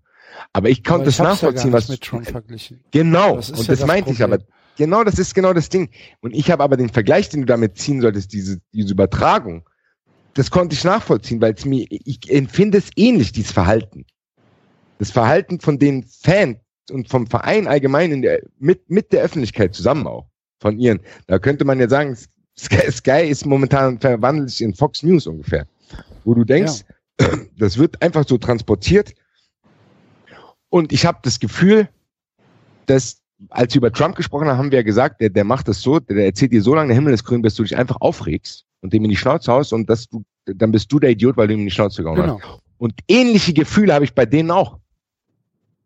[0.54, 2.84] Aber ich konnte Aber es ich hab's nachvollziehen, ja was mit Trump verglichen.
[2.92, 4.40] Genau, Das und ja das, das meinte ich aber.
[4.78, 5.90] Genau, das ist genau das Ding.
[6.22, 9.68] Und ich habe aber den Vergleich, den du damit ziehen solltest, diese, diese Übertragung,
[10.34, 14.06] das konnte ich nachvollziehen, weil es mir, ich empfinde es ähnlich, dieses Verhalten.
[14.98, 16.58] Das Verhalten von den Fans
[16.90, 20.31] und vom Verein allgemein in der, mit, mit der Öffentlichkeit zusammen auch.
[20.62, 21.00] Von ihren.
[21.28, 22.16] Da könnte man ja sagen,
[22.58, 25.66] Sky, Sky ist momentan verwandelt sich in Fox News ungefähr.
[26.24, 26.84] Wo du denkst,
[27.58, 29.14] das wird einfach so transportiert.
[30.70, 31.90] Und ich habe das Gefühl,
[32.86, 35.82] dass als wir über Trump gesprochen haben, haben wir ja gesagt, der, der macht das
[35.82, 37.98] so, der, der erzählt dir so lange, der Himmel ist grün, bis du dich einfach
[38.00, 41.38] aufregst und dem in die Schnauze haust und dass du, dann bist du der Idiot,
[41.38, 42.40] weil du ihm in die Schnauze gehauen Genau.
[42.40, 42.62] hast.
[42.78, 44.78] Und ähnliche Gefühle habe ich bei denen auch.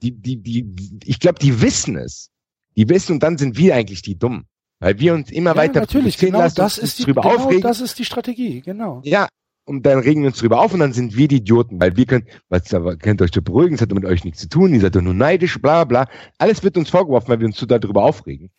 [0.01, 0.65] Die, die, die,
[1.05, 2.29] ich glaube, die wissen es.
[2.75, 4.45] Die wissen und dann sind wir eigentlich die Dummen.
[4.79, 7.61] Weil wir uns immer Ja, weiter natürlich, genau lassen, das ist die, drüber genau aufregen.
[7.61, 9.01] das ist die Strategie, genau.
[9.03, 9.27] Ja,
[9.65, 12.05] und dann regen wir uns drüber auf und dann sind wir die Idioten, weil wir
[12.05, 14.81] können, was aber könnt euch doch beruhigen, es hat mit euch nichts zu tun, ihr
[14.81, 16.07] seid doch nur neidisch, bla bla.
[16.37, 18.51] Alles wird uns vorgeworfen, weil wir uns so darüber aufregen.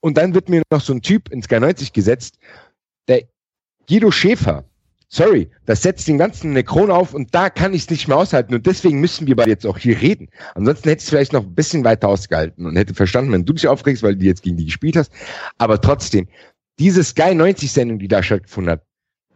[0.00, 2.38] Und dann wird mir noch so ein Typ ins Sky90 gesetzt,
[3.08, 3.24] der
[3.88, 4.64] Guido Schäfer.
[5.10, 8.18] Sorry, das setzt den ganzen eine Krone auf und da kann ich es nicht mehr
[8.18, 10.28] aushalten und deswegen müssen wir beide jetzt auch hier reden.
[10.54, 13.54] Ansonsten hätte ich es vielleicht noch ein bisschen weiter ausgehalten und hätte verstanden, wenn du
[13.54, 15.10] dich aufregst, weil du jetzt gegen die gespielt hast.
[15.56, 16.28] Aber trotzdem,
[16.78, 18.82] diese Sky 90 Sendung, die da stattgefunden hat,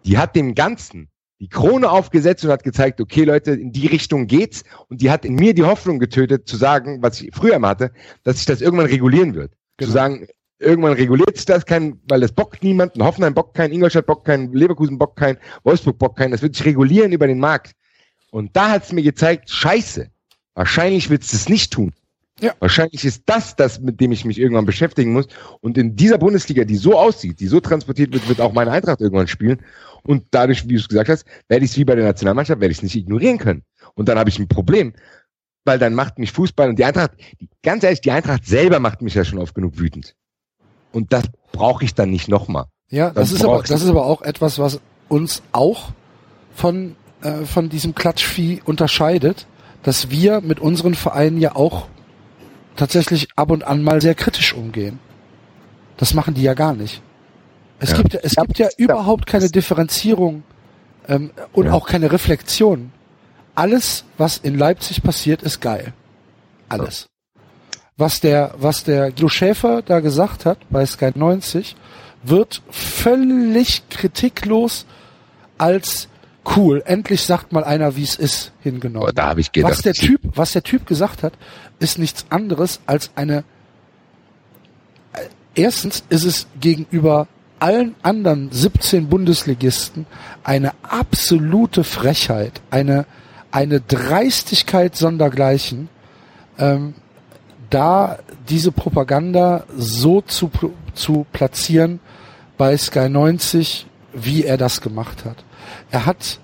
[0.04, 1.08] die hat dem Ganzen
[1.40, 4.62] die Krone aufgesetzt und hat gezeigt, okay Leute, in die Richtung geht's.
[4.88, 7.90] Und die hat in mir die Hoffnung getötet, zu sagen, was ich früher immer hatte,
[8.22, 9.52] dass sich das irgendwann regulieren wird.
[9.76, 9.88] Genau.
[9.88, 10.26] Zu sagen,
[10.62, 14.24] irgendwann reguliert sich das kein, weil das bockt niemand, ein Hoffenheim bockt kein, Ingolstadt bockt
[14.26, 17.72] kein, Leverkusen bockt kein, Wolfsburg bockt kein, das wird sich regulieren über den Markt.
[18.30, 20.08] Und da hat's mir gezeigt, scheiße,
[20.54, 21.92] wahrscheinlich wird's es nicht tun.
[22.40, 22.54] Ja.
[22.60, 25.28] Wahrscheinlich ist das das, mit dem ich mich irgendwann beschäftigen muss.
[25.60, 29.00] Und in dieser Bundesliga, die so aussieht, die so transportiert wird, wird auch meine Eintracht
[29.00, 29.60] irgendwann spielen.
[30.02, 32.72] Und dadurch, wie du es gesagt hast, werde ich es wie bei der Nationalmannschaft, werde
[32.72, 33.62] ich es nicht ignorieren können.
[33.94, 34.92] Und dann habe ich ein Problem,
[35.64, 39.02] weil dann macht mich Fußball und die Eintracht, die, ganz ehrlich, die Eintracht selber macht
[39.02, 40.16] mich ja schon oft genug wütend.
[40.92, 42.66] Und das brauche ich dann nicht nochmal.
[42.90, 45.90] Ja, das Dann ist aber, das ist aber auch etwas, was uns auch
[46.54, 49.46] von, äh, von diesem Klatschvieh unterscheidet,
[49.82, 51.86] dass wir mit unseren Vereinen ja auch
[52.76, 54.98] tatsächlich ab und an mal sehr kritisch umgehen.
[55.96, 57.02] Das machen die ja gar nicht.
[57.78, 57.96] Es Ja.
[57.98, 60.42] gibt, ja- es Ja, gibt ja das- überhaupt keine das- Differenzierung
[61.08, 61.72] ähm, und Ja.
[61.72, 62.92] auch keine Reflexion.
[63.54, 65.92] Alles, was in Leipzig passiert, ist geil.
[66.68, 67.06] Alles.
[68.02, 71.76] Was der, was der Guido Schäfer da gesagt hat bei Sky 90,
[72.24, 74.86] wird völlig kritiklos
[75.56, 76.08] als
[76.56, 76.82] cool.
[76.84, 79.12] Endlich sagt mal einer, wie es ist, hingenommen.
[79.14, 81.34] Da habe ich gedacht, was der Typ, was der Typ gesagt hat,
[81.78, 83.44] ist nichts anderes als eine.
[85.54, 87.28] Erstens ist es gegenüber
[87.60, 90.06] allen anderen 17 Bundesligisten
[90.42, 93.06] eine absolute Frechheit, eine
[93.52, 95.88] eine Dreistigkeit sondergleichen,
[96.58, 96.94] ähm,
[97.72, 98.18] da
[98.48, 100.50] diese Propaganda so zu,
[100.94, 102.00] zu platzieren
[102.58, 105.36] bei Sky 90, wie er das gemacht hat.
[105.90, 106.38] Er hat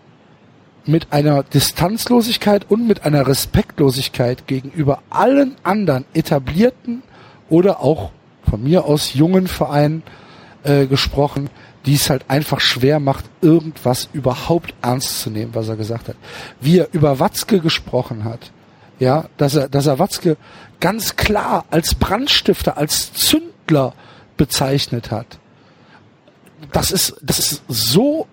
[0.86, 7.02] mit einer Distanzlosigkeit und mit einer Respektlosigkeit gegenüber allen anderen etablierten
[7.50, 8.10] oder auch
[8.48, 10.02] von mir aus jungen Vereinen
[10.62, 11.50] äh, gesprochen,
[11.84, 16.16] die es halt einfach schwer macht, irgendwas überhaupt ernst zu nehmen, was er gesagt hat.
[16.60, 18.50] Wie er über Watzke gesprochen hat,
[19.00, 20.36] Ja, dass er, dass er Watzke
[20.80, 23.94] ganz klar als Brandstifter, als Zündler
[24.36, 25.38] bezeichnet hat.
[26.72, 28.26] Das ist, das ist so,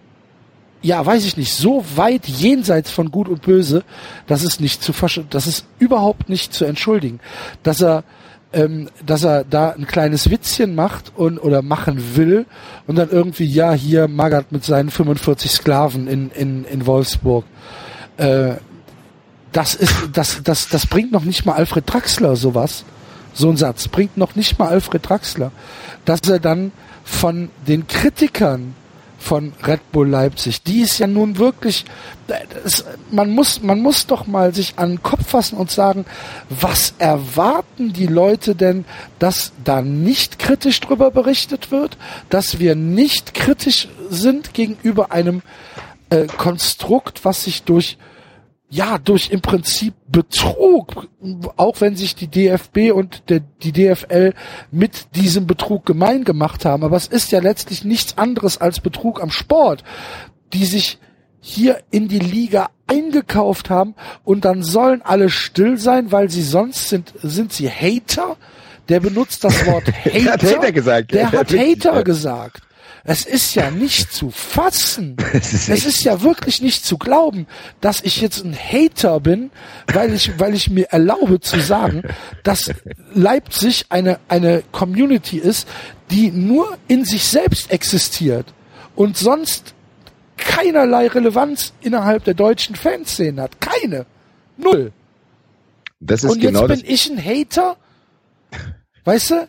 [0.81, 3.83] ja, weiß ich nicht, so weit jenseits von Gut und Böse,
[4.27, 4.93] dass es nicht zu,
[5.29, 7.19] das ist überhaupt nicht zu entschuldigen,
[7.63, 8.03] dass er,
[8.53, 12.45] ähm, dass er da ein kleines Witzchen macht und oder machen will
[12.87, 17.45] und dann irgendwie ja hier Magath mit seinen 45 Sklaven in in in Wolfsburg.
[18.17, 18.55] Äh,
[19.55, 22.83] das ist, das, das, das bringt noch nicht mal Alfred Draxler sowas.
[23.33, 25.53] So ein Satz bringt noch nicht mal Alfred Draxler.
[26.03, 26.73] Dass er dann
[27.05, 28.75] von den Kritikern
[29.17, 31.85] von Red Bull Leipzig, die ist ja nun wirklich,
[32.27, 36.05] das, man muss, man muss doch mal sich an den Kopf fassen und sagen,
[36.49, 38.83] was erwarten die Leute denn,
[39.19, 41.97] dass da nicht kritisch drüber berichtet wird,
[42.29, 45.43] dass wir nicht kritisch sind gegenüber einem
[46.09, 47.97] äh, Konstrukt, was sich durch
[48.69, 51.07] ja, durch im Prinzip Betrug,
[51.55, 54.33] auch wenn sich die DFB und der, die DFL
[54.71, 56.83] mit diesem Betrug gemein gemacht haben.
[56.83, 59.83] Aber es ist ja letztlich nichts anderes als Betrug am Sport,
[60.53, 60.97] die sich
[61.39, 66.89] hier in die Liga eingekauft haben und dann sollen alle still sein, weil sie sonst
[66.89, 68.35] sind, sind sie Hater.
[68.89, 70.09] Der benutzt das Wort Hater.
[70.19, 71.13] der hat Hater gesagt.
[71.13, 72.61] Der hat Hater gesagt.
[73.07, 75.15] Es ist ja nicht zu fassen.
[75.33, 77.45] Ist es ist ja wirklich nicht zu glauben,
[77.79, 79.51] dass ich jetzt ein Hater bin,
[79.93, 82.01] weil ich, weil ich mir erlaube zu sagen,
[82.43, 82.71] dass
[83.13, 85.67] Leipzig eine, eine Community ist,
[86.09, 88.53] die nur in sich selbst existiert
[88.95, 89.75] und sonst
[90.37, 93.61] keinerlei Relevanz innerhalb der deutschen Fanszene hat.
[93.61, 94.07] Keine.
[94.57, 94.91] Null.
[95.99, 97.77] Das ist und jetzt genau bin ich ein Hater?
[99.03, 99.47] Weißt du?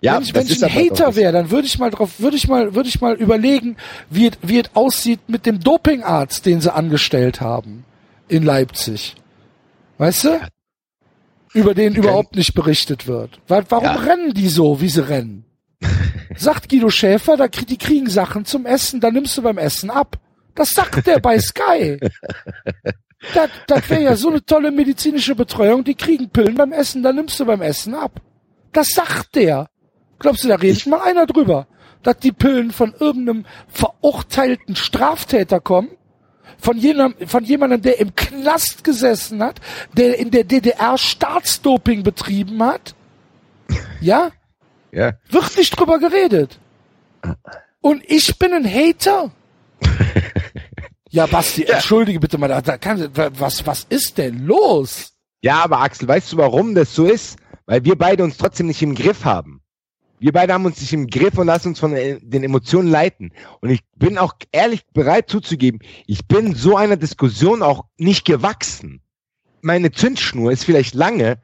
[0.00, 2.46] Ja, wenn ich, wenn ich ein Hater wäre, dann würde ich mal drauf, würde ich
[2.46, 3.76] mal, würde ich mal überlegen,
[4.10, 7.84] wie, wie es aussieht mit dem Dopingarzt, den sie angestellt haben
[8.28, 9.16] in Leipzig.
[9.98, 10.40] Weißt du?
[11.52, 12.00] Über den okay.
[12.00, 13.40] überhaupt nicht berichtet wird.
[13.48, 13.94] Warum ja.
[13.94, 15.44] rennen die so, wie sie rennen?
[16.36, 20.18] Sagt Guido Schäfer, da, die kriegen Sachen zum Essen, da nimmst du beim Essen ab.
[20.54, 21.98] Das sagt der bei Sky.
[23.34, 27.12] Das, das wäre ja so eine tolle medizinische Betreuung, die kriegen Pillen beim Essen, da
[27.12, 28.20] nimmst du beim Essen ab.
[28.72, 29.68] Das sagt der.
[30.18, 31.66] Glaubst du, da redet mal einer drüber,
[32.02, 35.90] dass die Pillen von irgendeinem verurteilten Straftäter kommen?
[36.60, 39.60] Von, jenem, von jemandem, der im Knast gesessen hat,
[39.92, 42.94] der in der DDR Staatsdoping betrieben hat?
[44.00, 44.32] Ja?
[44.90, 45.12] Ja.
[45.28, 46.58] Wird nicht drüber geredet.
[47.80, 49.30] Und ich bin ein Hater?
[51.10, 51.74] ja, Basti, ja.
[51.74, 55.12] entschuldige bitte mal, da kann, was, was ist denn los?
[55.42, 57.38] Ja, aber Axel, weißt du, warum das so ist?
[57.66, 59.57] Weil wir beide uns trotzdem nicht im Griff haben.
[60.20, 63.32] Wir beide haben uns nicht im Griff und lassen uns von äh, den Emotionen leiten.
[63.60, 69.00] Und ich bin auch ehrlich bereit zuzugeben, ich bin so einer Diskussion auch nicht gewachsen.
[69.60, 71.38] Meine Zündschnur ist vielleicht lange,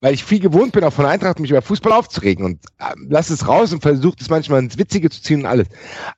[0.00, 3.30] weil ich viel gewohnt bin, auch von Eintracht mich über Fußball aufzuregen und äh, lass
[3.30, 5.68] es raus und versuche es manchmal ins Witzige zu ziehen und alles.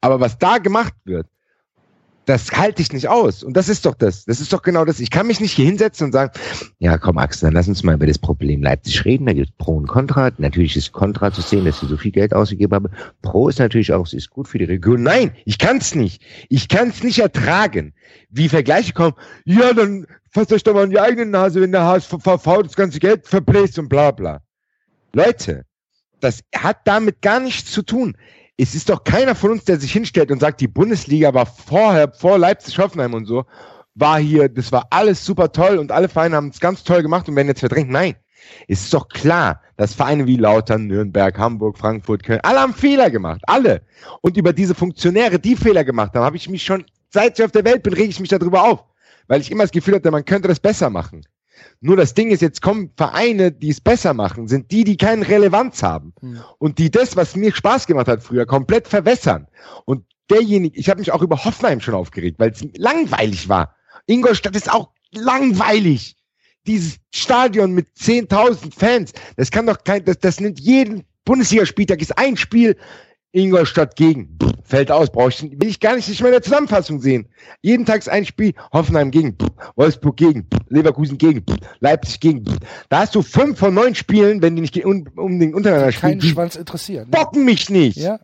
[0.00, 1.26] Aber was da gemacht wird,
[2.24, 3.42] das halte ich nicht aus.
[3.42, 4.24] Und das ist doch das.
[4.24, 5.00] Das ist doch genau das.
[5.00, 6.32] Ich kann mich nicht hier hinsetzen und sagen,
[6.78, 9.26] ja, komm, Axel, dann lass uns mal über das Problem Leipzig reden.
[9.26, 10.30] Da gibt es Pro und Contra.
[10.38, 12.88] Natürlich ist Contra zu sehen, dass sie so viel Geld ausgegeben haben.
[13.22, 15.02] Pro ist natürlich auch, es ist gut für die Region.
[15.02, 16.22] Nein, ich kann es nicht.
[16.48, 17.92] Ich kann es nicht ertragen.
[18.30, 21.84] Wie Vergleiche kommen, ja, dann fasst euch doch mal in die eigene Nase, wenn der
[21.84, 22.16] HSV
[22.62, 24.40] das ganze Geld verbläst und bla bla.
[25.12, 25.64] Leute,
[26.20, 28.16] das hat damit gar nichts zu tun
[28.62, 32.12] es ist doch keiner von uns, der sich hinstellt und sagt, die Bundesliga war vorher,
[32.12, 33.44] vor Leipzig, Hoffenheim und so,
[33.96, 37.28] war hier, das war alles super toll und alle Vereine haben es ganz toll gemacht
[37.28, 37.90] und werden jetzt verdrängt.
[37.90, 38.14] Nein.
[38.68, 43.10] Es ist doch klar, dass Vereine wie Lautern, Nürnberg, Hamburg, Frankfurt, Köln, alle haben Fehler
[43.10, 43.40] gemacht.
[43.46, 43.82] Alle.
[44.20, 47.52] Und über diese Funktionäre, die Fehler gemacht haben, habe ich mich schon, seit ich auf
[47.52, 48.84] der Welt bin, rege ich mich darüber auf.
[49.26, 51.22] Weil ich immer das Gefühl hatte, man könnte das besser machen.
[51.80, 55.26] Nur das Ding ist, jetzt kommen Vereine, die es besser machen, sind die, die keine
[55.26, 56.12] Relevanz haben.
[56.20, 56.40] Hm.
[56.58, 59.46] Und die das, was mir Spaß gemacht hat früher, komplett verwässern.
[59.84, 63.74] Und derjenige, ich habe mich auch über Hoffenheim schon aufgeregt, weil es langweilig war.
[64.06, 66.16] Ingolstadt ist auch langweilig.
[66.66, 72.16] Dieses Stadion mit 10.000 Fans, das kann doch kein, das, das nimmt jeden Bundesligaspieltag ist
[72.18, 72.76] ein Spiel
[73.32, 74.36] Ingolstadt gegen.
[74.40, 77.28] Pff, fällt aus, brauche ich, will ich gar nicht, nicht mehr in der Zusammenfassung sehen.
[77.60, 81.44] Jeden Tag ist ein Spiel, Hoffenheim gegen, pff, Wolfsburg gegen, pff, Leverkusen gegen,
[81.80, 82.44] Leipzig gegen.
[82.88, 86.20] Da hast du fünf von neun Spielen, wenn die nicht um, um den untereinander spielen.
[86.20, 87.06] Keinen Schwanz interessiert.
[87.06, 87.10] Ne?
[87.10, 87.96] Bocken mich nicht.
[87.98, 88.20] Ja.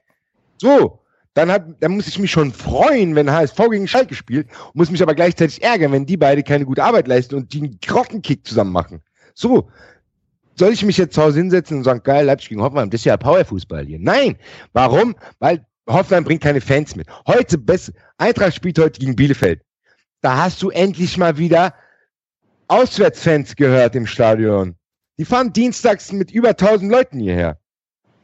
[0.59, 1.01] So.
[1.35, 5.01] Dann, hat, dann muss ich mich schon freuen, wenn HSV gegen Schalke spielt, muss mich
[5.03, 8.73] aber gleichzeitig ärgern, wenn die beide keine gute Arbeit leisten und die einen Grottenkick zusammen
[8.73, 9.03] machen.
[9.35, 9.69] So,
[10.59, 13.05] soll ich mich jetzt zu Hause hinsetzen und sagen, geil, Leipzig gegen Hoffenheim, das ist
[13.05, 13.99] ja Powerfußball hier.
[14.01, 14.37] Nein.
[14.73, 15.15] Warum?
[15.39, 17.07] Weil Hoffenheim bringt keine Fans mit.
[17.27, 19.63] Heute, best, Eintracht spielt heute gegen Bielefeld.
[20.21, 21.75] Da hast du endlich mal wieder
[22.69, 24.75] Auswärtsfans gehört im Stadion.
[25.19, 27.59] Die fahren dienstags mit über 1000 Leuten hierher.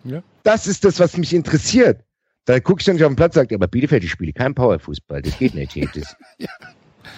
[0.04, 0.22] Ja.
[0.42, 2.02] Das ist das, was mich interessiert.
[2.44, 4.54] Da gucke ich dann nicht auf den Platz und sage, aber Bielefeld, ich spiele kein
[4.54, 5.22] Powerfußball.
[5.22, 5.74] Das geht nicht.
[5.96, 6.48] Das Ja.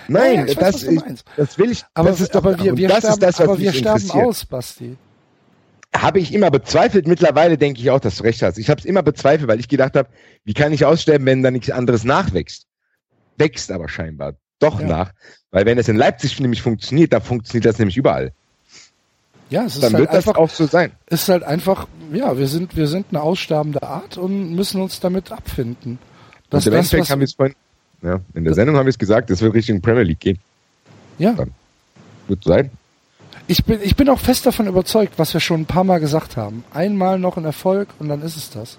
[0.09, 1.85] Nein, Ja, ja, weiß, das, das will ich.
[1.95, 3.79] Aber, das ist doch, aber wir, wir das sterben, ist das, was aber wir mich
[3.79, 4.25] sterben interessiert.
[4.25, 4.97] aus, Basti.
[5.95, 7.07] Habe ich immer bezweifelt.
[7.07, 8.59] Mittlerweile denke ich auch, dass du recht hast.
[8.59, 10.09] Ich habe es immer bezweifelt, weil ich gedacht habe,
[10.45, 12.67] wie kann ich aussterben, wenn da nichts anderes nachwächst?
[13.39, 14.87] Wächst aber scheinbar doch Ja.
[14.87, 15.13] nach.
[15.51, 18.33] Weil wenn es in Leipzig nämlich funktioniert, dann funktioniert das nämlich überall.
[19.49, 20.93] Ja, es ist Dann halt wird das einfach, auch so sein.
[21.07, 24.99] es ist halt einfach, ja, wir sind, wir sind eine aussterbende Art und müssen uns
[24.99, 25.99] damit abfinden.
[26.51, 27.55] Das, und im das, Endeffekt haben wir es vorhin,
[28.03, 30.39] ja, in der Sendung haben wir es gesagt, es wird Richtung Premier League gehen.
[31.19, 31.35] ja,
[32.29, 32.71] Wird sein.
[33.49, 36.37] Ich bin, ich bin auch fest davon überzeugt, was wir schon ein paar Mal gesagt
[36.37, 36.65] haben.
[36.73, 38.79] Einmal noch ein Erfolg und dann ist es das.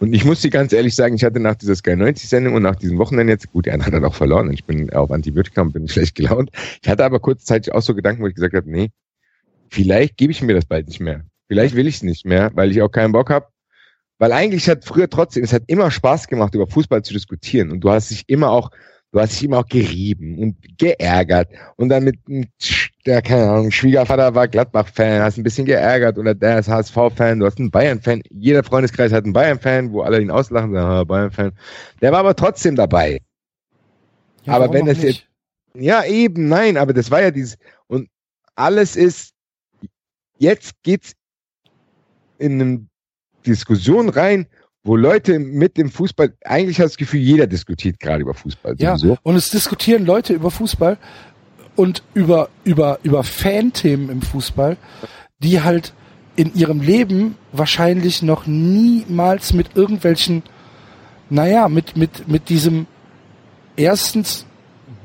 [0.00, 2.62] Und ich muss dir ganz ehrlich sagen, ich hatte nach dieser Sky 90 Sendung und
[2.62, 5.62] nach diesem Wochenende jetzt, gut, die andere hat auch verloren und ich bin auf Antibiotika
[5.62, 6.50] und bin schlecht gelaunt.
[6.82, 8.90] Ich hatte aber kurzzeitig auch so Gedanken, wo ich gesagt habe, nee,
[9.68, 11.24] vielleicht gebe ich mir das bald nicht mehr.
[11.48, 13.46] Vielleicht will ich es nicht mehr, weil ich auch keinen Bock habe.
[14.18, 17.70] Weil eigentlich hat früher trotzdem, es hat immer Spaß gemacht, über Fußball zu diskutieren.
[17.70, 18.70] Und du hast dich immer auch,
[19.12, 21.48] du hast dich immer auch gerieben und geärgert.
[21.76, 22.16] Und dann mit,
[23.06, 27.46] der, keine Ahnung, Schwiegervater war Gladbach-Fan, hast ein bisschen geärgert oder der ist HSV-Fan, du
[27.46, 28.22] hast einen Bayern-Fan.
[28.30, 31.52] Jeder Freundeskreis hat einen Bayern-Fan, wo alle ihn auslachen, sagen, ah, Bayern-Fan.
[32.00, 33.20] Der war aber trotzdem dabei.
[34.44, 35.28] Ja, Aber wenn es nicht?
[35.74, 37.56] Ja, eben, nein, aber das war ja dieses,
[37.86, 38.08] und
[38.56, 39.32] alles ist,
[40.38, 41.12] jetzt geht's
[42.38, 42.86] in eine
[43.46, 44.46] Diskussion rein,
[44.88, 48.74] wo Leute mit dem Fußball, eigentlich hast du das Gefühl, jeder diskutiert gerade über Fußball.
[48.78, 49.18] Ja, sowieso.
[49.22, 50.96] und es diskutieren Leute über Fußball
[51.76, 54.78] und über, über, über Fanthemen im Fußball,
[55.40, 55.92] die halt
[56.36, 60.42] in ihrem Leben wahrscheinlich noch niemals mit irgendwelchen,
[61.28, 62.86] naja, mit, mit, mit diesem
[63.76, 64.46] erstens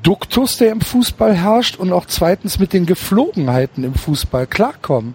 [0.02, 5.14] Duktus, der im Fußball herrscht und auch zweitens mit den Geflogenheiten im Fußball klarkommen,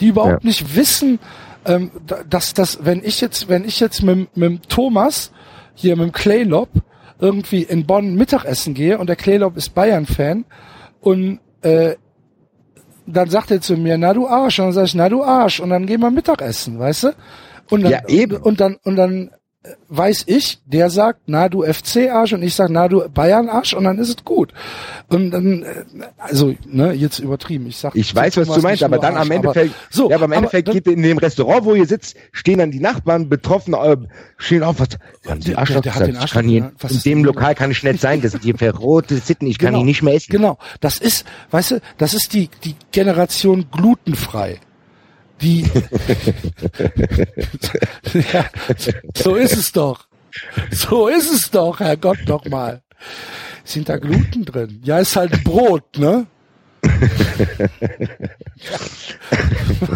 [0.00, 0.48] die überhaupt Ja.
[0.48, 1.18] nicht wissen,
[1.66, 5.30] ähm, da- dass das, wenn ich jetzt, wenn ich jetzt mit, mit Thomas
[5.74, 6.68] hier mit dem Claylob
[7.18, 10.44] irgendwie in Bonn Mittagessen gehe und der Claylob ist Bayern-Fan
[11.00, 11.96] und äh,
[13.06, 15.60] dann sagt er zu mir, na du Arsch, und dann sag ich, na du Arsch,
[15.60, 17.08] und dann gehen wir Mittagessen, weißt du?
[17.70, 18.36] Und dann, Ja, eben.
[18.36, 19.30] Und dann, und dann
[19.90, 23.98] weiß ich, der sagt, na du FC-Arsch und ich sag, na du Bayern-Arsch und dann
[23.98, 24.54] ist es gut.
[25.08, 25.84] Und dann, äh,
[26.16, 27.94] also, ne, jetzt übertrieben, ich sag.
[27.94, 30.32] Ich weiß, was du meinst, aber dann am Arsch, Endeffekt, aber, so, ja, aber im
[30.32, 33.98] Endeffekt dann- geht in dem Restaurant, wo ihr sitzt, stehen dann die Nachbarn betroffen, äh,
[34.38, 34.88] stehen auf, was,
[35.28, 36.32] haben Der- Arschloch der hat den gesagt?
[36.32, 36.72] Kann hier.
[36.78, 39.68] Was in dem Lokal kann ich nicht sein, das sind hier verrohte Sitten, ich kann
[39.68, 39.78] Genau.
[39.80, 40.30] hier nicht mehr essen.
[40.32, 44.58] Genau, das ist, weißt du, das ist die, die Generation glutenfrei.
[45.42, 45.62] Die,
[48.32, 48.44] ja,
[49.16, 50.06] so ist es doch.
[50.70, 52.82] So ist es doch, Herrgott, doch mal.
[53.64, 54.80] Sind da Gluten drin?
[54.84, 56.26] Ja, ist halt Brot, ne?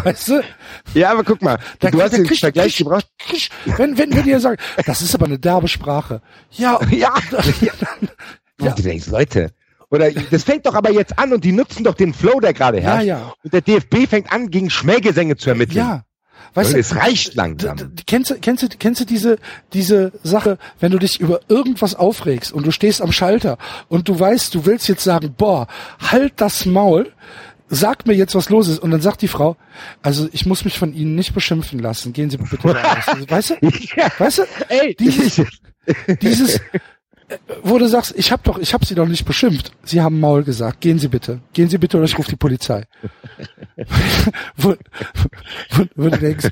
[0.03, 0.41] weißt du?
[0.93, 3.07] Ja, aber guck mal, Da du hast den krieg- Vergleich krieg- gebracht.
[3.17, 6.21] krieg- Wenn, wenn, wenn die sagen, das ist aber eine derbe Sprache.
[6.51, 7.13] Ja, Ja.
[8.61, 8.69] Ja.
[8.69, 9.51] Und du denkst, Leute,
[9.95, 12.77] oder das fängt doch aber jetzt an und die nutzen doch den Flow, der gerade
[12.79, 13.07] ja, herrscht.
[13.07, 13.33] ja.
[13.43, 15.77] Und der DFB fängt an, gegen Schmähgesänge zu ermitteln.
[15.77, 16.03] Ja.
[16.53, 17.75] Weißt du, es reicht langsam.
[18.07, 19.37] Kennst du, kennst du, kennst du diese,
[19.73, 23.57] diese Sache, wenn du dich über irgendwas aufregst und du stehst am Schalter
[23.89, 25.67] und du weißt, du willst jetzt sagen, boah,
[25.99, 27.11] halt das Maul,
[27.67, 28.79] sag mir jetzt, was los ist.
[28.79, 29.57] Und dann sagt die Frau,
[30.01, 33.05] also ich muss mich von Ihnen nicht beschimpfen lassen, gehen Sie bitte raus.
[33.27, 33.55] Weißt du?
[33.97, 34.09] Ja.
[34.17, 34.43] Weißt du?
[34.69, 35.41] Ey, Dieses,
[36.21, 36.61] dieses,
[37.63, 39.71] wo du sagst, ich hab doch, ich hab Sie doch nicht beschimpft.
[39.83, 40.81] Sie haben Maul gesagt.
[40.81, 41.41] Gehen Sie bitte.
[41.53, 42.83] Gehen Sie bitte oder ich rufe die Polizei.
[44.57, 44.75] wo,
[45.71, 46.49] wo, wo du denkst,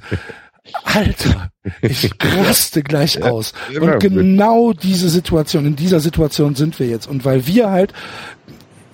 [0.83, 3.53] Alter, ich raste gleich aus.
[3.79, 7.07] Und genau diese Situation, in dieser Situation sind wir jetzt.
[7.07, 7.93] Und weil wir halt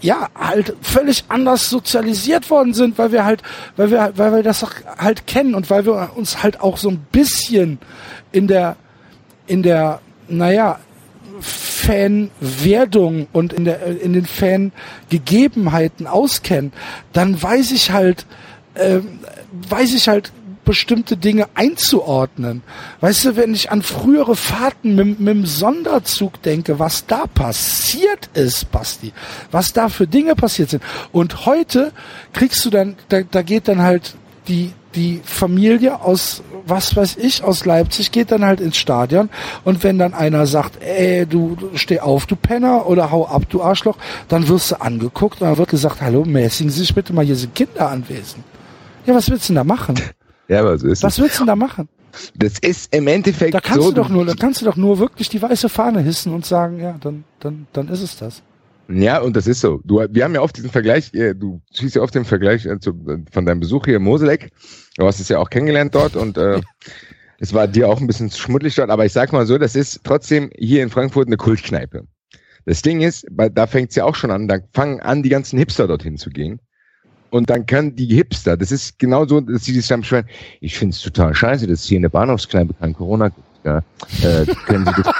[0.01, 3.43] ja, halt völlig anders sozialisiert worden sind, weil wir halt,
[3.75, 4.65] weil wir, weil wir das
[4.97, 7.79] halt kennen und weil wir uns halt auch so ein bisschen
[8.31, 8.77] in der,
[9.45, 9.99] in der,
[10.29, 10.79] naja,
[11.89, 16.71] Fanwerdung und in der, in den Fangegebenheiten auskennen,
[17.13, 18.27] dann weiß ich halt,
[18.75, 19.19] ähm,
[19.69, 20.31] weiß ich halt
[20.65, 22.61] bestimmte Dinge einzuordnen.
[22.99, 28.29] Weißt du, wenn ich an frühere Fahrten mit, mit dem Sonderzug denke, was da passiert
[28.35, 29.11] ist, Basti,
[29.49, 30.83] was da für Dinge passiert sind.
[31.11, 31.91] Und heute
[32.33, 34.13] kriegst du dann, da, da geht dann halt
[34.47, 39.29] die, die Familie aus, was weiß ich, aus Leipzig geht dann halt ins Stadion
[39.63, 43.61] und wenn dann einer sagt, ey, du steh auf, du Penner oder hau ab, du
[43.61, 47.25] Arschloch, dann wirst du angeguckt und dann wird gesagt, hallo, mäßigen Sie sich bitte mal,
[47.25, 48.43] hier sind Kinder anwesend.
[49.05, 49.95] Ja, was willst du denn da machen?
[50.47, 51.87] Ja, aber so ist Was willst du denn da machen?
[52.35, 53.91] Das ist im Endeffekt Da kannst so.
[53.91, 56.79] du doch nur, da kannst du doch nur wirklich die weiße Fahne hissen und sagen,
[56.79, 58.41] ja, dann, dann, dann ist es das.
[58.91, 59.81] Ja, und das ist so.
[59.83, 62.79] Du, wir haben ja oft diesen Vergleich, äh, du schießt ja oft den Vergleich äh,
[62.79, 62.93] zu,
[63.31, 64.49] von deinem Besuch hier in Moseleck.
[64.97, 66.59] Du hast es ja auch kennengelernt dort und äh,
[67.39, 70.01] es war dir auch ein bisschen schmuddelig dort, aber ich sag mal so, das ist
[70.03, 72.05] trotzdem hier in Frankfurt eine Kultkneipe.
[72.65, 75.57] Das Ding ist, da fängt es ja auch schon an, da fangen an, die ganzen
[75.59, 76.59] Hipster dorthin zu gehen.
[77.29, 80.25] Und dann können die Hipster, das ist genau so, dass sie sich dann beschweren,
[80.61, 83.47] ich finde es total scheiße, dass hier in der Bahnhofskneipe kein Corona gibt.
[83.63, 83.83] Ja,
[84.23, 85.13] äh, können Sie das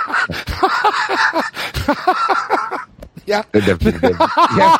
[3.30, 3.46] Ja.
[4.58, 4.80] ja.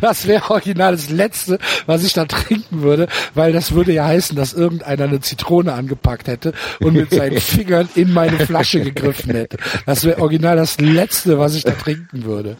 [0.00, 4.36] Das wäre original das Letzte, was ich da trinken würde, weil das würde ja heißen,
[4.36, 9.58] dass irgendeiner eine Zitrone angepackt hätte und mit seinen Fingern in meine Flasche gegriffen hätte.
[9.86, 12.56] Das wäre original das Letzte, was ich da trinken würde.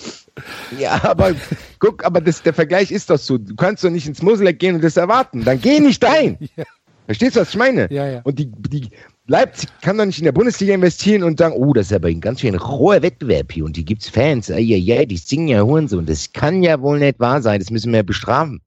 [0.78, 1.32] Ja, aber
[1.80, 3.38] guck, aber das, der Vergleich ist doch so.
[3.38, 5.44] Du kannst doch nicht ins Museleck gehen und das erwarten.
[5.44, 6.38] Dann geh nicht rein.
[6.56, 6.64] Ja.
[7.06, 7.88] Verstehst du, was ich meine?
[7.90, 8.20] Ja, ja.
[8.24, 8.90] Und die, die,
[9.30, 12.22] Leipzig kann doch nicht in der Bundesliga investieren und sagen, oh, das ist aber ein
[12.22, 16.06] ganz schön roher Wettbewerb hier und die gibt's Fans, ja, ja, die singen ja Hurensohn.
[16.06, 18.62] Das kann ja wohl nicht wahr sein, das müssen wir bestrafen.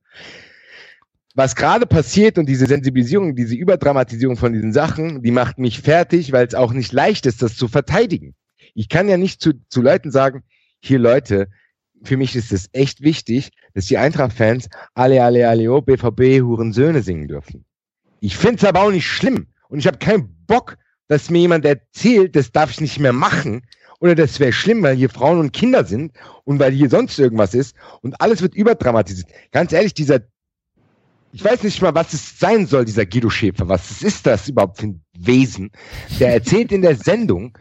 [1.33, 6.31] Was gerade passiert und diese Sensibilisierung, diese Überdramatisierung von diesen Sachen, die macht mich fertig,
[6.31, 8.35] weil es auch nicht leicht ist, das zu verteidigen.
[8.75, 10.43] Ich kann ja nicht zu, zu Leuten sagen,
[10.79, 11.47] hier Leute,
[12.03, 17.01] für mich ist es echt wichtig, dass die Eintracht-Fans alle, alle, alle, oh, BVB, Hurensöhne
[17.01, 17.65] singen dürfen.
[18.19, 20.77] Ich find's aber auch nicht schlimm und ich habe keinen Bock,
[21.07, 23.63] dass mir jemand erzählt, das darf ich nicht mehr machen
[23.99, 26.11] oder das wäre schlimm, weil hier Frauen und Kinder sind
[26.43, 29.29] und weil hier sonst irgendwas ist und alles wird überdramatisiert.
[29.51, 30.19] Ganz ehrlich, dieser,
[31.31, 33.67] ich weiß nicht mal, was es sein soll, dieser Guido Schäfer.
[33.69, 35.71] Was ist das überhaupt für ein Wesen?
[36.19, 37.57] Der erzählt in der Sendung,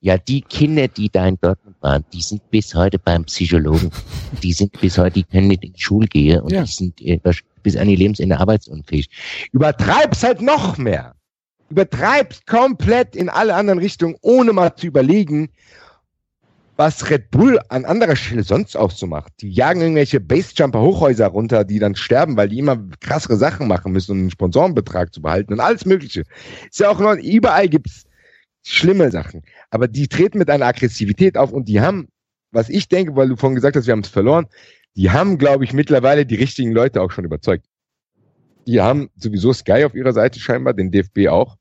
[0.00, 3.90] ja, die Kinder, die da in Dortmund waren, die sind bis heute beim Psychologen.
[4.42, 6.62] Die sind bis heute, die können nicht in die Schule gehen und ja.
[6.62, 7.20] die sind äh,
[7.62, 9.10] bis an ihr Lebensende arbeitsunfähig.
[9.52, 11.14] Übertreib's halt noch mehr
[11.70, 15.50] übertreibst komplett in alle anderen Richtungen, ohne mal zu überlegen,
[16.76, 19.32] was Red Bull an anderer Stelle sonst auch so macht.
[19.42, 24.12] Die jagen irgendwelche Basejumper-Hochhäuser runter, die dann sterben, weil die immer krassere Sachen machen müssen,
[24.12, 26.24] um einen Sponsorenbetrag zu behalten und alles Mögliche.
[26.70, 28.04] Ist ja auch noch, überall gibt's
[28.62, 29.42] schlimme Sachen.
[29.68, 32.08] Aber die treten mit einer Aggressivität auf und die haben,
[32.50, 34.46] was ich denke, weil du vorhin gesagt hast, wir haben es verloren,
[34.96, 37.66] die haben, glaube ich, mittlerweile die richtigen Leute auch schon überzeugt.
[38.66, 41.56] Die haben sowieso Sky auf ihrer Seite scheinbar, den DFB auch.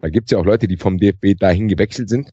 [0.00, 2.30] Da gibt's ja auch Leute, die vom DFB dahin gewechselt sind.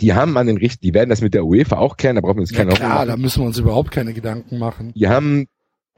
[0.00, 2.36] Die haben an den Richt, die werden das mit der UEFA auch klären, da brauchen
[2.36, 4.92] wir uns keine ja, klar, da müssen wir uns überhaupt keine Gedanken machen.
[4.94, 5.46] Die haben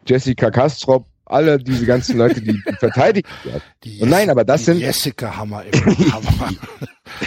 [0.07, 4.01] Jessica Kastrop, alle diese ganzen Leute, die, die verteidigt werden.
[4.01, 6.51] Und nein, aber das sind Jessica Hammer im Hammer.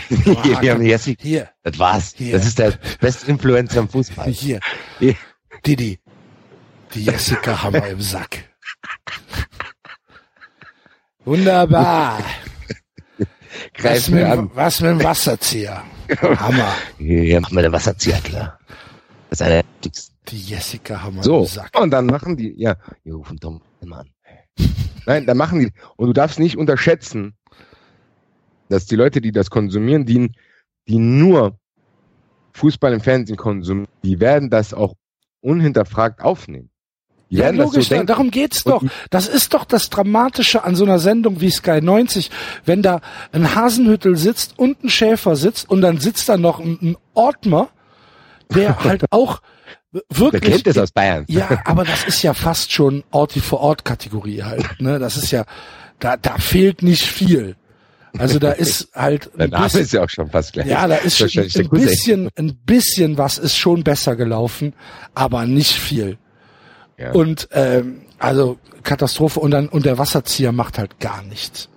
[0.09, 1.23] hier, wir haben Jessica.
[1.23, 1.49] Hier.
[1.63, 2.13] Das war's.
[2.17, 2.33] Hier.
[2.33, 4.29] Das ist der beste Influencer im Fußball.
[4.29, 4.59] Hier.
[4.99, 5.15] hier.
[5.65, 5.99] Didi.
[6.93, 8.43] Die Jessica Hammer im Sack.
[11.25, 12.19] Wunderbar.
[13.83, 14.49] Greif mir an.
[14.53, 15.83] Was mit dem Wasserzieher?
[16.21, 16.73] Hammer.
[16.97, 18.59] Hier machen wir den Wasserzieher klar.
[19.29, 20.15] Das ist einer der wichtigsten.
[20.29, 21.21] Die Jessica Hammer.
[21.21, 21.47] So,
[21.79, 24.09] und dann machen die, ja, wir rufen Tom immer an.
[25.05, 27.35] Nein, dann machen die, und du darfst nicht unterschätzen,
[28.69, 30.31] dass die Leute, die das konsumieren, die,
[30.87, 31.59] die nur
[32.53, 34.95] Fußball im Fernsehen konsumieren, die werden das auch
[35.41, 36.69] unhinterfragt aufnehmen.
[37.33, 38.83] Die ja, logisch, so darum geht's doch.
[39.09, 42.29] Das ist doch das Dramatische an so einer Sendung wie Sky 90,
[42.63, 46.77] wenn da ein Hasenhüttel sitzt und ein Schäfer sitzt und dann sitzt da noch ein,
[46.79, 47.69] ein Ortmer,
[48.53, 49.41] der halt auch
[50.09, 50.41] wirklich.
[50.43, 51.25] Der kennt es aus Bayern.
[51.27, 54.79] Ja, aber das ist ja fast schon Orti vor Ort Kategorie halt.
[54.79, 55.45] Ne, das ist ja,
[55.97, 57.55] da, da fehlt nicht viel.
[58.19, 59.31] Also da ist halt.
[59.39, 60.67] Der Name bisschen, ist ja auch schon fast gleich.
[60.67, 64.75] Ja, da ist schon ein bisschen, ein bisschen was ist schon besser gelaufen,
[65.15, 66.19] aber nicht viel.
[66.97, 67.11] Ja.
[67.11, 71.69] Und ähm, also Katastrophe und dann und der Wasserzieher macht halt gar nichts.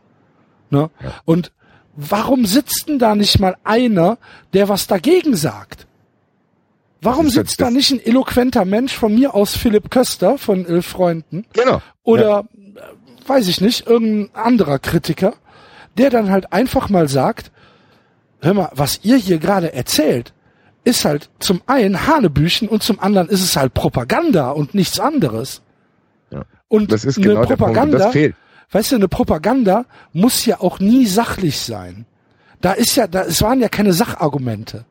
[0.70, 0.91] Ne?
[1.03, 1.15] Ja.
[1.25, 1.53] Und
[1.95, 4.19] warum sitzt denn da nicht mal einer,
[4.53, 5.86] der was dagegen sagt?
[7.01, 11.47] Warum sitzt da nicht ein eloquenter Mensch von mir aus Philipp Köster von Elf Freunden?
[11.53, 11.81] Genau.
[12.03, 12.41] Oder ja.
[12.41, 15.35] Äh, weiß ich nicht, irgendein anderer Kritiker,
[15.99, 17.51] der dann halt einfach mal sagt,
[18.41, 20.33] hör mal, was ihr hier gerade erzählt,
[20.86, 25.60] ist halt zum einen Hanebüchen und zum anderen ist es halt Propaganda und nichts anderes.
[26.31, 26.44] Ja.
[26.68, 28.36] Und das ist genau eine Propaganda, das fehlt.
[28.70, 32.06] weißt du, eine Propaganda muss ja auch nie sachlich sein.
[32.60, 34.84] Da ist ja, da, es waren ja keine Sachargumente.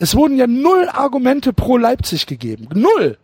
[0.00, 2.68] Es wurden ja null Argumente pro Leipzig gegeben.
[2.74, 3.16] Null!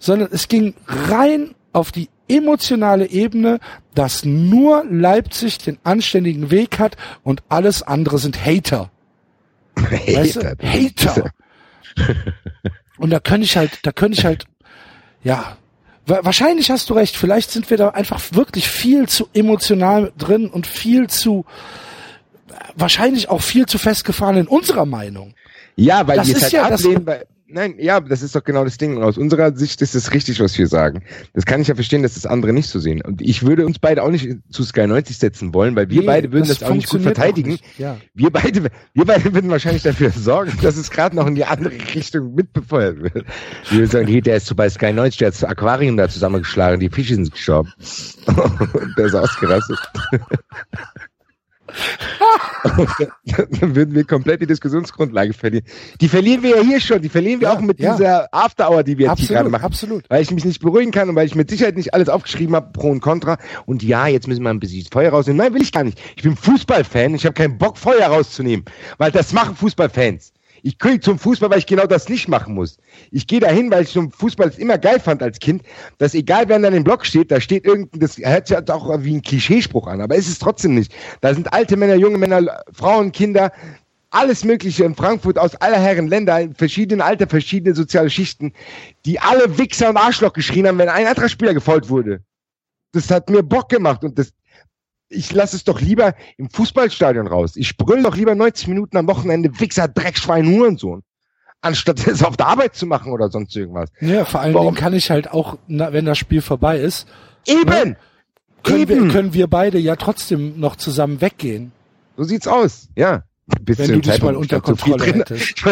[0.00, 3.60] Sondern es ging rein auf die emotionale Ebene,
[3.94, 8.90] dass nur Leipzig den anständigen Weg hat und alles andere sind Hater.
[9.76, 10.56] Weißt du?
[10.62, 11.30] Hater.
[12.98, 14.44] Und da könnte ich halt, da könnte ich halt,
[15.22, 15.56] ja,
[16.06, 17.16] wahrscheinlich hast du recht.
[17.16, 21.44] Vielleicht sind wir da einfach wirklich viel zu emotional drin und viel zu,
[22.74, 25.34] wahrscheinlich auch viel zu festgefahren in unserer Meinung.
[25.76, 28.64] Ja, weil das die es halt ja ablehnen, weil, nein, ja, das ist doch genau
[28.64, 29.02] das Ding.
[29.02, 31.02] Aus unserer Sicht ist es richtig, was wir sagen.
[31.32, 33.02] Das kann ich ja verstehen, dass das andere nicht so sehen.
[33.02, 36.06] Und ich würde uns beide auch nicht zu Sky 90 setzen wollen, weil wir Nee,
[36.06, 37.52] beide würden das das, auch nicht gut verteidigen.
[37.52, 37.98] nicht, ja.
[38.14, 41.74] Wir beide, wir beide würden wahrscheinlich dafür sorgen, dass es gerade noch in die andere
[41.94, 43.24] Richtung mitbefeuert wird.
[43.70, 46.80] Wir würden sagen, der ist so bei Sky 90, der hat das Aquarium da zusammengeschlagen,
[46.80, 47.72] die Fische sind gestorben.
[48.96, 49.78] Der ist ausgerastet.
[53.60, 55.64] Dann würden wir komplett die Diskussionsgrundlage verlieren.
[56.00, 57.92] Die verlieren wir ja hier schon, die verlieren wir Ja, auch mit ja.
[57.92, 59.64] dieser After-Hour, die wir jetzt hier gerade Absolut, machen.
[59.64, 60.04] absolut.
[60.10, 62.70] Weil ich mich nicht beruhigen kann und weil ich mit Sicherheit nicht alles aufgeschrieben habe,
[62.72, 63.38] pro und contra.
[63.66, 65.38] Und ja, jetzt müssen wir ein bisschen Feuer rausnehmen.
[65.38, 66.00] Nein, will ich gar nicht.
[66.16, 68.64] Ich bin Fußballfan, ich habe keinen Bock, Feuer rauszunehmen.
[68.98, 70.32] Weil das machen Fußballfans.
[70.66, 72.78] Ich gehe zum Fußball, weil ich genau das nicht machen muss.
[73.10, 75.62] Ich gehe dahin, weil ich zum Fußball immer geil fand als Kind,
[75.98, 79.14] dass egal wer an dem Block steht, da steht irgendein, das hört sich auch wie
[79.14, 80.90] ein Klischeespruch an, aber ist es trotzdem nicht.
[81.20, 83.52] Da sind alte Männer, junge Männer, Frauen, Kinder,
[84.08, 88.54] alles Mögliche in Frankfurt aus aller Herren Länder, in verschiedenen Alter, verschiedene soziale Schichten,
[89.04, 92.22] die alle Wichser und Arschloch geschrien haben, wenn ein anderer Spieler gefolgt wurde.
[92.92, 94.32] Das hat mir Bock gemacht und das,
[95.14, 97.56] ich lasse es doch lieber im Fußballstadion raus.
[97.56, 101.02] Ich brüll doch lieber 90 Minuten am Wochenende Wichser, Dreckschwein, Hurensohn.
[101.60, 103.90] Anstatt es auf der Arbeit zu machen oder sonst irgendwas.
[104.00, 104.74] Ja, vor allen Warum?
[104.74, 107.06] Dingen kann ich halt auch, na, wenn das Spiel vorbei ist,
[107.46, 107.96] Eben!
[108.62, 109.10] können wir, Eben!
[109.10, 111.72] können wir beide ja trotzdem noch zusammen weggehen.
[112.16, 113.24] So sieht's aus, ja.
[113.60, 115.64] Bis Wenn du dich mal Zeitpunkt, unter Kontrolle hättest.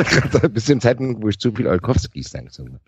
[0.52, 2.80] Bis zu dem Zeitpunkt, wo ich zu viel Olkowskis langsam habe.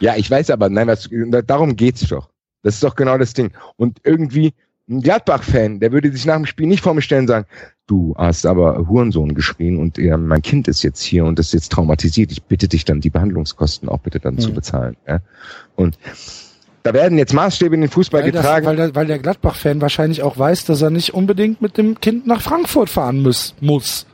[0.00, 1.08] Ja, ich weiß aber, nein, was,
[1.46, 2.30] darum geht's doch.
[2.62, 3.52] Das ist doch genau das Ding.
[3.76, 4.54] Und irgendwie,
[4.90, 7.46] ein Gladbach-Fan, der würde sich nach dem Spiel nicht vor mir stellen und sagen,
[7.86, 11.70] du hast aber Hurensohn geschrien und ja, mein Kind ist jetzt hier und ist jetzt
[11.72, 12.32] traumatisiert.
[12.32, 14.54] Ich bitte dich dann, die Behandlungskosten auch bitte dann zu Hm.
[14.54, 14.96] bezahlen.
[15.06, 15.20] Ja?
[15.76, 15.96] Und
[16.82, 18.66] da werden jetzt Maßstäbe in den Fußball Weil, das, getragen.
[18.66, 22.26] weil, der, weil der Gladbach-Fan wahrscheinlich auch weiß, dass er nicht unbedingt mit dem Kind
[22.26, 23.54] nach Frankfurt fahren muss.
[23.60, 24.06] muss.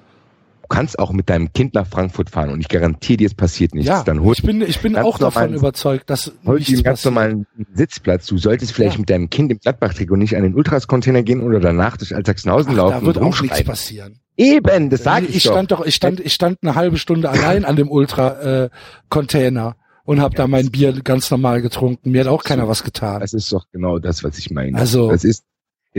[0.69, 3.75] Du kannst auch mit deinem Kind nach Frankfurt fahren und ich garantiere dir, es passiert
[3.75, 3.89] nichts.
[3.89, 6.83] Ja, dann hol ich bin, ich bin auch davon überzeugt, dass Hol nichts dir einen
[6.85, 8.27] ganz normalen Sitzplatz.
[8.27, 9.01] Du solltest vielleicht Ja.
[9.01, 12.77] mit deinem Kind im Gladbach-Trikot nicht an den Ultras-Container gehen oder danach durch Alltagshausen Ach,
[12.77, 14.21] laufen da wird und auch nichts passieren.
[14.37, 15.53] Eben, das sage ich, ich doch.
[15.53, 20.35] stand doch, ich stand, ich stand eine halbe Stunde allein an dem Ultra-Container und habe
[20.35, 22.11] da mein Bier ganz normal getrunken.
[22.11, 23.21] Mir hat auch keiner was getan.
[23.21, 24.77] Das ist doch genau das, was ich meine.
[24.79, 25.45] Also, das ist,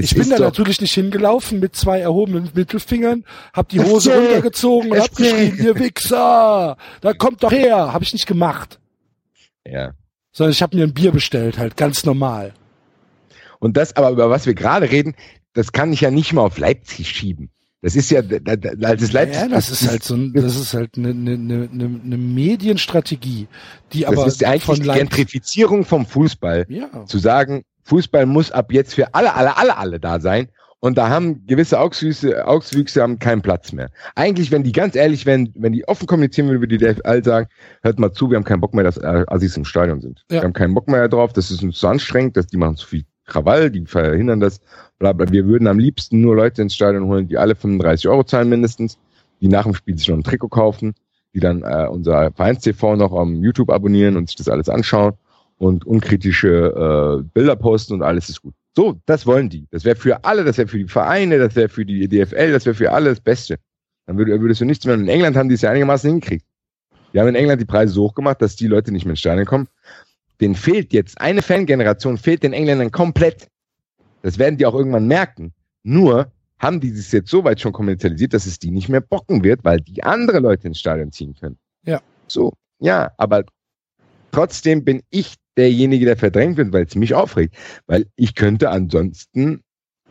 [0.06, 4.26] Ich bin ist da natürlich nicht hingelaufen mit zwei erhobenen Mittelfingern, hab die Hose Erzähl!
[4.26, 7.94] runtergezogen und hab geschrien, ihr Wichser, da kommt doch her.
[7.94, 8.80] Hab ich nicht gemacht.
[9.66, 9.94] ja.
[10.32, 12.54] Sondern ich habe mir ein Bier bestellt, halt ganz normal.
[13.58, 15.16] Und das, aber über was wir gerade reden,
[15.54, 17.50] das kann ich ja nicht mal auf Leipzig schieben.
[17.82, 20.56] Das ist ja, da- da- als es Leipzig, Ja, das ist halt so ein, das
[20.56, 21.70] ist halt eine, eine, eine,
[22.04, 23.48] eine Medienstrategie,
[23.94, 26.68] die das aber ist ja eigentlich von die Gentrifizierung vom Fußball.
[26.70, 30.50] ja, zu sagen, Fußball muss ab jetzt für alle, alle, alle, alle da sein.
[30.80, 33.90] Und da haben gewisse Augswüchse, Augswüchse haben keinen Platz mehr.
[34.14, 37.48] Eigentlich, wenn die ganz ehrlich, wenn, wenn die offen kommunizieren würden, würde die DFL sagen,
[37.82, 40.24] hört mal zu, wir haben keinen Bock mehr, dass äh, Assis im Stadion sind.
[40.30, 40.42] Ja.
[40.42, 42.86] Wir haben keinen Bock mehr drauf, das ist uns zu anstrengend, dass die machen zu
[42.86, 44.62] viel Krawall, die verhindern das,
[45.00, 45.32] bla, bla.
[45.32, 49.00] Wir würden am liebsten nur Leute ins Stadion holen, die alle 35 Euro zahlen mindestens,
[49.42, 50.94] die nach dem Spiel sich noch ein Trikot kaufen,
[51.34, 55.14] die dann äh, unser Vereins-TV noch am YouTube abonnieren und sich das alles anschauen
[55.58, 58.54] und unkritische äh, Bilder posten und alles ist gut.
[58.76, 59.68] So, das wollen die.
[59.72, 62.66] Das wäre für alle, das wäre für die Vereine, das wäre für die DFL, das
[62.66, 63.58] wäre für alle das Beste.
[64.06, 64.96] Dann würde, würdest du nichts mehr.
[64.96, 66.46] In England haben die es ja einigermaßen hingekriegt.
[67.14, 69.20] Die haben in England die Preise so hoch gemacht, dass die Leute nicht mehr ins
[69.20, 69.68] Stadion kommen.
[70.40, 73.48] Den fehlt jetzt, eine Fangeneration fehlt den Engländern komplett.
[74.22, 75.54] Das werden die auch irgendwann merken.
[75.84, 79.44] Nur haben die es jetzt so weit schon kommerzialisiert, dass es die nicht mehr bocken
[79.44, 81.58] wird, weil die andere Leute ins Stadion ziehen können.
[81.84, 82.02] Ja.
[82.28, 83.44] So, ja, aber
[84.32, 87.56] trotzdem bin ich derjenige, der verdrängt wird, weil es mich aufregt.
[87.88, 89.62] Weil ich könnte ansonsten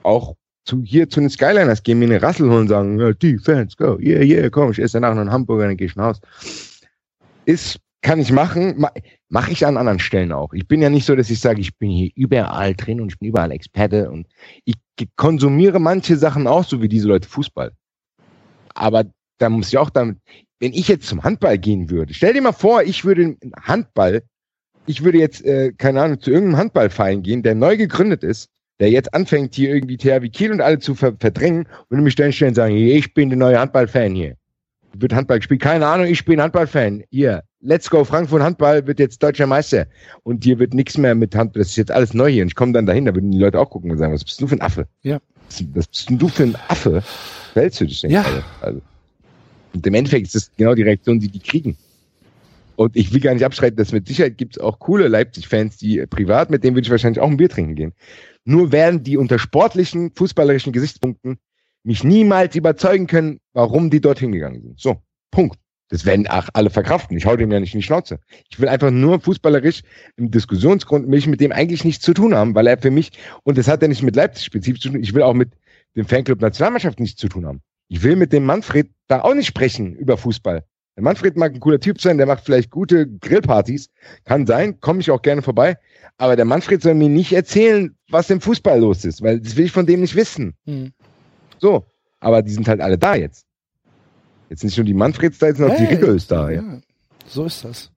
[0.02, 0.34] auch
[0.64, 3.98] zu, hier zu den Skyliners gehen, mir eine Rassel holen und sagen, die Fans, go,
[4.00, 6.20] yeah, yeah, komm, ich esse danach noch einen Hamburger, dann gehe ich nach Hause.
[7.44, 8.90] Ist, kann ich machen, ma,
[9.28, 10.52] mache ich an anderen Stellen auch.
[10.52, 13.18] Ich bin ja nicht so, dass ich sage, ich bin hier überall drin und ich
[13.18, 14.26] bin überall Experte und
[14.64, 14.74] ich
[15.16, 17.72] konsumiere manche Sachen auch, so wie diese Leute Fußball.
[18.74, 19.04] Aber
[19.38, 20.18] da muss ich auch damit,
[20.58, 24.22] wenn ich jetzt zum Handball gehen würde, stell dir mal vor, ich würde Handball,
[24.86, 28.48] ich würde jetzt, äh, keine Ahnung, zu irgendeinem Handballverein gehen, der neu gegründet ist,
[28.80, 32.32] der jetzt anfängt, hier irgendwie THW Kiel und alle zu ver verdrängen und mich stellen
[32.32, 34.36] stellen und sagen, hey, ich bin der neue Handballfan hier.
[34.98, 37.02] Wird Handball gespielt, keine Ahnung, ich bin Handballfan.
[37.10, 39.86] Hier, let's go, Frankfurt Handball wird jetzt deutscher Meister.
[40.22, 42.42] Und hier wird nichts mehr mit Handball, das ist jetzt alles neu hier.
[42.42, 44.40] Und ich komme dann dahin, da würden die Leute auch gucken und sagen, was bist
[44.40, 44.86] du für ein Affe?
[45.02, 45.18] Ja.
[45.74, 47.02] Was, bist denn du für ein Affe?
[47.52, 48.22] Fällst du dich denn Ja.
[48.22, 48.42] gerade?
[48.62, 48.80] Also.
[49.74, 51.76] Und im Endeffekt ist das genau die Reaktion, die die kriegen.
[52.76, 56.04] Und ich will gar nicht abschreiten, dass mit Sicherheit gibt es auch coole Leipzig-Fans, die
[56.06, 57.92] privat, mit denen würde ich wahrscheinlich auch ein Bier trinken gehen.
[58.44, 61.38] Nur werden die unter sportlichen, fußballerischen Gesichtspunkten
[61.82, 64.80] mich niemals überzeugen können, warum die dorthin gegangen sind.
[64.80, 64.96] So,
[65.30, 65.58] Punkt.
[65.88, 67.16] Das werden auch alle verkraften.
[67.16, 68.18] Ich hau dem ja nicht in die Schnauze.
[68.50, 69.82] Ich will einfach nur fußballerisch
[70.16, 73.12] im Diskussionsgrund mich mit dem eigentlich nichts zu tun haben, weil er für mich,
[73.44, 75.52] und das hat ja nicht mit Leipzig spezifisch zu tun, ich will auch mit
[75.94, 77.62] dem Fanclub Nationalmannschaft nichts zu tun haben.
[77.88, 80.64] Ich will mit dem Manfred da auch nicht sprechen über Fußball.
[80.96, 83.90] Der Manfred mag ein cooler Typ sein, der macht vielleicht gute Grillpartys.
[84.24, 85.76] Kann sein, komme ich auch gerne vorbei.
[86.16, 89.66] Aber der Manfred soll mir nicht erzählen, was im Fußball los ist, weil das will
[89.66, 90.54] ich von dem nicht wissen.
[90.64, 90.92] Hm.
[91.58, 91.84] So.
[92.18, 93.44] Aber die sind halt alle da jetzt.
[94.48, 96.62] Jetzt nicht nur die Manfreds da, jetzt sind auch die Hey, Riggels da, ja.
[97.26, 97.90] So ist das.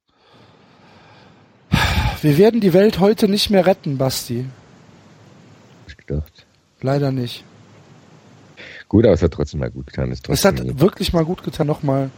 [2.22, 4.46] Wir werden die Welt heute nicht mehr retten, Basti.
[5.88, 6.46] Ich gedacht.
[6.82, 7.46] Leider nicht.
[8.90, 10.12] Gut, aber es hat trotzdem mal gut getan.
[10.12, 12.10] Es trotzdem hat wirklich mal gut getan, nochmal.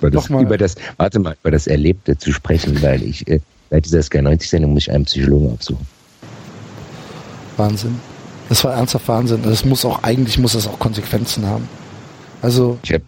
[0.00, 3.84] Über, das, über das, warte mal, über das Erlebte zu sprechen, weil ich, äh, seit
[3.84, 5.86] dieser Sky 90 Sendung muss ich einen Psychologen aufsuchen.
[7.56, 8.00] Wahnsinn.
[8.48, 9.42] Das war ernsthaft Wahnsinn.
[9.42, 11.68] Das muss auch, eigentlich muss das auch Konsequenzen haben.
[12.40, 13.04] Also, Ich habe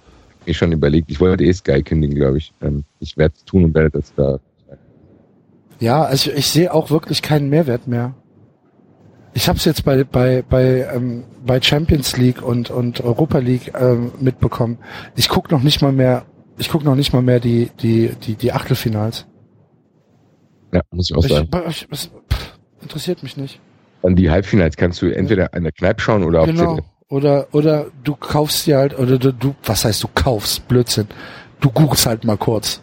[0.46, 2.52] mir schon überlegt, ich wollte eh Sky kündigen, glaube ich.
[2.60, 4.38] Ähm, ich werde es tun und werde das da.
[5.78, 8.14] ja, also ich sehe auch wirklich keinen Mehrwert mehr.
[9.32, 13.72] Ich habe es jetzt bei bei bei ähm, bei Champions League und und Europa League
[13.80, 14.78] ähm, mitbekommen.
[15.14, 16.24] Ich guck noch nicht mal mehr.
[16.60, 19.26] Ich guck noch nicht mal mehr die die die die Achtelfinals.
[20.72, 21.48] Ja, muss ich auch Ich, sagen.
[21.68, 23.58] ich, es, pff, interessiert mich nicht.
[24.02, 26.76] An die Halbfinals kannst du entweder an der Kneipe schauen oder auf Genau.
[26.76, 26.90] ZDF.
[27.08, 31.08] Oder oder du kaufst dir halt oder du, du was heißt du kaufst Blödsinn.
[31.60, 32.80] Du googelst halt mal kurz.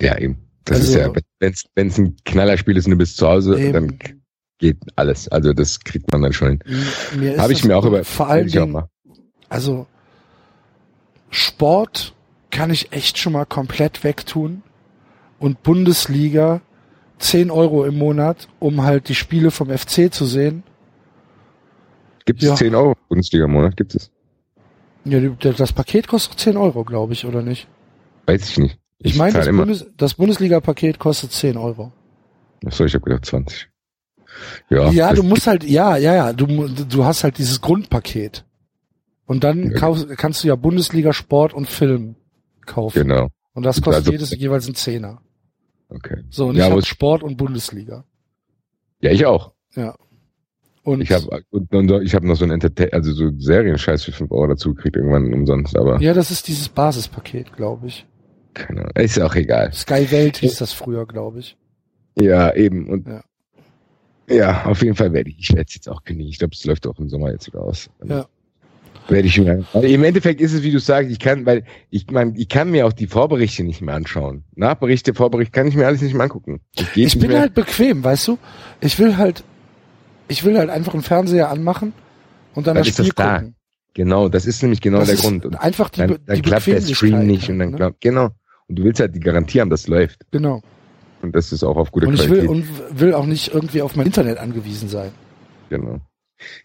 [0.00, 0.38] Ja, eben.
[0.64, 1.12] Das Also- ist ja,
[1.74, 3.72] wenn es ein Knallerspiel ist und du bist zu Hause, Eben.
[3.72, 3.98] dann
[4.58, 5.28] geht alles.
[5.28, 6.60] Also das kriegt man dann schon hin.
[7.14, 8.04] M- Mir ist Habe ich das mir auch über.
[8.04, 8.26] vor
[8.66, 8.88] mal.
[9.48, 9.86] also
[11.30, 12.14] Sport
[12.52, 14.62] kann ich echt schon mal komplett wegtun
[15.40, 16.60] und Bundesliga
[17.18, 20.62] 10 Euro im Monat, um halt die Spiele vom FC zu sehen.
[22.24, 22.54] Gibt es Ja.
[22.54, 23.76] 10 Euro Bundesliga im Monat?
[23.76, 24.10] Gibt es?
[25.04, 27.66] Ja, das Paket kostet 10 Euro, glaube ich, oder nicht?
[28.26, 28.78] Weiß ich nicht.
[28.98, 29.56] Ich, meine, zahl das.
[29.56, 31.90] Bundes das Bundesliga-Paket kostet 10 Euro.
[32.64, 33.68] Achso, ich habe gedacht 20.
[34.70, 38.44] Ja, Ja, du musst halt, ja, ja, ja, du, du hast halt dieses Grundpaket.
[39.26, 42.14] Und dann Ja, kaufst, kannst du ja Bundesliga Sport und Film
[42.66, 42.98] kaufen.
[43.02, 43.28] Genau.
[43.54, 45.20] Und das kostet Also- jedes jeweils ein Zehner.
[45.88, 46.22] Okay.
[46.30, 48.04] So, und Ja, ich habe Sport und Bundesliga.
[49.00, 49.52] Ja, ich auch.
[49.74, 49.94] Ja.
[50.84, 54.12] Und Ich habe und, und ich habe noch so ein Entertain also so Serienscheiß für
[54.12, 58.04] 5 Euro dazu gekriegt, irgendwann umsonst, aber ja, das ist dieses Basispaket, glaube ich.
[58.54, 58.92] keine Ahnung.
[58.96, 59.72] Ist ja auch egal.
[59.72, 61.56] Sky Welt hieß das früher, glaube ich.
[62.18, 62.88] Ja, eben.
[62.88, 63.22] Und Ja.
[64.28, 65.38] ja, auf jeden Fall werde ich.
[65.38, 66.30] Ich werde es jetzt auch kündigen.
[66.30, 67.88] Ich glaube, es läuft auch im Sommer jetzt wieder aus.
[68.04, 68.26] Ja.
[69.08, 69.64] Werde ich mir.
[69.72, 72.70] Aber Im Endeffekt ist es, wie du sagst, ich kann, weil ich meine, ich kann
[72.70, 74.44] mir auch die Vorberichte nicht mehr anschauen.
[74.54, 76.60] Nachberichte, Vorbericht kann ich mir alles nicht mehr angucken.
[76.94, 77.40] Ich bin mehr.
[77.40, 78.38] halt bequem, weißt du?
[78.80, 79.42] Ich will halt,
[80.28, 81.92] ich will halt einfach einen Fernseher anmachen
[82.54, 83.38] und dann Dann das ist das Spiel da.
[83.38, 83.54] gucken.
[83.94, 85.44] Genau, das ist nämlich genau Das der Grund.
[85.44, 87.76] Und Einfach die, dann, dann die klappt der Stream nicht und dann halt, ne?
[87.76, 88.30] klappt, genau.
[88.68, 90.20] Und du willst halt die Garantie haben, das läuft.
[90.30, 90.62] Genau.
[91.20, 92.42] Und das ist auch auf gute Und ich Qualität.
[92.44, 95.10] will und will auch nicht irgendwie auf mein Internet angewiesen sein.
[95.68, 96.00] Genau.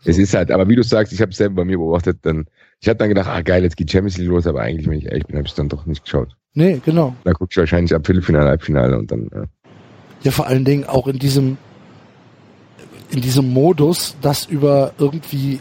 [0.03, 2.45] Es ist halt, aber wie du sagst, ich habe es selber bei mir beobachtet, dann,
[2.79, 5.05] ich habe dann gedacht, ah geil, jetzt geht Champions League los, aber eigentlich, wenn ich
[5.05, 6.35] ehrlich bin, habe ich dann doch nicht geschaut.
[6.53, 7.15] Nee, genau.
[7.23, 9.43] Da gucke ich wahrscheinlich ab Viertelfinale, Halbfinale und dann, ja.
[10.23, 11.57] Ja, vor allen Dingen auch in diesem,
[13.11, 15.59] in diesem Modus, das über irgendwie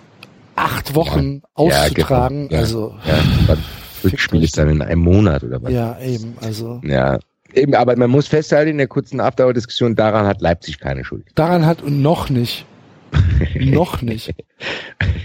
[0.57, 2.49] acht Wochen auszutragen.
[2.49, 2.55] genau.
[2.55, 2.59] Ja.
[2.61, 3.57] Also, ja
[4.05, 5.73] Rückspiel ist dann in einem Monat oder was.
[5.73, 6.81] ja, eben, also.
[6.85, 7.19] Ja.
[7.55, 11.27] Eben, aber man muss festhalten, in der kurzen Afterhour-Diskussion, daran hat Leipzig keine Schuld.
[11.35, 12.67] Daran hat und noch nicht.
[13.61, 14.35] noch nicht.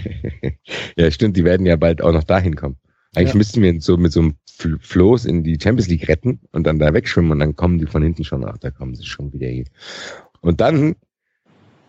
[0.96, 2.76] ja, stimmt, die werden ja bald auch noch dahin kommen.
[3.14, 3.36] Eigentlich Ja.
[3.38, 6.78] müssten wir so mit so einem Fl- Floß in die Champions League retten und dann
[6.78, 9.48] da wegschwimmen und dann kommen die von hinten schon, ach, da kommen sie schon wieder
[9.48, 9.64] hier.
[10.40, 10.94] Und dann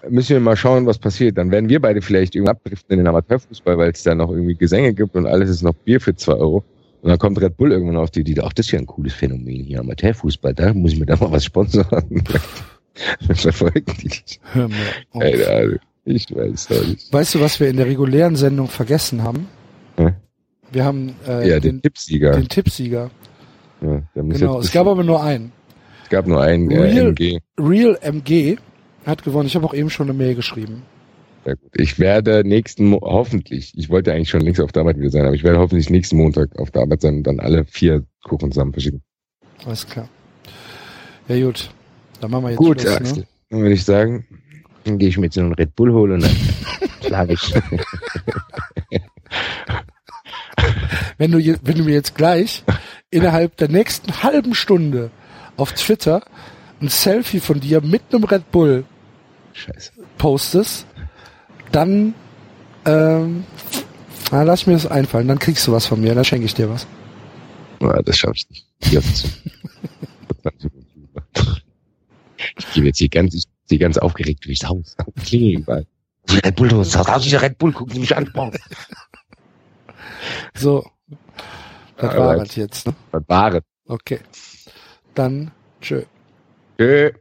[0.09, 1.38] müssen wir mal schauen, was passiert.
[1.38, 4.55] Dann werden wir beide vielleicht irgendwie abdriften in den Amateurfußball, weil es da noch irgendwie
[4.55, 6.63] Gesänge gibt und alles ist noch Bier für zwei Euro.
[7.01, 9.13] Und dann kommt Red Bull irgendwann auf die Idee, ach, das ist ja ein cooles
[9.13, 11.85] Phänomen hier, Amateurfußball, da muss ich mir da mal was sponsern.
[13.27, 14.39] Das verfolgen die nicht.
[14.53, 14.75] Hör mir
[15.11, 15.22] auf.
[15.22, 15.80] Keine Ahnung.
[16.05, 17.11] Ich weiß doch nicht.
[17.13, 19.47] Weißt du, was wir in der regulären Sendung vergessen haben?
[19.97, 20.13] Hä?
[20.72, 22.31] Wir haben äh, Ja, den, den Tippsieger.
[22.33, 23.09] den Tippsieger.
[23.81, 25.51] Ja, Genau, es gab aber nur einen.
[26.03, 27.39] es gab nur einen äh, Real- MG.
[27.59, 28.57] Real MG
[29.05, 29.47] hat gewonnen.
[29.47, 30.83] Ich habe auch eben schon eine Mail geschrieben.
[31.45, 31.57] Gut.
[31.73, 35.25] Ich werde nächsten, Mo hoffentlich, ich wollte eigentlich schon längst auf der Arbeit wieder sein,
[35.25, 38.51] aber ich werde hoffentlich nächsten Montag auf der Arbeit sein und dann alle vier Kuchen
[38.51, 39.01] zusammen verschicken.
[39.65, 40.07] Alles klar.
[41.27, 41.69] Ja gut,
[42.24, 43.18] dann machen wir jetzt Gut, Schluss, Axel.
[43.19, 43.27] ne?
[43.50, 44.26] Dann würde ich sagen,
[44.85, 46.35] dann gehe ich mir jetzt noch einen Red Bull holen und dann
[47.06, 47.53] schlage ich.
[51.18, 52.64] Wenn du, wenn du mir jetzt gleich
[53.10, 55.11] innerhalb der nächsten halben Stunde
[55.58, 56.24] auf Twitter
[56.82, 58.85] ein Selfie von dir mit einem Red Bull
[59.53, 59.92] Scheiße.
[60.18, 60.85] postest,
[61.72, 62.14] dann
[62.85, 63.43] ähm,
[64.32, 66.69] na, lass mir das einfallen, dann kriegst du was von mir, dann schenke ich dir
[66.69, 66.88] was.
[67.82, 68.48] Ja, das schaffe ich
[68.92, 69.30] nicht.
[72.57, 74.95] Ich gehe jetzt hier ganz, ich gehe ganz aufgeregt durchs Haus.
[75.25, 75.85] Klingel überall.
[76.30, 78.31] Die Red Bull, das ist die Red Bull, gucken Sie mich an.
[80.55, 80.85] So.
[81.97, 82.93] Das war jetzt, ne?
[83.27, 83.61] Ware.
[83.88, 84.19] Okay.
[85.13, 86.03] Dann tschö.
[86.77, 87.11] Tschö.